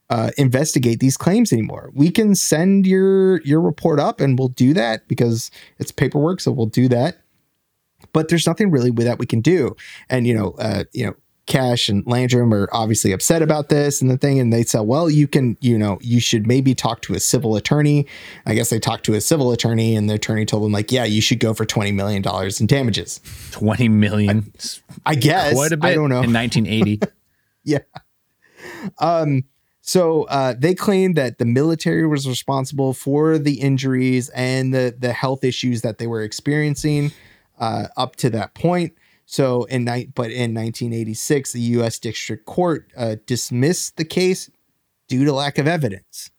uh, 0.08 0.30
investigate 0.36 0.98
these 0.98 1.16
claims 1.16 1.52
anymore. 1.52 1.90
We 1.94 2.10
can 2.10 2.34
send 2.34 2.86
your 2.86 3.40
your 3.42 3.60
report 3.60 4.00
up 4.00 4.20
and 4.20 4.38
we'll 4.38 4.48
do 4.48 4.74
that 4.74 5.06
because 5.08 5.50
it's 5.78 5.92
paperwork, 5.92 6.40
so 6.40 6.50
we'll 6.50 6.66
do 6.66 6.88
that 6.88 7.18
but 8.12 8.28
there's 8.28 8.46
nothing 8.46 8.70
really 8.70 8.90
that 8.90 9.18
we 9.18 9.26
can 9.26 9.40
do. 9.40 9.76
And 10.08 10.26
you 10.26 10.34
know, 10.34 10.54
uh, 10.58 10.84
you 10.92 11.06
know, 11.06 11.14
Cash 11.50 11.88
and 11.88 12.06
Landrum 12.06 12.54
are 12.54 12.68
obviously 12.72 13.10
upset 13.10 13.42
about 13.42 13.68
this 13.68 14.00
and 14.00 14.08
the 14.08 14.16
thing, 14.16 14.38
and 14.38 14.52
they 14.52 14.62
said, 14.62 14.82
well, 14.82 15.10
you 15.10 15.26
can, 15.26 15.58
you 15.60 15.76
know, 15.76 15.98
you 16.00 16.20
should 16.20 16.46
maybe 16.46 16.76
talk 16.76 17.02
to 17.02 17.14
a 17.14 17.20
civil 17.20 17.56
attorney. 17.56 18.06
I 18.46 18.54
guess 18.54 18.70
they 18.70 18.78
talked 18.78 19.04
to 19.06 19.14
a 19.14 19.20
civil 19.20 19.50
attorney, 19.50 19.96
and 19.96 20.08
the 20.08 20.14
attorney 20.14 20.46
told 20.46 20.62
them 20.62 20.70
like, 20.70 20.92
yeah, 20.92 21.04
you 21.04 21.20
should 21.20 21.40
go 21.40 21.52
for 21.52 21.66
twenty 21.66 21.90
million 21.90 22.22
dollars 22.22 22.60
in 22.60 22.68
damages. 22.68 23.20
20 23.50 23.88
million. 23.88 24.52
I 25.04 25.16
guess 25.16 25.52
Quite 25.54 25.72
a 25.72 25.76
bit 25.76 25.88
I 25.88 25.94
don't 25.94 26.08
know. 26.08 26.22
in 26.22 26.32
1980. 26.32 27.00
yeah. 27.64 27.78
Um. 29.00 29.42
So 29.82 30.24
uh, 30.24 30.54
they 30.56 30.74
claimed 30.74 31.16
that 31.16 31.38
the 31.38 31.44
military 31.44 32.06
was 32.06 32.28
responsible 32.28 32.92
for 32.94 33.38
the 33.38 33.60
injuries 33.60 34.28
and 34.30 34.72
the 34.72 34.94
the 34.96 35.12
health 35.12 35.42
issues 35.42 35.82
that 35.82 35.98
they 35.98 36.06
were 36.06 36.22
experiencing 36.22 37.10
uh, 37.58 37.88
up 37.96 38.14
to 38.16 38.30
that 38.30 38.54
point. 38.54 38.92
So 39.30 39.62
in 39.66 39.84
night, 39.84 40.08
but 40.12 40.32
in 40.32 40.54
1986, 40.54 41.52
the 41.52 41.60
U.S. 41.78 42.00
District 42.00 42.44
Court 42.46 42.90
uh, 42.96 43.14
dismissed 43.26 43.96
the 43.96 44.04
case 44.04 44.50
due 45.06 45.24
to 45.24 45.32
lack 45.32 45.56
of 45.56 45.68
evidence. 45.68 46.32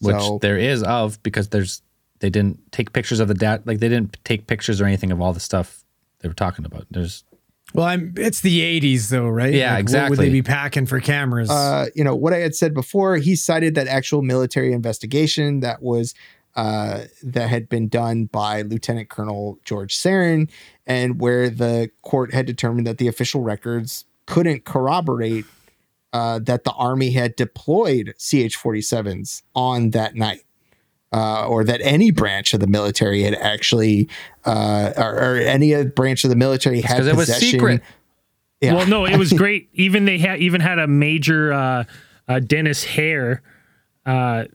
which 0.00 0.14
So- 0.16 0.38
there 0.42 0.58
is 0.58 0.82
of 0.82 1.22
because 1.22 1.48
there's 1.48 1.80
they 2.20 2.28
didn't 2.28 2.60
take 2.70 2.92
pictures 2.92 3.18
of 3.18 3.28
the 3.28 3.34
dat 3.34 3.66
like 3.66 3.78
they 3.78 3.88
didn't 3.88 4.18
take 4.24 4.46
pictures 4.46 4.78
or 4.78 4.84
anything 4.84 5.10
of 5.10 5.22
all 5.22 5.32
the 5.32 5.40
stuff 5.40 5.84
they 6.20 6.28
were 6.28 6.34
talking 6.34 6.66
about. 6.66 6.86
There's 6.90 7.24
Well, 7.72 7.86
I'm. 7.86 8.12
It's 8.18 8.42
the 8.42 8.60
'80s, 8.60 9.08
though, 9.08 9.26
right? 9.28 9.54
Yeah, 9.54 9.80
What 9.80 10.10
would 10.10 10.18
they 10.18 10.28
be 10.28 10.42
packing 10.42 10.84
for 10.84 11.00
cameras? 11.00 11.48
uh, 11.48 11.86
you 11.94 12.04
know 12.04 12.14
what 12.14 12.34
I 12.34 12.40
had 12.40 12.54
said 12.54 12.74
before. 12.74 13.16
He 13.16 13.36
cited 13.36 13.74
that 13.76 13.88
actual 13.88 14.20
military 14.20 14.74
investigation 14.74 15.60
that 15.60 15.82
was 15.82 16.12
uh, 16.56 17.04
that 17.22 17.48
had 17.48 17.68
been 17.68 17.88
done 17.88 18.26
by 18.26 18.62
Lieutenant 18.62 19.08
Colonel 19.08 19.58
George 19.64 19.96
Sarin, 19.96 20.48
and 20.86 21.20
where 21.20 21.50
the 21.50 21.90
court 22.02 22.32
had 22.32 22.46
determined 22.46 22.86
that 22.86 22.98
the 22.98 23.08
official 23.08 23.42
records 23.42 24.04
couldn't 24.26 24.64
corroborate 24.64 25.44
uh, 26.12 26.38
that 26.38 26.64
the 26.64 26.70
army 26.72 27.10
had 27.10 27.34
deployed 27.36 28.14
CH-47s 28.18 29.42
on 29.54 29.90
that 29.90 30.14
night. 30.14 30.42
Uh, 31.12 31.46
or 31.46 31.62
that 31.62 31.80
any 31.82 32.10
branch 32.10 32.52
of 32.54 32.58
the 32.58 32.66
military 32.66 33.22
had 33.22 33.34
actually, 33.34 34.08
uh, 34.44 34.92
or, 34.96 35.14
or 35.14 35.36
any 35.36 35.84
branch 35.84 36.24
of 36.24 36.30
the 36.30 36.34
military 36.34 36.80
had 36.80 36.96
because 36.96 37.06
it 37.06 37.14
was 37.14 37.26
possession- 37.26 37.50
secret. 37.50 37.82
Yeah. 38.60 38.74
Well, 38.74 38.88
no, 38.88 39.04
it 39.06 39.16
was 39.16 39.32
great. 39.44 39.68
even 39.74 40.06
they 40.06 40.18
had 40.18 40.40
even 40.40 40.60
had 40.60 40.80
a 40.80 40.88
major 40.88 41.52
uh, 41.52 41.84
uh, 42.26 42.40
Dennis 42.40 42.82
Hare 42.82 43.42
uh, 44.04 44.46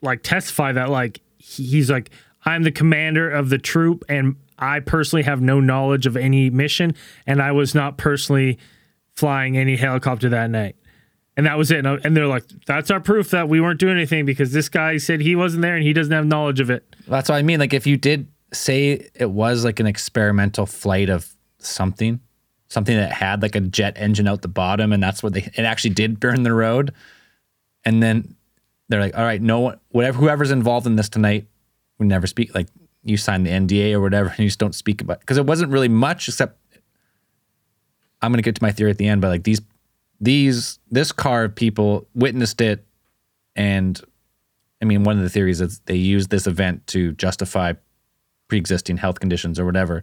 like 0.00 0.22
testify 0.22 0.70
that 0.72 0.90
like 0.90 1.16
he- 1.16 1.22
he's 1.46 1.90
like 1.90 2.10
I'm 2.44 2.62
the 2.62 2.72
commander 2.72 3.28
of 3.30 3.48
the 3.48 3.58
troop 3.58 4.04
and 4.08 4.36
I 4.58 4.80
personally 4.80 5.24
have 5.24 5.40
no 5.40 5.60
knowledge 5.60 6.06
of 6.06 6.16
any 6.16 6.48
mission 6.50 6.94
and 7.26 7.42
I 7.42 7.52
was 7.52 7.74
not 7.74 7.98
personally 7.98 8.58
flying 9.14 9.56
any 9.58 9.76
helicopter 9.76 10.28
that 10.28 10.50
night. 10.50 10.76
And 11.36 11.44
that 11.46 11.58
was 11.58 11.70
it. 11.70 11.78
And, 11.78 11.88
I- 11.88 11.98
and 12.04 12.16
they're 12.16 12.26
like, 12.26 12.44
that's 12.66 12.90
our 12.90 13.00
proof 13.00 13.30
that 13.30 13.48
we 13.48 13.60
weren't 13.60 13.80
doing 13.80 13.96
anything 13.96 14.24
because 14.24 14.52
this 14.52 14.68
guy 14.68 14.96
said 14.98 15.20
he 15.20 15.34
wasn't 15.36 15.62
there 15.62 15.74
and 15.74 15.84
he 15.84 15.92
doesn't 15.92 16.12
have 16.12 16.24
knowledge 16.26 16.60
of 16.60 16.70
it. 16.70 16.84
That's 17.08 17.28
what 17.28 17.36
I 17.36 17.42
mean. 17.42 17.58
Like 17.60 17.74
if 17.74 17.86
you 17.86 17.96
did 17.96 18.28
say 18.52 19.08
it 19.14 19.30
was 19.30 19.64
like 19.64 19.80
an 19.80 19.86
experimental 19.86 20.66
flight 20.66 21.10
of 21.10 21.28
something, 21.58 22.20
something 22.68 22.96
that 22.96 23.12
had 23.12 23.42
like 23.42 23.56
a 23.56 23.60
jet 23.60 23.94
engine 23.98 24.28
out 24.28 24.42
the 24.42 24.48
bottom, 24.48 24.92
and 24.92 25.02
that's 25.02 25.22
what 25.22 25.32
they 25.34 25.40
it 25.42 25.58
actually 25.64 25.94
did 25.94 26.20
burn 26.20 26.42
the 26.44 26.54
road. 26.54 26.92
And 27.84 28.02
then 28.02 28.35
they're 28.88 29.00
like, 29.00 29.16
all 29.16 29.24
right, 29.24 29.40
no 29.40 29.60
one, 29.60 29.80
whatever, 29.88 30.18
whoever's 30.18 30.50
involved 30.50 30.86
in 30.86 30.96
this 30.96 31.08
tonight, 31.08 31.46
we 31.98 32.06
never 32.06 32.26
speak. 32.26 32.54
Like 32.54 32.68
you 33.02 33.16
sign 33.16 33.42
the 33.42 33.50
NDA 33.50 33.92
or 33.92 34.00
whatever, 34.00 34.28
and 34.30 34.38
you 34.38 34.46
just 34.46 34.58
don't 34.58 34.74
speak 34.74 35.00
about 35.00 35.20
because 35.20 35.38
it 35.38 35.46
wasn't 35.46 35.72
really 35.72 35.88
much 35.88 36.28
except. 36.28 36.58
I'm 38.22 38.32
gonna 38.32 38.42
get 38.42 38.54
to 38.56 38.62
my 38.62 38.72
theory 38.72 38.90
at 38.90 38.98
the 38.98 39.06
end, 39.06 39.20
but 39.20 39.28
like 39.28 39.44
these, 39.44 39.60
these, 40.20 40.78
this 40.90 41.12
car 41.12 41.44
of 41.44 41.54
people 41.54 42.08
witnessed 42.14 42.60
it, 42.60 42.84
and 43.54 44.00
I 44.80 44.86
mean, 44.86 45.04
one 45.04 45.18
of 45.18 45.22
the 45.22 45.28
theories 45.28 45.60
is 45.60 45.80
they 45.80 45.96
used 45.96 46.30
this 46.30 46.46
event 46.46 46.86
to 46.88 47.12
justify 47.12 47.74
pre-existing 48.48 48.96
health 48.96 49.20
conditions 49.20 49.60
or 49.60 49.66
whatever, 49.66 50.02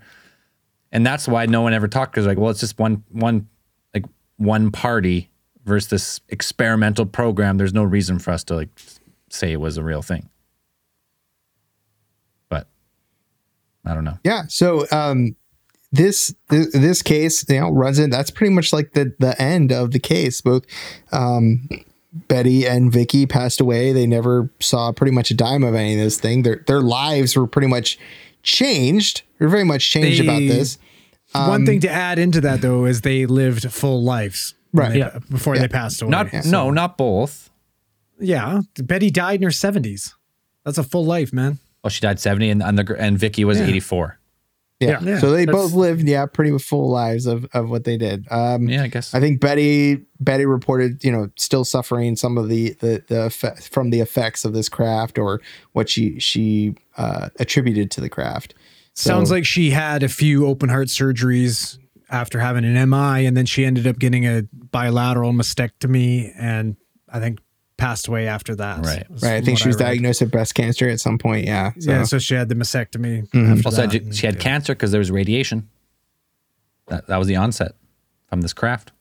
and 0.92 1.06
that's 1.06 1.28
why 1.28 1.48
no 1.48 1.62
one 1.62 1.74
ever 1.74 1.88
talked 1.88 2.14
because 2.14 2.28
like, 2.28 2.38
well, 2.38 2.52
it's 2.52 2.60
just 2.60 2.78
one 2.78 3.04
one 3.12 3.48
like 3.96 4.06
one 4.38 4.72
party 4.72 5.32
versus 5.66 5.90
this 5.90 6.22
experimental 6.30 7.06
program. 7.06 7.58
There's 7.58 7.74
no 7.74 7.84
reason 7.84 8.20
for 8.20 8.32
us 8.32 8.44
to 8.46 8.56
like 8.56 8.70
say 9.30 9.52
it 9.52 9.60
was 9.60 9.78
a 9.78 9.84
real 9.84 10.02
thing, 10.02 10.30
but 12.50 12.68
I 13.86 13.94
don't 13.94 14.04
know. 14.04 14.18
Yeah. 14.24 14.44
So 14.48 14.86
um, 14.92 15.36
this, 15.92 16.34
this 16.50 16.72
this 16.74 17.02
case, 17.02 17.48
you 17.50 17.60
know, 17.60 17.70
runs 17.72 18.00
in. 18.00 18.10
That's 18.10 18.32
pretty 18.32 18.54
much 18.54 18.74
like 18.74 18.94
the 18.94 19.14
the 19.20 19.40
end 19.42 19.72
of 19.72 19.92
the 19.92 20.00
case. 20.00 20.42
Both 20.42 20.66
um, 21.12 21.68
Betty 22.28 22.68
and 22.68 22.92
Vicky 22.92 23.26
passed 23.26 23.60
away. 23.62 23.92
They 23.94 24.06
never 24.08 24.50
saw 24.60 24.92
pretty 24.92 25.12
much 25.14 25.32
a 25.32 25.34
dime 25.36 25.64
of 25.64 25.76
any 25.76 25.94
of 25.96 26.00
this 26.00 26.20
thing. 26.20 26.44
Their 26.44 26.64
their 26.68 26.82
lives 26.82 27.36
were 27.36 27.48
pretty 27.48 27.68
much 27.68 27.98
changed. 28.44 29.22
Were 29.40 29.48
very 29.48 29.64
much 29.64 29.90
changed 29.90 30.22
They- 30.22 30.26
about 30.28 30.40
this. 30.40 30.78
One 31.34 31.66
thing 31.66 31.80
to 31.80 31.90
add 31.90 32.20
into 32.20 32.40
that 32.42 32.62
though 32.62 32.86
is 32.86 33.02
they 33.02 33.26
lived 33.26 33.72
full 33.72 34.04
lives, 34.04 34.54
when 34.54 34.63
Right. 34.74 34.92
they- 34.94 35.00
Yeah. 35.00 35.20
before 35.30 35.58
they 35.58 35.68
passed 35.68 36.02
away. 36.02 36.12
Not 36.12 36.34
no, 36.46 36.70
not 36.72 36.98
both. 36.98 37.50
yeah, 38.20 38.62
Betty 38.80 39.10
died 39.12 39.36
in 39.40 39.44
her 39.44 39.50
70s. 39.52 40.14
That's 40.66 40.78
a 40.78 40.84
full 40.84 41.06
life, 41.06 41.32
man. 41.34 41.60
Oh, 41.84 41.90
she 41.90 42.00
died 42.02 42.20
70 42.20 42.50
and 42.50 42.64
and, 42.64 42.78
the, 42.80 42.96
and 43.00 43.18
Vicky 43.20 43.44
was 43.46 43.60
Yeah. 43.60 43.66
84. 43.68 44.18
Yeah. 44.80 45.00
Yeah. 45.02 45.20
so 45.20 45.32
they 45.32 45.46
That's- 45.46 45.64
both 45.64 45.74
lived, 45.74 46.08
yeah, 46.10 46.26
pretty 46.26 46.58
full 46.58 46.90
lives 46.90 47.26
of 47.26 47.46
of 47.54 47.70
what 47.70 47.84
they 47.86 47.96
did. 47.98 48.26
Um, 48.32 48.68
Yeah, 48.68 48.84
I 48.84 48.88
guess. 48.88 49.14
I 49.14 49.20
think 49.22 49.40
Betty 49.40 50.02
Betty 50.20 50.46
reported, 50.46 51.04
you 51.04 51.12
know, 51.12 51.30
still 51.38 51.64
suffering 51.64 52.16
some 52.18 52.38
of 52.38 52.50
the 52.50 52.76
the 52.80 53.04
the 53.08 53.24
effect, 53.26 53.70
from 53.74 53.92
the 53.92 54.00
effects 54.02 54.44
of 54.44 54.54
this 54.54 54.68
craft 54.70 55.18
or 55.18 55.40
what 55.74 55.90
she 55.90 56.20
she 56.20 56.76
uh, 56.98 57.30
attributed 57.40 57.92
to 57.92 58.02
the 58.02 58.10
craft. 58.10 58.56
Sounds 58.94 59.32
like 59.32 59.46
she 59.46 59.72
had 59.72 60.04
a 60.04 60.10
few 60.10 60.46
open 60.48 60.70
heart 60.70 60.88
surgeries 60.88 61.78
after 62.10 62.40
having 62.40 62.64
an 62.66 62.90
MI, 62.90 63.26
and 63.26 63.36
then 63.36 63.46
she 63.46 63.66
ended 63.66 63.88
up 63.88 64.00
getting 64.00 64.26
a 64.26 64.44
bilateral 64.54 65.32
mastectomy, 65.34 66.32
and 66.38 66.76
I 67.10 67.20
think 67.20 67.40
passed 67.78 68.08
away 68.08 68.28
after 68.28 68.56
that. 68.56 68.86
Right. 68.86 69.06
Right. 69.22 69.34
I 69.36 69.42
think 69.42 69.58
she 69.60 69.68
was 69.68 69.76
diagnosed 69.78 70.22
with 70.22 70.32
breast 70.32 70.56
cancer 70.56 70.88
at 70.90 71.00
some 71.00 71.18
point. 71.18 71.46
Yeah. 71.46 71.72
So, 71.80 71.92
Yeah, 71.92 72.04
so 72.04 72.20
she 72.20 72.36
had 72.36 72.48
the 72.50 72.56
mastectomy. 72.56 73.28
Mhm. 73.32 73.66
Also, 73.66 73.82
that, 73.82 73.92
she- 73.92 73.98
and- 74.00 74.16
she 74.16 74.26
had 74.26 74.40
cancer 74.40 74.74
because 74.74 74.92
there 74.92 75.00
was 75.00 75.12
radiation. 75.12 75.68
That, 76.88 77.08
that 77.08 77.18
was 77.18 77.28
the 77.28 77.36
onset 77.36 77.74
from 78.28 78.42
this 78.42 78.54
craft. 78.54 78.92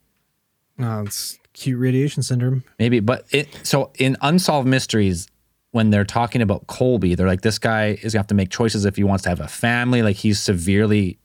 Oh, 0.78 1.02
it's 1.02 1.38
acute 1.54 1.78
radiation 1.78 2.22
syndrome. 2.22 2.64
Maybe, 2.78 3.00
but 3.00 3.26
it 3.30 3.48
so 3.62 3.90
in 3.98 4.16
unsolved 4.22 4.66
mysteries, 4.66 5.26
when 5.72 5.90
they're 5.90 6.04
talking 6.04 6.42
about 6.42 6.66
Colby, 6.66 7.14
they're 7.14 7.26
like, 7.26 7.42
this 7.42 7.58
guy 7.58 7.98
is 8.02 8.12
gonna 8.14 8.20
have 8.20 8.26
to 8.28 8.34
make 8.34 8.50
choices 8.50 8.84
if 8.84 8.96
he 8.96 9.04
wants 9.04 9.22
to 9.24 9.28
have 9.28 9.40
a 9.40 9.48
family. 9.48 10.02
Like 10.02 10.16
he's 10.16 10.40
severely 10.40 11.18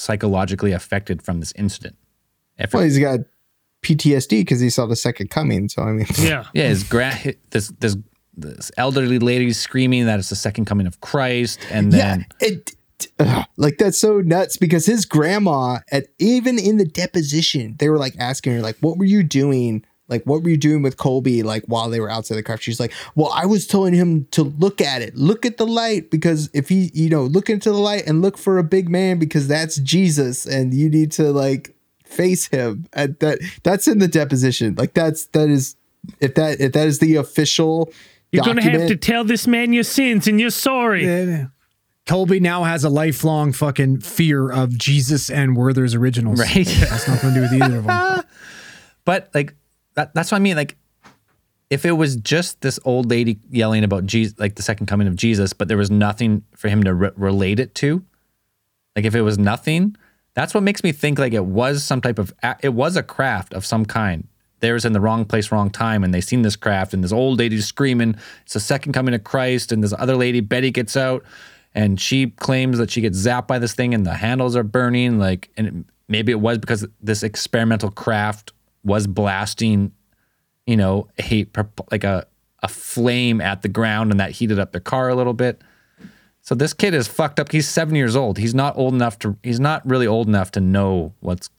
psychologically 0.00 0.72
affected 0.72 1.22
from 1.22 1.40
this 1.40 1.52
incident. 1.56 1.96
If- 2.58 2.72
well, 2.74 2.82
he's 2.82 2.98
got 2.98 3.20
PTSD 3.82 4.40
because 4.40 4.60
he 4.60 4.70
saw 4.70 4.86
the 4.86 4.96
second 4.96 5.30
coming. 5.30 5.68
So 5.68 5.82
I 5.82 5.92
mean, 5.92 6.06
Yeah. 6.18 6.44
yeah, 6.54 6.68
his 6.68 6.82
grand 6.84 7.36
this 7.50 7.68
this 7.80 7.96
this 8.36 8.70
elderly 8.76 9.18
lady 9.18 9.52
screaming 9.52 10.06
that 10.06 10.18
it's 10.18 10.30
the 10.30 10.36
second 10.36 10.64
coming 10.66 10.86
of 10.86 11.00
Christ, 11.00 11.60
and 11.70 11.92
yeah. 11.92 11.98
then 11.98 12.26
It 12.40 12.72
ugh, 13.18 13.44
like 13.56 13.78
that's 13.78 13.98
so 13.98 14.20
nuts 14.20 14.56
because 14.56 14.86
his 14.86 15.04
grandma 15.06 15.78
at 15.90 16.06
even 16.18 16.58
in 16.58 16.76
the 16.76 16.84
deposition 16.84 17.76
they 17.78 17.88
were 17.88 17.98
like 17.98 18.14
asking 18.18 18.52
her 18.54 18.60
like 18.60 18.76
what 18.80 18.98
were 18.98 19.06
you 19.06 19.22
doing 19.22 19.84
like 20.10 20.22
what 20.24 20.42
were 20.42 20.50
you 20.50 20.56
doing 20.56 20.82
with 20.82 20.96
colby 20.96 21.42
like 21.42 21.64
while 21.66 21.88
they 21.88 22.00
were 22.00 22.10
outside 22.10 22.36
the 22.36 22.42
craft 22.42 22.62
she's 22.62 22.80
like 22.80 22.92
well 23.14 23.30
i 23.34 23.46
was 23.46 23.66
telling 23.66 23.94
him 23.94 24.26
to 24.30 24.42
look 24.42 24.80
at 24.80 25.00
it 25.00 25.14
look 25.16 25.46
at 25.46 25.56
the 25.56 25.66
light 25.66 26.10
because 26.10 26.50
if 26.52 26.68
he 26.68 26.90
you 26.92 27.08
know 27.08 27.22
look 27.22 27.48
into 27.48 27.70
the 27.70 27.78
light 27.78 28.06
and 28.06 28.20
look 28.20 28.36
for 28.36 28.58
a 28.58 28.64
big 28.64 28.88
man 28.88 29.18
because 29.18 29.48
that's 29.48 29.76
jesus 29.76 30.44
and 30.46 30.74
you 30.74 30.90
need 30.90 31.10
to 31.12 31.30
like 31.30 31.74
face 32.04 32.46
him 32.48 32.86
and 32.92 33.16
that 33.20 33.38
that's 33.62 33.86
in 33.86 33.98
the 33.98 34.08
deposition 34.08 34.74
like 34.74 34.94
that's 34.94 35.26
that 35.26 35.48
is 35.48 35.76
if 36.20 36.34
that 36.34 36.60
if 36.60 36.72
that 36.72 36.86
is 36.86 36.98
the 36.98 37.16
official 37.16 37.92
You're 38.32 38.44
gonna 38.44 38.62
have 38.62 38.88
to 38.88 38.96
tell 38.96 39.24
this 39.24 39.46
man 39.46 39.72
your 39.72 39.84
sins 39.84 40.26
and 40.26 40.40
you're 40.40 40.50
sorry. 40.50 41.04
Yeah. 41.04 41.46
Colby 42.06 42.40
now 42.40 42.64
has 42.64 42.82
a 42.82 42.88
lifelong 42.88 43.52
fucking 43.52 44.00
fear 44.00 44.50
of 44.50 44.76
Jesus 44.76 45.30
and 45.30 45.56
Werther's 45.56 45.94
originals. 45.94 46.40
Right. 46.40 46.66
That's 46.66 47.06
nothing 47.06 47.30
to 47.30 47.34
do 47.34 47.40
with 47.42 47.52
either 47.52 47.78
of 47.78 47.84
them. 47.84 48.24
But 49.06 49.30
like 49.34 49.54
that, 49.94 50.14
that's 50.14 50.32
what 50.32 50.36
I 50.36 50.40
mean. 50.40 50.56
Like 50.56 50.76
if 51.70 51.84
it 51.84 51.92
was 51.92 52.16
just 52.16 52.60
this 52.60 52.80
old 52.84 53.08
lady 53.08 53.38
yelling 53.48 53.84
about 53.84 54.04
Jesus, 54.04 54.38
like 54.38 54.56
the 54.56 54.62
second 54.62 54.86
coming 54.86 55.06
of 55.06 55.14
Jesus, 55.14 55.52
but 55.52 55.68
there 55.68 55.76
was 55.76 55.90
nothing 55.90 56.42
for 56.56 56.68
him 56.68 56.82
to 56.82 56.92
re- 56.92 57.10
relate 57.16 57.60
it 57.60 57.74
to, 57.76 58.04
like 58.96 59.04
if 59.04 59.14
it 59.14 59.22
was 59.22 59.38
nothing, 59.38 59.96
that's 60.34 60.52
what 60.52 60.64
makes 60.64 60.82
me 60.82 60.90
think 60.92 61.18
like 61.18 61.32
it 61.32 61.44
was 61.44 61.84
some 61.84 62.00
type 62.00 62.18
of 62.18 62.32
it 62.62 62.74
was 62.74 62.96
a 62.96 63.02
craft 63.02 63.54
of 63.54 63.64
some 63.64 63.84
kind. 63.84 64.26
They 64.58 64.72
was 64.72 64.84
in 64.84 64.92
the 64.92 65.00
wrong 65.00 65.24
place, 65.24 65.50
wrong 65.50 65.70
time, 65.70 66.04
and 66.04 66.12
they 66.12 66.20
seen 66.20 66.42
this 66.42 66.56
craft, 66.56 66.92
and 66.92 67.02
this 67.02 67.12
old 67.12 67.38
lady 67.38 67.60
screaming, 67.60 68.16
"It's 68.42 68.52
the 68.52 68.60
second 68.60 68.92
coming 68.92 69.14
of 69.14 69.24
Christ!" 69.24 69.72
And 69.72 69.82
this 69.82 69.94
other 69.98 70.16
lady, 70.16 70.40
Betty, 70.40 70.70
gets 70.70 70.96
out, 70.96 71.24
and 71.74 72.00
she 72.00 72.28
claims 72.30 72.78
that 72.78 72.90
she 72.90 73.00
gets 73.00 73.18
zapped 73.18 73.46
by 73.46 73.58
this 73.58 73.72
thing, 73.72 73.94
and 73.94 74.04
the 74.04 74.14
handles 74.14 74.56
are 74.56 74.62
burning. 74.62 75.18
Like, 75.18 75.50
and 75.56 75.66
it, 75.66 75.74
maybe 76.08 76.30
it 76.30 76.40
was 76.40 76.58
because 76.58 76.86
this 77.00 77.22
experimental 77.22 77.90
craft 77.90 78.52
was 78.84 79.06
blasting, 79.06 79.92
you 80.66 80.76
know, 80.76 81.08
a 81.18 81.46
like 81.90 82.04
a 82.04 82.26
a 82.62 82.68
flame 82.68 83.40
at 83.40 83.62
the 83.62 83.68
ground, 83.68 84.10
and 84.10 84.20
that 84.20 84.32
heated 84.32 84.58
up 84.58 84.72
the 84.72 84.80
car 84.80 85.08
a 85.08 85.14
little 85.14 85.32
bit. 85.32 85.62
So 86.42 86.54
this 86.54 86.72
kid 86.72 86.94
is 86.94 87.06
fucked 87.06 87.38
up. 87.38 87.52
He's 87.52 87.68
seven 87.68 87.94
years 87.94 88.16
old. 88.16 88.38
He's 88.38 88.54
not 88.54 88.76
old 88.76 88.94
enough 88.94 89.18
to. 89.20 89.36
He's 89.42 89.60
not 89.60 89.86
really 89.88 90.06
old 90.06 90.26
enough 90.28 90.50
to 90.52 90.60
know 90.60 91.12
what's 91.20 91.50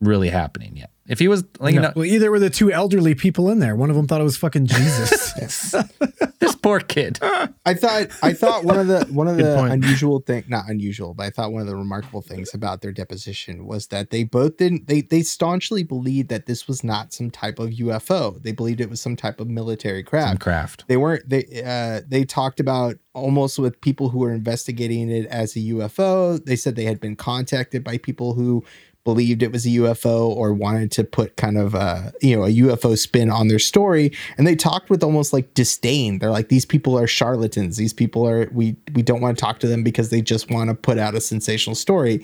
really 0.00 0.28
happening 0.28 0.76
yet. 0.76 0.90
If 1.06 1.18
he 1.18 1.28
was, 1.28 1.44
like, 1.58 1.74
you 1.74 1.80
know, 1.80 1.92
Well, 1.96 2.04
either 2.04 2.30
were 2.30 2.38
the 2.38 2.50
two 2.50 2.70
elderly 2.70 3.14
people 3.14 3.48
in 3.50 3.60
there. 3.60 3.74
One 3.74 3.88
of 3.88 3.96
them 3.96 4.06
thought 4.06 4.20
it 4.20 4.24
was 4.24 4.36
fucking 4.36 4.66
Jesus. 4.66 5.72
this 6.38 6.54
poor 6.56 6.80
kid. 6.80 7.18
I 7.22 7.74
thought 7.74 8.08
I 8.22 8.32
thought 8.32 8.64
one 8.64 8.78
of 8.78 8.86
the 8.86 9.06
one 9.10 9.26
of 9.26 9.36
the 9.36 9.56
point. 9.56 9.72
unusual 9.72 10.20
thing 10.20 10.44
not 10.48 10.68
unusual, 10.68 11.14
but 11.14 11.26
I 11.26 11.30
thought 11.30 11.52
one 11.52 11.62
of 11.62 11.68
the 11.68 11.76
remarkable 11.76 12.20
things 12.20 12.52
about 12.54 12.82
their 12.82 12.92
deposition 12.92 13.66
was 13.66 13.88
that 13.88 14.10
they 14.10 14.24
both 14.24 14.56
didn't 14.58 14.86
they 14.86 15.00
they 15.00 15.22
staunchly 15.22 15.82
believed 15.82 16.28
that 16.28 16.46
this 16.46 16.68
was 16.68 16.84
not 16.84 17.12
some 17.12 17.30
type 17.30 17.58
of 17.58 17.70
UFO. 17.70 18.42
They 18.42 18.52
believed 18.52 18.80
it 18.80 18.90
was 18.90 19.00
some 19.00 19.16
type 19.16 19.40
of 19.40 19.48
military 19.48 20.02
craft. 20.02 20.28
Some 20.28 20.38
craft. 20.38 20.84
They 20.88 20.96
weren't 20.96 21.28
they 21.28 21.62
uh 21.64 22.02
they 22.06 22.24
talked 22.24 22.60
about 22.60 22.96
almost 23.14 23.58
with 23.58 23.80
people 23.80 24.10
who 24.10 24.18
were 24.18 24.32
investigating 24.32 25.10
it 25.10 25.26
as 25.26 25.56
a 25.56 25.60
UFO. 25.60 26.42
They 26.44 26.56
said 26.56 26.76
they 26.76 26.84
had 26.84 27.00
been 27.00 27.16
contacted 27.16 27.82
by 27.82 27.98
people 27.98 28.34
who 28.34 28.64
believed 29.08 29.42
it 29.42 29.50
was 29.50 29.64
a 29.64 29.70
UFO 29.70 30.28
or 30.28 30.52
wanted 30.52 30.90
to 30.92 31.02
put 31.02 31.36
kind 31.36 31.56
of 31.56 31.74
a, 31.74 32.12
you 32.20 32.36
know 32.36 32.44
a 32.44 32.50
UFO 32.50 32.98
spin 32.98 33.30
on 33.30 33.48
their 33.48 33.58
story 33.58 34.12
and 34.36 34.46
they 34.46 34.54
talked 34.54 34.90
with 34.90 35.02
almost 35.02 35.32
like 35.32 35.54
disdain. 35.54 36.18
They're 36.18 36.30
like 36.30 36.50
these 36.50 36.66
people 36.66 36.98
are 36.98 37.06
charlatans. 37.06 37.78
These 37.78 37.94
people 37.94 38.28
are 38.28 38.50
we 38.52 38.76
we 38.92 39.00
don't 39.00 39.22
want 39.22 39.38
to 39.38 39.40
talk 39.40 39.60
to 39.60 39.66
them 39.66 39.82
because 39.82 40.10
they 40.10 40.20
just 40.20 40.50
want 40.50 40.68
to 40.68 40.74
put 40.74 40.98
out 40.98 41.14
a 41.14 41.22
sensational 41.22 41.74
story. 41.74 42.22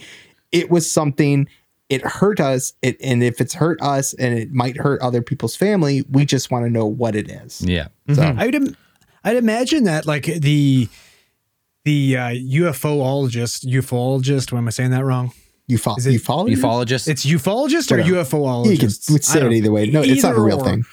It 0.52 0.70
was 0.70 0.90
something 0.90 1.48
it 1.88 2.02
hurt 2.02 2.38
us 2.38 2.74
it, 2.82 2.98
and 3.02 3.22
if 3.22 3.40
it's 3.40 3.54
hurt 3.54 3.80
us 3.80 4.12
and 4.14 4.38
it 4.38 4.52
might 4.52 4.76
hurt 4.76 5.00
other 5.00 5.22
people's 5.22 5.56
family, 5.56 6.04
we 6.10 6.26
just 6.26 6.50
want 6.50 6.66
to 6.66 6.70
know 6.70 6.84
what 6.84 7.16
it 7.16 7.30
is. 7.30 7.62
Yeah. 7.62 7.88
So 8.12 8.22
I 8.22 8.44
would, 8.44 8.54
im- 8.54 8.76
I'd 9.24 9.36
imagine 9.36 9.84
that 9.84 10.04
like 10.04 10.26
the 10.26 10.88
the 11.84 12.16
uh, 12.16 12.28
UFOologist, 12.28 13.64
ufologist. 13.66 14.52
What 14.52 14.58
am 14.58 14.68
I 14.68 14.70
saying 14.70 14.90
that 14.90 15.04
wrong? 15.04 15.32
You 15.66 15.78
follow 15.78 15.96
Is 15.96 16.06
it 16.06 16.12
you 16.12 16.18
follow 16.18 16.46
Ufologist. 16.48 17.08
It's 17.08 17.24
ufologist 17.24 17.90
or 17.90 17.96
Whatever. 17.98 18.24
UFOologist. 18.24 19.08
You 19.10 19.14
can 19.16 19.22
say 19.22 19.44
it 19.46 19.52
either 19.52 19.72
way. 19.72 19.86
No, 19.86 20.02
it's 20.02 20.22
not 20.22 20.34
a 20.36 20.40
real 20.40 20.60
or. 20.60 20.64
thing. 20.64 20.84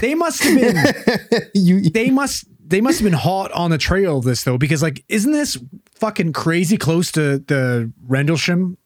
They 0.00 0.14
must 0.14 0.42
have 0.42 0.60
been. 0.60 1.40
you 1.54 1.88
they 1.90 2.10
must. 2.10 2.44
They 2.66 2.80
must 2.80 3.00
have 3.00 3.04
been 3.04 3.18
hot 3.18 3.50
on 3.52 3.70
the 3.70 3.78
trail 3.78 4.18
of 4.18 4.24
this 4.24 4.44
though, 4.44 4.58
because 4.58 4.82
like, 4.82 5.02
isn't 5.08 5.32
this 5.32 5.58
fucking 5.94 6.32
crazy 6.34 6.76
close 6.76 7.10
to 7.12 7.38
the 7.38 7.92
Rendlesham 8.06 8.76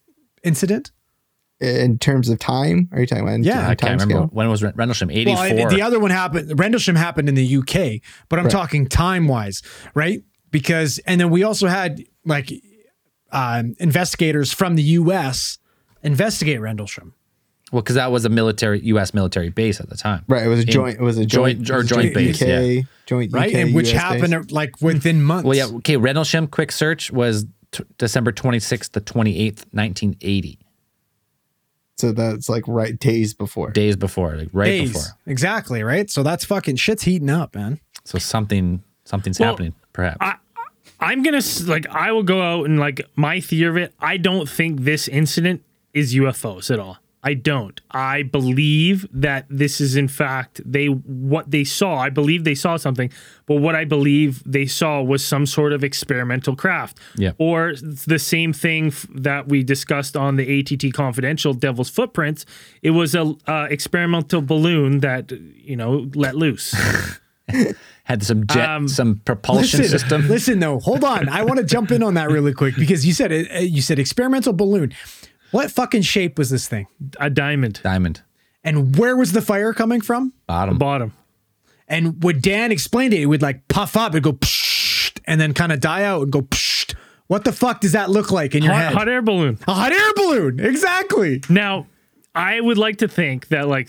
incident? 0.43 0.91
in 1.61 1.99
terms 1.99 2.29
of 2.29 2.39
time, 2.39 2.89
are 2.93 3.01
you 3.01 3.07
talking 3.07 3.27
about? 3.27 3.41
Yeah, 3.41 3.55
terms 3.55 3.65
I 3.65 3.67
can't 3.75 3.81
time 3.81 3.93
remember 3.93 4.15
scale? 4.15 4.27
when 4.33 4.49
was 4.49 4.63
Rendlesham. 4.63 5.11
Eighty 5.11 5.33
Well, 5.33 5.57
four. 5.57 5.71
The 5.71 5.83
other 5.83 5.99
one 5.99 6.11
happened. 6.11 6.59
Rendlesham 6.59 6.97
happened 6.97 7.29
in 7.29 7.35
the 7.37 7.57
UK, 7.59 8.01
but 8.29 8.39
I'm 8.39 8.47
Right. 8.47 8.51
talking 8.53 8.87
time 8.87 9.29
wise, 9.29 9.63
right? 9.95 10.23
Because 10.51 10.99
and 11.07 11.21
then 11.21 11.31
we 11.31 11.43
also 11.43 11.67
had 11.69 12.03
like 12.25 12.53
um, 13.35 13.75
investigators 13.79 14.53
from 14.53 14.77
the 14.77 14.83
US 14.83 15.59
investigate 16.03 16.61
Rendlesham. 16.61 17.13
well, 17.73 17.83
because 17.83 17.97
that 17.97 18.13
was 18.13 18.25
a 18.25 18.29
military 18.29 18.81
U.S. 18.81 19.13
military 19.15 19.49
base 19.49 19.81
at 19.81 19.89
the 19.89 19.97
time. 19.97 20.25
Right, 20.29 20.45
it 20.45 20.49
was 20.49 20.61
a 20.61 20.63
In- 20.63 20.69
joint. 20.69 21.01
It 21.01 21.03
was 21.03 21.19
a 21.19 21.27
joint, 21.27 21.63
joint- 21.63 21.71
or 21.71 21.81
it 21.81 21.85
a 21.85 21.95
joint 21.95 22.15
base, 22.15 22.41
UK, 22.43 22.87
joint 23.07 23.33
right? 23.33 23.53
And 23.55 23.75
which 23.75 23.93
US 23.93 24.01
happened 24.01 24.31
base. 24.33 24.53
like 24.53 24.81
within 24.81 25.23
months. 25.23 25.45
Well, 25.47 25.57
yeah. 25.57 25.67
Okay. 25.79 25.97
Rendlesham. 25.97 26.47
Quick 26.47 26.71
search 26.73 27.11
was 27.11 27.47
t- 27.73 27.85
December 27.99 28.33
twenty 28.33 28.61
sixth 28.61 28.93
to 28.93 29.01
twenty 29.01 29.39
eighth, 29.39 29.67
nineteen 29.73 30.17
eighty. 30.21 30.59
So 31.97 32.13
that's 32.13 32.49
like 32.49 32.65
right 32.67 32.99
days 32.99 33.35
before. 33.35 33.71
Days 33.71 33.97
before, 33.97 34.35
like 34.37 34.49
right 34.53 34.67
Days. 34.67 34.93
before. 34.93 35.05
Exactly, 35.27 35.83
right? 35.85 36.11
So 36.11 36.23
that's 36.23 36.45
fucking 36.45 36.77
shit's 36.77 37.05
heating 37.05 37.31
up, 37.31 37.55
man. 37.55 37.79
So 38.05 38.19
something, 38.19 38.83
something's 39.05 39.39
Well, 39.39 39.51
happening. 39.51 39.75
Perhaps. 39.93 40.19
I, 40.21 40.35
I'm 41.01 41.23
gonna 41.23 41.43
like 41.67 41.87
I 41.89 42.13
will 42.13 42.23
go 42.23 42.41
out 42.41 42.65
and 42.65 42.79
like 42.79 43.01
my 43.17 43.41
theory 43.41 43.69
of 43.69 43.77
it. 43.89 43.95
I 44.01 44.17
don't 44.17 44.49
think 44.49 44.81
this 44.81 45.09
incident 45.09 45.63
is 45.93 46.15
UFOs 46.15 46.71
at 46.71 46.79
all. 46.79 46.99
I 47.27 47.33
don't. 47.33 47.81
I 47.91 48.23
believe 48.23 49.07
that 49.11 49.47
this 49.49 49.81
is 49.81 49.97
in 49.97 50.09
fact 50.09 50.61
they 50.65 50.87
what 50.87 51.51
they 51.51 51.65
saw. 51.65 51.97
I 51.97 52.11
believe 52.11 52.45
they 52.45 52.55
saw 52.55 52.77
something, 52.77 53.11
but 53.47 53.57
what 53.57 53.75
I 53.75 53.87
believe 53.87 54.43
they 54.45 54.67
saw 54.67 55.01
was 55.01 55.25
some 55.25 55.47
sort 55.47 55.73
of 55.73 55.83
experimental 55.83 56.55
craft. 56.55 56.99
Yeah. 57.17 57.33
Or 57.39 57.75
the 57.75 58.19
same 58.19 58.53
thing 58.53 58.89
f- 58.89 59.07
that 59.15 59.49
we 59.49 59.63
discussed 59.63 60.19
on 60.19 60.37
the 60.37 60.61
ATT 60.61 60.93
Confidential 60.93 61.55
Devil's 61.55 61.89
Footprints. 61.89 62.45
It 62.83 62.91
was 62.91 63.15
a 63.15 63.35
uh, 63.47 63.69
experimental 63.71 64.43
balloon 64.43 65.01
that 65.01 65.33
you 65.33 65.77
know 65.77 66.11
let 66.15 66.37
loose. 66.37 66.75
Had 68.05 68.23
some 68.23 68.47
jet, 68.47 68.69
Um, 68.69 68.87
some 68.87 69.21
propulsion 69.25 69.81
Listen, 69.81 69.99
system. 69.99 70.29
listen, 70.29 70.59
though, 70.61 70.79
hold 70.79 71.05
on. 71.05 71.29
I 71.29 71.43
want 71.43 71.59
to 71.59 71.65
jump 71.75 71.91
in 71.91 72.03
on 72.03 72.15
that 72.15 72.31
really 72.31 72.53
quick 72.53 72.77
because 72.77 73.07
you 73.07 73.13
said 73.15 73.33
it. 73.33 73.51
uh, 73.55 73.61
You 73.61 73.81
said 73.83 73.99
experimental 73.99 74.53
balloon. 74.53 74.93
What 75.53 75.71
fucking 75.71 76.03
shape 76.03 76.37
was 76.39 76.51
this 76.51 76.69
thing? 76.69 76.87
a 77.19 77.31
diamond 77.31 77.81
Diamond. 77.83 78.23
And 78.63 78.97
where 78.99 79.17
was 79.17 79.33
the 79.33 79.41
fire 79.43 79.73
coming 79.73 80.01
from? 80.01 80.33
Bottom. 80.47 80.79
bottom. 80.79 81.13
And 81.89 82.23
what 82.23 82.41
Dan 82.41 82.73
explained 82.73 83.13
it, 83.15 83.21
it 83.21 83.27
would 83.27 83.43
like 83.43 83.69
puff 83.69 83.97
up, 83.97 84.13
it'd 84.13 84.23
go 84.23 84.33
psh, 84.33 85.19
and 85.27 85.39
then 85.41 85.53
kind 85.55 85.71
of 85.73 85.81
die 85.81 86.03
out 86.05 86.23
and 86.23 86.33
go 86.33 86.43
psh. 86.43 86.95
What 87.27 87.45
the 87.45 87.53
fuck 87.53 87.81
does 87.81 87.93
that 87.93 88.11
look 88.11 88.31
like 88.31 88.55
in 88.55 88.63
your 88.63 88.73
Hot, 88.75 88.83
head? 88.83 88.93
hot 88.95 89.09
air 89.09 89.23
balloon. 89.23 89.59
A 89.69 89.73
hot 89.75 89.93
air 89.93 90.13
balloon. 90.15 90.61
Exactly. 90.61 91.43
Now, 91.49 91.87
I 92.35 92.61
would 92.61 92.77
like 92.79 92.99
to 92.99 93.09
think 93.09 93.49
that, 93.49 93.67
like, 93.69 93.89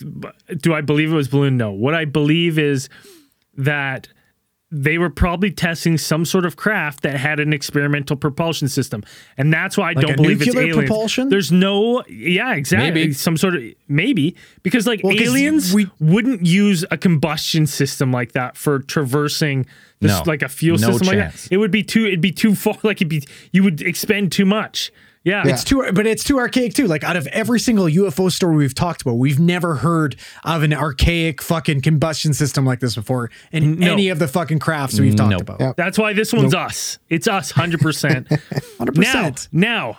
do 0.58 0.74
I 0.74 0.82
believe 0.82 1.12
it 1.12 1.16
was 1.16 1.28
balloon? 1.28 1.58
No. 1.58 1.72
What 1.72 1.94
I 1.94 2.06
believe 2.06 2.58
is 2.60 2.88
that 3.58 4.08
they 4.72 4.98
were 4.98 5.12
probably 5.12 5.52
testing 5.52 5.98
some 5.98 6.26
sort 6.26 6.44
of 6.46 6.56
craft 6.58 7.04
that 7.04 7.16
had 7.18 7.40
an 7.40 7.54
experimental 7.54 8.18
propulsion 8.18 8.68
system, 8.68 9.04
and 9.38 9.54
that's 9.54 9.78
why 9.78 9.92
I 9.92 9.94
Like 9.94 10.06
don't 10.08 10.16
believe 10.18 10.42
it's 10.42 10.48
nuclear 10.48 10.64
aliens. 10.72 10.90
propulsion? 10.90 11.30
There's 11.30 11.52
no, 11.52 12.04
yeah, 12.10 12.56
exactly, 12.56 12.90
Maybe. 12.92 13.14
some 13.14 13.38
sort 13.38 13.56
of 13.56 13.64
maybe 13.88 14.36
because 14.64 14.86
like 14.88 15.02
Well, 15.04 15.16
'cause 15.16 15.28
aliens 15.28 15.74
we- 15.74 15.88
wouldn't 16.00 16.46
use 16.46 16.84
a 16.92 16.98
combustion 16.98 17.68
system 17.68 18.12
like 18.12 18.32
that 18.34 18.58
for 18.58 18.80
traversing. 18.80 19.66
This, 20.02 20.12
No. 20.12 20.24
like 20.26 20.42
a 20.42 20.50
fuel 20.50 20.78
No 20.78 20.88
system 20.92 21.08
like 21.08 21.18
chance. 21.20 21.44
that. 21.44 21.54
It 21.54 21.58
would 21.58 21.72
be 21.72 21.84
too. 21.84 22.06
It'd 22.06 22.20
be 22.20 22.32
too 22.32 22.54
far. 22.56 22.76
Like 22.84 22.98
it'd 22.98 23.08
be. 23.08 23.24
You 23.54 23.64
would 23.64 23.82
expend 23.82 24.32
too 24.34 24.46
much. 24.46 24.92
Yeah. 25.26 25.44
It's 25.46 25.64
too, 25.64 25.84
but 25.92 26.06
it's 26.08 26.24
too 26.24 26.38
archaic 26.38 26.74
too. 26.76 26.86
Like 26.88 27.04
out 27.04 27.16
of 27.18 27.26
every 27.28 27.60
single 27.60 27.86
UFO 27.86 28.32
story 28.32 28.56
we've 28.56 28.76
talked 28.76 29.02
about, 29.02 29.16
we've 29.16 29.40
never 29.40 29.76
heard 29.76 30.16
of 30.44 30.62
an 30.64 30.72
archaic 30.72 31.42
fucking 31.42 31.82
combustion 31.82 32.32
system 32.34 32.64
like 32.64 32.80
this 32.80 32.94
before 32.96 33.32
in 33.52 33.80
No. 33.80 33.92
any 33.92 34.10
of 34.10 34.20
the 34.20 34.28
fucking 34.28 34.60
crafts 34.60 35.00
we've 35.00 35.16
talked 35.16 35.32
Nope. 35.32 35.42
about. 35.42 35.60
Yep. 35.60 35.76
That's 35.78 35.98
why 35.98 36.14
this 36.14 36.32
one's 36.32 36.54
us. 36.54 37.00
It's 37.10 37.28
us, 37.28 37.50
hundred 37.52 37.82
percent. 37.82 38.28
Hundred 38.78 38.98
Now, 38.98 39.04
percent. 39.30 39.50
now, 39.52 39.98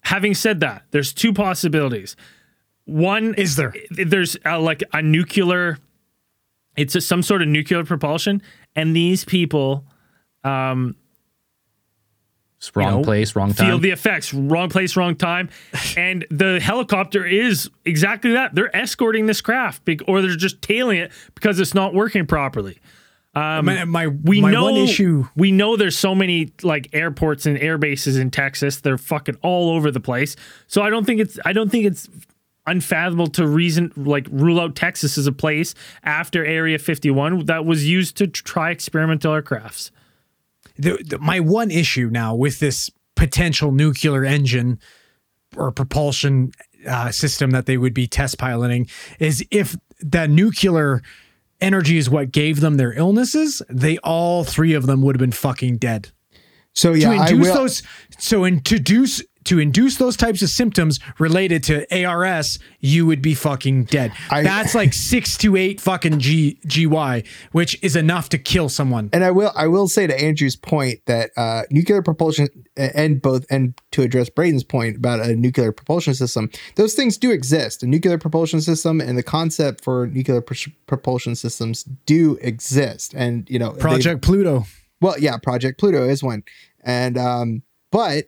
having 0.00 0.34
said 0.34 0.60
that, 0.60 0.82
there's 0.90 1.12
two 1.14 1.32
possibilities. 1.32 2.16
One 2.86 3.34
Is 3.34 3.54
there? 3.56 3.72
There's 3.90 4.36
uh 4.44 4.58
like 4.60 4.82
a 4.92 5.00
nuclear. 5.00 5.78
It's 6.76 6.96
a, 6.96 7.00
some 7.00 7.22
sort 7.22 7.40
of 7.42 7.46
nuclear 7.48 7.84
propulsion, 7.84 8.42
and 8.74 8.94
these 8.96 9.24
people 9.24 9.84
It's 10.44 10.96
wrong 12.74 12.86
you 12.86 12.98
know, 12.98 13.04
place, 13.04 13.36
wrong 13.36 13.52
time. 13.52 13.66
Feel 13.66 13.78
the 13.78 13.90
effects, 13.90 14.32
wrong 14.32 14.68
place, 14.68 14.96
wrong 14.96 15.16
time. 15.16 15.48
and 15.96 16.26
the 16.30 16.60
helicopter 16.60 17.26
is 17.26 17.70
exactly 17.84 18.32
that. 18.32 18.54
They're 18.54 18.74
escorting 18.74 19.26
this 19.26 19.40
craft, 19.40 19.84
bec- 19.84 20.06
or 20.08 20.22
they're 20.22 20.36
just 20.36 20.62
tailing 20.62 20.98
it 20.98 21.12
because 21.34 21.60
it's 21.60 21.74
not 21.74 21.94
working 21.94 22.26
properly. 22.26 22.78
Um, 23.34 23.64
my 23.66 23.84
my, 23.84 24.06
We 24.06 24.40
my 24.40 24.52
know 24.52 24.64
one 24.64 24.76
issue. 24.76 25.26
We 25.34 25.50
know 25.50 25.76
there's 25.76 25.98
so 25.98 26.14
many 26.14 26.52
like 26.62 26.88
airports 26.92 27.46
and 27.46 27.58
air 27.58 27.78
bases 27.78 28.16
in 28.16 28.30
Texas. 28.30 28.80
They're 28.80 28.98
fucking 28.98 29.36
all 29.42 29.70
over 29.70 29.90
the 29.90 30.00
place. 30.00 30.36
So 30.68 30.82
I 30.82 30.90
don't 30.90 31.04
think 31.04 31.20
it's 31.20 31.38
I 31.44 31.52
don't 31.52 31.68
think 31.68 31.84
it's 31.84 32.08
unfathomable 32.66 33.26
to 33.26 33.46
reason 33.46 33.92
like 33.96 34.26
rule 34.30 34.60
out 34.60 34.76
Texas 34.76 35.18
as 35.18 35.26
a 35.26 35.32
place 35.32 35.74
after 36.02 36.44
Area 36.44 36.78
51 36.78 37.46
that 37.46 37.64
was 37.64 37.86
used 37.88 38.16
to 38.18 38.26
try 38.26 38.70
experimental 38.70 39.32
aircrafts. 39.32 39.90
The, 40.76 41.02
the, 41.04 41.18
my 41.18 41.40
one 41.40 41.70
issue 41.70 42.08
now 42.10 42.34
with 42.34 42.58
this 42.58 42.90
potential 43.16 43.72
nuclear 43.72 44.24
engine 44.24 44.78
or 45.56 45.70
propulsion 45.70 46.52
uh, 46.86 47.10
system 47.10 47.50
that 47.52 47.66
they 47.66 47.78
would 47.78 47.94
be 47.94 48.06
test 48.06 48.38
piloting 48.38 48.88
is 49.18 49.44
if 49.50 49.76
the 50.00 50.26
nuclear 50.26 51.00
energy 51.60 51.96
is 51.96 52.10
what 52.10 52.32
gave 52.32 52.60
them 52.60 52.76
their 52.76 52.92
illnesses, 52.92 53.62
they 53.68 53.98
all 53.98 54.44
three 54.44 54.74
of 54.74 54.86
them 54.86 55.02
would 55.02 55.14
have 55.14 55.20
been 55.20 55.32
fucking 55.32 55.78
dead. 55.78 56.10
So 56.74 56.92
yeah, 56.92 57.10
to 57.10 57.14
I 57.14 57.28
induce 57.28 57.46
will. 57.46 57.54
those, 57.54 57.82
so 58.18 58.44
introduce 58.44 59.22
to 59.44 59.58
induce 59.58 59.96
those 59.96 60.16
types 60.16 60.42
of 60.42 60.48
symptoms 60.48 60.98
related 61.18 61.62
to 61.64 62.04
ARS, 62.04 62.58
you 62.80 63.06
would 63.06 63.22
be 63.22 63.34
fucking 63.34 63.84
dead. 63.84 64.12
I- 64.30 64.42
That's 64.42 64.74
like 64.74 64.92
six 64.92 65.36
to 65.38 65.56
eight 65.56 65.80
fucking 65.80 66.18
G 66.18 66.58
GY, 66.66 67.22
which 67.52 67.78
is 67.82 67.96
enough 67.96 68.28
to 68.30 68.38
kill 68.38 68.68
someone. 68.68 69.10
and 69.12 69.24
I 69.24 69.30
will 69.30 69.52
I 69.54 69.66
will 69.68 69.88
say 69.88 70.06
to 70.06 70.18
Andrew's 70.20 70.56
point 70.56 71.00
that 71.06 71.30
uh, 71.36 71.62
nuclear 71.70 72.02
propulsion 72.02 72.48
and 72.76 73.22
both 73.22 73.46
and 73.50 73.74
to 73.92 74.02
address 74.02 74.28
Braden's 74.28 74.64
point 74.64 74.96
about 74.96 75.20
a 75.20 75.36
nuclear 75.36 75.72
propulsion 75.72 76.14
system, 76.14 76.50
those 76.76 76.94
things 76.94 77.16
do 77.16 77.30
exist. 77.30 77.82
A 77.82 77.86
nuclear 77.86 78.18
propulsion 78.18 78.60
system 78.60 79.00
and 79.00 79.16
the 79.16 79.22
concept 79.22 79.84
for 79.84 80.06
nuclear 80.08 80.40
pr- 80.40 80.70
propulsion 80.86 81.36
systems 81.36 81.84
do 82.06 82.38
exist. 82.40 83.14
And 83.14 83.48
you 83.48 83.58
know, 83.58 83.70
Project 83.72 84.22
Pluto. 84.22 84.64
well, 85.00 85.14
yeah, 85.18 85.36
Project 85.36 85.78
Pluto 85.78 86.08
is 86.08 86.22
one, 86.22 86.42
and 86.82 87.16
um, 87.18 87.62
but 87.92 88.24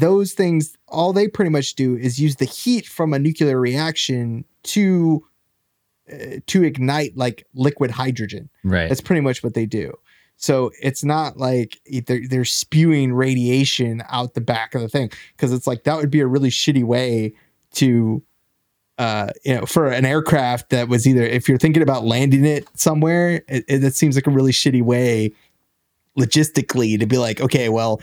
those 0.00 0.32
things, 0.32 0.76
all 0.88 1.12
they 1.12 1.28
pretty 1.28 1.50
much 1.50 1.74
do 1.74 1.96
is 1.96 2.18
use 2.18 2.36
the 2.36 2.44
heat 2.44 2.86
from 2.86 3.14
a 3.14 3.18
nuclear 3.18 3.60
reaction 3.60 4.44
to 4.64 5.24
uh, 6.12 6.40
to 6.46 6.64
ignite 6.64 7.16
like 7.16 7.46
liquid 7.54 7.90
hydrogen. 7.90 8.50
right. 8.64 8.88
That's 8.88 9.00
pretty 9.00 9.20
much 9.20 9.44
what 9.44 9.54
they 9.54 9.66
do. 9.66 9.92
So 10.36 10.72
it's 10.82 11.04
not 11.04 11.36
like 11.36 11.78
they're, 12.06 12.26
they're 12.26 12.46
spewing 12.46 13.12
radiation 13.12 14.02
out 14.08 14.34
the 14.34 14.40
back 14.40 14.74
of 14.74 14.80
the 14.80 14.88
thing 14.88 15.12
because 15.36 15.52
it's 15.52 15.66
like 15.66 15.84
that 15.84 15.96
would 15.96 16.10
be 16.10 16.20
a 16.20 16.26
really 16.26 16.48
shitty 16.48 16.82
way 16.82 17.34
to, 17.74 18.22
uh, 18.98 19.28
you 19.44 19.54
know, 19.54 19.66
for 19.66 19.88
an 19.88 20.06
aircraft 20.06 20.70
that 20.70 20.88
was 20.88 21.06
either 21.06 21.22
if 21.22 21.48
you're 21.48 21.58
thinking 21.58 21.82
about 21.82 22.04
landing 22.04 22.46
it 22.46 22.66
somewhere, 22.74 23.42
it, 23.48 23.64
it, 23.68 23.84
it 23.84 23.94
seems 23.94 24.16
like 24.16 24.26
a 24.26 24.30
really 24.30 24.52
shitty 24.52 24.82
way 24.82 25.32
logistically 26.18 26.98
to 26.98 27.06
be 27.06 27.18
like, 27.18 27.40
okay, 27.40 27.68
well, 27.68 28.00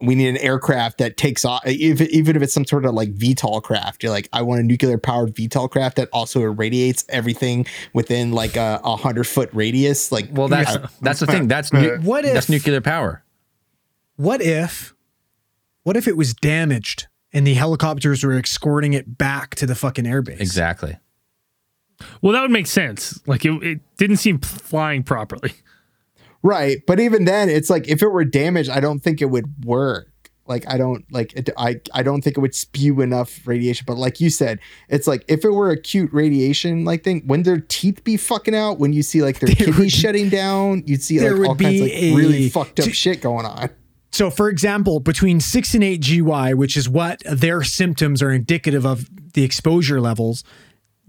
we 0.00 0.14
need 0.14 0.28
an 0.28 0.36
aircraft 0.36 0.98
that 0.98 1.16
takes 1.16 1.44
off, 1.44 1.62
if, 1.66 2.00
even 2.00 2.36
if 2.36 2.42
it's 2.42 2.52
some 2.52 2.64
sort 2.64 2.84
of 2.84 2.94
like 2.94 3.12
VTOL 3.14 3.62
craft. 3.62 4.02
You're 4.02 4.12
like, 4.12 4.28
I 4.32 4.42
want 4.42 4.60
a 4.60 4.62
nuclear 4.62 4.96
powered 4.96 5.34
VTOL 5.34 5.70
craft 5.70 5.96
that 5.96 6.08
also 6.12 6.40
irradiates 6.40 7.04
everything 7.08 7.66
within 7.92 8.30
like 8.32 8.56
a, 8.56 8.80
a 8.84 8.96
hundred 8.96 9.24
foot 9.24 9.50
radius. 9.52 10.12
Like, 10.12 10.28
well, 10.30 10.48
that's 10.48 10.76
that's 11.00 11.20
the 11.20 11.26
thing. 11.26 11.48
That's 11.48 11.72
nu- 11.72 11.98
What 12.02 12.24
that's 12.24 12.48
nuclear 12.48 12.80
power. 12.80 13.24
What 14.16 14.40
if, 14.40 14.94
what 15.82 15.96
if 15.96 16.06
it 16.06 16.16
was 16.16 16.34
damaged 16.34 17.06
and 17.32 17.46
the 17.46 17.54
helicopters 17.54 18.24
were 18.24 18.38
escorting 18.38 18.92
it 18.92 19.18
back 19.18 19.54
to 19.56 19.66
the 19.66 19.74
fucking 19.74 20.04
airbase? 20.04 20.40
Exactly. 20.40 20.98
Well, 22.22 22.32
that 22.32 22.42
would 22.42 22.50
make 22.50 22.68
sense. 22.68 23.20
Like 23.26 23.44
it, 23.44 23.50
it 23.62 23.80
didn't 23.96 24.18
seem 24.18 24.38
flying 24.38 25.02
properly. 25.02 25.54
Right. 26.42 26.78
But 26.86 27.00
even 27.00 27.24
then, 27.24 27.48
it's 27.48 27.70
like 27.70 27.88
if 27.88 28.02
it 28.02 28.08
were 28.08 28.24
damaged, 28.24 28.70
I 28.70 28.80
don't 28.80 29.00
think 29.00 29.20
it 29.22 29.26
would 29.26 29.64
work. 29.64 30.10
Like 30.46 30.64
I 30.66 30.78
don't 30.78 31.04
like 31.12 31.34
it, 31.34 31.50
I 31.58 31.78
I 31.92 32.02
don't 32.02 32.22
think 32.22 32.38
it 32.38 32.40
would 32.40 32.54
spew 32.54 33.02
enough 33.02 33.46
radiation. 33.46 33.84
But 33.86 33.98
like 33.98 34.18
you 34.18 34.30
said, 34.30 34.60
it's 34.88 35.06
like 35.06 35.22
if 35.28 35.44
it 35.44 35.50
were 35.50 35.70
acute 35.70 36.10
radiation 36.10 36.86
like 36.86 37.04
thing, 37.04 37.22
when 37.26 37.42
their 37.42 37.60
teeth 37.60 38.02
be 38.02 38.16
fucking 38.16 38.54
out, 38.54 38.78
when 38.78 38.94
you 38.94 39.02
see 39.02 39.22
like 39.22 39.40
their 39.40 39.48
There 39.54 39.66
would- 39.66 39.74
kidneys 39.76 39.92
shutting 39.92 40.30
down, 40.30 40.84
you'd 40.86 41.02
see 41.02 41.20
like 41.20 41.32
all 41.46 41.54
would 41.54 41.58
kinds 41.58 41.80
of 41.82 41.86
like, 41.88 42.16
really 42.16 42.48
fucked 42.48 42.80
up 42.80 42.86
to- 42.86 42.92
shit 42.94 43.20
going 43.20 43.44
on. 43.44 43.68
So, 44.10 44.30
for 44.30 44.48
example, 44.48 45.00
between 45.00 45.38
six 45.38 45.74
and 45.74 45.84
eight 45.84 46.00
GY, 46.00 46.54
which 46.54 46.78
is 46.78 46.88
what 46.88 47.22
their 47.26 47.62
symptoms 47.62 48.22
are 48.22 48.32
indicative 48.32 48.86
of 48.86 49.06
the 49.34 49.44
exposure 49.44 50.00
levels, 50.00 50.44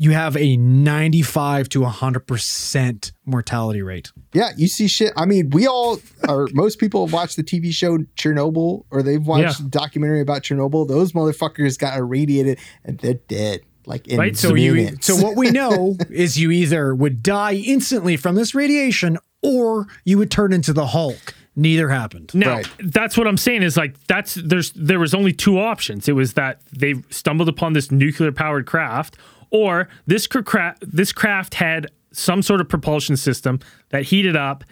you 0.01 0.11
have 0.11 0.35
a 0.37 0.55
95 0.57 1.67
to 1.69 1.81
100% 1.81 3.11
mortality 3.25 3.81
rate. 3.81 4.11
Yeah, 4.33 4.51
you 4.57 4.67
see 4.67 4.87
shit. 4.87 5.11
I 5.17 5.25
mean, 5.25 5.49
we 5.51 5.67
all 5.67 5.99
or 6.27 6.47
most 6.53 6.79
people 6.79 7.05
have 7.05 7.13
watched 7.13 7.35
the 7.35 7.43
TV 7.43 7.71
show 7.73 7.97
Chernobyl 8.15 8.85
or 8.91 9.03
they've 9.03 9.21
watched 9.25 9.59
Yeah. 9.59 9.63
the 9.65 9.69
documentary 9.69 10.21
about 10.21 10.43
Chernobyl. 10.43 10.87
Those 10.87 11.11
motherfuckers 11.11 11.77
got 11.77 11.97
irradiated 11.97 12.59
and 12.85 12.97
they're 12.99 13.15
dead. 13.27 13.61
Like 13.85 14.07
in 14.07 14.19
Right, 14.19 14.37
So, 14.37 14.55
you, 14.55 14.73
minutes. 14.75 15.07
so 15.07 15.15
what 15.15 15.35
we 15.35 15.51
know 15.59 15.97
is 16.09 16.39
you 16.39 16.51
either 16.51 16.95
would 16.95 17.21
die 17.23 17.55
instantly 17.55 18.17
from 18.17 18.35
this 18.35 18.55
radiation 18.55 19.17
or 19.41 19.87
you 20.05 20.17
would 20.17 20.31
turn 20.31 20.53
into 20.53 20.73
the 20.73 20.87
Hulk. 20.87 21.33
Neither 21.55 21.89
happened. 21.89 22.31
Now, 22.33 22.55
Right. 22.57 22.67
that's 22.79 23.17
what 23.17 23.27
I'm 23.27 23.35
saying 23.37 23.63
is 23.63 23.75
like 23.75 23.95
that's 24.07 24.35
there's 24.35 24.71
there 24.75 24.99
was 24.99 25.13
only 25.13 25.33
two 25.33 25.59
options. 25.59 26.07
It 26.07 26.13
was 26.13 26.33
that 26.33 26.61
they 26.71 26.95
stumbled 27.09 27.49
upon 27.49 27.73
this 27.73 27.91
nuclear 27.91 28.31
powered 28.31 28.65
craft, 28.65 29.17
or 29.51 29.89
this 30.07 30.27
cr- 30.27 30.41
cra- 30.41 30.75
this 30.81 31.11
craft 31.11 31.55
had 31.55 31.87
some 32.11 32.41
sort 32.41 32.61
of 32.61 32.67
propulsion 32.69 33.15
system 33.17 33.59
that 33.89 34.03
heated 34.03 34.35
up, 34.35 34.63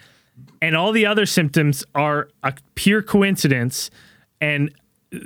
and 0.62 0.76
all 0.76 0.92
the 0.92 1.06
other 1.06 1.26
symptoms 1.26 1.84
are 1.94 2.28
a 2.42 2.52
pure 2.74 3.02
coincidence. 3.02 3.90
And 4.40 4.72
uh, 5.14 5.18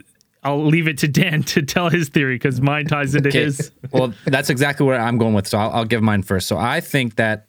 I'll 0.42 0.64
leave 0.64 0.88
it 0.88 0.98
to 0.98 1.08
Dan 1.08 1.42
to 1.54 1.62
tell 1.62 1.88
his 1.88 2.08
theory 2.08 2.34
because 2.36 2.60
mine 2.60 2.86
ties 2.86 3.14
into 3.14 3.28
Okay. 3.28 3.44
his. 3.44 3.70
well, 3.92 4.12
that's 4.24 4.50
exactly 4.50 4.86
where 4.86 4.98
I'm 5.00 5.18
going 5.18 5.34
with. 5.34 5.46
So 5.46 5.58
I'll, 5.58 5.70
I'll 5.70 5.84
give 5.84 6.02
mine 6.02 6.22
first. 6.22 6.48
So 6.48 6.56
I 6.56 6.80
think 6.80 7.16
that 7.16 7.46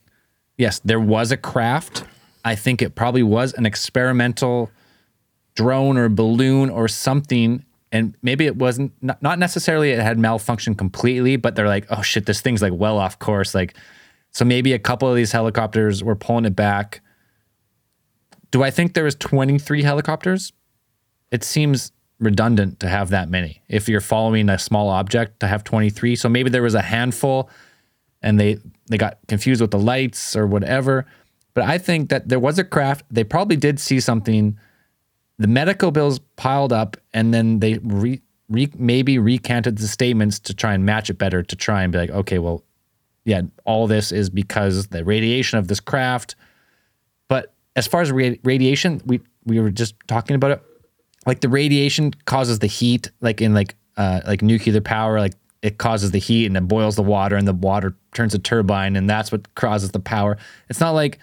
yes, 0.58 0.80
there 0.84 1.00
was 1.00 1.32
a 1.32 1.36
craft. 1.36 2.04
I 2.44 2.54
think 2.54 2.82
it 2.82 2.94
probably 2.94 3.22
was 3.22 3.54
an 3.54 3.64
experimental 3.66 4.70
drone 5.54 5.96
or 5.96 6.08
balloon 6.08 6.68
or 6.70 6.88
something. 6.88 7.64
And 7.94 8.16
maybe 8.22 8.44
it 8.46 8.56
wasn't 8.56 8.92
not, 9.00 9.38
necessarily 9.38 9.92
it 9.92 10.00
had 10.00 10.18
malfunctioned 10.18 10.76
completely, 10.76 11.36
but 11.36 11.54
they're 11.54 11.68
like, 11.68 11.86
oh 11.90 12.02
shit, 12.02 12.26
this 12.26 12.40
thing's 12.40 12.60
like 12.60 12.72
well 12.74 12.98
off 12.98 13.20
course. 13.20 13.54
Like, 13.54 13.76
so 14.32 14.44
maybe 14.44 14.72
a 14.72 14.80
couple 14.80 15.08
of 15.08 15.14
these 15.14 15.30
helicopters 15.30 16.02
were 16.02 16.16
pulling 16.16 16.44
it 16.44 16.56
back. 16.56 17.02
Do 18.50 18.64
I 18.64 18.72
think 18.72 18.94
there 18.94 19.04
was 19.04 19.14
23 19.14 19.84
helicopters? 19.84 20.52
It 21.30 21.44
seems 21.44 21.92
redundant 22.18 22.80
to 22.80 22.88
have 22.88 23.10
that 23.10 23.30
many. 23.30 23.62
If 23.68 23.88
you're 23.88 24.00
following 24.00 24.48
a 24.48 24.58
small 24.58 24.88
object 24.88 25.38
to 25.38 25.46
have 25.46 25.62
23, 25.62 26.16
so 26.16 26.28
maybe 26.28 26.50
there 26.50 26.62
was 26.62 26.74
a 26.74 26.82
handful 26.82 27.48
and 28.22 28.40
they 28.40 28.58
they 28.90 28.98
got 28.98 29.18
confused 29.28 29.60
with 29.60 29.70
the 29.70 29.78
lights 29.78 30.34
or 30.34 30.48
whatever. 30.48 31.06
But 31.54 31.64
I 31.64 31.78
think 31.78 32.10
that 32.10 32.28
there 32.28 32.40
was 32.40 32.58
a 32.58 32.64
craft. 32.64 33.04
They 33.08 33.22
probably 33.22 33.56
did 33.56 33.78
see 33.78 34.00
something. 34.00 34.58
The 35.38 35.48
medical 35.48 35.90
bills 35.90 36.20
piled 36.36 36.72
up, 36.72 36.96
and 37.12 37.34
then 37.34 37.58
they 37.60 37.78
re, 37.82 38.20
re, 38.48 38.70
maybe 38.76 39.18
recanted 39.18 39.78
the 39.78 39.88
statements 39.88 40.38
to 40.40 40.54
try 40.54 40.74
and 40.74 40.86
match 40.86 41.10
it 41.10 41.18
better. 41.18 41.42
To 41.42 41.56
try 41.56 41.82
and 41.82 41.92
be 41.92 41.98
like, 41.98 42.10
okay, 42.10 42.38
well, 42.38 42.62
yeah, 43.24 43.42
all 43.64 43.86
this 43.86 44.12
is 44.12 44.30
because 44.30 44.88
the 44.88 45.04
radiation 45.04 45.58
of 45.58 45.68
this 45.68 45.80
craft. 45.80 46.36
But 47.28 47.52
as 47.74 47.86
far 47.86 48.02
as 48.02 48.12
ra- 48.12 48.36
radiation, 48.44 49.00
we 49.04 49.20
we 49.44 49.58
were 49.60 49.70
just 49.70 49.94
talking 50.06 50.36
about 50.36 50.52
it. 50.52 50.62
Like 51.26 51.40
the 51.40 51.48
radiation 51.48 52.12
causes 52.26 52.58
the 52.58 52.66
heat, 52.66 53.10
like 53.20 53.40
in 53.40 53.54
like 53.54 53.74
uh, 53.96 54.20
like 54.26 54.42
nuclear 54.42 54.80
power, 54.80 55.18
like 55.18 55.34
it 55.62 55.78
causes 55.78 56.10
the 56.10 56.18
heat 56.18 56.46
and 56.46 56.56
it 56.56 56.68
boils 56.68 56.96
the 56.96 57.02
water, 57.02 57.36
and 57.36 57.48
the 57.48 57.54
water 57.54 57.96
turns 58.12 58.34
a 58.34 58.38
turbine, 58.38 58.94
and 58.96 59.08
that's 59.08 59.32
what 59.32 59.52
causes 59.54 59.90
the 59.90 60.00
power. 60.00 60.36
It's 60.68 60.80
not 60.80 60.90
like 60.90 61.18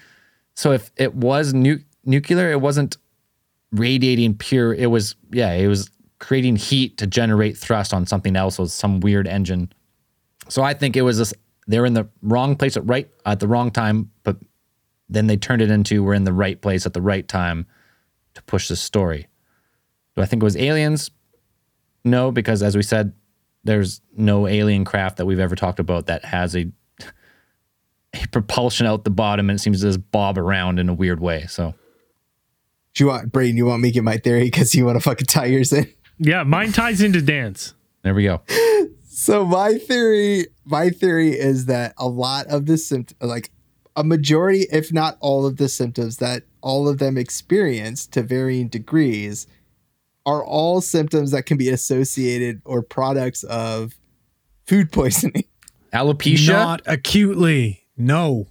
so 0.56 0.72
if 0.72 0.92
it 0.98 1.14
was 1.14 1.54
nu- 1.54 1.84
nuclear, 2.04 2.52
it 2.52 2.60
wasn't 2.60 2.98
radiating 3.72 4.36
pure. 4.36 4.74
It 4.74 4.88
was 4.88 5.16
yeah, 5.32 5.54
it 5.54 5.68
was 5.68 5.90
creating 6.20 6.56
heat 6.56 6.98
to 6.98 7.08
generate 7.08 7.58
thrust 7.58 7.94
on 7.94 8.06
something 8.06 8.36
else 8.36 8.60
with 8.60 8.72
some 8.72 9.00
weird 9.00 9.28
engine. 9.28 9.72
So 10.50 10.62
I 10.64 10.74
think 10.74 10.96
it 10.96 11.02
was 11.02 11.18
this. 11.18 11.34
They're 11.68 11.86
in 11.86 11.94
the 11.94 12.08
wrong 12.22 12.56
place 12.56 12.78
at 12.78 12.88
right 12.88 13.10
at 13.26 13.40
the 13.40 13.48
wrong 13.48 13.72
time, 13.72 14.12
but 14.24 14.38
then 15.10 15.28
they 15.28 15.38
turned 15.38 15.62
it 15.62 15.70
into 15.70 16.04
we're 16.04 16.14
in 16.14 16.24
the 16.24 16.34
right 16.34 16.60
place 16.62 16.86
at 16.86 16.94
the 16.94 17.02
right 17.02 17.28
time 17.28 17.66
to 18.34 18.42
push 18.44 18.68
this 18.68 18.82
story. 18.82 19.28
Do 20.16 20.22
I 20.22 20.26
think 20.26 20.42
it 20.42 20.46
was 20.46 20.58
aliens? 20.58 21.12
No, 22.04 22.32
because 22.32 22.64
as 22.64 22.76
we 22.76 22.84
said, 22.84 23.14
there's 23.64 24.02
no 24.16 24.48
alien 24.48 24.86
craft 24.86 25.18
that 25.18 25.26
we've 25.26 25.40
ever 25.40 25.56
talked 25.56 25.80
about 25.80 26.08
that 26.08 26.26
has 26.26 26.56
a, 26.56 26.68
a 28.14 28.28
propulsion 28.32 28.88
out 28.88 29.04
the 29.04 29.10
bottom 29.10 29.50
and 29.50 29.60
it 29.60 29.62
seems 29.62 29.82
to 29.82 29.88
just 29.88 30.12
bob 30.12 30.38
around 30.38 30.80
in 30.80 30.90
a 30.90 30.94
weird 30.94 31.20
way. 31.20 31.46
So 31.48 31.76
Do 32.94 33.04
you 33.04 33.10
want 33.10 33.32
Braden? 33.32 33.58
You 33.58 33.66
want 33.66 33.82
me 33.82 33.90
to 33.90 33.94
get 33.94 34.04
my 34.04 34.18
theory 34.18 34.46
because 34.46 34.76
you 34.76 34.86
want 34.86 34.98
to 34.98 35.02
fucking 35.02 35.28
tie 35.28 35.46
yours 35.46 35.72
in? 35.72 35.92
Yeah, 36.18 36.44
mine 36.44 36.72
ties 36.72 37.02
into 37.02 37.22
dance. 37.22 37.74
There 38.04 38.14
we 38.14 38.24
go. 38.24 38.42
So 39.04 39.46
my 39.46 39.76
theory, 39.76 40.48
my 40.66 40.90
theory 40.90 41.32
is 41.32 41.66
that 41.66 41.94
a 41.98 42.08
lot 42.08 42.48
of 42.48 42.66
the 42.66 42.78
symptoms, 42.78 43.22
like 43.22 43.52
a 43.96 44.04
majority, 44.04 44.68
if 44.72 44.92
not 44.92 45.18
all 45.20 45.46
of 45.46 45.58
the 45.58 45.70
symptoms 45.70 46.18
that 46.18 46.44
all 46.62 46.88
of 46.88 46.98
them 46.98 47.18
experience 47.18 48.08
to 48.08 48.24
varying 48.24 48.68
degrees, 48.68 49.48
are 50.26 50.44
all 50.44 50.82
symptoms 50.82 51.32
that 51.32 51.46
can 51.46 51.58
be 51.58 51.70
associated 51.70 52.62
or 52.66 52.82
products 52.82 53.44
of 53.44 53.94
food 54.66 54.92
poisoning. 54.92 55.44
Alopecia. 55.94 56.50
Not 56.50 56.82
acutely. 56.86 57.86
No. 57.98 58.48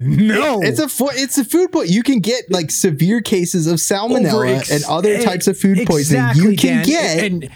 No. 0.00 0.62
It's 0.62 0.78
a 0.78 0.88
fo- 0.88 1.08
it's 1.10 1.38
a 1.38 1.44
food 1.44 1.72
poison. 1.72 1.92
You 1.92 2.02
can 2.04 2.20
get 2.20 2.50
like 2.50 2.70
severe 2.70 3.20
cases 3.20 3.66
of 3.66 3.76
salmonella 3.78 4.56
ex- 4.58 4.70
and 4.70 4.84
other 4.84 5.14
eh, 5.14 5.24
types 5.24 5.48
of 5.48 5.58
food 5.58 5.78
poisoning. 5.86 6.22
exactly, 6.22 6.50
you 6.52 6.56
can 6.56 6.76
Dan. 6.76 6.84
get 6.86 7.24
and 7.24 7.50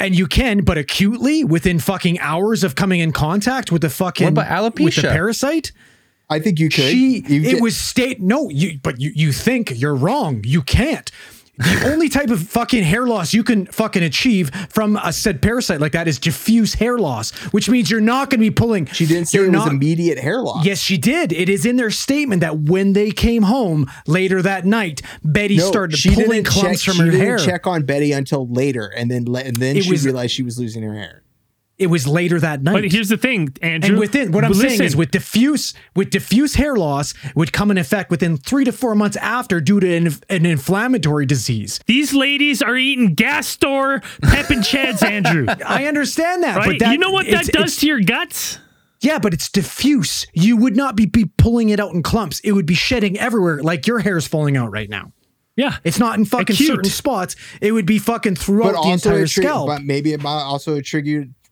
and 0.00 0.16
you 0.18 0.26
can, 0.26 0.62
but 0.64 0.76
acutely 0.78 1.44
within 1.44 1.78
fucking 1.78 2.18
hours 2.20 2.64
of 2.64 2.74
coming 2.74 3.00
in 3.00 3.12
contact 3.12 3.70
with 3.70 3.82
the 3.82 3.90
fucking 3.90 4.24
What 4.34 4.44
about 4.44 4.78
with 4.80 4.94
the 4.96 5.02
parasite. 5.02 5.72
I 6.30 6.40
think 6.40 6.58
you 6.58 6.68
could. 6.68 6.84
She 6.90 7.20
You 7.26 7.40
it 7.42 7.52
get- 7.52 7.62
was 7.62 7.76
state 7.76 8.20
no 8.20 8.50
you 8.50 8.78
but 8.82 9.00
you 9.00 9.12
you 9.14 9.32
think 9.32 9.72
you're 9.80 9.94
wrong. 9.94 10.42
You 10.44 10.62
can't. 10.62 11.10
The 11.58 11.90
only 11.92 12.08
type 12.08 12.30
of 12.30 12.40
fucking 12.48 12.84
hair 12.84 13.06
loss 13.06 13.34
you 13.34 13.42
can 13.42 13.66
fucking 13.66 14.02
achieve 14.02 14.50
from 14.70 14.96
a 15.02 15.12
said 15.12 15.42
parasite 15.42 15.80
like 15.80 15.92
that 15.92 16.06
is 16.06 16.18
diffuse 16.18 16.74
hair 16.74 16.98
loss, 16.98 17.32
which 17.52 17.68
means 17.68 17.90
you're 17.90 18.00
not 18.00 18.30
going 18.30 18.40
to 18.40 18.46
be 18.46 18.50
pulling. 18.50 18.86
She 18.86 19.06
didn't 19.06 19.26
say 19.26 19.44
it 19.44 19.50
was 19.52 19.66
immediate 19.66 20.18
hair 20.18 20.40
loss. 20.40 20.64
Yes, 20.64 20.78
she 20.78 20.96
did. 20.96 21.32
It 21.32 21.48
is 21.48 21.66
in 21.66 21.76
their 21.76 21.90
statement 21.90 22.40
that 22.42 22.58
when 22.60 22.92
they 22.92 23.10
came 23.10 23.42
home 23.42 23.90
later 24.06 24.40
that 24.42 24.64
night, 24.66 25.02
Betty 25.24 25.56
No, 25.56 25.66
started 25.68 25.98
pulling 26.14 26.44
clumps 26.44 26.82
check, 26.82 26.94
from 26.94 27.04
her 27.06 27.12
she 27.12 27.18
hair. 27.18 27.38
check 27.38 27.66
on 27.66 27.82
Betty 27.84 28.12
until 28.12 28.46
later, 28.48 28.86
and 28.86 29.10
then 29.10 29.26
and 29.36 29.56
then 29.56 29.76
It 29.76 29.84
she 29.84 29.90
was- 29.90 30.04
realized 30.04 30.32
she 30.32 30.42
was 30.44 30.58
losing 30.58 30.82
her 30.84 30.94
hair. 30.94 31.22
It 31.78 31.86
was 31.86 32.08
later 32.08 32.40
that 32.40 32.60
night. 32.62 32.72
But 32.72 32.90
here's 32.90 33.08
the 33.08 33.16
thing, 33.16 33.54
Andrew. 33.62 33.90
and 33.92 34.00
within 34.00 34.32
what 34.32 34.44
I'm 34.44 34.50
Listen, 34.50 34.68
saying 34.70 34.82
is 34.82 34.96
with 34.96 35.12
diffuse 35.12 35.74
with 35.94 36.10
diffuse 36.10 36.56
hair 36.56 36.74
loss 36.74 37.14
would 37.36 37.52
come 37.52 37.70
in 37.70 37.78
effect 37.78 38.10
within 38.10 38.36
three 38.36 38.64
to 38.64 38.72
four 38.72 38.96
months 38.96 39.16
after 39.18 39.60
due 39.60 39.78
to 39.78 39.96
an, 39.96 40.08
an 40.28 40.44
inflammatory 40.44 41.24
disease. 41.24 41.78
these 41.86 42.12
ladies 42.12 42.62
are 42.62 42.76
eating 42.76 43.14
gas 43.14 43.46
store 43.46 44.00
pep 44.22 44.50
and 44.50 44.62
cheds, 44.64 45.02
Andrew. 45.08 45.46
I 45.64 45.84
understand 45.86 46.42
that, 46.42 46.56
Right? 46.56 46.66
but 46.78 46.78
that, 46.84 46.92
you 46.92 46.98
know 46.98 47.10
what 47.12 47.26
that 47.26 47.46
it's- 47.46 47.46
does 47.46 47.54
it's- 47.62 47.76
to 47.80 47.86
your 47.86 48.00
guts? 48.00 48.58
Yeah, 49.00 49.20
but 49.20 49.32
it's 49.32 49.48
diffuse. 49.48 50.26
You 50.32 50.56
would 50.56 50.76
not 50.76 50.96
be, 50.96 51.06
be 51.06 51.26
pulling 51.26 51.68
it 51.68 51.78
out 51.78 51.92
in 51.94 52.02
clumps. 52.02 52.40
It 52.40 52.50
would 52.50 52.66
be 52.66 52.74
shedding 52.74 53.16
everywhere, 53.16 53.62
like 53.62 53.86
your 53.86 54.00
hair 54.00 54.16
is 54.16 54.26
falling 54.26 54.56
out 54.56 54.72
right 54.72 54.90
now. 54.90 55.12
Yeah. 55.54 55.76
It's 55.84 56.00
not 56.00 56.18
in 56.18 56.24
fucking 56.24 56.54
Acute. 56.54 56.68
certain 56.68 56.90
spots. 56.90 57.36
It 57.60 57.70
would 57.70 57.86
be 57.86 57.98
fucking 58.00 58.34
throughout 58.34 58.74
But 58.74 58.82
the 58.82 58.90
entire 58.90 59.22
it 59.22 59.28
tri- 59.30 59.42
scalp. 59.44 59.68
but 59.68 59.82
maybe 59.84 60.12
it 60.12 60.20
might 60.20 60.40
also 60.42 60.76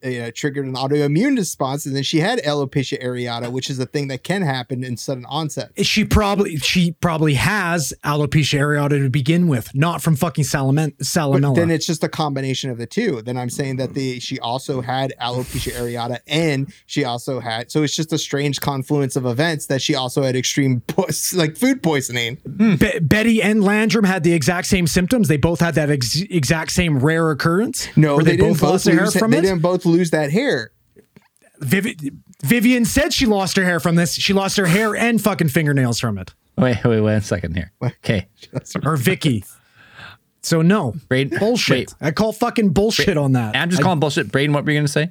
triggered 0.03 0.29
uh, 0.29 0.31
triggered 0.35 0.67
an 0.67 0.75
autoimmune 0.75 1.37
response, 1.37 1.87
and 1.87 1.95
then 1.97 2.03
she 2.03 2.19
had 2.21 2.39
alopecia 2.41 3.03
areata, 3.03 3.51
which 3.51 3.69
is 3.71 3.79
a 3.79 3.87
thing 3.87 4.09
that 4.09 4.23
can 4.25 4.43
happen 4.43 4.85
in 4.85 4.97
sudden 4.97 5.25
onset. 5.27 5.71
she 5.85 6.05
probably 6.05 6.57
she 6.57 6.93
probably 6.93 7.35
has 7.35 7.93
alopecia 8.05 8.59
areata 8.61 9.03
to 9.03 9.11
begin 9.11 9.49
with, 9.49 9.75
not 9.75 10.03
from 10.03 10.17
fucking 10.17 10.45
salaman- 10.45 10.95
But 11.01 11.55
then 11.55 11.71
it's 11.71 11.87
just 11.87 12.05
a 12.05 12.09
combination 12.09 12.71
of 12.71 12.79
the 12.79 12.87
two. 12.87 13.23
Then 13.23 13.37
I'm 13.37 13.51
saying 13.51 13.77
that 13.77 13.95
the 13.95 14.21
she 14.21 14.39
also 14.41 14.81
had 14.81 15.13
alopecia 15.21 15.73
areata, 15.73 16.19
and 16.27 16.73
she 16.87 17.05
also 17.05 17.41
had 17.41 17.71
so 17.71 17.83
it's 17.83 17.95
just 17.97 18.13
a 18.13 18.19
strange 18.19 18.61
confluence 18.61 19.17
of 19.17 19.27
events 19.27 19.67
that 19.67 19.83
she 19.83 19.95
also 19.95 20.23
had 20.23 20.37
extreme 20.37 20.81
po- 20.87 21.07
like 21.35 21.57
food 21.57 21.83
poisoning. 21.83 22.39
Be- 22.57 22.99
Betty 23.01 23.43
and 23.43 23.63
Landrum 23.65 24.05
had 24.05 24.23
the 24.23 24.33
exact 24.33 24.67
same 24.67 24.87
symptoms. 24.87 25.29
They 25.29 25.37
both 25.37 25.61
had 25.61 25.75
that 25.75 25.91
ex- 25.91 26.21
exact 26.31 26.73
same 26.73 26.99
rare 26.99 27.31
occurrence. 27.31 27.89
No, 27.97 28.17
where 28.17 28.25
they, 28.25 28.33
didn't 28.37 28.53
both 28.53 28.61
both 28.61 28.71
lost 28.73 28.85
their 28.85 28.95
hair 28.97 29.05
lose. 29.05 29.17
from 29.17 29.31
They 29.31 29.39
it. 29.39 29.43
didn't 29.43 29.63
both 29.63 29.85
lose 29.87 30.11
that 30.11 30.31
hair. 30.31 30.73
Vivi- 31.61 31.97
Vivian 32.45 32.85
said 32.85 33.13
she 33.15 33.25
lost 33.27 33.57
her 33.57 33.65
hair 33.65 33.81
from 33.81 33.95
this. 33.97 34.15
She 34.15 34.33
lost 34.33 34.57
her 34.59 34.67
hair 34.67 34.95
and 34.95 35.21
fucking 35.21 35.49
fingernails 35.49 35.99
from 35.99 36.19
it. 36.19 36.35
Wait, 36.59 36.85
wait, 36.85 37.01
wait 37.01 37.17
a 37.17 37.21
second 37.21 37.55
here. 37.57 37.73
Okay. 37.83 38.27
Or 38.85 38.97
Vicky. 38.97 39.45
So 40.43 40.63
no, 40.63 40.95
Braden, 41.09 41.39
bullshit. 41.39 41.77
wait. 41.77 41.95
I 42.01 42.11
call 42.13 42.33
fucking 42.33 42.71
bullshit 42.71 43.17
on 43.17 43.33
that. 43.33 43.57
I'm 43.57 43.71
just 43.71 43.81
I- 43.81 43.85
calling 43.85 44.01
bullshit. 44.01 44.31
Braden, 44.31 44.53
what 44.55 44.65
were 44.65 44.71
you 44.71 44.77
going 44.79 44.87
to 44.87 44.93
say? 44.93 45.11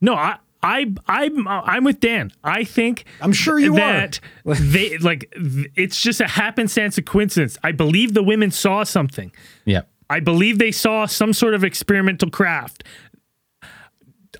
No, 0.00 0.14
I, 0.14 0.36
I, 0.62 0.90
I'm, 1.06 1.46
I'm 1.46 1.84
with 1.84 2.00
Dan. 2.00 2.32
I 2.42 2.64
think 2.64 3.04
I'm 3.20 3.32
sure 3.32 3.58
you 3.58 3.74
that 3.74 4.20
they 4.44 4.96
like 4.98 5.32
it's 5.36 6.00
just 6.00 6.20
a 6.20 6.26
happenstance, 6.26 6.96
a 6.98 7.02
coincidence. 7.02 7.58
I 7.62 7.72
believe 7.72 8.14
the 8.14 8.22
women 8.22 8.50
saw 8.50 8.84
something. 8.84 9.32
Yeah. 9.64 9.82
I 10.08 10.20
believe 10.20 10.58
they 10.58 10.72
saw 10.72 11.06
some 11.06 11.32
sort 11.32 11.54
of 11.54 11.64
experimental 11.64 12.30
craft. 12.30 12.84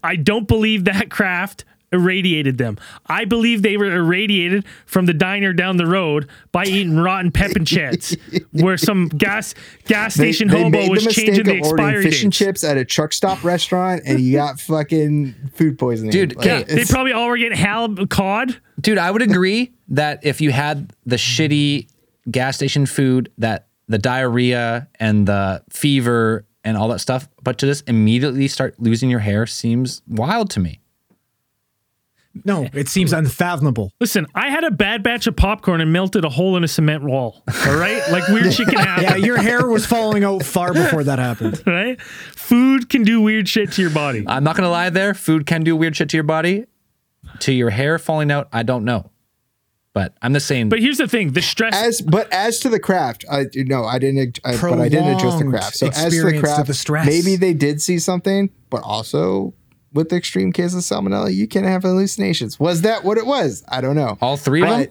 I 0.04 0.16
don't 0.16 0.46
believe 0.46 0.84
that 0.84 1.10
craft 1.10 1.64
irradiated 1.94 2.58
them. 2.58 2.76
I 3.06 3.24
believe 3.24 3.62
they 3.62 3.76
were 3.76 3.90
irradiated 3.90 4.64
from 4.84 5.06
the 5.06 5.14
diner 5.14 5.52
down 5.52 5.76
the 5.76 5.86
road 5.86 6.28
by 6.52 6.64
eating 6.64 6.96
rotten 6.98 7.30
pep 7.30 7.52
and 7.52 7.66
chets, 7.66 8.16
where 8.52 8.76
some 8.76 9.08
gas 9.08 9.54
gas 9.84 10.14
station 10.14 10.48
they 10.48 10.62
hobo 10.62 10.90
was 10.90 11.04
the 11.04 11.12
changing 11.12 11.44
the 11.44 11.58
of 11.58 11.66
ordering 11.66 11.88
expiry 11.88 12.02
fish 12.04 12.24
and 12.24 12.32
chips 12.32 12.64
at 12.64 12.76
a 12.76 12.84
truck 12.84 13.12
stop 13.12 13.42
restaurant, 13.44 14.02
and 14.04 14.20
you 14.20 14.34
got 14.34 14.60
fucking 14.60 15.34
food 15.54 15.78
poisoning. 15.78 16.10
Dude, 16.10 16.36
Like, 16.36 16.46
yeah, 16.46 16.62
They 16.64 16.84
probably 16.84 17.12
all 17.12 17.28
were 17.28 17.38
getting 17.38 17.56
halib 17.56 18.10
cod. 18.10 18.60
Dude, 18.80 18.98
I 18.98 19.10
would 19.10 19.22
agree 19.22 19.72
that 19.88 20.20
if 20.24 20.40
you 20.40 20.50
had 20.50 20.92
the 21.06 21.16
shitty 21.16 21.88
gas 22.30 22.56
station 22.56 22.86
food, 22.86 23.30
that 23.38 23.68
the 23.88 23.98
diarrhea 23.98 24.88
and 24.98 25.28
the 25.28 25.62
fever 25.70 26.44
and 26.64 26.76
all 26.76 26.88
that 26.88 26.98
stuff, 27.00 27.28
but 27.42 27.58
to 27.58 27.66
just 27.66 27.88
immediately 27.88 28.48
start 28.48 28.74
losing 28.78 29.10
your 29.10 29.20
hair 29.20 29.46
seems 29.46 30.02
wild 30.08 30.50
to 30.50 30.60
me. 30.60 30.80
no, 32.44 32.66
it 32.72 32.88
seems 32.88 33.12
unfathomable. 33.12 33.92
Listen, 34.00 34.26
I 34.34 34.48
had 34.48 34.64
a 34.64 34.70
bad 34.70 35.02
batch 35.04 35.26
of 35.28 35.36
popcorn 35.36 35.80
and 35.80 35.92
melted 35.92 36.24
a 36.24 36.28
hole 36.28 36.56
in 36.56 36.64
a 36.64 36.68
cement 36.68 37.04
wall. 37.04 37.42
All 37.66 37.76
right, 37.76 38.02
like 38.10 38.26
weird 38.28 38.52
shit 38.52 38.66
can 38.68 38.78
happen. 38.78 39.04
Yeah, 39.04 39.16
your 39.16 39.36
hair 39.36 39.68
was 39.68 39.86
falling 39.86 40.24
out 40.24 40.42
far 40.42 40.72
before 40.72 41.04
that 41.04 41.18
happened. 41.20 41.62
right? 41.66 42.00
Food 42.00 42.88
can 42.88 43.02
do 43.04 43.20
weird 43.20 43.48
shit 43.48 43.70
to 43.72 43.82
your 43.82 43.90
body. 43.92 44.24
I'm 44.26 44.42
not 44.42 44.56
gonna 44.56 44.70
lie 44.70 44.90
there. 44.90 45.14
Food 45.14 45.46
can 45.46 45.62
do 45.62 45.76
weird 45.76 45.94
shit 45.96 46.08
to 46.08 46.16
your 46.16 46.24
body. 46.24 46.64
To 47.40 47.52
your 47.52 47.70
hair 47.70 47.98
falling 47.98 48.30
out, 48.32 48.48
I 48.52 48.62
don't 48.64 48.84
know. 48.84 49.10
But 49.94 50.12
I'm 50.20 50.32
the 50.32 50.40
same. 50.40 50.68
But 50.68 50.80
here's 50.80 50.98
the 50.98 51.08
thing: 51.08 51.32
the 51.32 51.40
stress. 51.40 51.74
as 51.74 52.00
but 52.02 52.30
as 52.32 52.58
to 52.60 52.68
the 52.68 52.80
craft, 52.80 53.24
I 53.30 53.46
no, 53.54 53.84
I 53.84 53.98
didn't. 53.98 54.40
I, 54.44 54.60
but 54.60 54.80
I 54.80 54.88
didn't 54.88 55.16
address 55.16 55.38
the 55.38 55.46
craft. 55.48 55.76
So 55.76 55.86
as 55.86 56.12
to 56.12 56.22
the 56.22 56.40
craft, 56.40 56.66
the 56.66 56.74
stress. 56.74 57.06
maybe 57.06 57.36
they 57.36 57.54
did 57.54 57.80
see 57.80 58.00
something, 58.00 58.50
but 58.70 58.82
also 58.82 59.54
with 59.92 60.08
the 60.08 60.16
extreme 60.16 60.52
case 60.52 60.74
of 60.74 60.80
salmonella, 60.80 61.32
you 61.32 61.46
can 61.46 61.62
have 61.62 61.84
hallucinations. 61.84 62.58
Was 62.58 62.82
that 62.82 63.04
what 63.04 63.16
it 63.16 63.24
was? 63.24 63.64
I 63.68 63.80
don't 63.80 63.94
know. 63.94 64.18
all 64.20 64.36
three 64.36 64.62
of 64.62 64.68
them. 64.68 64.88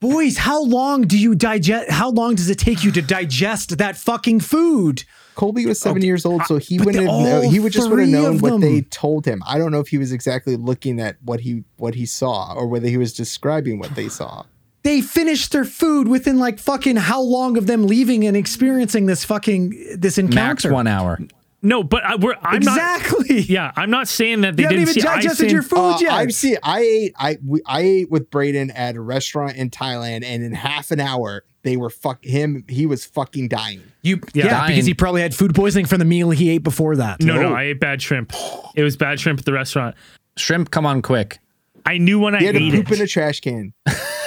But 0.00 0.10
Boys, 0.10 0.38
how 0.38 0.62
long 0.62 1.02
do 1.02 1.18
you 1.18 1.34
digest? 1.34 1.90
How 1.90 2.10
long 2.10 2.34
does 2.34 2.48
it 2.48 2.58
take 2.58 2.82
you 2.84 2.90
to 2.92 3.02
digest 3.02 3.78
that 3.78 3.96
fucking 3.96 4.40
food? 4.40 5.04
Colby 5.34 5.64
was 5.66 5.80
seven 5.80 6.02
years 6.02 6.26
old, 6.26 6.44
so 6.46 6.56
he 6.56 6.78
wouldn't 6.78 6.96
have. 6.96 7.22
Know, 7.22 7.40
he 7.42 7.60
would 7.60 7.72
just 7.72 7.88
would 7.88 8.00
have 8.00 8.08
known 8.08 8.38
what 8.38 8.60
they 8.60 8.82
told 8.82 9.24
him. 9.24 9.42
I 9.46 9.58
don't 9.58 9.72
know 9.72 9.80
if 9.80 9.88
he 9.88 9.98
was 9.98 10.12
exactly 10.12 10.56
looking 10.56 11.00
at 11.00 11.16
what 11.22 11.40
he 11.40 11.64
what 11.76 11.94
he 11.94 12.06
saw, 12.06 12.54
or 12.54 12.66
whether 12.66 12.88
he 12.88 12.96
was 12.96 13.12
describing 13.12 13.78
what 13.78 13.94
they 13.94 14.08
saw. 14.08 14.44
They 14.82 15.02
finished 15.02 15.52
their 15.52 15.64
food 15.64 16.08
within 16.08 16.38
like 16.38 16.58
fucking 16.58 16.96
how 16.96 17.20
long 17.20 17.58
of 17.58 17.66
them 17.66 17.86
leaving 17.86 18.26
and 18.26 18.36
experiencing 18.36 19.06
this 19.06 19.24
fucking 19.24 19.96
this 19.98 20.16
encounter? 20.16 20.34
Max 20.34 20.64
one 20.66 20.86
hour. 20.86 21.18
No, 21.62 21.82
but 21.82 22.02
I, 22.04 22.16
we're, 22.16 22.34
I'm 22.42 22.60
not. 22.62 22.76
exactly. 22.76 23.40
Yeah, 23.40 23.72
I'm 23.76 23.90
not 23.90 24.08
saying 24.08 24.40
that 24.42 24.56
they 24.56 24.62
You 24.64 24.68
didn't 24.68 24.82
even 24.82 24.94
see. 24.94 25.02
I 25.02 25.16
digested 25.16 25.46
seen- 25.46 25.50
your 25.54 25.62
food 25.62 25.78
Uh, 25.78 25.98
yet. 26.00 26.12
I've 26.12 26.32
seen. 26.34 26.56
I 26.62 26.80
ate. 26.80 27.12
I 27.18 27.38
we, 27.44 27.60
I 27.66 27.80
ate 27.80 28.10
with 28.10 28.30
Braden 28.30 28.70
at 28.72 28.96
a 28.96 29.00
restaurant 29.00 29.56
in 29.56 29.70
Thailand, 29.70 30.24
and 30.24 30.42
in 30.42 30.52
half 30.52 30.90
an 30.90 31.00
hour 31.00 31.44
they 31.62 31.76
were 31.76 31.90
fuck 31.90 32.24
him. 32.24 32.64
He 32.68 32.86
was 32.86 33.04
fucking 33.04 33.48
dying. 33.48 33.82
You 34.02 34.20
yeah, 34.32 34.48
Dying. 34.48 34.68
because 34.72 34.86
he 34.86 34.94
probably 34.94 35.20
had 35.20 35.34
food 35.34 35.54
poisoning 35.54 35.84
from 35.86 35.98
the 35.98 36.04
meal 36.06 36.30
he 36.30 36.48
ate 36.50 36.62
before 36.62 36.96
that. 36.96 37.20
No, 37.20 37.40
no, 37.40 37.52
I 37.54 37.64
ate 37.64 37.80
bad 37.80 38.00
shrimp. 38.00 38.32
It 38.74 38.82
was 38.82 38.96
bad 38.96 39.20
shrimp 39.20 39.40
at 39.40 39.44
the 39.44 39.52
restaurant. 39.52 39.94
Shrimp, 40.36 40.70
come 40.70 40.86
on 40.86 41.02
quick. 41.02 41.38
I 41.84 41.98
knew 41.98 42.18
when 42.18 42.34
I 42.34 42.38
He 42.38 42.46
had 42.46 42.54
to 42.54 42.70
poop 42.70 42.90
it. 42.90 42.98
in 42.98 43.04
a 43.04 43.06
trash 43.06 43.40
can. 43.40 43.74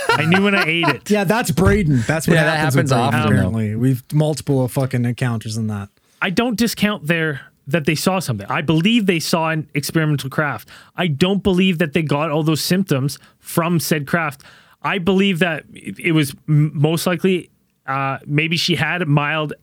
I 0.10 0.26
knew 0.26 0.44
when 0.44 0.54
I 0.54 0.64
ate 0.66 0.88
it. 0.88 1.10
Yeah, 1.10 1.24
that's 1.24 1.50
Braden. 1.50 2.02
That's 2.08 2.28
what 2.28 2.36
Yeah, 2.36 2.44
that 2.44 2.58
happens, 2.60 2.76
with 2.76 2.90
happens 2.92 2.92
often, 3.16 3.20
though. 3.22 3.28
Apparently, 3.28 3.76
we've 3.76 4.04
multiple 4.14 4.68
fucking 4.68 5.06
encounters 5.06 5.58
in 5.58 5.66
that. 5.68 5.90
I 6.24 6.30
don't 6.30 6.58
discount 6.58 7.08
their 7.08 7.42
that 7.68 7.86
they 7.86 7.96
saw 7.96 8.20
something. 8.20 8.48
I 8.50 8.62
believe 8.62 9.06
they 9.06 9.20
saw 9.20 9.50
an 9.50 9.70
experimental 9.74 10.30
craft. 10.30 10.70
I 10.96 11.08
don't 11.08 11.44
believe 11.44 11.78
that 11.80 11.94
they 11.94 12.02
got 12.02 12.32
all 12.32 12.44
those 12.44 12.62
symptoms 12.62 13.20
from 13.40 13.80
said 13.80 14.08
craft. 14.08 14.42
I 14.82 14.98
believe 15.00 15.40
that 15.40 15.66
it 15.74 16.00
it 16.00 16.12
was 16.14 16.34
most 16.48 17.06
likely 17.06 17.50
uh, 17.86 18.20
maybe 18.26 18.56
she 18.58 18.76
had 18.76 19.06
mild 19.08 19.54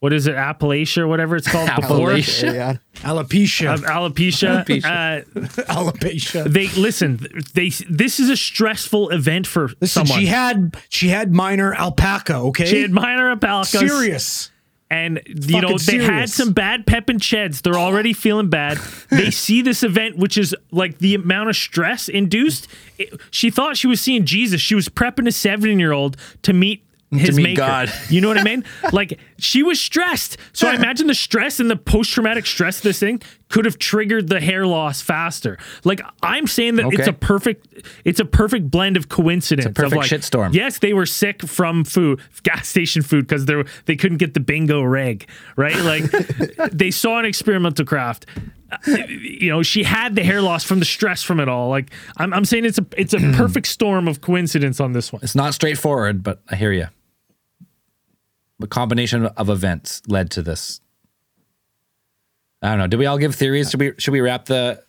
what 0.00 0.14
is 0.14 0.26
it, 0.26 0.34
Appalachia 0.34 0.98
or 0.98 1.08
whatever 1.08 1.36
it's 1.36 1.46
called 1.46 1.68
before. 1.76 2.08
Appalachia. 2.08 2.54
Yeah. 2.54 2.76
Alopecia. 3.02 3.74
Of 3.74 3.82
alopecia. 3.82 4.64
Alopecia. 4.64 5.26
Uh, 5.36 5.40
Alopecia. 5.74 6.44
they 6.50 6.68
listen. 6.68 7.26
They 7.54 7.68
this 7.90 8.18
is 8.18 8.30
a 8.30 8.36
stressful 8.36 9.10
event 9.10 9.46
for 9.46 9.68
Listen, 9.80 10.06
someone. 10.06 10.20
she 10.20 10.26
had 10.26 10.76
she 10.88 11.08
had 11.08 11.34
minor 11.34 11.74
alpaca. 11.74 12.36
Okay, 12.36 12.64
She 12.66 12.80
had 12.80 12.92
minor 12.92 13.30
alpaca 13.30 13.66
serious. 13.66 14.50
And 14.90 15.20
you 15.26 15.60
know 15.60 15.78
Fucking 15.78 15.98
they 16.00 16.04
had 16.04 16.28
some 16.30 16.52
bad 16.52 16.84
pep 16.84 17.08
and 17.08 17.20
cheds. 17.20 17.62
They're 17.62 17.78
already 17.78 18.12
feeling 18.12 18.48
bad. 18.48 18.76
they 19.10 19.30
see 19.30 19.62
this 19.62 19.84
event, 19.84 20.16
which 20.16 20.36
is 20.36 20.54
like 20.72 20.98
the 20.98 21.14
amount 21.14 21.48
of 21.48 21.56
stress 21.56 22.08
induced. 22.08 22.66
It- 22.98 23.14
she 23.30 23.50
thought 23.50 23.76
she 23.76 23.86
was 23.86 24.00
seeing 24.00 24.24
Jesus. 24.24 24.60
She 24.60 24.74
was 24.74 24.88
prepping 24.88 25.28
a 25.28 25.32
seven-year-old 25.32 26.16
to 26.42 26.52
meet 26.52 26.84
his 27.12 27.36
meet 27.36 27.42
maker. 27.44 27.56
God. 27.62 27.92
You 28.08 28.20
know 28.20 28.28
what 28.28 28.38
I 28.38 28.42
mean? 28.44 28.64
Like 28.92 29.20
she 29.38 29.62
was 29.62 29.80
stressed. 29.80 30.36
So 30.52 30.68
I 30.68 30.74
imagine 30.74 31.06
the 31.06 31.14
stress 31.14 31.60
and 31.60 31.70
the 31.70 31.76
post-traumatic 31.76 32.44
stress 32.46 32.78
of 32.78 32.82
this 32.82 32.98
thing 32.98 33.22
could 33.50 33.64
have 33.64 33.78
triggered 33.78 34.28
the 34.28 34.40
hair 34.40 34.64
loss 34.64 35.02
faster. 35.02 35.58
Like 35.84 36.00
I'm 36.22 36.46
saying 36.46 36.76
that 36.76 36.86
it's 36.92 37.08
a 37.08 37.12
perfect, 37.12 37.84
it's 38.04 38.20
a 38.20 38.24
perfect 38.24 38.70
blend 38.70 38.96
of 38.96 39.08
coincidence. 39.08 39.66
of 39.66 39.74
perfect 39.74 39.96
like, 39.96 40.10
shitstorm. 40.10 40.54
Yes, 40.54 40.78
they 40.78 40.94
were 40.94 41.04
sick 41.04 41.42
from 41.42 41.84
food, 41.84 42.20
gas 42.44 42.68
station 42.68 43.02
food, 43.02 43.26
because 43.26 43.44
they 43.44 43.62
they 43.84 43.96
couldn't 43.96 44.18
get 44.18 44.32
the 44.34 44.40
bingo 44.40 44.82
reg, 44.82 45.28
right? 45.56 45.76
Like 45.76 46.04
they 46.72 46.90
saw 46.90 47.18
an 47.18 47.26
experimental 47.26 47.84
craft. 47.84 48.24
You 48.86 49.50
know, 49.50 49.64
she 49.64 49.82
had 49.82 50.14
the 50.14 50.22
hair 50.22 50.40
loss 50.40 50.62
from 50.62 50.78
the 50.78 50.84
stress 50.84 51.24
from 51.24 51.40
it 51.40 51.48
all. 51.48 51.68
Like 51.68 51.90
I'm, 52.16 52.32
I'm 52.32 52.44
saying, 52.44 52.64
it's 52.64 52.78
a 52.78 52.86
it's 52.96 53.12
a 53.12 53.18
perfect 53.34 53.66
storm 53.66 54.06
of 54.06 54.20
coincidence 54.20 54.80
on 54.80 54.92
this 54.92 55.12
one. 55.12 55.22
It's 55.22 55.34
not 55.34 55.54
straightforward, 55.54 56.22
but 56.22 56.40
I 56.48 56.56
hear 56.56 56.72
you. 56.72 56.86
The 58.60 58.68
combination 58.68 59.26
of 59.26 59.48
events 59.48 60.02
led 60.06 60.30
to 60.32 60.42
this. 60.42 60.80
I 62.62 62.68
don't 62.70 62.78
know. 62.78 62.86
Did 62.86 62.98
we 62.98 63.06
all 63.06 63.18
give 63.18 63.34
theories? 63.34 63.70
Should 63.70 63.80
we 63.80 63.92
should 63.98 64.12
we 64.12 64.20
wrap 64.20 64.44
the 64.46 64.82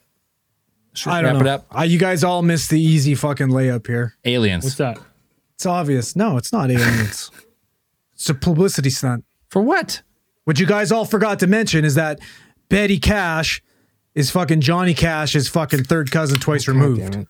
should 0.94 1.12
I 1.12 1.22
don't 1.22 1.36
wrap 1.36 1.44
know. 1.44 1.50
it 1.50 1.54
up? 1.54 1.66
Uh, 1.78 1.82
you 1.84 1.98
guys 2.00 2.24
all 2.24 2.42
missed 2.42 2.70
the 2.70 2.82
easy 2.82 3.16
fucking 3.16 3.48
layup 3.48 3.88
here. 3.88 4.16
Aliens. 4.26 4.64
What's 4.64 4.76
that? 4.78 5.00
It's 5.56 5.66
obvious. 5.66 6.16
No, 6.16 6.38
it's 6.38 6.52
not 6.52 6.70
aliens. 6.72 7.32
it's 8.14 8.30
a 8.30 8.34
publicity 8.34 8.90
stunt. 8.90 9.24
For 9.50 9.62
what? 9.62 10.02
What 10.44 10.60
you 10.60 10.66
guys 10.66 10.92
all 10.92 11.06
forgot 11.06 11.40
to 11.40 11.48
mention 11.48 11.86
is 11.86 11.96
that 11.96 12.20
Betty 12.68 13.00
Cash 13.00 13.62
is 14.16 14.32
fucking 14.32 14.62
Johnny 14.62 14.94
Cash's 14.94 15.48
fucking 15.48 15.84
third 15.86 16.12
cousin 16.12 16.40
twice 16.40 16.68
removed. 16.68 17.26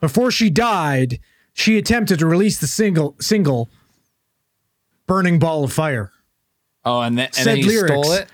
Before 0.00 0.30
she 0.30 0.50
died, 0.50 1.20
she 1.52 1.76
attempted 1.78 2.18
to 2.20 2.26
release 2.26 2.58
the 2.58 2.66
single 2.66 3.14
single 3.20 3.68
Burning 5.06 5.38
Ball 5.38 5.62
of 5.64 5.72
Fire. 5.72 6.10
Oh, 6.84 7.00
and 7.00 7.16
then, 7.18 7.26
and 7.26 7.34
Said 7.34 7.46
then 7.46 7.58
you 7.58 7.66
lyrics. 7.68 7.92
stole 7.92 8.12
it? 8.12 8.28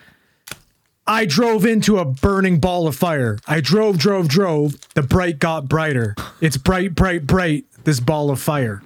I 1.07 1.27
drove 1.27 1.67
into 1.67 1.99
a 1.99 2.05
burning 2.07 2.61
ball 2.61 2.87
of 2.87 2.97
fire. 2.97 3.39
I 3.47 3.61
drove, 3.61 3.99
drove, 3.99 4.27
drove. 4.27 4.79
The 4.95 5.03
bright 5.03 5.39
got 5.39 5.69
brighter. 5.69 6.15
It's 6.41 6.57
bright, 6.57 6.95
bright, 6.95 7.27
bright. 7.27 7.67
This 7.85 8.01
ball 8.01 8.31
of 8.31 8.41
fire. 8.41 8.83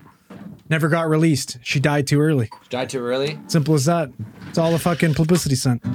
Never 0.69 0.89
got 0.89 1.09
released. 1.09 1.59
She 1.63 1.79
died 1.79 2.09
too 2.09 2.21
early. 2.21 2.51
Died 2.71 2.91
too 2.91 2.99
early? 2.99 3.39
Simple 3.47 3.75
as 3.75 3.85
that. 3.85 4.11
It's 4.49 4.59
all 4.59 4.75
a 4.75 4.79
fucking 4.81 5.15
publicity 5.15 5.55
stunt. 5.55 5.81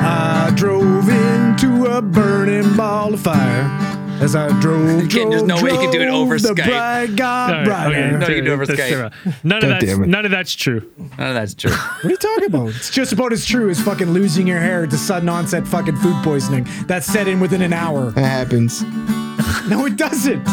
I 0.00 0.52
drove 0.54 1.08
into 1.08 1.86
a 1.86 2.00
burning 2.00 2.76
ball 2.76 3.14
of 3.14 3.20
fire. 3.20 3.77
As 4.20 4.34
I 4.34 4.48
drove, 4.60 4.86
Can't- 4.98 5.10
drove, 5.10 5.30
there's 5.30 5.42
no 5.44 5.62
way 5.62 5.70
you 5.72 5.78
can 5.78 5.90
do 5.92 6.00
it 6.00 6.08
over 6.08 6.38
the 6.38 6.48
Skype. 6.48 6.66
bright 6.66 7.16
got 7.16 7.54
All 7.54 7.64
right, 7.66 7.86
okay, 7.88 8.10
No, 8.10 8.18
you 8.20 8.34
can 8.36 8.44
do 8.44 8.50
it 8.50 8.54
over 8.54 8.66
that's 8.66 8.80
Skype. 8.80 9.12
fair. 9.22 9.34
None 9.44 9.58
of 9.58 9.62
God 9.62 9.70
that's 9.70 9.84
damn 9.84 10.02
it. 10.02 10.08
none 10.08 10.24
of 10.24 10.30
that's 10.30 10.54
true. 10.54 10.90
None 11.18 11.28
of 11.28 11.34
that's 11.34 11.54
true. 11.54 11.70
What 11.98 12.04
are 12.04 12.10
you 12.10 12.16
talking 12.16 12.44
about? 12.46 12.68
It's 12.70 12.90
just 12.90 13.12
about 13.12 13.32
as 13.32 13.44
true 13.46 13.70
as 13.70 13.80
fucking 13.80 14.10
losing 14.10 14.46
your 14.46 14.58
hair 14.60 14.86
to 14.86 14.98
sudden 14.98 15.28
onset 15.28 15.66
fucking 15.66 15.96
food 15.96 16.16
poisoning. 16.24 16.66
That's 16.86 17.06
set 17.06 17.28
in 17.28 17.38
within 17.40 17.62
an 17.62 17.72
hour. 17.72 18.10
That 18.12 18.24
happens. 18.24 18.82
No, 19.68 19.86
it 19.86 19.96
doesn't. 19.96 20.46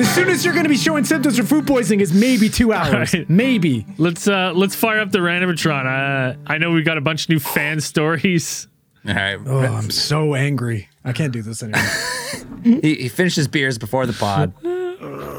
As 0.00 0.08
soon 0.14 0.28
as 0.28 0.44
you're 0.44 0.52
going 0.54 0.64
to 0.64 0.68
be 0.70 0.76
showing 0.76 1.04
symptoms 1.04 1.36
for 1.38 1.44
food 1.44 1.66
poisoning 1.66 2.00
is 2.00 2.12
maybe 2.12 2.48
two 2.48 2.72
hours. 2.72 3.12
right. 3.14 3.28
Maybe. 3.30 3.86
Let's 3.98 4.26
uh 4.28 4.52
let's 4.54 4.74
fire 4.74 5.00
up 5.00 5.10
the 5.12 5.18
randomatron. 5.18 5.86
Uh, 5.86 6.36
I 6.46 6.58
know 6.58 6.70
we've 6.72 6.84
got 6.84 6.98
a 6.98 7.00
bunch 7.00 7.24
of 7.24 7.28
new 7.30 7.38
fan 7.38 7.80
stories. 7.80 8.66
All 9.08 9.14
right. 9.14 9.38
Oh, 9.46 9.58
I'm 9.60 9.90
so 9.90 10.34
angry. 10.34 10.88
I 11.04 11.12
can't 11.12 11.32
do 11.32 11.42
this 11.42 11.62
anymore. 11.62 11.82
He, 12.62 12.94
he 12.94 13.08
finished 13.08 13.36
his 13.36 13.48
beers 13.48 13.78
before 13.78 14.04
the 14.04 14.12
pod. 14.12 14.52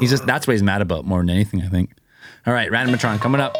He's 0.00 0.10
just 0.10 0.26
that's 0.26 0.44
what 0.44 0.52
he's 0.54 0.62
mad 0.62 0.82
about 0.82 1.04
more 1.04 1.20
than 1.20 1.30
anything, 1.30 1.62
I 1.62 1.68
think. 1.68 1.90
All 2.44 2.52
right, 2.52 2.68
Randomatron 2.68 3.20
coming 3.20 3.40
up. 3.40 3.56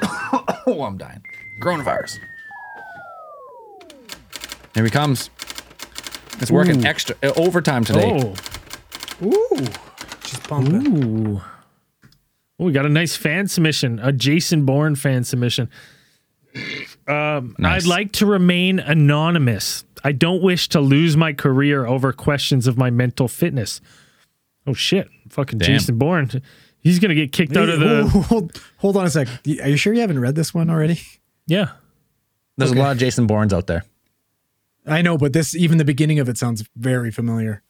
oh, 0.66 0.82
I'm 0.82 0.96
dying. 0.96 1.22
Coronavirus. 1.60 2.18
Here 4.74 4.84
he 4.84 4.90
comes. 4.90 5.28
It's 6.38 6.50
working 6.50 6.86
extra 6.86 7.16
uh, 7.22 7.32
overtime 7.36 7.84
today. 7.84 8.10
Oh, 8.12 8.34
Ooh. 9.26 9.56
Just 10.22 10.42
pumping. 10.44 11.26
ooh. 11.26 11.42
Oh, 12.58 12.64
we 12.64 12.72
got 12.72 12.86
a 12.86 12.90
nice 12.90 13.16
fan 13.16 13.48
submission, 13.48 13.98
a 14.02 14.12
Jason 14.12 14.64
Bourne 14.64 14.94
fan 14.94 15.24
submission. 15.24 15.68
Um, 17.06 17.54
Nice. 17.58 17.84
I'd 17.84 17.88
like 17.88 18.12
to 18.14 18.26
remain 18.26 18.78
anonymous. 18.80 19.84
I 20.02 20.12
don't 20.12 20.42
wish 20.42 20.68
to 20.70 20.80
lose 20.80 21.16
my 21.16 21.32
career 21.32 21.86
over 21.86 22.12
questions 22.12 22.66
of 22.66 22.76
my 22.76 22.90
mental 22.90 23.28
fitness. 23.28 23.80
Oh 24.66 24.74
shit! 24.74 25.08
Fucking 25.28 25.58
Damn. 25.58 25.66
Jason 25.66 25.98
Bourne. 25.98 26.42
He's 26.80 26.98
gonna 26.98 27.14
get 27.14 27.32
kicked 27.32 27.56
out 27.56 27.68
of 27.68 27.78
Hey, 27.80 27.86
the. 27.86 28.08
hold, 28.08 28.24
hold, 28.26 28.62
hold 28.78 28.96
on 28.96 29.06
a 29.06 29.10
sec. 29.10 29.28
Are 29.28 29.68
you 29.68 29.76
sure 29.76 29.92
you 29.92 30.00
haven't 30.00 30.18
read 30.20 30.34
this 30.34 30.52
one 30.54 30.70
already? 30.70 31.00
Yeah. 31.46 31.70
There's 32.56 32.72
a 32.72 32.74
lot 32.74 32.92
of 32.92 32.98
Jason 32.98 33.26
Bournes 33.26 33.52
out 33.54 33.66
there. 33.66 33.84
I 34.90 35.02
know, 35.02 35.16
but 35.16 35.32
this 35.32 35.54
even 35.54 35.78
the 35.78 35.84
beginning 35.84 36.18
of 36.18 36.28
it 36.28 36.36
sounds 36.38 36.64
very 36.76 37.10
familiar. 37.10 37.62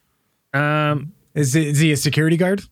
Um. 0.53 1.13
Is, 1.33 1.55
it, 1.55 1.69
is 1.69 1.79
he 1.79 1.93
a 1.93 1.97
security 1.97 2.37
guard? 2.37 2.63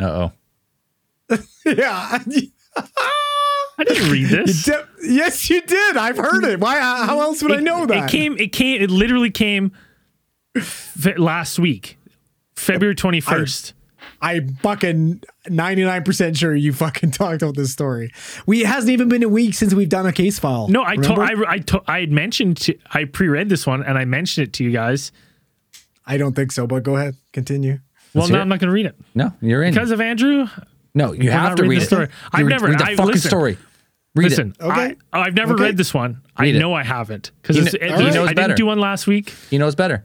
Uh 0.00 0.30
oh. 1.30 1.36
yeah. 1.66 2.18
I 3.78 3.84
didn't 3.84 4.10
read 4.12 4.28
this. 4.28 4.64
De- 4.64 4.88
yes, 5.02 5.50
you 5.50 5.60
did. 5.62 5.96
I've 5.96 6.16
heard 6.16 6.44
it. 6.44 6.60
Why? 6.60 6.78
How 6.78 7.20
else 7.20 7.42
would 7.42 7.52
I 7.52 7.60
know 7.60 7.86
that? 7.86 8.04
It 8.04 8.10
came. 8.10 8.38
It 8.38 8.52
came. 8.52 8.80
It 8.80 8.90
literally 8.90 9.30
came 9.30 9.72
fe- 10.56 11.16
last 11.16 11.58
week, 11.58 11.98
February 12.54 12.94
twenty 12.94 13.20
first. 13.20 13.74
I'm 14.22 14.54
fucking 14.62 15.22
99% 15.48 16.36
sure 16.36 16.54
you 16.54 16.72
fucking 16.72 17.10
talked 17.12 17.42
about 17.42 17.56
this 17.56 17.72
story. 17.72 18.12
We 18.46 18.62
it 18.62 18.66
hasn't 18.66 18.90
even 18.92 19.08
been 19.08 19.22
a 19.24 19.28
week 19.28 19.54
since 19.54 19.74
we've 19.74 19.88
done 19.88 20.06
a 20.06 20.12
case 20.12 20.38
file. 20.38 20.68
No, 20.68 20.84
I 20.84 20.96
told. 20.96 21.18
I 21.18 21.32
I, 21.46 21.58
to, 21.58 21.82
I 21.88 22.00
had 22.00 22.12
mentioned. 22.12 22.56
To, 22.58 22.78
I 22.92 23.04
pre-read 23.04 23.48
this 23.48 23.66
one 23.66 23.82
and 23.82 23.98
I 23.98 24.04
mentioned 24.04 24.46
it 24.48 24.52
to 24.54 24.64
you 24.64 24.70
guys. 24.70 25.10
I 26.06 26.16
don't 26.16 26.34
think 26.34 26.52
so, 26.52 26.66
but 26.66 26.82
go 26.84 26.96
ahead. 26.96 27.16
Continue. 27.32 27.80
Well, 28.14 28.26
hear 28.26 28.36
now. 28.36 28.42
I'm 28.42 28.48
not 28.48 28.58
going 28.60 28.68
to 28.68 28.74
read 28.74 28.86
it 28.86 28.94
No, 29.14 29.32
you're 29.40 29.62
in. 29.62 29.72
because 29.74 29.90
of 29.90 30.00
Andrew. 30.00 30.46
no, 30.94 31.12
you 31.12 31.24
We're 31.24 31.32
have 31.32 31.54
to 31.56 31.62
reading 31.62 31.70
read 31.70 31.78
the 31.80 31.82
it. 31.82 31.86
story. 31.86 32.08
I've 32.32 32.40
You 32.40 32.48
never- 32.48 32.66
read 32.68 32.78
the 32.78 32.84
I- 32.84 32.94
fucking 32.96 33.12
listen. 33.12 33.28
story. 33.30 33.58
Read 34.14 34.24
Listen, 34.28 34.54
it. 34.60 34.62
Okay. 34.62 34.96
I, 35.14 35.20
I've 35.20 35.34
never 35.34 35.54
Okay. 35.54 35.62
read 35.64 35.76
this 35.78 35.94
one. 35.94 36.20
I 36.36 36.42
Read 36.42 36.56
it. 36.56 36.58
know 36.58 36.74
I 36.74 36.82
haven't 36.82 37.30
because 37.40 37.56
He 37.56 37.62
it's 37.62 37.70
kn- 37.70 37.82
it- 37.90 37.96
he 37.98 38.04
I 38.04 38.10
didn't 38.10 38.34
better. 38.34 38.54
do 38.54 38.66
one 38.66 38.78
last 38.78 39.06
week. 39.06 39.32
He 39.48 39.56
knows 39.56 39.74
better. 39.74 40.04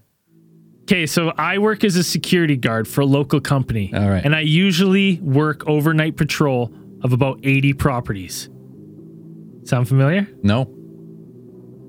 Okay, 0.88 1.06
so 1.06 1.34
I 1.38 1.58
work 1.58 1.84
as 1.84 1.98
a 1.98 2.04
security 2.04 2.56
guard 2.56 2.88
for 2.88 3.02
a 3.02 3.06
local 3.06 3.42
company. 3.42 3.92
All 3.94 4.08
right. 4.08 4.24
And 4.24 4.34
I 4.34 4.40
usually 4.40 5.20
work 5.20 5.68
overnight 5.68 6.16
patrol 6.16 6.74
of 7.04 7.12
about 7.12 7.42
80 7.44 7.74
properties. 7.74 8.48
Sound 9.66 9.90
familiar? 9.90 10.30
No. 10.44 10.74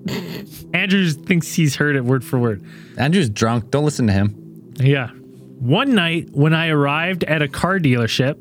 Andrew 0.75 1.09
thinks 1.11 1.55
he's 1.55 1.77
heard 1.77 1.95
it 1.95 2.05
word 2.05 2.25
for 2.25 2.41
word. 2.41 2.65
Andrew's 2.97 3.31
drunk. 3.31 3.71
Don't 3.71 3.85
listen 3.85 4.09
to 4.09 4.13
him. 4.13 4.75
Yeah. 4.81 5.11
One 5.11 5.95
night 5.95 6.31
when 6.33 6.53
I 6.53 6.71
arrived 6.71 7.23
at 7.23 7.41
a 7.41 7.47
car 7.47 7.79
dealership, 7.79 8.37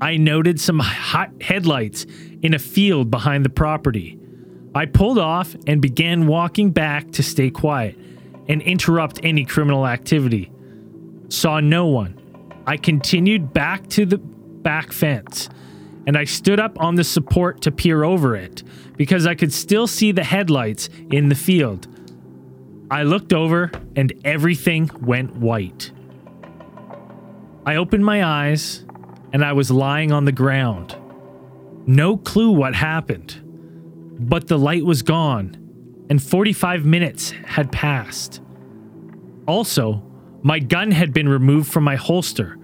I 0.00 0.16
noted 0.16 0.60
some 0.60 0.78
hot 0.78 1.30
headlights 1.42 2.06
in 2.40 2.54
a 2.54 2.60
field 2.60 3.10
behind 3.10 3.44
the 3.44 3.50
property. 3.50 4.16
I 4.76 4.86
pulled 4.86 5.18
off 5.18 5.56
and 5.66 5.82
began 5.82 6.28
walking 6.28 6.70
back 6.70 7.10
to 7.12 7.24
stay 7.24 7.50
quiet 7.50 7.98
and 8.52 8.60
interrupt 8.60 9.18
any 9.22 9.46
criminal 9.46 9.86
activity. 9.86 10.52
Saw 11.30 11.60
no 11.60 11.86
one. 11.86 12.18
I 12.66 12.76
continued 12.76 13.54
back 13.54 13.88
to 13.88 14.04
the 14.04 14.18
back 14.18 14.92
fence 14.92 15.48
and 16.06 16.18
I 16.18 16.24
stood 16.24 16.60
up 16.60 16.78
on 16.78 16.94
the 16.96 17.02
support 17.02 17.62
to 17.62 17.72
peer 17.72 18.04
over 18.04 18.36
it 18.36 18.62
because 18.98 19.26
I 19.26 19.34
could 19.34 19.54
still 19.54 19.86
see 19.86 20.12
the 20.12 20.22
headlights 20.22 20.90
in 21.10 21.30
the 21.30 21.34
field. 21.34 21.88
I 22.90 23.04
looked 23.04 23.32
over 23.32 23.70
and 23.96 24.12
everything 24.22 24.90
went 25.00 25.34
white. 25.36 25.90
I 27.64 27.76
opened 27.76 28.04
my 28.04 28.22
eyes 28.22 28.84
and 29.32 29.42
I 29.42 29.54
was 29.54 29.70
lying 29.70 30.12
on 30.12 30.26
the 30.26 30.32
ground. 30.32 30.94
No 31.86 32.18
clue 32.18 32.50
what 32.50 32.74
happened, 32.74 33.40
but 34.20 34.46
the 34.46 34.58
light 34.58 34.84
was 34.84 35.00
gone 35.00 35.61
and 36.12 36.22
45 36.22 36.84
minutes 36.84 37.30
had 37.30 37.72
passed. 37.72 38.42
Also, 39.46 40.02
my 40.42 40.58
gun 40.58 40.90
had 40.90 41.14
been 41.14 41.26
removed 41.26 41.72
from 41.72 41.84
my 41.84 41.96
holster. 41.96 42.58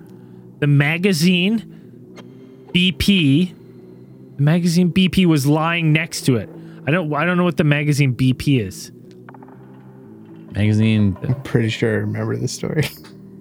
The 0.59 0.67
magazine 0.67 1.75
BP 2.75 3.55
the 4.37 4.43
magazine 4.43 4.93
BP 4.93 5.25
was 5.25 5.47
lying 5.47 5.95
next 5.95 6.27
to 6.27 6.37
it. 6.37 6.51
I 6.87 6.91
don't 6.91 7.11
I 7.15 7.25
don't 7.25 7.39
know 7.39 7.45
what 7.45 7.57
the 7.57 7.65
magazine 7.65 8.15
BP 8.15 8.61
is. 8.61 8.93
Magazine. 10.53 11.17
I'm 11.23 11.43
pretty 11.43 11.71
sure 11.71 11.91
I 11.91 11.97
remember 12.01 12.37
this 12.37 12.53
story. 12.53 12.85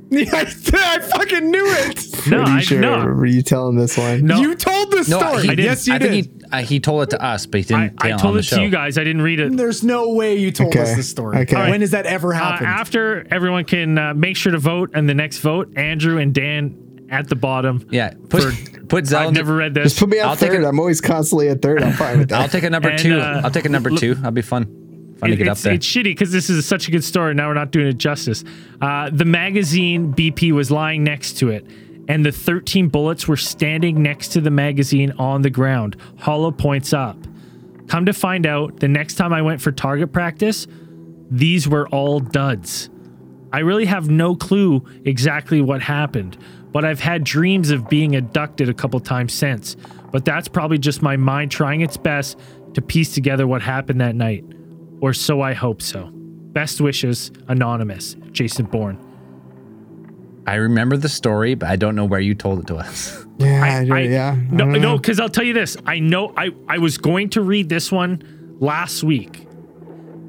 Yeah, 0.09 0.23
I, 0.31 0.45
I 0.73 0.99
fucking 1.01 1.51
knew 1.51 1.65
it. 1.65 2.05
No, 2.31 2.38
pretty 2.45 2.51
I 2.51 2.61
sure 2.61 2.77
I 2.77 2.81
no. 2.81 2.99
remember 2.99 3.25
you 3.25 3.41
telling 3.41 3.75
this 3.75 3.97
one. 3.97 4.25
No. 4.25 4.39
You 4.39 4.55
told 4.55 4.89
the 4.91 5.05
No, 5.09 5.19
story. 5.19 5.41
he 5.41 5.47
didn't. 5.49 5.65
yes, 5.65 5.85
you 5.85 5.93
I 5.95 5.97
did. 5.97 6.09
think 6.11 6.36
he 6.36 6.36
uh, 6.51 6.57
he 6.63 6.79
told 6.79 7.03
it 7.03 7.09
to 7.11 7.21
us, 7.23 7.45
but 7.45 7.59
he 7.59 7.65
didn't. 7.65 7.93
I 7.99 8.07
tell 8.09 8.13
on 8.13 8.19
told 8.19 8.35
the 8.35 8.39
it 8.39 8.45
show. 8.45 8.55
to 8.57 8.61
you 8.63 8.69
guys. 8.69 8.97
I 8.97 9.03
didn't 9.03 9.21
read 9.21 9.39
it. 9.39 9.55
There's 9.55 9.83
no 9.83 10.09
way 10.13 10.35
you 10.35 10.51
told 10.51 10.69
Okay. 10.75 10.81
us 10.83 10.95
the 10.95 11.03
story. 11.03 11.37
Okay. 11.39 11.69
When 11.69 11.81
has 11.81 11.91
that 11.91 12.05
ever 12.05 12.33
Uh, 12.33 12.37
after 12.39 13.25
everyone 13.31 13.63
can 13.65 13.97
uh, 13.97 14.13
make 14.13 14.35
sure 14.37 14.51
to 14.51 14.57
vote 14.57 14.91
and 14.93 15.07
the 15.09 15.13
next 15.13 15.39
vote, 15.39 15.71
Andrew 15.75 16.17
and 16.17 16.33
Dan 16.33 17.07
at 17.09 17.27
the 17.29 17.35
bottom. 17.35 17.85
Yeah, 17.89 18.13
put 18.29 18.53
put 18.89 19.07
Zell. 19.07 19.27
I've 19.27 19.33
never 19.33 19.55
read 19.55 19.73
this. 19.73 19.83
Just 19.85 19.99
put 19.99 20.09
me 20.09 20.19
at 20.19 20.27
I'll 20.27 20.35
third. 20.35 20.61
it- 20.61 20.65
I'm 20.65 20.79
always 20.79 20.99
constantly 21.01 21.49
at 21.49 21.61
third. 21.61 21.81
I'm 21.83 21.93
fine 21.93 22.19
with 22.19 22.29
that. 22.29 22.41
I'll 22.41 22.49
take 22.49 22.63
a 22.63 22.69
number 22.69 22.89
And, 22.89 22.99
two. 22.99 23.19
uh, 23.19 23.41
I'll 23.43 23.51
take 23.51 23.65
a 23.65 23.69
number 23.69 23.89
two. 23.91 24.15
That'll 24.15 24.31
be 24.31 24.41
fun. 24.41 24.65
Fun 25.19 25.29
to 25.29 25.33
It- 25.33 25.37
get 25.37 25.47
up 25.47 25.53
it's, 25.53 25.63
there. 25.63 25.73
it's 25.73 25.85
shitty 25.87 26.03
because 26.03 26.31
this 26.31 26.49
is 26.49 26.65
such 26.65 26.87
a 26.87 26.91
good 26.91 27.03
story. 27.03 27.33
Now 27.33 27.47
we're 27.47 27.53
not 27.55 27.71
doing 27.71 27.87
it 27.87 27.97
justice. 27.97 28.43
Uh, 28.81 29.09
the 29.11 29.25
magazine 29.25 30.13
BP 30.13 30.51
was 30.51 30.69
lying 30.69 31.03
next 31.03 31.37
to 31.39 31.49
it, 31.49 31.65
and 32.07 32.25
the 32.25 32.31
13 32.31 32.88
bullets 32.88 33.27
were 33.27 33.38
standing 33.38 34.01
next 34.01 34.29
to 34.29 34.41
the 34.41 34.51
magazine 34.51 35.11
on 35.17 35.41
the 35.41 35.49
ground, 35.49 35.95
hollow 36.19 36.51
points 36.51 36.93
up. 36.93 37.17
Come 37.88 38.05
to 38.05 38.13
find 38.13 38.45
out, 38.45 38.79
the 38.79 38.88
next 38.88 39.15
time 39.15 39.34
I 39.34 39.41
went 39.41 39.61
for 39.61 39.71
target 39.71 40.11
practice, 40.11 40.67
these 41.29 41.67
were 41.67 41.88
all 41.89 42.19
duds. 42.19 42.89
I 43.51 43.59
really 43.59 43.85
have 43.85 44.09
no 44.09 44.35
clue 44.35 44.85
exactly 45.05 45.61
what 45.61 45.81
happened, 45.81 46.38
but 46.71 46.84
I've 46.84 46.99
had 46.99 47.23
dreams 47.23 47.69
of 47.71 47.88
being 47.88 48.15
abducted 48.15 48.69
a 48.69 48.73
couple 48.73 48.99
times 48.99 49.34
since. 49.34 49.75
But 50.11 50.25
that's 50.25 50.47
probably 50.47 50.77
just 50.77 51.01
my 51.01 51.17
mind 51.17 51.51
trying 51.51 51.81
its 51.81 51.97
best 51.97 52.38
to 52.73 52.81
piece 52.81 53.13
together 53.13 53.47
what 53.47 53.61
happened 53.61 54.01
that 54.01 54.15
night. 54.15 54.43
Or 55.01 55.13
so 55.13 55.41
I 55.41 55.53
hope 55.53 55.81
so. 55.81 56.09
Best 56.11 56.81
wishes, 56.81 57.31
Anonymous, 57.47 58.15
Jason 58.31 58.65
Bourne. 58.65 59.06
I 60.47 60.55
remember 60.55 60.95
the 60.97 61.09
story, 61.09 61.53
but 61.55 61.69
I 61.69 61.75
don't 61.75 61.95
know 61.95 62.05
where 62.05 62.19
you 62.21 62.33
told 62.33 62.59
it 62.59 62.67
to 62.67 62.77
us. 62.77 63.25
yeah, 63.37 63.63
I, 63.63 63.93
I, 63.93 63.97
I- 63.97 64.01
yeah. 64.03 64.31
I 64.31 64.35
No, 64.55 64.57
don't 64.71 64.81
no, 64.81 64.97
because 64.97 65.19
I'll 65.19 65.29
tell 65.29 65.43
you 65.43 65.53
this. 65.53 65.75
I 65.85 65.99
know 65.99 66.33
I, 66.37 66.51
I 66.67 66.77
was 66.79 66.97
going 66.97 67.29
to 67.31 67.41
read 67.41 67.67
this 67.69 67.91
one 67.91 68.55
last 68.59 69.03
week, 69.03 69.45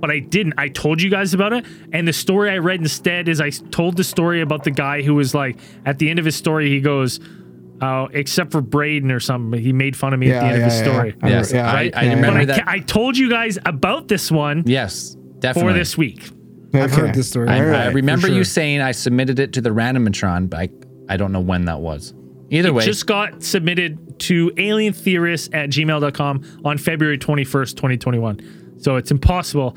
but 0.00 0.10
I 0.10 0.18
didn't. 0.18 0.54
I 0.58 0.68
told 0.68 1.00
you 1.00 1.08
guys 1.08 1.34
about 1.34 1.52
it. 1.52 1.64
And 1.92 2.06
the 2.06 2.12
story 2.12 2.50
I 2.50 2.58
read 2.58 2.80
instead 2.80 3.28
is 3.28 3.40
I 3.40 3.50
told 3.50 3.96
the 3.96 4.04
story 4.04 4.40
about 4.42 4.64
the 4.64 4.70
guy 4.72 5.02
who 5.02 5.14
was 5.14 5.34
like, 5.34 5.58
at 5.86 5.98
the 5.98 6.10
end 6.10 6.18
of 6.18 6.24
his 6.24 6.36
story, 6.36 6.68
he 6.68 6.80
goes, 6.80 7.20
Oh, 7.80 8.08
except 8.12 8.50
for 8.50 8.60
Braden 8.60 9.12
or 9.12 9.20
something. 9.20 9.60
He 9.60 9.72
made 9.72 9.96
fun 9.96 10.12
of 10.12 10.18
me 10.18 10.32
at 10.32 10.40
the 10.40 10.46
Yeah, 10.46 10.52
end 10.52 10.56
of 10.58 10.64
his 10.64 10.80
yeah, 10.80 10.84
yeah. 10.84 10.92
story. 10.92 11.16
I 11.22 11.28
Yes, 11.28 11.52
remember- 11.52 11.70
yeah, 11.70 11.78
I- 11.78 12.00
I 12.00 12.04
yeah, 12.06 12.14
remember 12.14 12.26
But 12.32 12.36
I, 12.40 12.44
that- 12.56 12.68
I 12.68 12.78
told 12.80 13.16
you 13.16 13.30
guys 13.30 13.56
about 13.64 14.08
this 14.08 14.32
one 14.32 14.64
yes, 14.66 15.16
definitely. 15.38 15.72
for 15.72 15.78
this 15.78 15.96
week. 15.96 16.28
I've 16.74 16.92
Okay. 16.92 17.00
heard 17.00 17.14
this 17.14 17.28
story. 17.28 17.48
I, 17.48 17.58
All 17.66 17.74
I 17.74 17.86
remember 17.88 18.28
for 18.28 18.32
you 18.32 18.44
saying 18.44 18.80
I 18.80 18.92
submitted 18.92 19.38
it 19.38 19.52
to 19.54 19.60
the 19.60 19.70
randomatron, 19.70 20.50
but 20.50 20.60
I, 20.60 20.68
I 21.08 21.16
don't 21.16 21.32
know 21.32 21.40
when 21.40 21.64
that 21.66 21.80
was. 21.80 22.12
Either 22.50 22.72
way, 22.72 22.82
It 22.82 22.86
Just 22.86 23.06
got 23.06 23.42
submitted 23.42 24.18
to 24.20 24.50
alientheorists 24.50 25.54
at 25.54 25.70
gmail.com 25.70 26.60
on 26.64 26.78
February 26.78 27.18
21st, 27.18 27.76
2021. 27.76 28.76
So 28.80 28.96
it's 28.96 29.10
impossible 29.10 29.76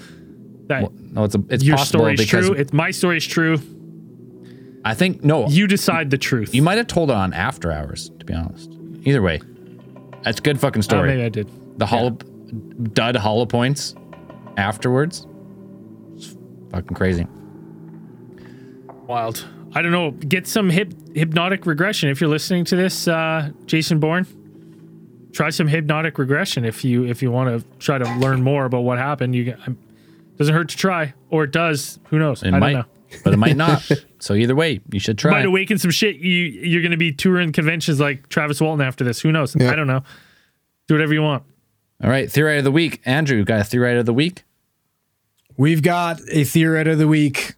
that 0.68 0.92
no, 0.94 1.24
it's 1.26 1.36
a, 1.36 1.44
it's 1.50 1.64
your 1.64 1.78
story 1.78 2.14
is 2.14 2.26
true. 2.26 2.54
It's 2.54 2.72
my 2.74 2.92
story 2.92 3.18
is 3.18 3.26
true. 3.26 3.58
I 4.84 4.94
think 4.94 5.24
no, 5.24 5.48
you, 5.48 5.62
You 5.62 5.68
decide 5.68 6.10
the 6.10 6.18
truth. 6.18 6.56
You 6.56 6.62
might 6.62 6.78
have 6.78 6.88
told 6.88 7.10
it 7.12 7.16
on 7.16 7.34
after 7.34 7.72
hours. 7.72 8.10
To 8.20 8.26
be 8.26 8.34
honest, 8.34 8.72
either 9.04 9.22
way, 9.22 9.42
that's 10.24 10.40
a 10.40 10.42
good 10.42 10.60
fucking 10.60 10.82
story. 10.82 11.10
Uh, 11.12 11.14
maybe 11.14 11.24
I 11.24 11.30
did. 11.30 11.50
the 11.78 11.86
hollow 11.86 12.12
dud 12.12 13.16
hollow 13.18 13.46
points 13.46 13.96
afterwards. 14.58 15.28
It's 16.72 16.78
fucking 16.80 16.96
crazy. 16.96 17.28
Wild. 19.08 19.46
I 19.74 19.82
don't 19.82 19.92
know. 19.92 20.12
Get 20.12 20.48
some 20.48 20.70
hip, 20.70 20.94
hypnotic 21.14 21.66
regression. 21.66 22.10
If 22.10 22.22
you're 22.22 22.30
listening 22.30 22.64
to 22.66 22.76
this, 22.76 23.08
uh, 23.08 23.52
Jason 23.66 24.00
Bourne, 24.00 24.26
try 25.34 25.50
some 25.50 25.68
hypnotic 25.68 26.18
regression 26.18 26.64
if 26.64 26.84
you 26.86 27.06
if 27.06 27.22
you 27.22 27.32
want 27.32 27.50
to 27.62 27.78
try 27.80 27.98
to 27.98 28.06
learn 28.16 28.42
more 28.42 28.66
about 28.66 28.82
what 28.82 28.98
happened. 28.98 29.36
You 29.36 29.54
can, 29.54 29.78
doesn't 30.38 30.54
hurt 30.54 30.70
to 30.70 30.78
try, 30.78 31.14
or 31.30 31.44
it 31.44 31.52
does. 31.52 32.00
Who 32.10 32.20
knows? 32.20 32.44
It 32.44 32.48
I 32.48 32.52
don't 32.52 32.60
might, 32.62 32.74
know. 32.74 32.86
but 33.24 33.34
it 33.34 33.38
might 33.38 33.58
not. 33.58 33.90
so 34.20 34.34
either 34.34 34.56
way, 34.56 34.82
you 34.92 35.00
should 35.00 35.18
try. 35.18 35.32
Might 35.32 35.46
awaken 35.46 35.78
some 35.78 35.92
shit. 35.92 36.18
You 36.18 36.30
you're 36.30 36.82
gonna 36.82 36.98
be 36.98 37.12
touring 37.12 37.52
conventions 37.52 38.00
like 38.00 38.30
Travis 38.30 38.62
Walton 38.62 38.86
after 38.86 39.04
this. 39.04 39.20
Who 39.22 39.32
knows? 39.32 39.56
Yeah. 39.58 39.72
I 39.72 39.76
don't 39.76 39.88
know. 39.88 40.04
Do 40.88 40.94
whatever 40.96 41.14
you 41.14 41.22
want. 41.22 41.44
All 42.04 42.10
right, 42.10 42.32
theory 42.32 42.58
of 42.58 42.64
the 42.64 42.72
week. 42.72 43.02
Andrew, 43.06 43.38
you 43.38 43.46
got 43.46 43.62
a 43.62 43.64
theory 43.64 43.98
of 43.98 44.06
the 44.06 44.14
week? 44.14 44.44
We've 45.58 45.82
got 45.82 46.20
a 46.32 46.44
theorette 46.44 46.88
of 46.88 46.98
the 46.98 47.08
week. 47.08 47.54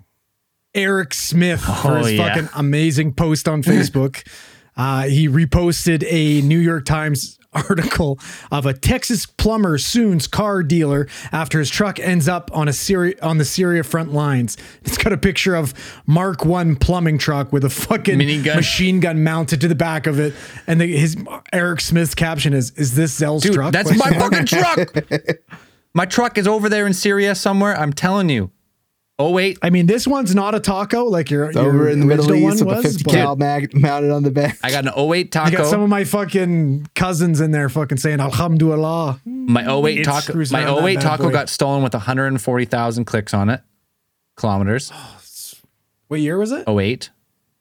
Eric 0.76 1.14
Smith 1.14 1.62
for 1.62 2.00
Oh, 2.00 2.04
his 2.04 2.14
yeah. 2.14 2.28
fucking 2.34 2.50
amazing 2.56 3.14
post 3.14 3.48
on 3.48 3.62
Facebook. 3.62 4.26
uh, 4.78 5.04
he 5.04 5.28
reposted 5.30 6.04
a 6.10 6.42
New 6.42 6.58
York 6.60 6.86
Times 6.86 7.38
article 7.54 8.18
of 8.52 8.66
a 8.66 8.74
Texas 8.74 9.28
plumber 9.28 9.78
soon's 9.78 10.26
car 10.26 10.64
dealer 10.64 11.08
after 11.32 11.60
his 11.60 11.70
truck 11.70 12.00
ends 12.00 12.28
up 12.28 12.50
on 12.52 12.68
a 12.68 12.74
Syria 12.74 13.14
on 13.22 13.38
the 13.38 13.46
Syria 13.46 13.84
front 13.84 14.12
lines. 14.12 14.58
It's 14.84 14.98
got 14.98 15.14
a 15.14 15.18
picture 15.18 15.54
of 15.54 15.76
Mark 16.08 16.44
One 16.44 16.76
plumbing 16.76 17.20
truck 17.20 17.54
with 17.54 17.64
a 17.64 17.70
fucking 17.70 18.18
Minigun. 18.18 18.56
machine 18.56 19.00
gun 19.00 19.24
mounted 19.24 19.62
to 19.62 19.68
the 19.68 19.76
back 19.76 20.08
of 20.08 20.20
it, 20.20 20.34
and 20.66 20.82
the, 20.82 20.88
his 20.88 21.16
Eric 21.54 21.82
Smith's 21.82 22.16
caption 22.16 22.54
is 22.54 22.72
"Is 22.72 22.96
this 22.96 23.12
Zell's 23.16 23.44
Dude, 23.44 23.54
truck?" 23.54 23.72
that's 23.72 23.96
my 23.96 24.10
fucking 24.18 24.48
truck. 24.48 24.90
My 25.94 26.06
truck 26.06 26.38
is 26.38 26.48
over 26.48 26.70
there 26.70 26.88
in 26.88 26.94
Syria 26.94 27.36
somewhere. 27.36 27.78
I'm 27.78 27.94
telling 27.94 28.30
you. 28.30 28.52
Oh 29.20 29.30
wait, 29.30 29.60
I 29.62 29.70
mean, 29.70 29.86
this 29.86 30.08
one's 30.08 30.34
not 30.34 30.56
a 30.56 30.60
taco 30.60 31.06
like 31.06 31.30
your, 31.30 31.46
It's 31.46 31.56
over 31.56 31.88
in 31.88 32.00
the 32.00 32.06
Middle 32.08 32.32
original 32.32 32.52
East 32.52 32.66
one 32.66 32.76
with 32.76 32.86
a 32.86 32.88
was, 32.88 32.96
50 32.98 33.12
cal 33.12 33.36
mag 33.36 33.74
mounted 33.80 34.10
on 34.10 34.24
the 34.24 34.32
back. 34.32 34.58
I 34.64 34.72
got 34.72 34.88
an 34.88 34.94
08 34.98 35.36
I 35.38 35.52
got 35.52 35.68
some 35.68 35.82
of 35.82 35.90
my 35.90 36.04
fucking 36.04 36.88
cousins 36.96 37.40
in 37.40 37.52
there 37.52 37.70
fucking 37.70 38.00
saying 38.00 38.20
Alhamdulillah. 38.20 39.22
My 39.24 39.72
08 39.72 40.00
It's 40.00 40.08
taco. 40.08 40.44
My 40.52 40.88
08 40.88 41.00
taco 41.00 41.30
got 41.30 41.48
stolen 41.48 41.84
with 41.84 41.94
140,000 41.94 43.06
clicks 43.06 43.36
on 43.36 43.50
it. 43.50 43.62
Kilometers. 44.36 44.92
What 46.08 46.20
year 46.20 46.40
was 46.40 46.52
it? 46.52 46.68
08. 46.68 47.12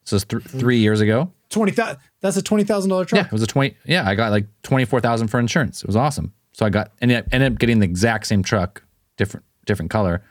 So 0.04 0.16
it's 0.16 0.24
th- 0.24 0.42
three 0.42 0.78
years 0.78 1.00
ago. 1.00 1.32
Twenty 1.50 1.72
thousand. 1.72 1.98
That's 2.22 2.38
a 2.38 2.42
twenty 2.42 2.64
thousand 2.64 2.88
dollar 2.88 3.04
truck. 3.04 3.18
Yeah, 3.18 3.22
truck. 3.24 3.32
it 3.32 3.34
was 3.34 3.42
a 3.42 3.46
20. 3.46 3.76
Yeah, 3.84 4.09
I 4.09 4.14
got 4.14 4.30
like 4.30 4.46
24,000 4.62 5.28
for 5.28 5.38
insurance. 5.38 5.82
It 5.82 5.86
was 5.86 5.96
awesome. 5.96 6.32
So 6.52 6.66
I 6.66 6.70
got 6.70 6.92
ended 7.00 7.18
up, 7.18 7.26
ended 7.32 7.52
up 7.52 7.58
getting 7.58 7.78
the 7.80 7.86
exact 7.86 8.26
same 8.26 8.42
truck, 8.42 8.82
different 9.16 9.44
different 9.66 9.90
color, 9.90 10.22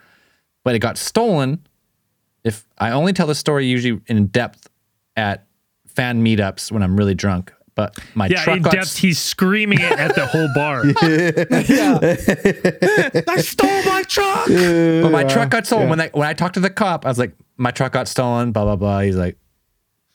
but 0.64 0.74
it 0.74 0.78
got 0.78 0.96
stolen. 0.98 1.66
If 2.44 2.66
I 2.78 2.90
only 2.90 3.12
tell 3.12 3.26
the 3.26 3.34
story 3.34 3.66
usually 3.66 4.00
in 4.06 4.26
depth 4.26 4.68
at 5.16 5.46
fan 5.86 6.24
meetups 6.24 6.72
when 6.72 6.82
I'm 6.82 6.96
really 6.96 7.14
drunk, 7.14 7.52
but 7.74 7.96
my 8.14 8.26
Yeah, 8.26 8.42
truck 8.44 8.56
in 8.58 8.62
got 8.62 8.72
depth, 8.72 8.96
he's 8.98 9.18
screaming 9.18 9.80
it 9.80 9.92
at 9.98 10.14
the 10.14 10.26
whole 10.26 10.48
bar. 10.54 10.84
yeah. 11.68 13.22
I 13.32 13.40
stole 13.40 13.82
my 13.84 14.02
truck. 14.02 14.46
But 14.48 15.10
my 15.10 15.24
truck 15.24 15.50
got 15.50 15.66
stolen. 15.66 15.88
When 15.88 16.00
I 16.00 16.10
when 16.12 16.28
I 16.28 16.34
talked 16.34 16.54
to 16.54 16.60
the 16.60 16.70
cop, 16.70 17.04
I 17.06 17.08
was 17.08 17.18
like, 17.18 17.32
my 17.56 17.70
truck 17.70 17.92
got 17.92 18.08
stolen, 18.08 18.52
blah 18.52 18.64
blah 18.64 18.76
blah. 18.76 19.00
He's 19.00 19.16
like, 19.16 19.38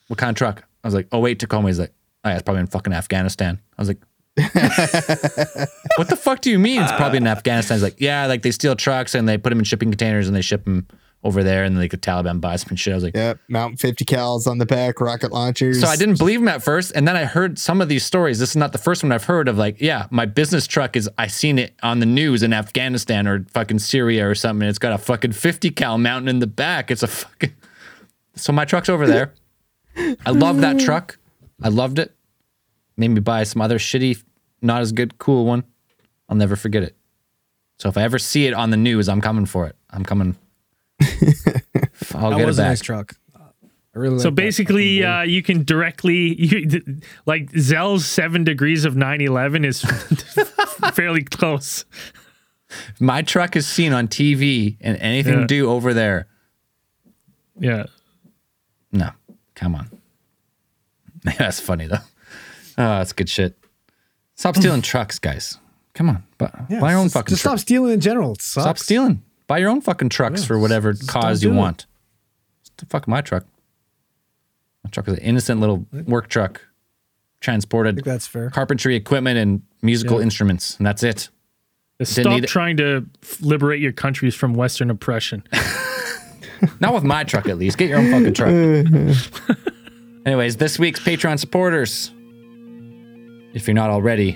What 0.07 0.17
kind 0.19 0.29
of 0.29 0.35
truck? 0.35 0.63
I 0.83 0.87
was 0.87 0.93
like, 0.93 1.07
Oh 1.11 1.19
wait, 1.19 1.39
Tacoma. 1.39 1.67
He's 1.67 1.79
like, 1.79 1.93
Oh 2.23 2.29
yeah, 2.29 2.35
it's 2.35 2.43
probably 2.43 2.61
in 2.61 2.67
fucking 2.67 2.93
Afghanistan. 2.93 3.59
I 3.77 3.81
was 3.81 3.87
like, 3.87 4.01
What 5.97 6.09
the 6.09 6.15
fuck 6.15 6.41
do 6.41 6.51
you 6.51 6.59
mean 6.59 6.81
it's 6.83 6.91
probably 6.91 7.17
in 7.17 7.27
Afghanistan? 7.27 7.75
It's 7.75 7.83
like, 7.83 7.99
Yeah, 7.99 8.27
like 8.27 8.41
they 8.43 8.51
steal 8.51 8.75
trucks 8.75 9.15
and 9.15 9.27
they 9.27 9.37
put 9.37 9.49
them 9.49 9.59
in 9.59 9.65
shipping 9.65 9.89
containers 9.89 10.27
and 10.27 10.35
they 10.35 10.41
ship 10.41 10.63
them 10.65 10.87
over 11.23 11.43
there 11.43 11.63
and 11.63 11.75
then 11.75 11.81
like 11.81 11.89
the 11.91 11.97
Taliban 11.97 12.39
buys 12.39 12.61
them 12.63 12.69
and 12.71 12.79
shit. 12.79 12.91
I 12.93 12.95
was 12.95 13.03
like, 13.03 13.15
Yep, 13.15 13.39
Mount 13.49 13.79
50 13.79 14.05
cals 14.05 14.45
on 14.45 14.59
the 14.59 14.65
back, 14.67 15.01
rocket 15.01 15.31
launchers. 15.31 15.81
so 15.81 15.87
I 15.87 15.95
didn't 15.95 16.19
believe 16.19 16.39
him 16.39 16.47
at 16.47 16.61
first, 16.61 16.91
and 16.95 17.07
then 17.07 17.15
I 17.17 17.25
heard 17.25 17.57
some 17.57 17.81
of 17.81 17.89
these 17.89 18.05
stories. 18.05 18.37
This 18.37 18.51
is 18.51 18.55
not 18.55 18.71
the 18.71 18.77
first 18.77 19.01
one 19.03 19.11
I've 19.11 19.23
heard 19.23 19.47
of. 19.47 19.57
Like, 19.57 19.81
yeah, 19.81 20.05
my 20.11 20.25
business 20.27 20.67
truck 20.67 20.95
is. 20.95 21.09
I 21.17 21.25
seen 21.27 21.57
it 21.57 21.73
on 21.81 21.99
the 21.99 22.05
news 22.05 22.43
in 22.43 22.53
Afghanistan 22.53 23.27
or 23.27 23.43
fucking 23.51 23.79
Syria 23.79 24.29
or 24.29 24.35
something. 24.35 24.61
And 24.61 24.69
it's 24.69 24.77
got 24.79 24.93
a 24.93 24.97
fucking 24.99 25.31
fifty 25.31 25.71
cal 25.71 25.97
mountain 25.97 26.27
in 26.29 26.37
the 26.39 26.47
back. 26.47 26.91
It's 26.91 27.01
a 27.03 27.07
fucking. 27.07 27.55
So 28.35 28.53
my 28.53 28.65
truck's 28.65 28.87
over 28.87 29.07
there. 29.07 29.33
I 30.25 30.29
love 30.29 30.61
that 30.61 30.79
truck. 30.79 31.17
I 31.63 31.69
loved 31.69 31.97
it. 31.97 32.13
Made 32.95 33.07
me 33.09 33.19
buy 33.19 33.43
some 33.43 33.61
other 33.63 33.79
shitty, 33.79 34.23
not 34.61 34.81
as 34.81 34.91
good, 34.91 35.17
cool 35.17 35.45
one. 35.45 35.63
I'll 36.29 36.35
never 36.37 36.55
forget 36.55 36.83
it. 36.83 36.95
So 37.79 37.89
if 37.89 37.97
I 37.97 38.01
ever 38.03 38.17
see 38.19 38.45
it 38.47 38.53
on 38.53 38.69
the 38.71 38.77
news, 38.77 39.07
I'm 39.07 39.21
coming 39.21 39.45
for 39.45 39.67
it. 39.67 39.75
I'm 39.89 40.03
coming. 40.03 40.35
I'll 42.15 42.31
That 42.31 42.37
get 42.37 42.45
was 42.47 42.59
it 42.59 42.63
a 42.63 42.65
nice 42.65 42.81
truck. 42.81 43.13
I 43.35 43.39
I 43.95 43.99
really 43.99 44.19
So 44.19 44.29
like 44.29 44.35
basically, 44.35 45.01
fucking 45.01 45.13
uh, 45.13 45.21
you 45.23 45.43
can 45.43 45.63
directly 45.63 46.35
you, 46.41 47.01
like 47.25 47.49
Zell's 47.57 48.05
seven 48.05 48.43
degrees 48.43 48.83
of 48.85 48.95
9/11 48.95 49.65
is 49.65 49.81
fairly 50.95 51.23
close. 51.23 51.85
My 52.99 53.21
truck 53.21 53.55
is 53.55 53.67
seen 53.67 53.93
on 53.93 54.07
TV 54.07 54.77
and 54.81 54.97
anything 54.97 55.33
Yeah. 55.35 55.39
to 55.41 55.47
do 55.47 55.69
over 55.69 55.93
there. 55.93 56.27
Yeah. 57.59 57.85
No, 58.91 59.11
come 59.55 59.75
on. 59.75 59.89
That's 61.37 61.59
funny 61.59 61.87
though. 61.87 61.97
Oh, 62.79 62.99
that's 62.99 63.11
good 63.13 63.27
shit. 63.27 63.56
Stop 64.37 64.55
stealing 64.55 64.81
trucks, 64.81 65.19
guys. 65.19 65.57
Come 65.93 66.09
on, 66.09 66.23
bu- 66.37 66.45
Yeah, 66.69 66.79
buy 66.79 66.91
your 66.91 66.99
own 66.99 67.05
just- 67.07 67.13
fucking 67.15 67.29
Just 67.31 67.41
truck. 67.41 67.53
stop 67.57 67.59
stealing 67.61 67.93
in 67.93 67.99
general. 67.99 68.33
It 68.33 68.41
sucks. 68.41 68.63
Stop 68.63 68.77
stealing. 68.77 69.23
Buy 69.47 69.57
your 69.57 69.69
own 69.69 69.81
fucking 69.81 70.09
trucks 70.09 70.43
for 70.45 70.59
whatever 70.59 70.93
cause 70.93 71.41
you 71.41 71.49
do 71.49 71.55
it. 71.55 71.57
want. 71.57 71.85
It's 72.61 72.71
the 72.77 72.85
fuck 72.85 73.07
my 73.07 73.21
truck. 73.21 73.45
My 74.83 74.89
truck 74.91 75.07
is 75.07 75.15
an 75.15 75.19
innocent 75.21 75.59
little 75.59 75.85
work 76.05 76.27
truck, 76.29 76.61
I 76.61 76.65
transported 77.41 77.95
think 77.95 78.05
that's 78.05 78.27
fair. 78.27 78.49
carpentry 78.51 78.95
equipment 78.95 79.37
and 79.39 79.61
musical 79.81 80.17
Yeah. 80.19 80.23
instruments, 80.23 80.77
and 80.77 80.85
that's 80.85 81.01
it. 81.03 81.29
Stop 82.03 82.25
need 82.33 82.43
it. 82.43 82.47
trying 82.47 82.77
to 82.77 83.07
f- 83.23 83.41
liberate 83.41 83.81
your 83.81 83.91
countries 83.91 84.35
from 84.35 84.53
Western 84.53 84.91
oppression. 84.91 85.43
Not 86.79 86.93
with 86.93 87.03
my 87.03 87.23
truck, 87.23 87.47
at 87.49 87.57
least. 87.57 87.77
Get 87.79 87.89
your 87.89 87.97
own 87.99 88.11
fucking 88.11 88.33
truck. 88.35 88.49
Anyways, 90.25 90.57
this 90.57 90.77
week's 90.77 90.99
Patreon 90.99 91.39
supporters. 91.39 92.11
If 93.57 93.67
you're 93.67 93.73
not 93.73 93.89
already, 93.89 94.33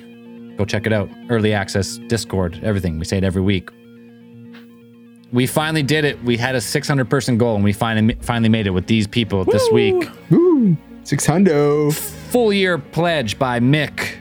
go 0.57 0.65
check 0.65 0.87
it 0.87 0.93
out. 0.93 1.09
Early 1.29 1.53
access, 1.53 1.97
Discord, 2.07 2.59
everything. 2.63 2.97
We 2.97 3.05
say 3.05 3.17
it 3.17 3.23
every 3.23 3.41
week. 3.41 3.69
We 5.31 5.45
finally 5.47 5.83
did 5.83 6.03
it. 6.05 6.21
We 6.23 6.37
had 6.37 6.55
a 6.55 6.61
600 6.61 7.09
person 7.09 7.37
goal, 7.37 7.55
and 7.55 7.63
we 7.63 7.71
finally 7.71 8.15
finally 8.21 8.49
made 8.49 8.65
it 8.67 8.71
with 8.71 8.87
these 8.87 9.07
people 9.07 9.45
this 9.45 9.65
week. 9.71 10.09
Woo! 10.29 10.75
Six 11.03 11.25
hundo. 11.25 11.93
Full 11.93 12.51
year 12.51 12.77
pledge 12.79 13.37
by 13.37 13.59
Mick. 13.59 14.15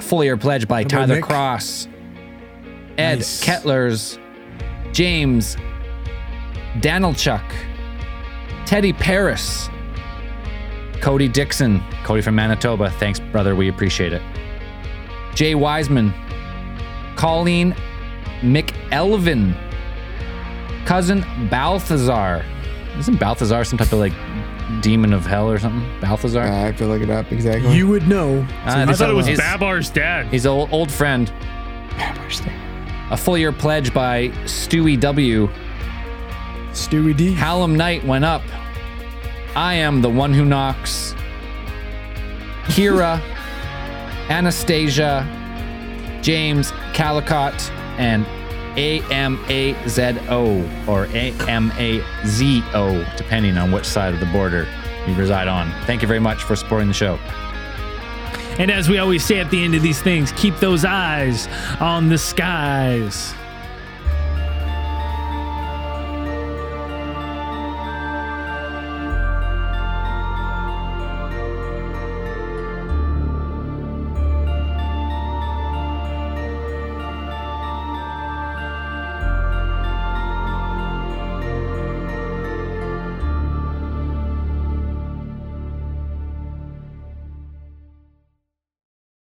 Full 0.00 0.22
year 0.22 0.36
pledge 0.36 0.68
by 0.68 0.80
about 0.82 0.90
Tyler 0.90 1.16
Mick? 1.16 1.22
Cross. 1.22 1.88
Ed 2.98 3.16
Nice. 3.16 3.42
Kettlers. 3.42 4.18
James. 4.92 5.56
Danilchuk. 6.80 7.42
Teddy 8.66 8.92
Paris. 8.92 9.68
Cody 11.02 11.28
Dixon. 11.28 11.82
Cody 12.04 12.22
from 12.22 12.36
Manitoba. 12.36 12.90
Thanks, 12.92 13.18
brother. 13.20 13.54
We 13.54 13.68
appreciate 13.68 14.12
it. 14.12 14.22
Jay 15.34 15.54
Wiseman. 15.54 16.14
Colleen 17.16 17.74
McElvin. 18.40 19.54
Cousin 20.86 21.24
Balthazar. 21.50 22.44
Isn't 22.98 23.18
Balthazar 23.18 23.64
some 23.64 23.78
type 23.78 23.92
of 23.92 23.98
like 23.98 24.12
demon 24.80 25.12
of 25.12 25.26
hell 25.26 25.50
or 25.50 25.58
something? 25.58 25.82
Balthazar? 26.00 26.42
I 26.42 26.46
have 26.46 26.76
to 26.78 26.86
look 26.86 27.02
it 27.02 27.10
up 27.10 27.32
exactly. 27.32 27.74
You 27.74 27.88
would 27.88 28.06
know. 28.06 28.46
Ah, 28.64 28.82
I 28.88 28.92
thought 28.92 29.10
it 29.10 29.14
was 29.14 29.28
is- 29.28 29.38
Babar's 29.38 29.90
dad. 29.90 30.26
He's 30.26 30.44
an 30.44 30.52
old, 30.52 30.72
old 30.72 30.90
friend. 30.90 31.32
Babar's 31.98 32.40
dad. 32.40 32.58
A 33.10 33.16
full 33.16 33.36
year 33.36 33.52
pledge 33.52 33.92
by 33.92 34.28
Stewie 34.44 34.98
W. 35.00 35.48
Stewie 36.72 37.16
D. 37.16 37.32
Hallam 37.34 37.76
Knight 37.76 38.04
went 38.06 38.24
up. 38.24 38.42
I 39.54 39.74
am 39.74 40.00
the 40.00 40.08
one 40.08 40.32
who 40.32 40.44
knocks. 40.44 41.14
Kira, 42.64 43.20
Anastasia, 44.30 45.26
James 46.22 46.72
Calicott, 46.94 47.70
and 47.98 48.24
AMAZO 48.76 50.88
or 50.88 51.06
AMAZO, 51.06 53.16
depending 53.16 53.58
on 53.58 53.72
which 53.72 53.84
side 53.84 54.14
of 54.14 54.20
the 54.20 54.26
border 54.26 54.66
you 55.06 55.14
reside 55.14 55.48
on. 55.48 55.70
Thank 55.84 56.00
you 56.00 56.08
very 56.08 56.20
much 56.20 56.44
for 56.44 56.56
supporting 56.56 56.88
the 56.88 56.94
show. 56.94 57.18
And 58.58 58.70
as 58.70 58.88
we 58.88 58.98
always 58.98 59.24
say 59.24 59.40
at 59.40 59.50
the 59.50 59.62
end 59.62 59.74
of 59.74 59.82
these 59.82 60.00
things, 60.00 60.32
keep 60.32 60.56
those 60.56 60.84
eyes 60.84 61.48
on 61.80 62.08
the 62.08 62.18
skies. 62.18 63.34